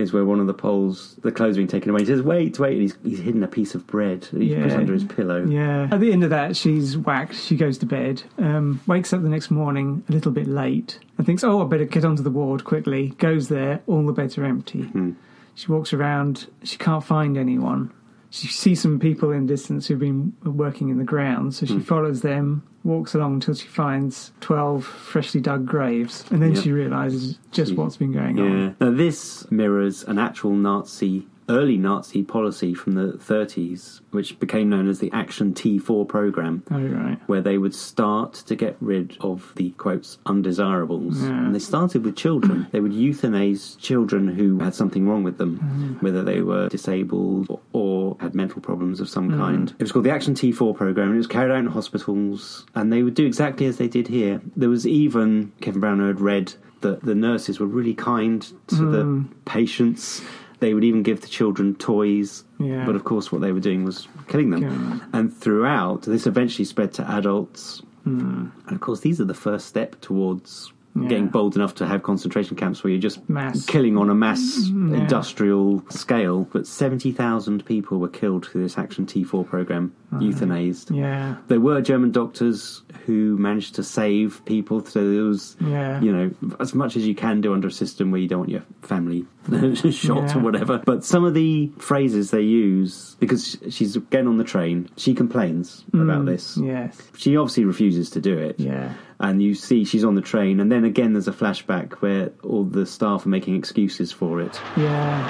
is 0.00 0.12
where 0.12 0.24
one 0.24 0.40
of 0.40 0.46
the 0.46 0.54
Poles 0.54 1.16
the 1.22 1.30
clothes 1.30 1.56
being 1.56 1.68
taken 1.68 1.90
away. 1.90 2.00
He 2.00 2.06
says, 2.06 2.22
"Wait, 2.22 2.58
wait!" 2.58 2.72
And 2.72 2.82
he's 2.82 2.96
he's 3.04 3.20
hidden 3.20 3.42
a 3.42 3.48
piece 3.48 3.74
of 3.74 3.86
bread 3.86 4.22
that 4.32 4.40
he's 4.42 4.54
put 4.54 4.68
Yeah. 4.70 4.76
under 4.76 4.92
his 4.92 5.04
pillow. 5.04 5.44
Yeah. 5.46 5.88
At 5.90 6.00
the 6.00 6.12
end 6.12 6.24
of 6.24 6.30
that, 6.30 6.56
she's 6.56 6.96
whacked. 6.96 7.34
She 7.34 7.56
goes 7.56 7.78
to 7.78 7.86
bed. 7.86 8.22
Um, 8.38 8.80
wakes 8.86 9.12
up 9.12 9.22
the 9.22 9.28
next 9.28 9.50
morning 9.50 10.02
a 10.08 10.12
little 10.12 10.32
bit 10.32 10.46
late 10.48 10.98
and 11.18 11.26
thinks, 11.26 11.44
"Oh, 11.44 11.62
I 11.62 11.64
better 11.68 11.84
get 11.84 12.04
onto 12.04 12.22
the 12.22 12.30
ward 12.30 12.64
quickly." 12.64 13.14
Goes 13.18 13.48
there. 13.48 13.80
All 13.86 14.04
the 14.06 14.12
beds 14.12 14.36
are 14.38 14.44
empty. 14.44 14.82
Hmm. 14.82 15.10
She 15.54 15.70
walks 15.70 15.92
around. 15.92 16.46
She 16.62 16.78
can't 16.78 17.04
find 17.04 17.36
anyone. 17.36 17.90
She 18.30 18.46
sees 18.46 18.80
some 18.80 18.98
people 19.00 19.32
in 19.32 19.46
distance 19.46 19.86
who've 19.88 19.98
been 19.98 20.32
working 20.44 20.88
in 20.88 20.98
the 20.98 21.04
ground, 21.04 21.52
so 21.54 21.66
she 21.66 21.74
Hmm. 21.74 21.80
follows 21.80 22.22
them. 22.22 22.62
Walks 22.84 23.14
along 23.14 23.34
until 23.34 23.52
she 23.54 23.66
finds 23.68 24.32
twelve 24.40 24.84
freshly 24.86 25.40
dug 25.40 25.66
graves, 25.66 26.24
and 26.30 26.40
then 26.40 26.54
Yeah. 26.54 26.60
she 26.62 26.72
realizes 26.72 27.38
just 27.50 27.72
She- 27.72 27.76
what's 27.76 27.96
been 27.98 28.12
going 28.12 28.38
Yeah. 28.38 28.44
on. 28.44 28.76
Now 28.80 28.90
this 28.92 29.46
mirrors 29.50 30.04
an 30.04 30.18
actual 30.18 30.54
Nazi, 30.54 31.26
early 31.50 31.76
Nazi 31.76 32.22
policy 32.22 32.72
from 32.74 32.92
the 32.94 33.12
30s, 33.14 34.00
which 34.10 34.38
became 34.38 34.68
known 34.70 34.88
as 34.88 34.98
the 35.00 35.10
Action 35.12 35.52
T4 35.54 36.06
program, 36.08 36.62
Oh 36.70 36.78
right. 36.80 37.18
where 37.26 37.40
they 37.42 37.58
would 37.58 37.74
start 37.74 38.32
to 38.48 38.54
get 38.56 38.76
rid 38.80 39.16
of 39.20 39.52
the 39.56 39.70
quotes 39.72 40.18
undesirables. 40.26 41.22
Yeah. 41.22 41.28
And 41.46 41.54
they 41.54 41.58
started 41.58 42.04
with 42.04 42.16
children. 42.16 42.66
They 42.72 42.80
would 42.80 42.92
euthanize 42.92 43.78
children 43.78 44.28
who 44.28 44.58
had 44.60 44.74
something 44.74 45.08
wrong 45.08 45.22
with 45.24 45.38
them, 45.38 45.52
Mm-hmm. 45.60 46.04
whether 46.04 46.22
they 46.22 46.40
were 46.40 46.68
disabled 46.68 47.46
or, 47.50 47.60
or 47.72 48.16
had 48.20 48.34
mental 48.34 48.60
problems 48.62 49.00
of 49.00 49.06
Mm. 49.08 49.10
some 49.16 49.28
kind. 49.30 49.70
It 49.78 49.82
was 49.82 49.92
called 49.92 50.04
the 50.06 50.10
Action 50.18 50.34
T4 50.34 50.74
program, 50.76 51.08
and 51.08 51.14
it 51.16 51.18
was 51.18 51.26
carried 51.26 51.50
out 51.52 51.58
in 51.58 51.66
hospitals, 51.66 52.64
and 52.74 52.92
they 52.92 53.02
would 53.02 53.14
do 53.14 53.26
exactly 53.26 53.66
as 53.66 53.76
they 53.78 53.88
did 53.88 54.08
here. 54.08 54.40
There 54.56 54.68
was 54.70 54.86
even 54.86 55.52
Kevin 55.60 55.80
Brown 55.80 56.00
had 56.06 56.20
read 56.20 56.54
that 56.82 57.02
the 57.04 57.14
nurses 57.14 57.60
were 57.60 57.66
really 57.66 57.92
kind 57.94 58.40
to 58.68 58.76
Mm. 58.76 58.92
the 58.92 59.04
patients. 59.44 60.22
They 60.60 60.74
would 60.74 60.84
even 60.84 61.02
give 61.02 61.20
the 61.22 61.26
children 61.28 61.74
toys. 61.74 62.44
Yeah. 62.58 62.84
But 62.86 62.94
of 62.94 63.04
course, 63.04 63.32
what 63.32 63.40
they 63.40 63.52
were 63.52 63.60
doing 63.60 63.84
was 63.84 64.06
killing 64.28 64.50
them. 64.50 64.60
Them. 64.60 65.02
And 65.12 65.34
throughout, 65.34 66.02
this 66.02 66.26
eventually 66.26 66.64
spread 66.64 66.92
to 66.94 67.10
adults. 67.10 67.82
Hmm. 68.04 68.48
And 68.66 68.72
of 68.72 68.80
course, 68.80 69.00
these 69.00 69.20
are 69.20 69.24
the 69.26 69.34
first 69.34 69.66
step 69.66 70.00
towards. 70.00 70.72
Yeah. 70.96 71.08
getting 71.08 71.28
bold 71.28 71.54
enough 71.54 71.76
to 71.76 71.86
have 71.86 72.02
concentration 72.02 72.56
camps 72.56 72.82
where 72.82 72.90
you're 72.90 73.00
just 73.00 73.26
Mass. 73.28 73.64
killing 73.64 73.96
on 73.96 74.10
a 74.10 74.14
mass 74.14 74.40
mm-hmm. 74.40 74.92
Yeah. 74.92 75.02
industrial 75.02 75.84
scale. 75.88 76.48
But 76.52 76.66
70,000 76.66 77.64
people 77.64 77.98
were 77.98 78.08
killed 78.08 78.44
through 78.44 78.64
this 78.64 78.76
Action 78.76 79.06
T4 79.06 79.46
program, 79.46 79.94
uh-huh. 80.10 80.20
euthanized. 80.20 80.94
Yeah. 80.94 81.36
There 81.46 81.60
were 81.60 81.80
German 81.80 82.10
doctors 82.10 82.82
who 83.06 83.38
managed 83.38 83.76
to 83.76 83.84
save 83.84 84.44
people. 84.46 84.84
So 84.84 85.08
there 85.08 85.22
was, 85.22 85.56
Yeah. 85.60 86.00
you 86.00 86.10
know, 86.10 86.56
as 86.58 86.74
much 86.74 86.96
as 86.96 87.06
you 87.06 87.14
can 87.14 87.40
do 87.40 87.52
under 87.54 87.68
a 87.68 87.72
system 87.72 88.10
where 88.10 88.20
you 88.20 88.26
don't 88.26 88.40
want 88.40 88.50
your 88.50 88.64
family 88.82 89.26
shot 89.92 90.24
Yeah. 90.28 90.36
or 90.36 90.40
whatever. 90.40 90.78
But 90.84 91.04
some 91.04 91.24
of 91.24 91.34
the 91.34 91.70
phrases 91.78 92.30
they 92.30 92.42
use, 92.42 93.16
because 93.20 93.56
she's 93.70 93.96
getting 93.96 94.28
on 94.28 94.38
the 94.38 94.44
train, 94.44 94.88
she 94.96 95.14
complains 95.14 95.84
about 95.92 96.26
this. 96.26 96.56
Yes. 96.56 97.00
She 97.16 97.36
obviously 97.36 97.64
refuses 97.64 98.10
to 98.10 98.20
do 98.20 98.36
it. 98.38 98.58
Mm. 98.58 98.66
Yeah. 98.66 98.92
And 99.18 99.42
you 99.42 99.54
see 99.54 99.84
she's 99.84 100.04
on 100.04 100.14
the 100.14 100.22
train, 100.22 100.60
and 100.60 100.72
then 100.72 100.84
again 100.84 101.12
there's 101.12 101.28
a 101.28 101.32
flashback 101.32 101.92
where 101.94 102.32
all 102.42 102.64
the 102.64 102.86
staff 102.86 103.26
are 103.26 103.28
making 103.28 103.54
excuses 103.54 104.10
for 104.12 104.40
it. 104.40 104.58
Yeah. 104.76 105.26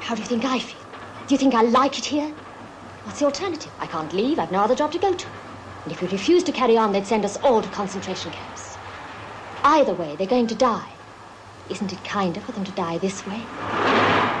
How 0.00 0.14
do 0.14 0.20
you 0.22 0.26
think 0.28 0.44
I 0.44 0.58
feel? 0.58 0.78
Do 1.26 1.34
you 1.34 1.38
think 1.38 1.54
I 1.54 1.62
like 1.62 1.98
it 1.98 2.04
here? 2.04 2.28
What's 3.04 3.20
the 3.20 3.26
alternative? 3.26 3.72
I 3.78 3.86
can't 3.86 4.12
leave. 4.12 4.38
I've 4.38 4.52
no 4.52 4.60
other 4.60 4.74
job 4.74 4.92
to 4.92 4.98
go 4.98 5.14
to. 5.14 5.26
And 5.84 5.92
if 5.92 6.02
we 6.02 6.08
refuse 6.08 6.42
to 6.44 6.52
carry 6.52 6.76
on, 6.76 6.92
they'd 6.92 7.06
send 7.06 7.24
us 7.24 7.36
all 7.38 7.62
to 7.62 7.68
concentration 7.70 8.32
camps. 8.32 8.76
Either 9.64 9.94
way, 9.94 10.16
they're 10.16 10.26
going 10.26 10.46
to 10.48 10.54
die. 10.54 10.88
Isn't 11.70 11.92
it 11.92 12.02
kinder 12.04 12.40
for 12.40 12.52
them 12.52 12.64
to 12.64 12.72
die 12.72 12.98
this 12.98 13.26
way? 13.26 13.46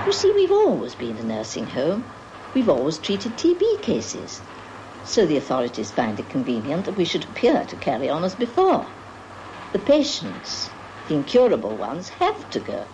You 0.06 0.12
see, 0.12 0.32
we've 0.34 0.50
always 0.50 0.94
been 0.94 1.18
a 1.18 1.22
nursing 1.22 1.66
home. 1.66 2.04
We've 2.54 2.68
always 2.68 2.98
treated 2.98 3.36
TB 3.36 3.82
cases. 3.82 4.40
So 5.04 5.26
the 5.26 5.36
authorities 5.36 5.90
find 5.90 6.18
it 6.18 6.30
convenient 6.30 6.86
that 6.86 6.96
we 6.96 7.04
should 7.04 7.24
appear 7.24 7.64
to 7.64 7.76
carry 7.76 8.08
on 8.08 8.24
as 8.24 8.34
before. 8.34 8.86
The 9.72 9.78
patients, 9.78 10.70
the 11.06 11.14
incurable 11.14 11.76
ones, 11.76 12.08
have 12.08 12.50
to 12.50 12.60
go. 12.60 12.86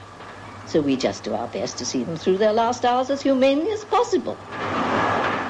So 0.66 0.80
we 0.80 0.96
just 0.96 1.22
do 1.22 1.34
our 1.34 1.46
best 1.46 1.78
to 1.78 1.84
see 1.84 2.02
them 2.02 2.16
through 2.16 2.38
their 2.38 2.52
last 2.52 2.84
hours 2.84 3.10
as 3.10 3.22
humanely 3.22 3.70
as 3.70 3.84
possible. 3.84 4.36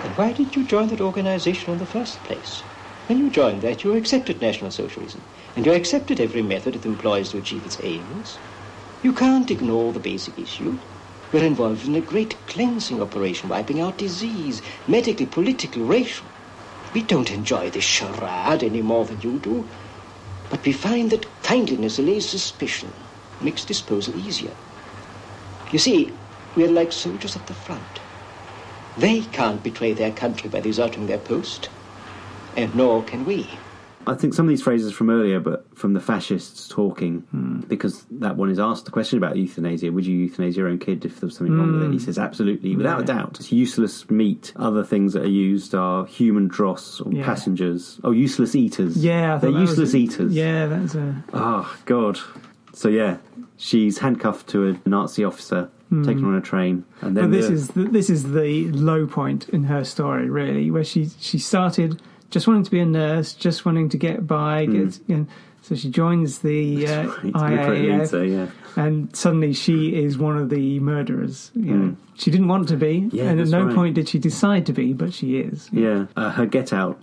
Then 0.03 0.12
why 0.16 0.32
did 0.32 0.55
you 0.55 0.64
join 0.64 0.89
that 0.89 1.01
organization 1.01 1.72
in 1.72 1.78
the 1.78 1.87
first 1.87 2.22
place? 2.24 2.62
When 3.07 3.18
you 3.18 3.30
joined 3.30 3.62
that, 3.62 3.85
you 3.85 3.95
accepted 3.95 4.43
National 4.43 4.70
Socialism, 4.70 5.22
and 5.57 5.64
you 5.64 5.72
accepted 5.72 6.20
every 6.20 6.43
method 6.43 6.76
it 6.76 6.85
employs 6.85 7.30
to 7.30 7.39
achieve 7.39 7.64
its 7.64 7.78
aims. 7.82 8.39
You 9.05 9.13
can't 9.13 9.51
ignore 9.51 9.93
the 9.93 10.01
basic 10.01 10.39
issue. 10.39 10.79
We're 11.31 11.45
involved 11.45 11.87
in 11.87 11.95
a 11.95 12.01
great 12.01 12.35
cleansing 12.47 13.03
operation, 13.03 13.51
wiping 13.51 13.79
out 13.79 13.99
disease, 13.99 14.63
medically, 14.89 15.27
politically, 15.27 15.83
racial. 15.83 16.25
We 16.95 17.03
don't 17.03 17.31
enjoy 17.31 17.69
this 17.69 17.85
charade 17.85 18.63
any 18.63 18.81
more 18.81 19.05
than 19.05 19.21
you 19.21 19.39
do. 19.41 19.69
But 20.49 20.65
we 20.65 20.73
find 20.73 21.11
that 21.11 21.27
kindliness 21.43 21.99
allays 21.99 22.27
suspicion, 22.27 22.91
makes 23.43 23.67
disposal 23.67 24.17
easier. 24.27 24.55
You 25.71 25.79
see, 25.79 26.11
we're 26.57 26.71
like 26.71 26.91
soldiers 26.91 27.37
at 27.37 27.47
the 27.47 27.53
front. 27.53 28.01
They 28.97 29.21
can't 29.21 29.63
betray 29.63 29.93
their 29.93 30.13
country 30.13 30.49
by 30.49 30.61
deserting 30.61 31.09
their 31.09 31.19
post, 31.19 31.69
and 32.57 32.75
nor 32.75 33.03
can 33.03 33.27
we. 33.27 33.51
I 34.07 34.15
think 34.15 34.35
some 34.35 34.47
of 34.47 34.51
these 34.51 34.63
phrases 34.63 34.93
from 34.93 35.09
earlier, 35.11 35.41
but 35.41 35.67
from 35.77 35.95
the 35.95 36.01
fascists 36.01 36.69
talking, 36.69 37.21
Hmm. 37.31 37.61
because 37.69 38.05
that 38.11 38.37
one 38.37 38.51
is 38.51 38.59
asked 38.59 38.85
the 38.85 38.91
question 38.91 39.17
about 39.19 39.37
euthanasia. 39.37 39.91
Would 39.93 40.05
you 40.07 40.29
euthanize 40.29 40.57
your 40.57 40.69
own 40.69 40.79
kid 40.79 41.05
if 41.05 41.21
there 41.21 41.27
was 41.27 41.37
something 41.37 41.57
wrong 41.57 41.73
with 41.73 41.83
it? 41.89 41.93
He 41.93 41.99
says, 41.99 42.19
absolutely, 42.19 42.77
without 42.77 42.99
a 42.99 43.03
Hmm. 43.03 43.07
Doubt. 43.19 43.37
It's 43.41 43.53
useless 43.53 44.11
meat. 44.11 44.53
Other 44.57 44.85
things 44.85 45.13
that 45.15 45.23
are 45.25 45.29
used 45.29 45.75
are 45.75 46.05
human 46.07 46.49
dross 46.49 47.01
or 47.01 47.13
Yeah. 47.13 47.25
passengers. 47.25 48.01
Oh, 48.05 48.11
useless 48.11 48.55
eaters. 48.55 48.97
Yeah, 49.03 49.37
I 49.37 49.39
They're 49.39 49.51
thought 49.51 49.55
that 49.55 49.61
was 49.61 49.71
useless 49.71 49.95
a- 49.95 49.99
eaters. 49.99 50.35
Yeah, 50.35 50.67
that's 50.67 50.95
a 50.95 51.25
Oh, 51.33 51.75
God. 51.87 52.19
So, 52.73 52.89
yeah, 52.89 53.19
she's 53.57 53.99
handcuffed 53.99 54.49
to 54.49 54.69
a 54.69 54.89
Nazi 54.89 55.23
officer, 55.25 55.69
taken 56.03 56.25
on 56.25 56.35
a 56.35 56.41
train. 56.41 56.85
And 57.01 57.17
then 57.17 57.27
Hmm. 57.27 57.31
But 57.31 57.37
this 57.37 57.47
the- 57.47 57.53
is 57.55 57.69
the, 57.69 57.85
this 57.85 58.11
is 58.11 58.33
the 58.33 58.71
low 58.73 59.07
point 59.07 59.49
in 59.51 59.65
her 59.65 59.85
story, 59.85 60.29
really, 60.29 60.71
where 60.71 60.83
she 60.85 61.09
she 61.21 61.39
started 61.39 62.03
just 62.35 62.47
wanting 62.49 62.64
to 62.64 62.70
be 62.76 62.80
a 62.80 62.87
nurse, 62.87 63.32
just 63.47 63.64
wanting 63.66 63.89
to 63.95 63.99
get 64.07 64.26
by, 64.26 64.66
Hmm. 64.66 64.72
get 64.78 64.99
you 65.11 65.16
know, 65.18 65.26
So 65.66 65.74
she 65.74 65.89
joins 65.89 66.30
the 66.41 66.61
uh, 67.35 67.70
leads 67.72 68.12
yeah. 68.12 68.49
and 68.76 68.95
suddenly 69.16 69.53
she 69.55 69.78
is 70.05 70.18
one 70.18 70.37
of 70.43 70.47
the 70.51 70.78
murderers. 70.80 71.51
You 71.55 71.74
know, 71.78 71.97
she 72.20 72.30
didn't 72.30 72.49
want 72.49 72.68
to 72.68 72.76
be, 72.76 72.95
Mm. 73.01 73.12
Yeah, 73.14 73.30
and 73.30 73.41
at 73.41 73.49
no 73.49 73.62
right. 73.64 73.74
point 73.74 73.95
did 73.95 74.07
she 74.11 74.18
decide 74.18 74.66
to 74.66 74.72
be, 74.82 74.93
but 74.93 75.11
she 75.18 75.28
is. 75.39 75.68
Yeah, 75.72 76.07
uh, 76.16 76.30
her 76.39 76.47
get 76.59 76.72
out 76.72 77.03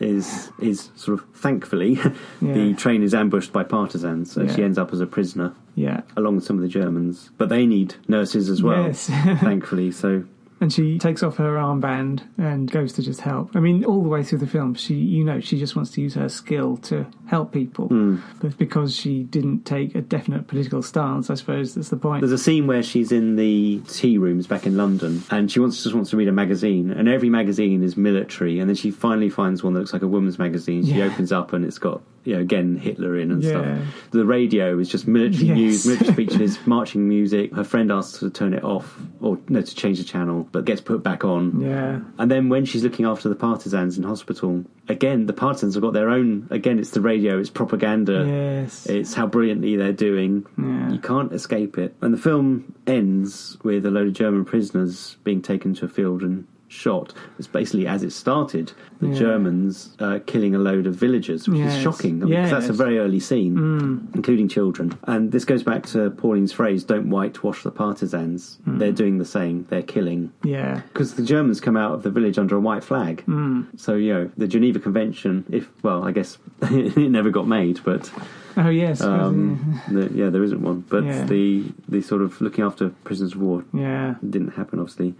is 0.00 0.50
is 0.70 0.78
sort 0.96 1.14
of 1.20 1.24
thankfully 1.44 1.92
Yeah. 2.40 2.54
the 2.58 2.74
train 2.74 3.02
is 3.02 3.12
ambushed 3.14 3.52
by 3.52 3.62
partisans, 3.78 4.32
so 4.32 4.42
Yeah. 4.42 4.54
she 4.54 4.62
ends 4.64 4.78
up 4.82 4.92
as 4.94 5.00
a 5.00 5.06
prisoner 5.16 5.52
Yeah, 5.76 6.00
along 6.16 6.34
with 6.36 6.44
some 6.48 6.56
of 6.60 6.62
the 6.66 6.72
Germans. 6.80 7.30
But 7.38 7.48
they 7.48 7.64
need 7.76 7.90
nurses 8.08 8.48
as 8.54 8.60
well, 8.62 8.84
Yes. 8.86 9.08
thankfully. 9.48 9.90
So 9.92 10.24
and 10.60 10.72
she 10.72 10.98
takes 10.98 11.22
off 11.22 11.36
her 11.36 11.54
armband 11.56 12.22
and 12.38 12.70
goes 12.70 12.92
to 12.94 13.02
just 13.02 13.20
help. 13.22 13.50
I 13.54 13.60
mean, 13.60 13.84
all 13.84 14.02
the 14.02 14.08
way 14.08 14.22
through 14.22 14.38
the 14.38 14.46
film, 14.46 14.74
she, 14.74 14.94
you 14.94 15.24
know, 15.24 15.40
she 15.40 15.58
just 15.58 15.74
wants 15.74 15.90
to 15.92 16.00
use 16.00 16.14
her 16.14 16.28
skill 16.28 16.76
to 16.78 17.06
help 17.26 17.52
people. 17.52 17.88
Hmm. 17.88 18.16
But 18.40 18.58
because 18.58 18.94
she 18.94 19.22
didn't 19.24 19.64
take 19.64 19.94
a 19.94 20.00
definite 20.00 20.48
political 20.48 20.82
stance, 20.82 21.30
I 21.30 21.34
suppose 21.34 21.74
that's 21.74 21.88
the 21.88 21.96
point. 21.96 22.20
there's 22.20 22.32
a 22.32 22.38
scene 22.38 22.66
where 22.66 22.82
she's 22.82 23.10
in 23.12 23.36
the 23.36 23.80
tea 23.88 24.18
rooms 24.18 24.46
back 24.46 24.66
in 24.66 24.76
London, 24.76 25.22
and 25.30 25.50
she 25.50 25.60
wants 25.60 25.82
just 25.82 25.94
wants 25.94 26.10
to 26.10 26.16
read 26.16 26.28
a 26.28 26.32
magazine, 26.32 26.90
and 26.90 27.08
every 27.08 27.30
magazine 27.30 27.82
is 27.82 27.96
military, 27.96 28.58
and 28.60 28.68
then 28.68 28.76
she 28.76 28.90
finally 28.90 29.30
finds 29.30 29.62
one 29.62 29.72
that 29.74 29.80
looks 29.80 29.92
like 29.92 30.02
a 30.02 30.08
woman's 30.08 30.38
magazine. 30.38 30.84
She 30.84 30.92
Yeah. 30.92 31.06
opens 31.06 31.32
up, 31.32 31.52
and 31.52 31.64
it's 31.64 31.78
got 31.78 32.02
you 32.24 32.34
know 32.34 32.40
again 32.40 32.76
Hitler 32.76 33.16
in 33.18 33.30
and 33.30 33.42
Yeah. 33.42 33.50
stuff. 33.50 34.10
The 34.10 34.24
radio 34.26 34.78
is 34.78 34.88
just 34.88 35.08
military 35.08 35.46
Yes. 35.46 35.56
news, 35.56 35.86
military 35.86 36.12
speeches, 36.12 36.58
marching 36.66 37.08
music. 37.08 37.54
Her 37.54 37.64
friend 37.64 37.90
asks 37.90 38.20
her 38.20 38.28
to 38.28 38.32
turn 38.32 38.52
it 38.54 38.62
off 38.64 39.00
or 39.20 39.38
no 39.48 39.60
to 39.62 39.74
change 39.74 39.98
the 39.98 40.04
channel, 40.04 40.48
but 40.52 40.64
gets 40.64 40.80
put 40.80 41.02
back 41.02 41.24
on. 41.24 41.60
Yeah. 41.60 42.00
And 42.18 42.30
then 42.30 42.48
when 42.48 42.64
she's 42.64 42.82
looking 42.84 43.06
after 43.06 43.28
the 43.28 43.34
partisans 43.34 43.96
in 43.96 44.04
hospital, 44.04 44.64
again 44.88 45.26
the 45.26 45.32
partisans 45.32 45.74
have 45.74 45.82
got 45.82 45.92
their 45.92 46.10
own. 46.10 46.46
Again, 46.50 46.78
it's 46.78 46.90
the 46.90 47.00
radio, 47.00 47.38
it's 47.38 47.50
propaganda. 47.50 48.24
Yes. 48.26 48.86
It's 48.86 49.14
how 49.14 49.26
brilliantly 49.26 49.76
they're 49.76 49.92
doing. 49.92 50.44
Yeah. 50.58 50.92
You 50.92 50.98
can't 50.98 51.32
escape 51.32 51.78
it. 51.78 51.94
And 52.02 52.12
the 52.12 52.18
film 52.18 52.74
ends 52.86 53.56
with 53.62 53.86
a 53.86 53.90
load 53.90 54.08
of 54.08 54.12
German 54.14 54.44
prisoners 54.44 55.16
being 55.24 55.40
taken 55.42 55.74
to 55.74 55.84
a 55.86 55.88
field 55.88 56.22
and 56.22 56.46
shot. 56.70 57.12
It's 57.36 57.48
basically 57.48 57.86
as 57.88 58.02
it 58.04 58.12
started, 58.12 58.72
the 59.00 59.08
Yeah. 59.08 59.14
Germans 59.14 59.96
uh, 59.98 60.20
killing 60.24 60.54
a 60.54 60.58
load 60.58 60.86
of 60.86 60.94
villagers, 60.94 61.48
which 61.48 61.58
Yes. 61.58 61.74
is 61.76 61.82
shocking. 61.82 62.22
I 62.22 62.26
mean, 62.26 62.34
'cause 62.42 62.50
that's 62.52 62.68
a 62.68 62.72
very 62.72 62.98
early 63.00 63.18
scene, 63.18 63.56
Mm. 63.56 64.14
including 64.14 64.46
children. 64.46 64.92
And 65.04 65.32
this 65.32 65.44
goes 65.44 65.64
back 65.64 65.84
to 65.88 66.10
Pauline's 66.10 66.52
phrase 66.52 66.84
don't 66.84 67.10
whitewash 67.10 67.64
the 67.64 67.72
partisans. 67.72 68.58
Mm. 68.68 68.78
They're 68.78 68.92
doing 68.92 69.18
the 69.18 69.24
same, 69.24 69.66
they're 69.68 69.82
killing. 69.82 70.30
Yeah. 70.44 70.82
Because 70.92 71.14
the 71.14 71.24
Germans 71.24 71.60
come 71.60 71.76
out 71.76 71.92
of 71.94 72.02
the 72.04 72.10
village 72.10 72.38
under 72.38 72.54
a 72.56 72.60
white 72.60 72.84
flag. 72.84 73.24
Mm. 73.26 73.66
So, 73.76 73.94
you 73.96 74.14
know, 74.14 74.30
the 74.38 74.46
Geneva 74.46 74.78
Convention, 74.78 75.44
if, 75.50 75.68
well, 75.82 76.04
I 76.04 76.12
guess 76.12 76.38
it 76.62 76.96
never 77.10 77.30
got 77.30 77.48
made, 77.48 77.80
but 77.84 78.12
Oh 78.56 78.68
yes. 78.68 79.00
um, 79.00 79.58
the, 79.90 80.08
yeah, 80.14 80.30
there 80.30 80.44
isn't 80.44 80.60
one. 80.62 80.84
But 80.88 81.04
Yeah. 81.04 81.24
the 81.24 81.64
the 81.88 82.00
sort 82.00 82.22
of 82.22 82.40
looking 82.40 82.62
after 82.64 82.90
prisoners 83.04 83.34
of 83.34 83.40
war 83.40 83.64
yeah. 83.74 84.14
didn't 84.28 84.52
happen, 84.54 84.78
obviously. 84.78 85.14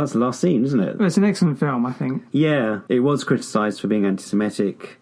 That's 0.00 0.12
the 0.12 0.18
last 0.18 0.40
scene, 0.40 0.64
isn't 0.64 0.80
it? 0.80 0.98
Well, 0.98 1.06
it's 1.06 1.16
an 1.16 1.24
excellent 1.24 1.58
film, 1.58 1.86
I 1.86 1.92
think. 1.92 2.22
Yeah, 2.32 2.80
it 2.88 3.00
was 3.00 3.24
criticised 3.24 3.80
for 3.80 3.88
being 3.88 4.04
anti-Semitic. 4.04 4.98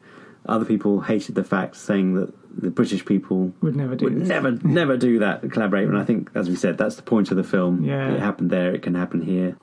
Other 0.47 0.65
people 0.65 1.01
hated 1.01 1.35
the 1.35 1.45
fact, 1.45 1.77
saying 1.77 2.15
that 2.15 2.33
the 2.57 2.71
British 2.71 3.05
people 3.05 3.53
Would 3.63 3.77
never 3.77 3.97
do 3.97 4.05
would 4.05 4.21
this. 4.21 4.29
never, 4.29 4.51
never 4.63 4.97
do 4.97 5.19
that, 5.21 5.51
collaborate. 5.51 5.89
And 5.89 5.99
I 5.99 6.05
think, 6.05 6.31
as 6.35 6.49
we 6.49 6.57
said, 6.57 6.79
that's 6.79 6.97
the 6.97 7.03
point 7.03 7.31
of 7.31 7.37
the 7.37 7.45
film. 7.45 7.83
Yeah. 7.85 8.13
It 8.13 8.21
happened 8.21 8.51
there, 8.51 8.75
it 8.75 8.83
can 8.83 8.95
happen 8.95 9.23
here. 9.23 9.57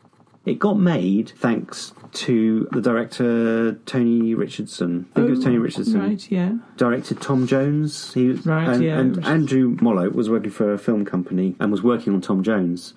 It 0.43 0.57
got 0.57 0.79
made 0.79 1.33
thanks 1.37 1.93
to 2.13 2.67
the 2.71 2.81
director 2.81 3.73
Tony 3.85 4.33
Richardson. 4.33 5.07
I 5.11 5.15
think 5.15 5.27
it 5.27 5.29
was 5.29 5.43
Tony 5.43 5.57
oh, 5.57 5.59
Richardson. 5.59 6.01
Oh, 6.01 6.07
Right. 6.07 6.31
Yeah. 6.31 6.53
directed 6.77 7.21
Tom 7.21 7.45
Jones. 7.45 8.11
He 8.13 8.29
was, 8.29 8.45
Right, 8.45 8.67
and, 8.67 8.83
yeah. 8.83 8.99
and 8.99 9.23
Andrew 9.23 9.77
Mollo 9.81 10.09
was 10.09 10.31
working 10.31 10.49
for 10.49 10.73
a 10.73 10.79
film 10.79 11.05
company 11.05 11.55
and 11.59 11.71
was 11.71 11.83
working 11.83 12.13
on 12.13 12.21
Tom 12.21 12.41
Jones. 12.41 12.95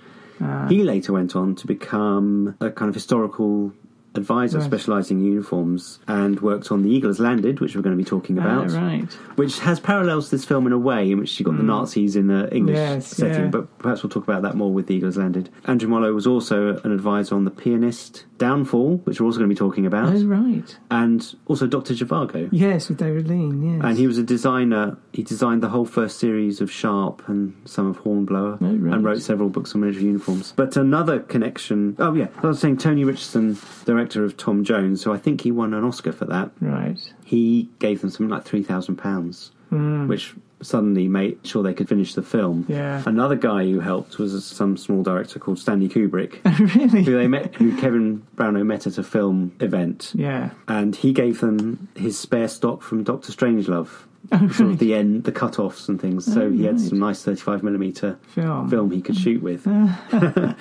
He 0.68 0.82
later 0.82 1.12
went 1.12 1.36
on 1.36 1.54
to 1.56 1.66
become 1.66 2.56
a 2.60 2.70
kind 2.70 2.88
of 2.88 2.94
historical 2.94 3.72
advisor 4.14 4.58
Right. 4.58 4.64
specialising 4.66 5.20
in 5.20 5.26
uniforms 5.26 5.98
and 6.06 6.40
worked 6.40 6.70
on 6.70 6.82
The 6.82 6.90
Eagle 6.90 7.10
Has 7.10 7.20
Landed, 7.20 7.60
which 7.60 7.74
we're 7.74 7.82
going 7.82 7.96
to 7.96 8.02
be 8.02 8.08
talking 8.08 8.38
Ah, 8.38 8.42
about, 8.42 8.70
right. 8.72 9.12
which 9.36 9.58
has 9.60 9.80
parallels 9.80 10.26
to 10.30 10.36
this 10.36 10.44
film 10.44 10.66
in 10.66 10.72
a 10.72 10.78
way 10.78 11.10
in 11.10 11.18
which 11.18 11.38
you 11.38 11.44
got 11.46 11.56
the 11.56 11.62
Nazis 11.62 12.16
in 12.16 12.26
the 12.28 12.54
English 12.54 12.76
Hmm. 12.76 12.82
Yes, 12.82 13.06
setting, 13.08 13.44
yeah. 13.44 13.48
but 13.50 13.78
perhaps 13.78 14.02
we'll 14.02 14.10
talk 14.10 14.24
about 14.24 14.42
that 14.42 14.56
more 14.56 14.72
with 14.72 14.86
The 14.86 14.94
Eagle 14.96 15.08
Has 15.08 15.16
Landed. 15.16 15.48
Andrew 15.66 15.88
Mollo 15.88 16.12
was 16.14 16.26
also 16.26 16.80
an 16.84 16.92
advisor 16.92 17.34
on 17.34 17.44
The 17.44 17.50
Pianist, 17.50 18.24
Downfall, 18.38 19.00
which 19.04 19.20
we're 19.20 19.26
also 19.26 19.38
going 19.38 19.48
to 19.48 19.54
be 19.54 19.58
talking 19.58 19.86
about, 19.86 20.12
Oh 20.14 20.24
right. 20.26 20.76
and 20.90 21.34
also 21.46 21.66
Dr. 21.66 21.94
Zhivago. 21.94 22.48
Yes, 22.52 22.88
with 22.88 22.98
David 22.98 23.28
Lean. 23.28 23.62
Yes. 23.76 23.80
And 23.84 23.96
he 23.98 24.06
was 24.06 24.18
a 24.18 24.22
designer. 24.24 24.96
He 25.12 25.22
designed 25.22 25.62
the 25.62 25.68
whole 25.68 25.84
first 25.84 26.18
series 26.18 26.60
of 26.60 26.70
Sharpe 26.70 27.22
and 27.28 27.54
some 27.64 27.86
of 27.86 27.98
Hornblower, 27.98 28.58
Oh, 28.60 28.66
right. 28.66 28.94
and 28.94 29.04
wrote 29.04 29.20
several 29.22 29.48
books 29.48 29.74
on 29.74 29.80
military 29.80 30.06
uniforms. 30.06 30.52
But 30.56 30.76
another 30.76 31.20
connection. 31.20 31.96
Oh 31.98 32.14
yeah, 32.14 32.26
I 32.42 32.46
was 32.48 32.58
saying 32.58 32.78
Tony 32.78 33.04
Richardson, 33.04 33.56
director 33.84 34.03
of 34.24 34.36
Tom 34.36 34.64
Jones, 34.64 35.00
so 35.02 35.12
I 35.12 35.18
think 35.18 35.40
he 35.42 35.50
won 35.50 35.72
an 35.74 35.84
Oscar 35.84 36.12
for 36.12 36.24
that. 36.26 36.50
Right. 36.60 36.98
He 37.24 37.68
gave 37.78 38.00
them 38.00 38.10
something 38.10 38.28
like 38.28 38.44
three 38.44 38.62
thousand 38.62 38.96
pounds, 38.96 39.50
Mm. 39.72 40.06
which 40.08 40.34
suddenly 40.60 41.08
made 41.08 41.38
sure 41.42 41.62
they 41.62 41.74
could 41.74 41.88
finish 41.88 42.14
the 42.14 42.22
film. 42.22 42.64
Yeah. 42.68 43.02
Another 43.06 43.34
guy 43.36 43.64
who 43.64 43.80
helped 43.80 44.18
was 44.18 44.44
some 44.46 44.76
small 44.76 45.02
director 45.02 45.38
called 45.38 45.58
Stanley 45.58 45.88
Kubrick, 45.88 46.38
really? 46.76 47.02
who 47.04 47.14
they 47.16 47.26
met, 47.28 47.54
who 47.56 47.76
Kevin 47.76 48.22
Brownlow 48.34 48.64
met 48.64 48.86
at 48.86 48.96
a 48.96 49.02
film 49.02 49.52
event 49.60 50.12
Yeah. 50.14 50.50
and 50.68 50.94
he 50.96 51.12
gave 51.12 51.40
them 51.40 51.88
his 51.96 52.18
spare 52.18 52.48
stock 52.48 52.82
from 52.82 53.02
Doctor 53.02 53.30
Strangelove. 53.32 54.04
Sort 54.32 54.60
of 54.70 54.78
the 54.84 54.94
end, 54.94 55.24
the 55.24 55.32
cut-offs 55.32 55.88
and 55.88 56.00
things. 56.00 56.24
So 56.32 56.42
Oh, 56.42 56.50
he 56.50 56.64
had 56.64 56.76
right. 56.76 56.80
some 56.80 56.98
nice 56.98 57.22
35 57.22 57.62
millimeter 57.62 58.18
Film. 58.28 58.68
film 58.70 58.90
he 58.90 59.00
could 59.02 59.16
shoot 59.16 59.42
with. 59.42 59.66
and 60.18 60.56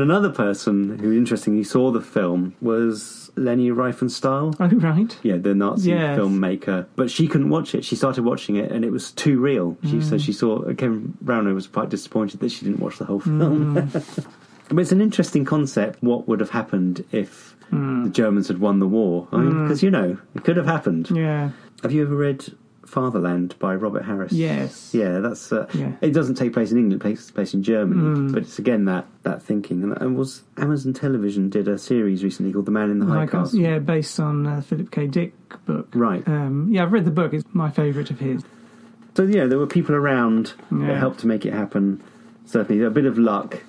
another 0.00 0.30
person 0.30 0.98
who 0.98 1.12
interestingly 1.12 1.64
saw 1.64 1.90
the 1.90 2.00
film 2.00 2.54
was 2.60 3.30
Leni 3.36 3.70
Riefenstahl. 3.70 4.54
Oh 4.58 4.66
right. 4.78 5.18
Yeah, 5.22 5.36
the 5.36 5.54
Nazi 5.54 5.90
Yes. 5.90 6.18
filmmaker. 6.18 6.86
But 6.96 7.10
she 7.10 7.28
couldn't 7.28 7.50
watch 7.50 7.74
it. 7.74 7.84
She 7.84 7.96
started 7.96 8.24
watching 8.24 8.56
it 8.56 8.72
and 8.72 8.84
it 8.84 8.90
was 8.90 9.12
too 9.12 9.38
real. 9.40 9.76
She 9.84 9.96
Mm. 9.96 10.02
so 10.02 10.18
she 10.18 10.32
saw 10.32 10.62
Kevin 10.74 11.14
Brownlow 11.20 11.54
was 11.54 11.66
quite 11.66 11.88
disappointed 11.90 12.40
that 12.40 12.50
she 12.50 12.64
didn't 12.64 12.80
watch 12.80 12.98
the 12.98 13.04
whole 13.04 13.20
Mm. 13.20 13.38
film. 13.92 14.26
but 14.70 14.78
it's 14.80 14.92
an 14.92 15.00
interesting 15.00 15.44
concept. 15.44 16.02
What 16.02 16.26
would 16.28 16.40
have 16.40 16.50
happened 16.50 17.04
if 17.12 17.54
Mm. 17.72 18.04
the 18.04 18.10
Germans 18.10 18.48
had 18.48 18.58
won 18.58 18.78
the 18.78 18.86
war? 18.86 19.26
I 19.32 19.38
mean, 19.38 19.52
Mm. 19.52 19.62
because 19.64 19.82
you 19.82 19.90
know 19.90 20.16
it 20.34 20.44
could 20.44 20.56
have 20.56 20.66
happened. 20.66 21.10
Yeah. 21.12 21.50
Have 21.82 21.92
you 21.92 22.02
ever 22.02 22.14
read 22.16 22.44
Fatherland 22.86 23.58
by 23.58 23.74
Robert 23.74 24.04
Harris? 24.04 24.32
Yes. 24.32 24.94
Yeah, 24.94 25.18
that's. 25.20 25.52
Uh, 25.52 25.66
Yeah. 25.74 25.92
It 26.00 26.12
doesn't 26.12 26.36
take 26.36 26.52
place 26.52 26.70
in 26.72 26.78
England; 26.78 27.02
it 27.02 27.04
takes 27.04 27.30
place 27.30 27.52
in 27.54 27.62
Germany. 27.62 28.00
Mm. 28.02 28.32
But 28.32 28.42
it's 28.44 28.58
again 28.58 28.84
that 28.86 29.06
that 29.24 29.42
thinking. 29.42 29.82
And, 29.82 29.96
and 30.00 30.16
was 30.16 30.42
Amazon 30.56 30.92
Television 30.92 31.50
did 31.50 31.68
a 31.68 31.78
series 31.78 32.22
recently 32.24 32.52
called 32.52 32.66
The 32.66 32.70
Man 32.70 32.90
in 32.90 32.98
the 33.00 33.06
High 33.06 33.20
High 33.20 33.26
Castle. 33.26 33.42
Castle. 33.42 33.60
Yeah, 33.60 33.78
based 33.80 34.20
on 34.20 34.46
uh, 34.46 34.60
Philip 34.62 34.90
K. 34.90 35.06
Dick 35.06 35.34
book. 35.66 35.88
Right. 35.94 36.26
Um, 36.28 36.68
yeah, 36.70 36.84
I've 36.84 36.92
read 36.92 37.04
the 37.04 37.10
book. 37.10 37.34
It's 37.34 37.44
my 37.52 37.70
favourite 37.70 38.10
of 38.10 38.20
his. 38.20 38.42
So 39.16 39.24
yeah, 39.24 39.46
there 39.46 39.58
were 39.58 39.66
people 39.66 39.94
around 39.94 40.54
Yeah. 40.70 40.86
that 40.88 40.96
helped 40.98 41.20
to 41.20 41.26
make 41.26 41.44
it 41.46 41.52
happen. 41.52 42.02
Certainly, 42.44 42.84
a 42.84 42.90
bit 42.90 43.06
of 43.06 43.18
luck, 43.18 43.60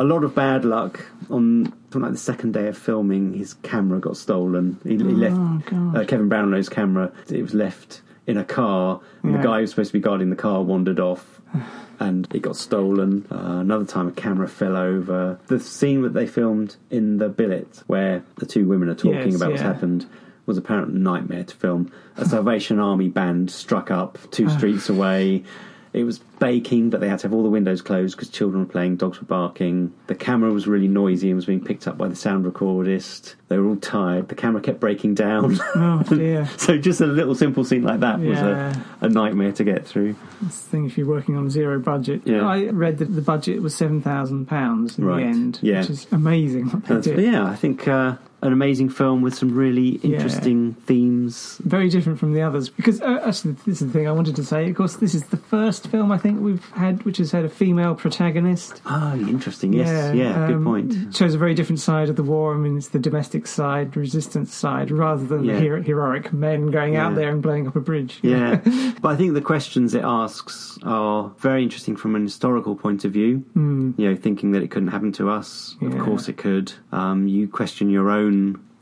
a 0.00 0.04
lot 0.04 0.24
of 0.24 0.34
bad 0.34 0.64
luck. 0.64 1.00
On 1.30 1.66
something 1.90 2.02
like 2.02 2.12
the 2.12 2.18
second 2.18 2.52
day 2.54 2.66
of 2.68 2.76
filming, 2.78 3.34
his 3.34 3.54
camera 3.54 4.00
got 4.00 4.16
stolen. 4.16 4.78
He, 4.84 4.96
he 4.96 5.02
Oh, 5.04 5.06
left 5.06 5.72
uh, 5.96 6.04
Kevin 6.06 6.28
Brownlow's 6.28 6.68
camera. 6.68 7.12
It 7.28 7.42
was 7.42 7.54
left 7.54 8.00
in 8.26 8.36
a 8.36 8.44
car. 8.44 9.00
And 9.22 9.32
Yeah. 9.32 9.38
The 9.38 9.44
guy 9.46 9.54
who 9.56 9.60
was 9.62 9.70
supposed 9.70 9.90
to 9.90 9.98
be 9.98 10.00
guarding 10.02 10.30
the 10.30 10.36
car 10.36 10.62
wandered 10.62 11.00
off. 11.00 11.40
And 12.02 12.26
it 12.32 12.40
got 12.40 12.56
stolen. 12.56 13.26
Uh, 13.30 13.58
another 13.60 13.84
time, 13.84 14.08
a 14.08 14.12
camera 14.12 14.48
fell 14.48 14.74
over. 14.74 15.38
The 15.48 15.60
scene 15.60 16.00
that 16.00 16.14
they 16.14 16.26
filmed 16.26 16.76
in 16.90 17.18
the 17.18 17.28
billet, 17.28 17.82
where 17.88 18.24
the 18.36 18.46
two 18.46 18.66
women 18.66 18.88
are 18.88 18.94
talking 18.94 19.32
Yes, 19.32 19.34
about 19.36 19.50
what's 19.50 19.60
yeah. 19.60 19.70
happened, 19.74 20.06
was 20.46 20.56
apparently 20.56 20.96
a 20.96 20.98
nightmare 20.98 21.44
to 21.44 21.54
film. 21.54 21.92
A 22.16 22.24
Salvation 22.24 22.78
Army 22.78 23.08
band 23.08 23.50
struck 23.50 23.90
up 23.90 24.16
two 24.30 24.48
streets 24.56 24.88
away. 24.88 25.44
It 25.92 26.04
was 26.04 26.18
baking, 26.38 26.90
but 26.90 27.00
they 27.00 27.08
had 27.08 27.18
to 27.18 27.26
have 27.26 27.34
all 27.34 27.42
the 27.42 27.48
windows 27.50 27.82
closed 27.82 28.16
because 28.16 28.28
children 28.28 28.62
were 28.64 28.70
playing, 28.70 28.96
dogs 28.96 29.20
were 29.20 29.26
barking. 29.26 29.92
The 30.06 30.14
camera 30.14 30.52
was 30.52 30.68
really 30.68 30.86
noisy 30.86 31.30
and 31.30 31.36
was 31.36 31.46
being 31.46 31.64
picked 31.64 31.88
up 31.88 31.98
by 31.98 32.06
the 32.06 32.14
sound 32.14 32.44
recordist. 32.46 33.34
They 33.48 33.58
were 33.58 33.66
all 33.70 33.76
tired. 33.76 34.28
The 34.28 34.36
camera 34.36 34.60
kept 34.62 34.78
breaking 34.78 35.14
down. 35.14 35.58
Oh 35.74 36.02
dear. 36.08 36.48
so 36.58 36.78
just 36.78 37.00
a 37.00 37.06
little 37.06 37.34
simple 37.34 37.64
scene 37.64 37.82
like 37.82 38.00
that 38.00 38.20
was 38.20 38.38
a, 38.38 38.84
a 39.00 39.08
nightmare 39.08 39.50
to 39.52 39.64
get 39.64 39.84
through. 39.86 40.14
That's 40.40 40.62
the 40.62 40.68
thing 40.70 40.86
if 40.86 40.96
you're 40.96 41.08
working 41.08 41.36
on 41.36 41.50
zero 41.50 41.80
budget. 41.80 42.22
Yeah. 42.24 42.46
I 42.46 42.66
read 42.66 42.98
that 42.98 43.06
the 43.14 43.22
budget 43.22 43.60
was 43.60 43.74
seven 43.74 44.00
thousand 44.00 44.46
pounds 44.46 44.96
in 44.98 45.04
Right. 45.04 45.22
the 45.22 45.28
end, 45.28 45.58
Yeah. 45.62 45.80
which 45.80 45.90
is 45.90 46.06
amazing. 46.12 46.66
What 46.70 46.84
they 47.04 47.14
did. 47.16 47.24
yeah, 47.24 47.44
I 47.44 47.56
think 47.56 47.88
uh, 47.88 48.14
an 48.42 48.52
amazing 48.52 48.88
film 48.88 49.20
with 49.22 49.34
some 49.34 49.54
really 49.54 49.90
interesting 50.02 50.74
themes. 50.86 51.60
Very 51.64 51.88
different 51.88 52.18
from 52.18 52.32
the 52.32 52.42
others 52.42 52.68
because 52.70 53.00
uh, 53.02 53.20
actually, 53.24 53.52
this 53.66 53.80
is 53.82 53.88
the 53.88 53.92
thing 53.92 54.08
I 54.08 54.12
wanted 54.12 54.36
to 54.36 54.44
say. 54.44 54.70
Of 54.70 54.76
course, 54.76 54.96
this 54.96 55.14
is 55.14 55.24
the 55.24 55.36
first 55.36 55.88
film 55.88 56.10
I 56.10 56.18
think 56.18 56.40
we've 56.40 56.64
had 56.70 57.04
which 57.04 57.18
has 57.18 57.32
had 57.32 57.44
a 57.44 57.48
female 57.48 57.94
protagonist. 57.94 58.80
Oh, 58.86 59.14
interesting. 59.14 59.72
Yes, 59.72 60.14
yeah, 60.14 60.46
good 60.46 60.56
um, 60.56 60.64
point. 60.64 61.14
Shows 61.14 61.34
a 61.34 61.38
very 61.38 61.54
different 61.54 61.80
side 61.80 62.08
of 62.08 62.16
the 62.16 62.22
war. 62.22 62.54
I 62.54 62.58
mean, 62.58 62.78
it's 62.78 62.88
the 62.88 62.98
domestic 62.98 63.46
side, 63.46 63.96
resistance 63.96 64.54
side, 64.54 64.90
rather 64.90 65.24
than 65.24 65.44
Yeah. 65.44 65.54
the 65.54 65.60
hero- 65.60 65.82
heroic 65.82 66.32
men 66.32 66.70
going 66.70 66.96
out 66.96 67.14
there 67.14 67.30
and 67.30 67.42
blowing 67.42 67.66
up 67.68 67.76
a 67.76 67.80
bridge. 67.80 68.20
Yeah, 68.22 68.56
but 69.02 69.08
I 69.10 69.16
think 69.16 69.34
the 69.34 69.40
questions 69.40 69.94
it 69.94 70.04
asks 70.04 70.78
are 70.82 71.30
very 71.38 71.62
interesting 71.62 71.96
from 71.96 72.14
an 72.16 72.22
historical 72.22 72.74
point 72.74 73.04
of 73.04 73.12
view. 73.12 73.44
Mm. 73.54 73.98
You 73.98 74.10
know, 74.10 74.16
thinking 74.16 74.52
that 74.52 74.62
it 74.62 74.70
couldn't 74.70 74.88
happen 74.88 75.12
to 75.12 75.28
us. 75.30 75.76
Of 75.82 75.98
course, 75.98 76.28
it 76.28 76.36
could. 76.36 76.72
Um, 76.92 77.28
you 77.28 77.48
question 77.48 77.90
your 77.90 78.10
own 78.10 78.29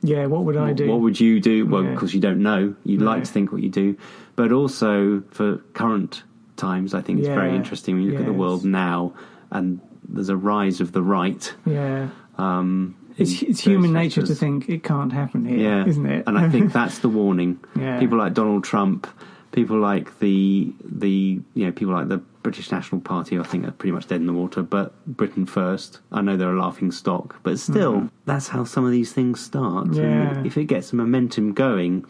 Yeah, 0.03 0.27
what 0.27 0.45
would 0.45 0.57
I 0.57 0.69
What- 0.69 0.77
do? 0.77 0.89
What 0.89 1.01
would 1.01 1.19
you 1.21 1.41
do? 1.41 1.67
Well, 1.67 1.83
Yeah. 1.85 1.91
because 1.93 2.15
you 2.15 2.21
don't 2.21 2.41
know. 2.41 2.75
You'd 2.85 3.03
like 3.03 3.25
to 3.25 3.31
think 3.33 3.51
what 3.53 3.63
you 3.63 3.69
do, 3.71 3.97
but 4.37 4.53
also 4.53 5.23
for 5.31 5.57
current 5.75 6.23
times, 6.57 6.95
I 6.95 7.01
think 7.01 7.19
it's 7.21 7.29
very 7.29 7.55
interesting 7.55 7.97
when 7.97 8.05
you 8.05 8.11
look 8.13 8.21
at 8.21 8.27
the 8.27 8.33
world 8.33 8.65
now, 8.65 9.13
and 9.51 9.81
there's 10.09 10.29
a 10.29 10.37
rise 10.37 10.81
of 10.81 10.93
the 10.93 11.03
right. 11.03 11.53
yeah. 11.67 12.09
Um, 12.39 12.95
It's, 13.17 13.43
it's 13.43 13.61
human 13.61 13.93
nature 13.93 14.23
to 14.23 14.35
think 14.35 14.69
it 14.69 14.85
can't 14.85 15.13
happen 15.13 15.45
here, 15.45 15.59
yeah, 15.59 15.85
isn't 15.87 16.07
it? 16.07 16.23
And 16.29 16.39
I 16.39 16.49
think 16.49 16.73
that's 16.79 16.99
the 17.01 17.09
warning. 17.09 17.59
Yeah. 17.77 17.99
People 17.99 18.17
like 18.19 18.33
Donald 18.35 18.63
Trump, 18.63 19.09
people 19.51 19.79
like 19.81 20.17
the 20.21 20.73
the 20.85 21.41
you 21.55 21.67
know 21.67 21.73
people 21.73 21.95
like 21.95 22.07
the 22.09 22.21
British 22.49 22.73
National 22.73 23.03
Party, 23.03 23.39
I 23.39 23.43
think 23.43 23.69
are 23.69 23.73
pretty 23.73 23.93
much 23.93 24.07
dead 24.07 24.23
in 24.23 24.27
the 24.27 24.33
water. 24.33 24.63
But 24.63 24.95
Britain 25.07 25.45
first, 25.45 26.01
I 26.11 26.23
know 26.23 26.35
they're 26.35 26.57
a 26.57 26.59
laughing 26.59 26.91
stock, 26.91 27.37
but 27.43 27.59
still, 27.59 27.93
Mhm. 27.93 28.11
that's 28.25 28.49
how 28.49 28.65
some 28.65 28.87
of 28.87 28.91
these 28.91 29.13
things 29.13 29.39
start. 29.39 29.93
Yeah. 29.93 30.43
If 30.47 30.57
it 30.57 30.65
gets 30.65 30.95
momentum 30.95 31.53
going, 31.53 32.07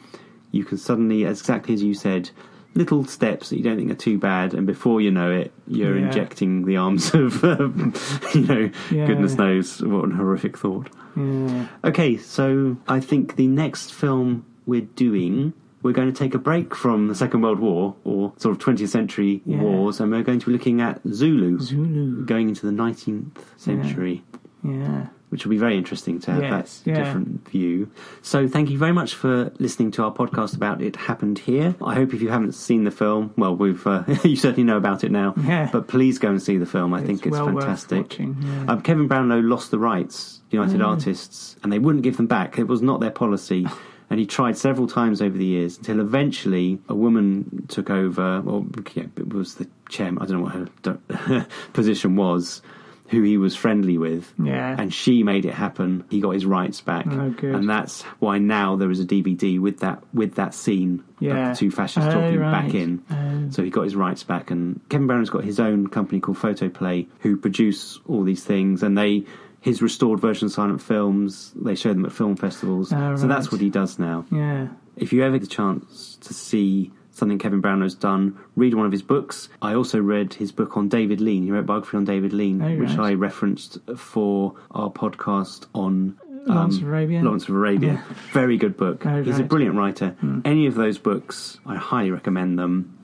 you 0.52 0.62
can 0.62 0.78
suddenly, 0.78 1.24
as 1.26 1.40
exactly 1.40 1.74
as 1.74 1.82
you 1.82 1.92
said. 1.92 2.30
Little 2.74 3.04
steps 3.04 3.48
that 3.50 3.56
you 3.56 3.64
don't 3.64 3.78
think 3.78 3.90
are 3.90 3.94
too 3.96 4.16
bad, 4.16 4.54
and 4.54 4.64
before 4.64 5.00
you 5.00 5.10
know 5.10 5.32
it, 5.32 5.50
you're 5.66 5.98
Yeah. 5.98 6.06
injecting 6.06 6.64
the 6.66 6.76
arms 6.76 7.12
of, 7.14 7.42
um, 7.42 7.92
you 8.34 8.42
know, 8.42 8.70
Yeah. 8.92 9.06
goodness 9.08 9.36
knows 9.36 9.82
what 9.82 10.12
a 10.12 10.14
horrific 10.14 10.56
thought. 10.56 10.88
Yeah. 11.16 11.66
Okay, 11.82 12.16
so 12.16 12.76
I 12.86 13.00
think 13.00 13.34
the 13.34 13.48
next 13.48 13.92
film 13.92 14.44
we're 14.66 14.86
doing, 14.94 15.54
we're 15.82 15.92
going 15.92 16.12
to 16.12 16.18
take 16.18 16.34
a 16.34 16.38
break 16.38 16.74
from 16.74 17.08
the 17.08 17.14
Second 17.14 17.42
World 17.42 17.60
War 17.60 17.94
or 18.04 18.32
sort 18.36 18.52
of 18.52 18.58
20th 18.58 18.88
century 18.88 19.42
Yeah. 19.46 19.60
wars, 19.60 20.00
and 20.00 20.10
we're 20.10 20.22
going 20.22 20.40
to 20.40 20.46
be 20.46 20.52
looking 20.52 20.80
at 20.80 21.00
Zulu, 21.12 21.58
Zulu. 21.60 22.24
going 22.24 22.48
into 22.48 22.66
the 22.66 22.72
19th 22.72 23.36
century, 23.56 24.24
Yeah. 24.64 25.06
which 25.28 25.44
will 25.44 25.50
be 25.50 25.58
very 25.58 25.76
interesting 25.76 26.18
to 26.20 26.32
have 26.32 26.42
Yes, 26.42 26.80
that 26.80 26.90
yeah. 26.90 27.04
different 27.04 27.48
view. 27.48 27.88
So, 28.22 28.48
thank 28.48 28.70
you 28.70 28.78
very 28.78 28.92
much 28.92 29.14
for 29.14 29.52
listening 29.60 29.90
to 29.92 30.02
our 30.04 30.12
podcast 30.12 30.56
about 30.56 30.82
It 30.82 30.96
Happened 30.96 31.38
Here. 31.38 31.76
I 31.84 31.94
hope 31.94 32.12
if 32.12 32.20
you 32.22 32.30
haven't 32.30 32.52
seen 32.54 32.82
the 32.84 32.90
film, 32.90 33.30
well, 33.36 33.54
we've 33.54 33.86
uh, 33.86 34.02
you 34.24 34.34
certainly 34.36 34.64
know 34.64 34.78
about 34.78 35.04
it 35.04 35.12
now, 35.12 35.34
Yeah. 35.44 35.68
but 35.72 35.86
please 35.86 36.18
go 36.18 36.30
and 36.30 36.42
see 36.42 36.56
the 36.58 36.66
film. 36.66 36.92
I 36.92 37.02
think 37.02 37.24
it's 37.26 37.32
well 37.38 37.46
fantastic. 37.46 38.18
yeah. 38.18 38.26
Um, 38.66 38.80
Kevin 38.82 39.06
Brownlow 39.06 39.40
lost 39.40 39.70
the 39.70 39.78
rights, 39.78 40.40
United. 40.50 40.80
Artists, 40.82 41.56
and 41.62 41.70
they 41.72 41.78
wouldn't 41.78 42.02
give 42.02 42.16
them 42.16 42.26
back. 42.26 42.58
It 42.58 42.66
was 42.66 42.82
not 42.82 42.98
their 43.00 43.10
policy. 43.12 43.66
And 44.10 44.18
he 44.18 44.26
tried 44.26 44.56
several 44.56 44.86
times 44.86 45.20
over 45.20 45.36
the 45.36 45.44
years 45.44 45.76
until 45.78 46.00
eventually 46.00 46.78
a 46.88 46.94
woman 46.94 47.66
took 47.68 47.90
over, 47.90 48.42
or 48.46 48.64
yeah, 48.94 49.04
it 49.16 49.32
was 49.32 49.56
the 49.56 49.68
chairman, 49.90 50.22
I 50.22 50.26
don't 50.26 50.38
know 50.38 50.68
what 51.08 51.18
her 51.18 51.46
position 51.74 52.16
was, 52.16 52.62
who 53.08 53.22
he 53.22 53.36
was 53.38 53.54
friendly 53.54 53.96
with. 53.98 54.32
Yeah. 54.42 54.74
And 54.78 54.92
she 54.92 55.22
made 55.22 55.44
it 55.44 55.54
happen. 55.54 56.04
He 56.10 56.20
got 56.20 56.30
his 56.30 56.44
rights 56.46 56.80
back. 56.80 57.06
Oh, 57.06 57.30
good. 57.30 57.54
And 57.54 57.68
that's 57.68 58.02
why 58.18 58.38
now 58.38 58.76
there 58.76 58.90
is 58.90 59.00
a 59.00 59.04
DVD 59.04 59.58
with 59.60 59.80
that 59.80 60.02
with 60.14 60.34
that 60.36 60.54
scene 60.54 61.04
Yeah. 61.20 61.50
of 61.50 61.56
the 61.56 61.58
two 61.60 61.70
fascists 61.70 62.08
Oh, 62.08 62.20
talking 62.20 62.38
right. 62.38 62.50
back 62.50 62.74
in. 62.74 63.02
Oh. 63.10 63.50
So 63.50 63.62
he 63.62 63.70
got 63.70 63.82
his 63.84 63.96
rights 63.96 64.24
back, 64.24 64.50
and 64.50 64.80
Kevin 64.88 65.06
Brown's 65.06 65.30
got 65.30 65.44
his 65.44 65.58
own 65.60 65.86
company 65.86 66.20
called 66.20 66.38
Photoplay, 66.38 67.06
who 67.20 67.36
produce 67.36 67.98
all 68.06 68.24
these 68.24 68.44
things, 68.44 68.82
and 68.82 68.96
they 68.96 69.24
his 69.68 69.80
restored 69.82 70.18
version 70.20 70.46
of 70.46 70.52
silent 70.52 70.82
films. 70.82 71.52
They 71.54 71.74
show 71.74 71.92
them 71.92 72.04
at 72.04 72.12
film 72.12 72.36
festivals. 72.36 72.92
Oh, 72.92 73.16
So 73.16 73.26
that's 73.26 73.52
what 73.52 73.60
he 73.60 73.70
does 73.70 73.98
now. 73.98 74.24
Yeah. 74.32 74.68
If 74.96 75.12
you 75.12 75.22
ever 75.24 75.38
get 75.38 75.46
a 75.46 75.50
chance 75.50 76.16
to 76.22 76.34
see 76.34 76.90
something 77.12 77.38
Kevin 77.38 77.60
Brownlow's 77.60 77.94
done, 77.94 78.38
read 78.56 78.74
one 78.74 78.86
of 78.86 78.92
his 78.92 79.02
books. 79.02 79.48
I 79.62 79.74
also 79.74 80.00
read 80.00 80.34
his 80.34 80.52
book 80.52 80.76
on 80.76 80.88
David 80.88 81.20
Lean. 81.20 81.42
He 81.42 81.50
wrote 81.50 81.66
biography 81.66 81.96
on 81.96 82.04
David 82.04 82.32
Lean, 82.32 82.62
Oh, 82.62 82.76
which 82.76 82.90
right. 82.96 83.10
I 83.10 83.14
referenced 83.14 83.78
for 83.96 84.54
our 84.70 84.90
podcast 84.90 85.66
on. 85.74 86.16
um, 86.48 86.54
Lawrence 86.54 86.76
of 86.78 86.84
Arabia? 86.84 87.22
Lawrence 87.22 87.44
of 87.48 87.54
Arabia. 87.54 88.02
Very 88.32 88.56
good 88.56 88.76
book. 88.76 89.04
Oh, 89.04 89.22
He's 89.22 89.38
a 89.38 89.44
brilliant 89.44 89.76
writer. 89.76 90.16
Any 90.44 90.66
of 90.66 90.74
those 90.74 90.96
books, 90.98 91.58
I 91.66 91.76
highly 91.76 92.10
recommend 92.10 92.58
them. 92.58 92.97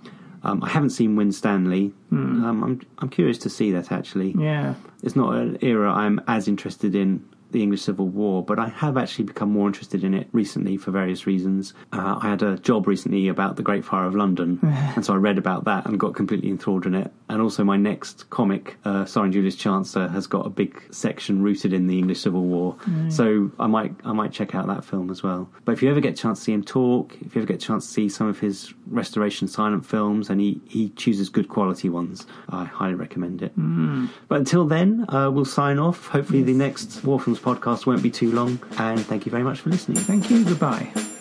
Um, 0.44 0.62
I 0.62 0.68
haven't 0.68 0.90
seen 0.90 1.16
Winstanley. 1.16 1.88
Hmm. 2.10 2.44
Um, 2.44 2.64
I'm 2.64 2.80
I'm 2.98 3.08
curious 3.08 3.38
to 3.38 3.50
see 3.50 3.72
that 3.72 3.90
actually. 3.90 4.34
Yeah. 4.38 4.74
It's 5.02 5.16
not 5.16 5.34
an 5.34 5.58
era 5.62 5.92
I'm 5.92 6.20
as 6.28 6.46
interested 6.48 6.94
in 6.94 7.24
the 7.54 7.62
English 7.62 7.82
Civil 7.82 8.08
War, 8.08 8.44
but 8.44 8.58
I 8.58 8.68
have 8.68 8.98
actually 8.98 9.24
become 9.24 9.50
more 9.50 9.66
interested 9.68 10.04
in 10.04 10.12
it 10.12 10.28
recently 10.32 10.76
for 10.76 10.90
various 10.90 11.26
reasons. 11.26 11.72
Uh, 11.92 12.18
I 12.20 12.28
had 12.28 12.42
a 12.42 12.58
job 12.58 12.86
recently 12.86 13.28
about 13.28 13.56
the 13.56 13.62
Great 13.62 13.84
Fire 13.84 14.04
of 14.04 14.14
London, 14.14 14.58
and 14.62 15.04
so 15.04 15.14
I 15.14 15.16
read 15.16 15.38
about 15.38 15.64
that 15.64 15.86
and 15.86 15.98
got 15.98 16.14
completely 16.14 16.50
enthralled 16.50 16.84
in 16.84 16.94
it. 16.94 17.10
And 17.30 17.40
also, 17.40 17.64
my 17.64 17.76
next 17.76 18.28
comic, 18.28 18.76
uh, 18.84 19.06
starring 19.06 19.32
Julius 19.32 19.56
Chancer, 19.56 20.10
has 20.10 20.26
got 20.26 20.44
a 20.44 20.50
big 20.50 20.82
section 20.90 21.42
rooted 21.42 21.72
in 21.72 21.86
the 21.86 21.96
English 21.96 22.20
Civil 22.20 22.42
War. 22.42 22.74
Mm. 22.86 23.10
So 23.10 23.50
I 23.58 23.66
might 23.66 23.94
I 24.04 24.12
might 24.12 24.32
check 24.32 24.54
out 24.54 24.66
that 24.66 24.84
film 24.84 25.10
as 25.10 25.22
well. 25.22 25.48
But 25.64 25.72
if 25.72 25.82
you 25.82 25.90
ever 25.90 26.00
get 26.00 26.14
a 26.14 26.16
chance 26.16 26.40
to 26.40 26.44
see 26.44 26.52
him 26.52 26.64
talk, 26.64 27.16
if 27.22 27.34
you 27.34 27.40
ever 27.40 27.46
get 27.46 27.62
a 27.62 27.66
chance 27.66 27.86
to 27.86 27.92
see 27.92 28.08
some 28.08 28.26
of 28.26 28.40
his 28.40 28.74
restoration 28.88 29.48
silent 29.48 29.86
films, 29.86 30.28
and 30.28 30.40
he, 30.40 30.60
he 30.66 30.90
chooses 30.90 31.28
good 31.28 31.48
quality 31.48 31.88
ones, 31.88 32.26
I 32.48 32.64
highly 32.64 32.94
recommend 32.94 33.42
it. 33.42 33.58
Mm. 33.58 34.10
But 34.28 34.38
until 34.38 34.66
then, 34.66 35.06
uh, 35.08 35.30
we'll 35.30 35.44
sign 35.44 35.78
off. 35.78 36.08
Hopefully, 36.08 36.42
the 36.42 36.52
next 36.52 37.04
War 37.04 37.20
Films 37.20 37.38
podcast 37.44 37.86
won't 37.86 38.02
be 38.02 38.10
too 38.10 38.32
long. 38.32 38.58
And 38.78 39.00
thank 39.00 39.26
you 39.26 39.30
very 39.30 39.44
much 39.44 39.60
for 39.60 39.70
listening. 39.70 39.98
Thank 39.98 40.30
you. 40.30 40.44
Goodbye. 40.44 41.13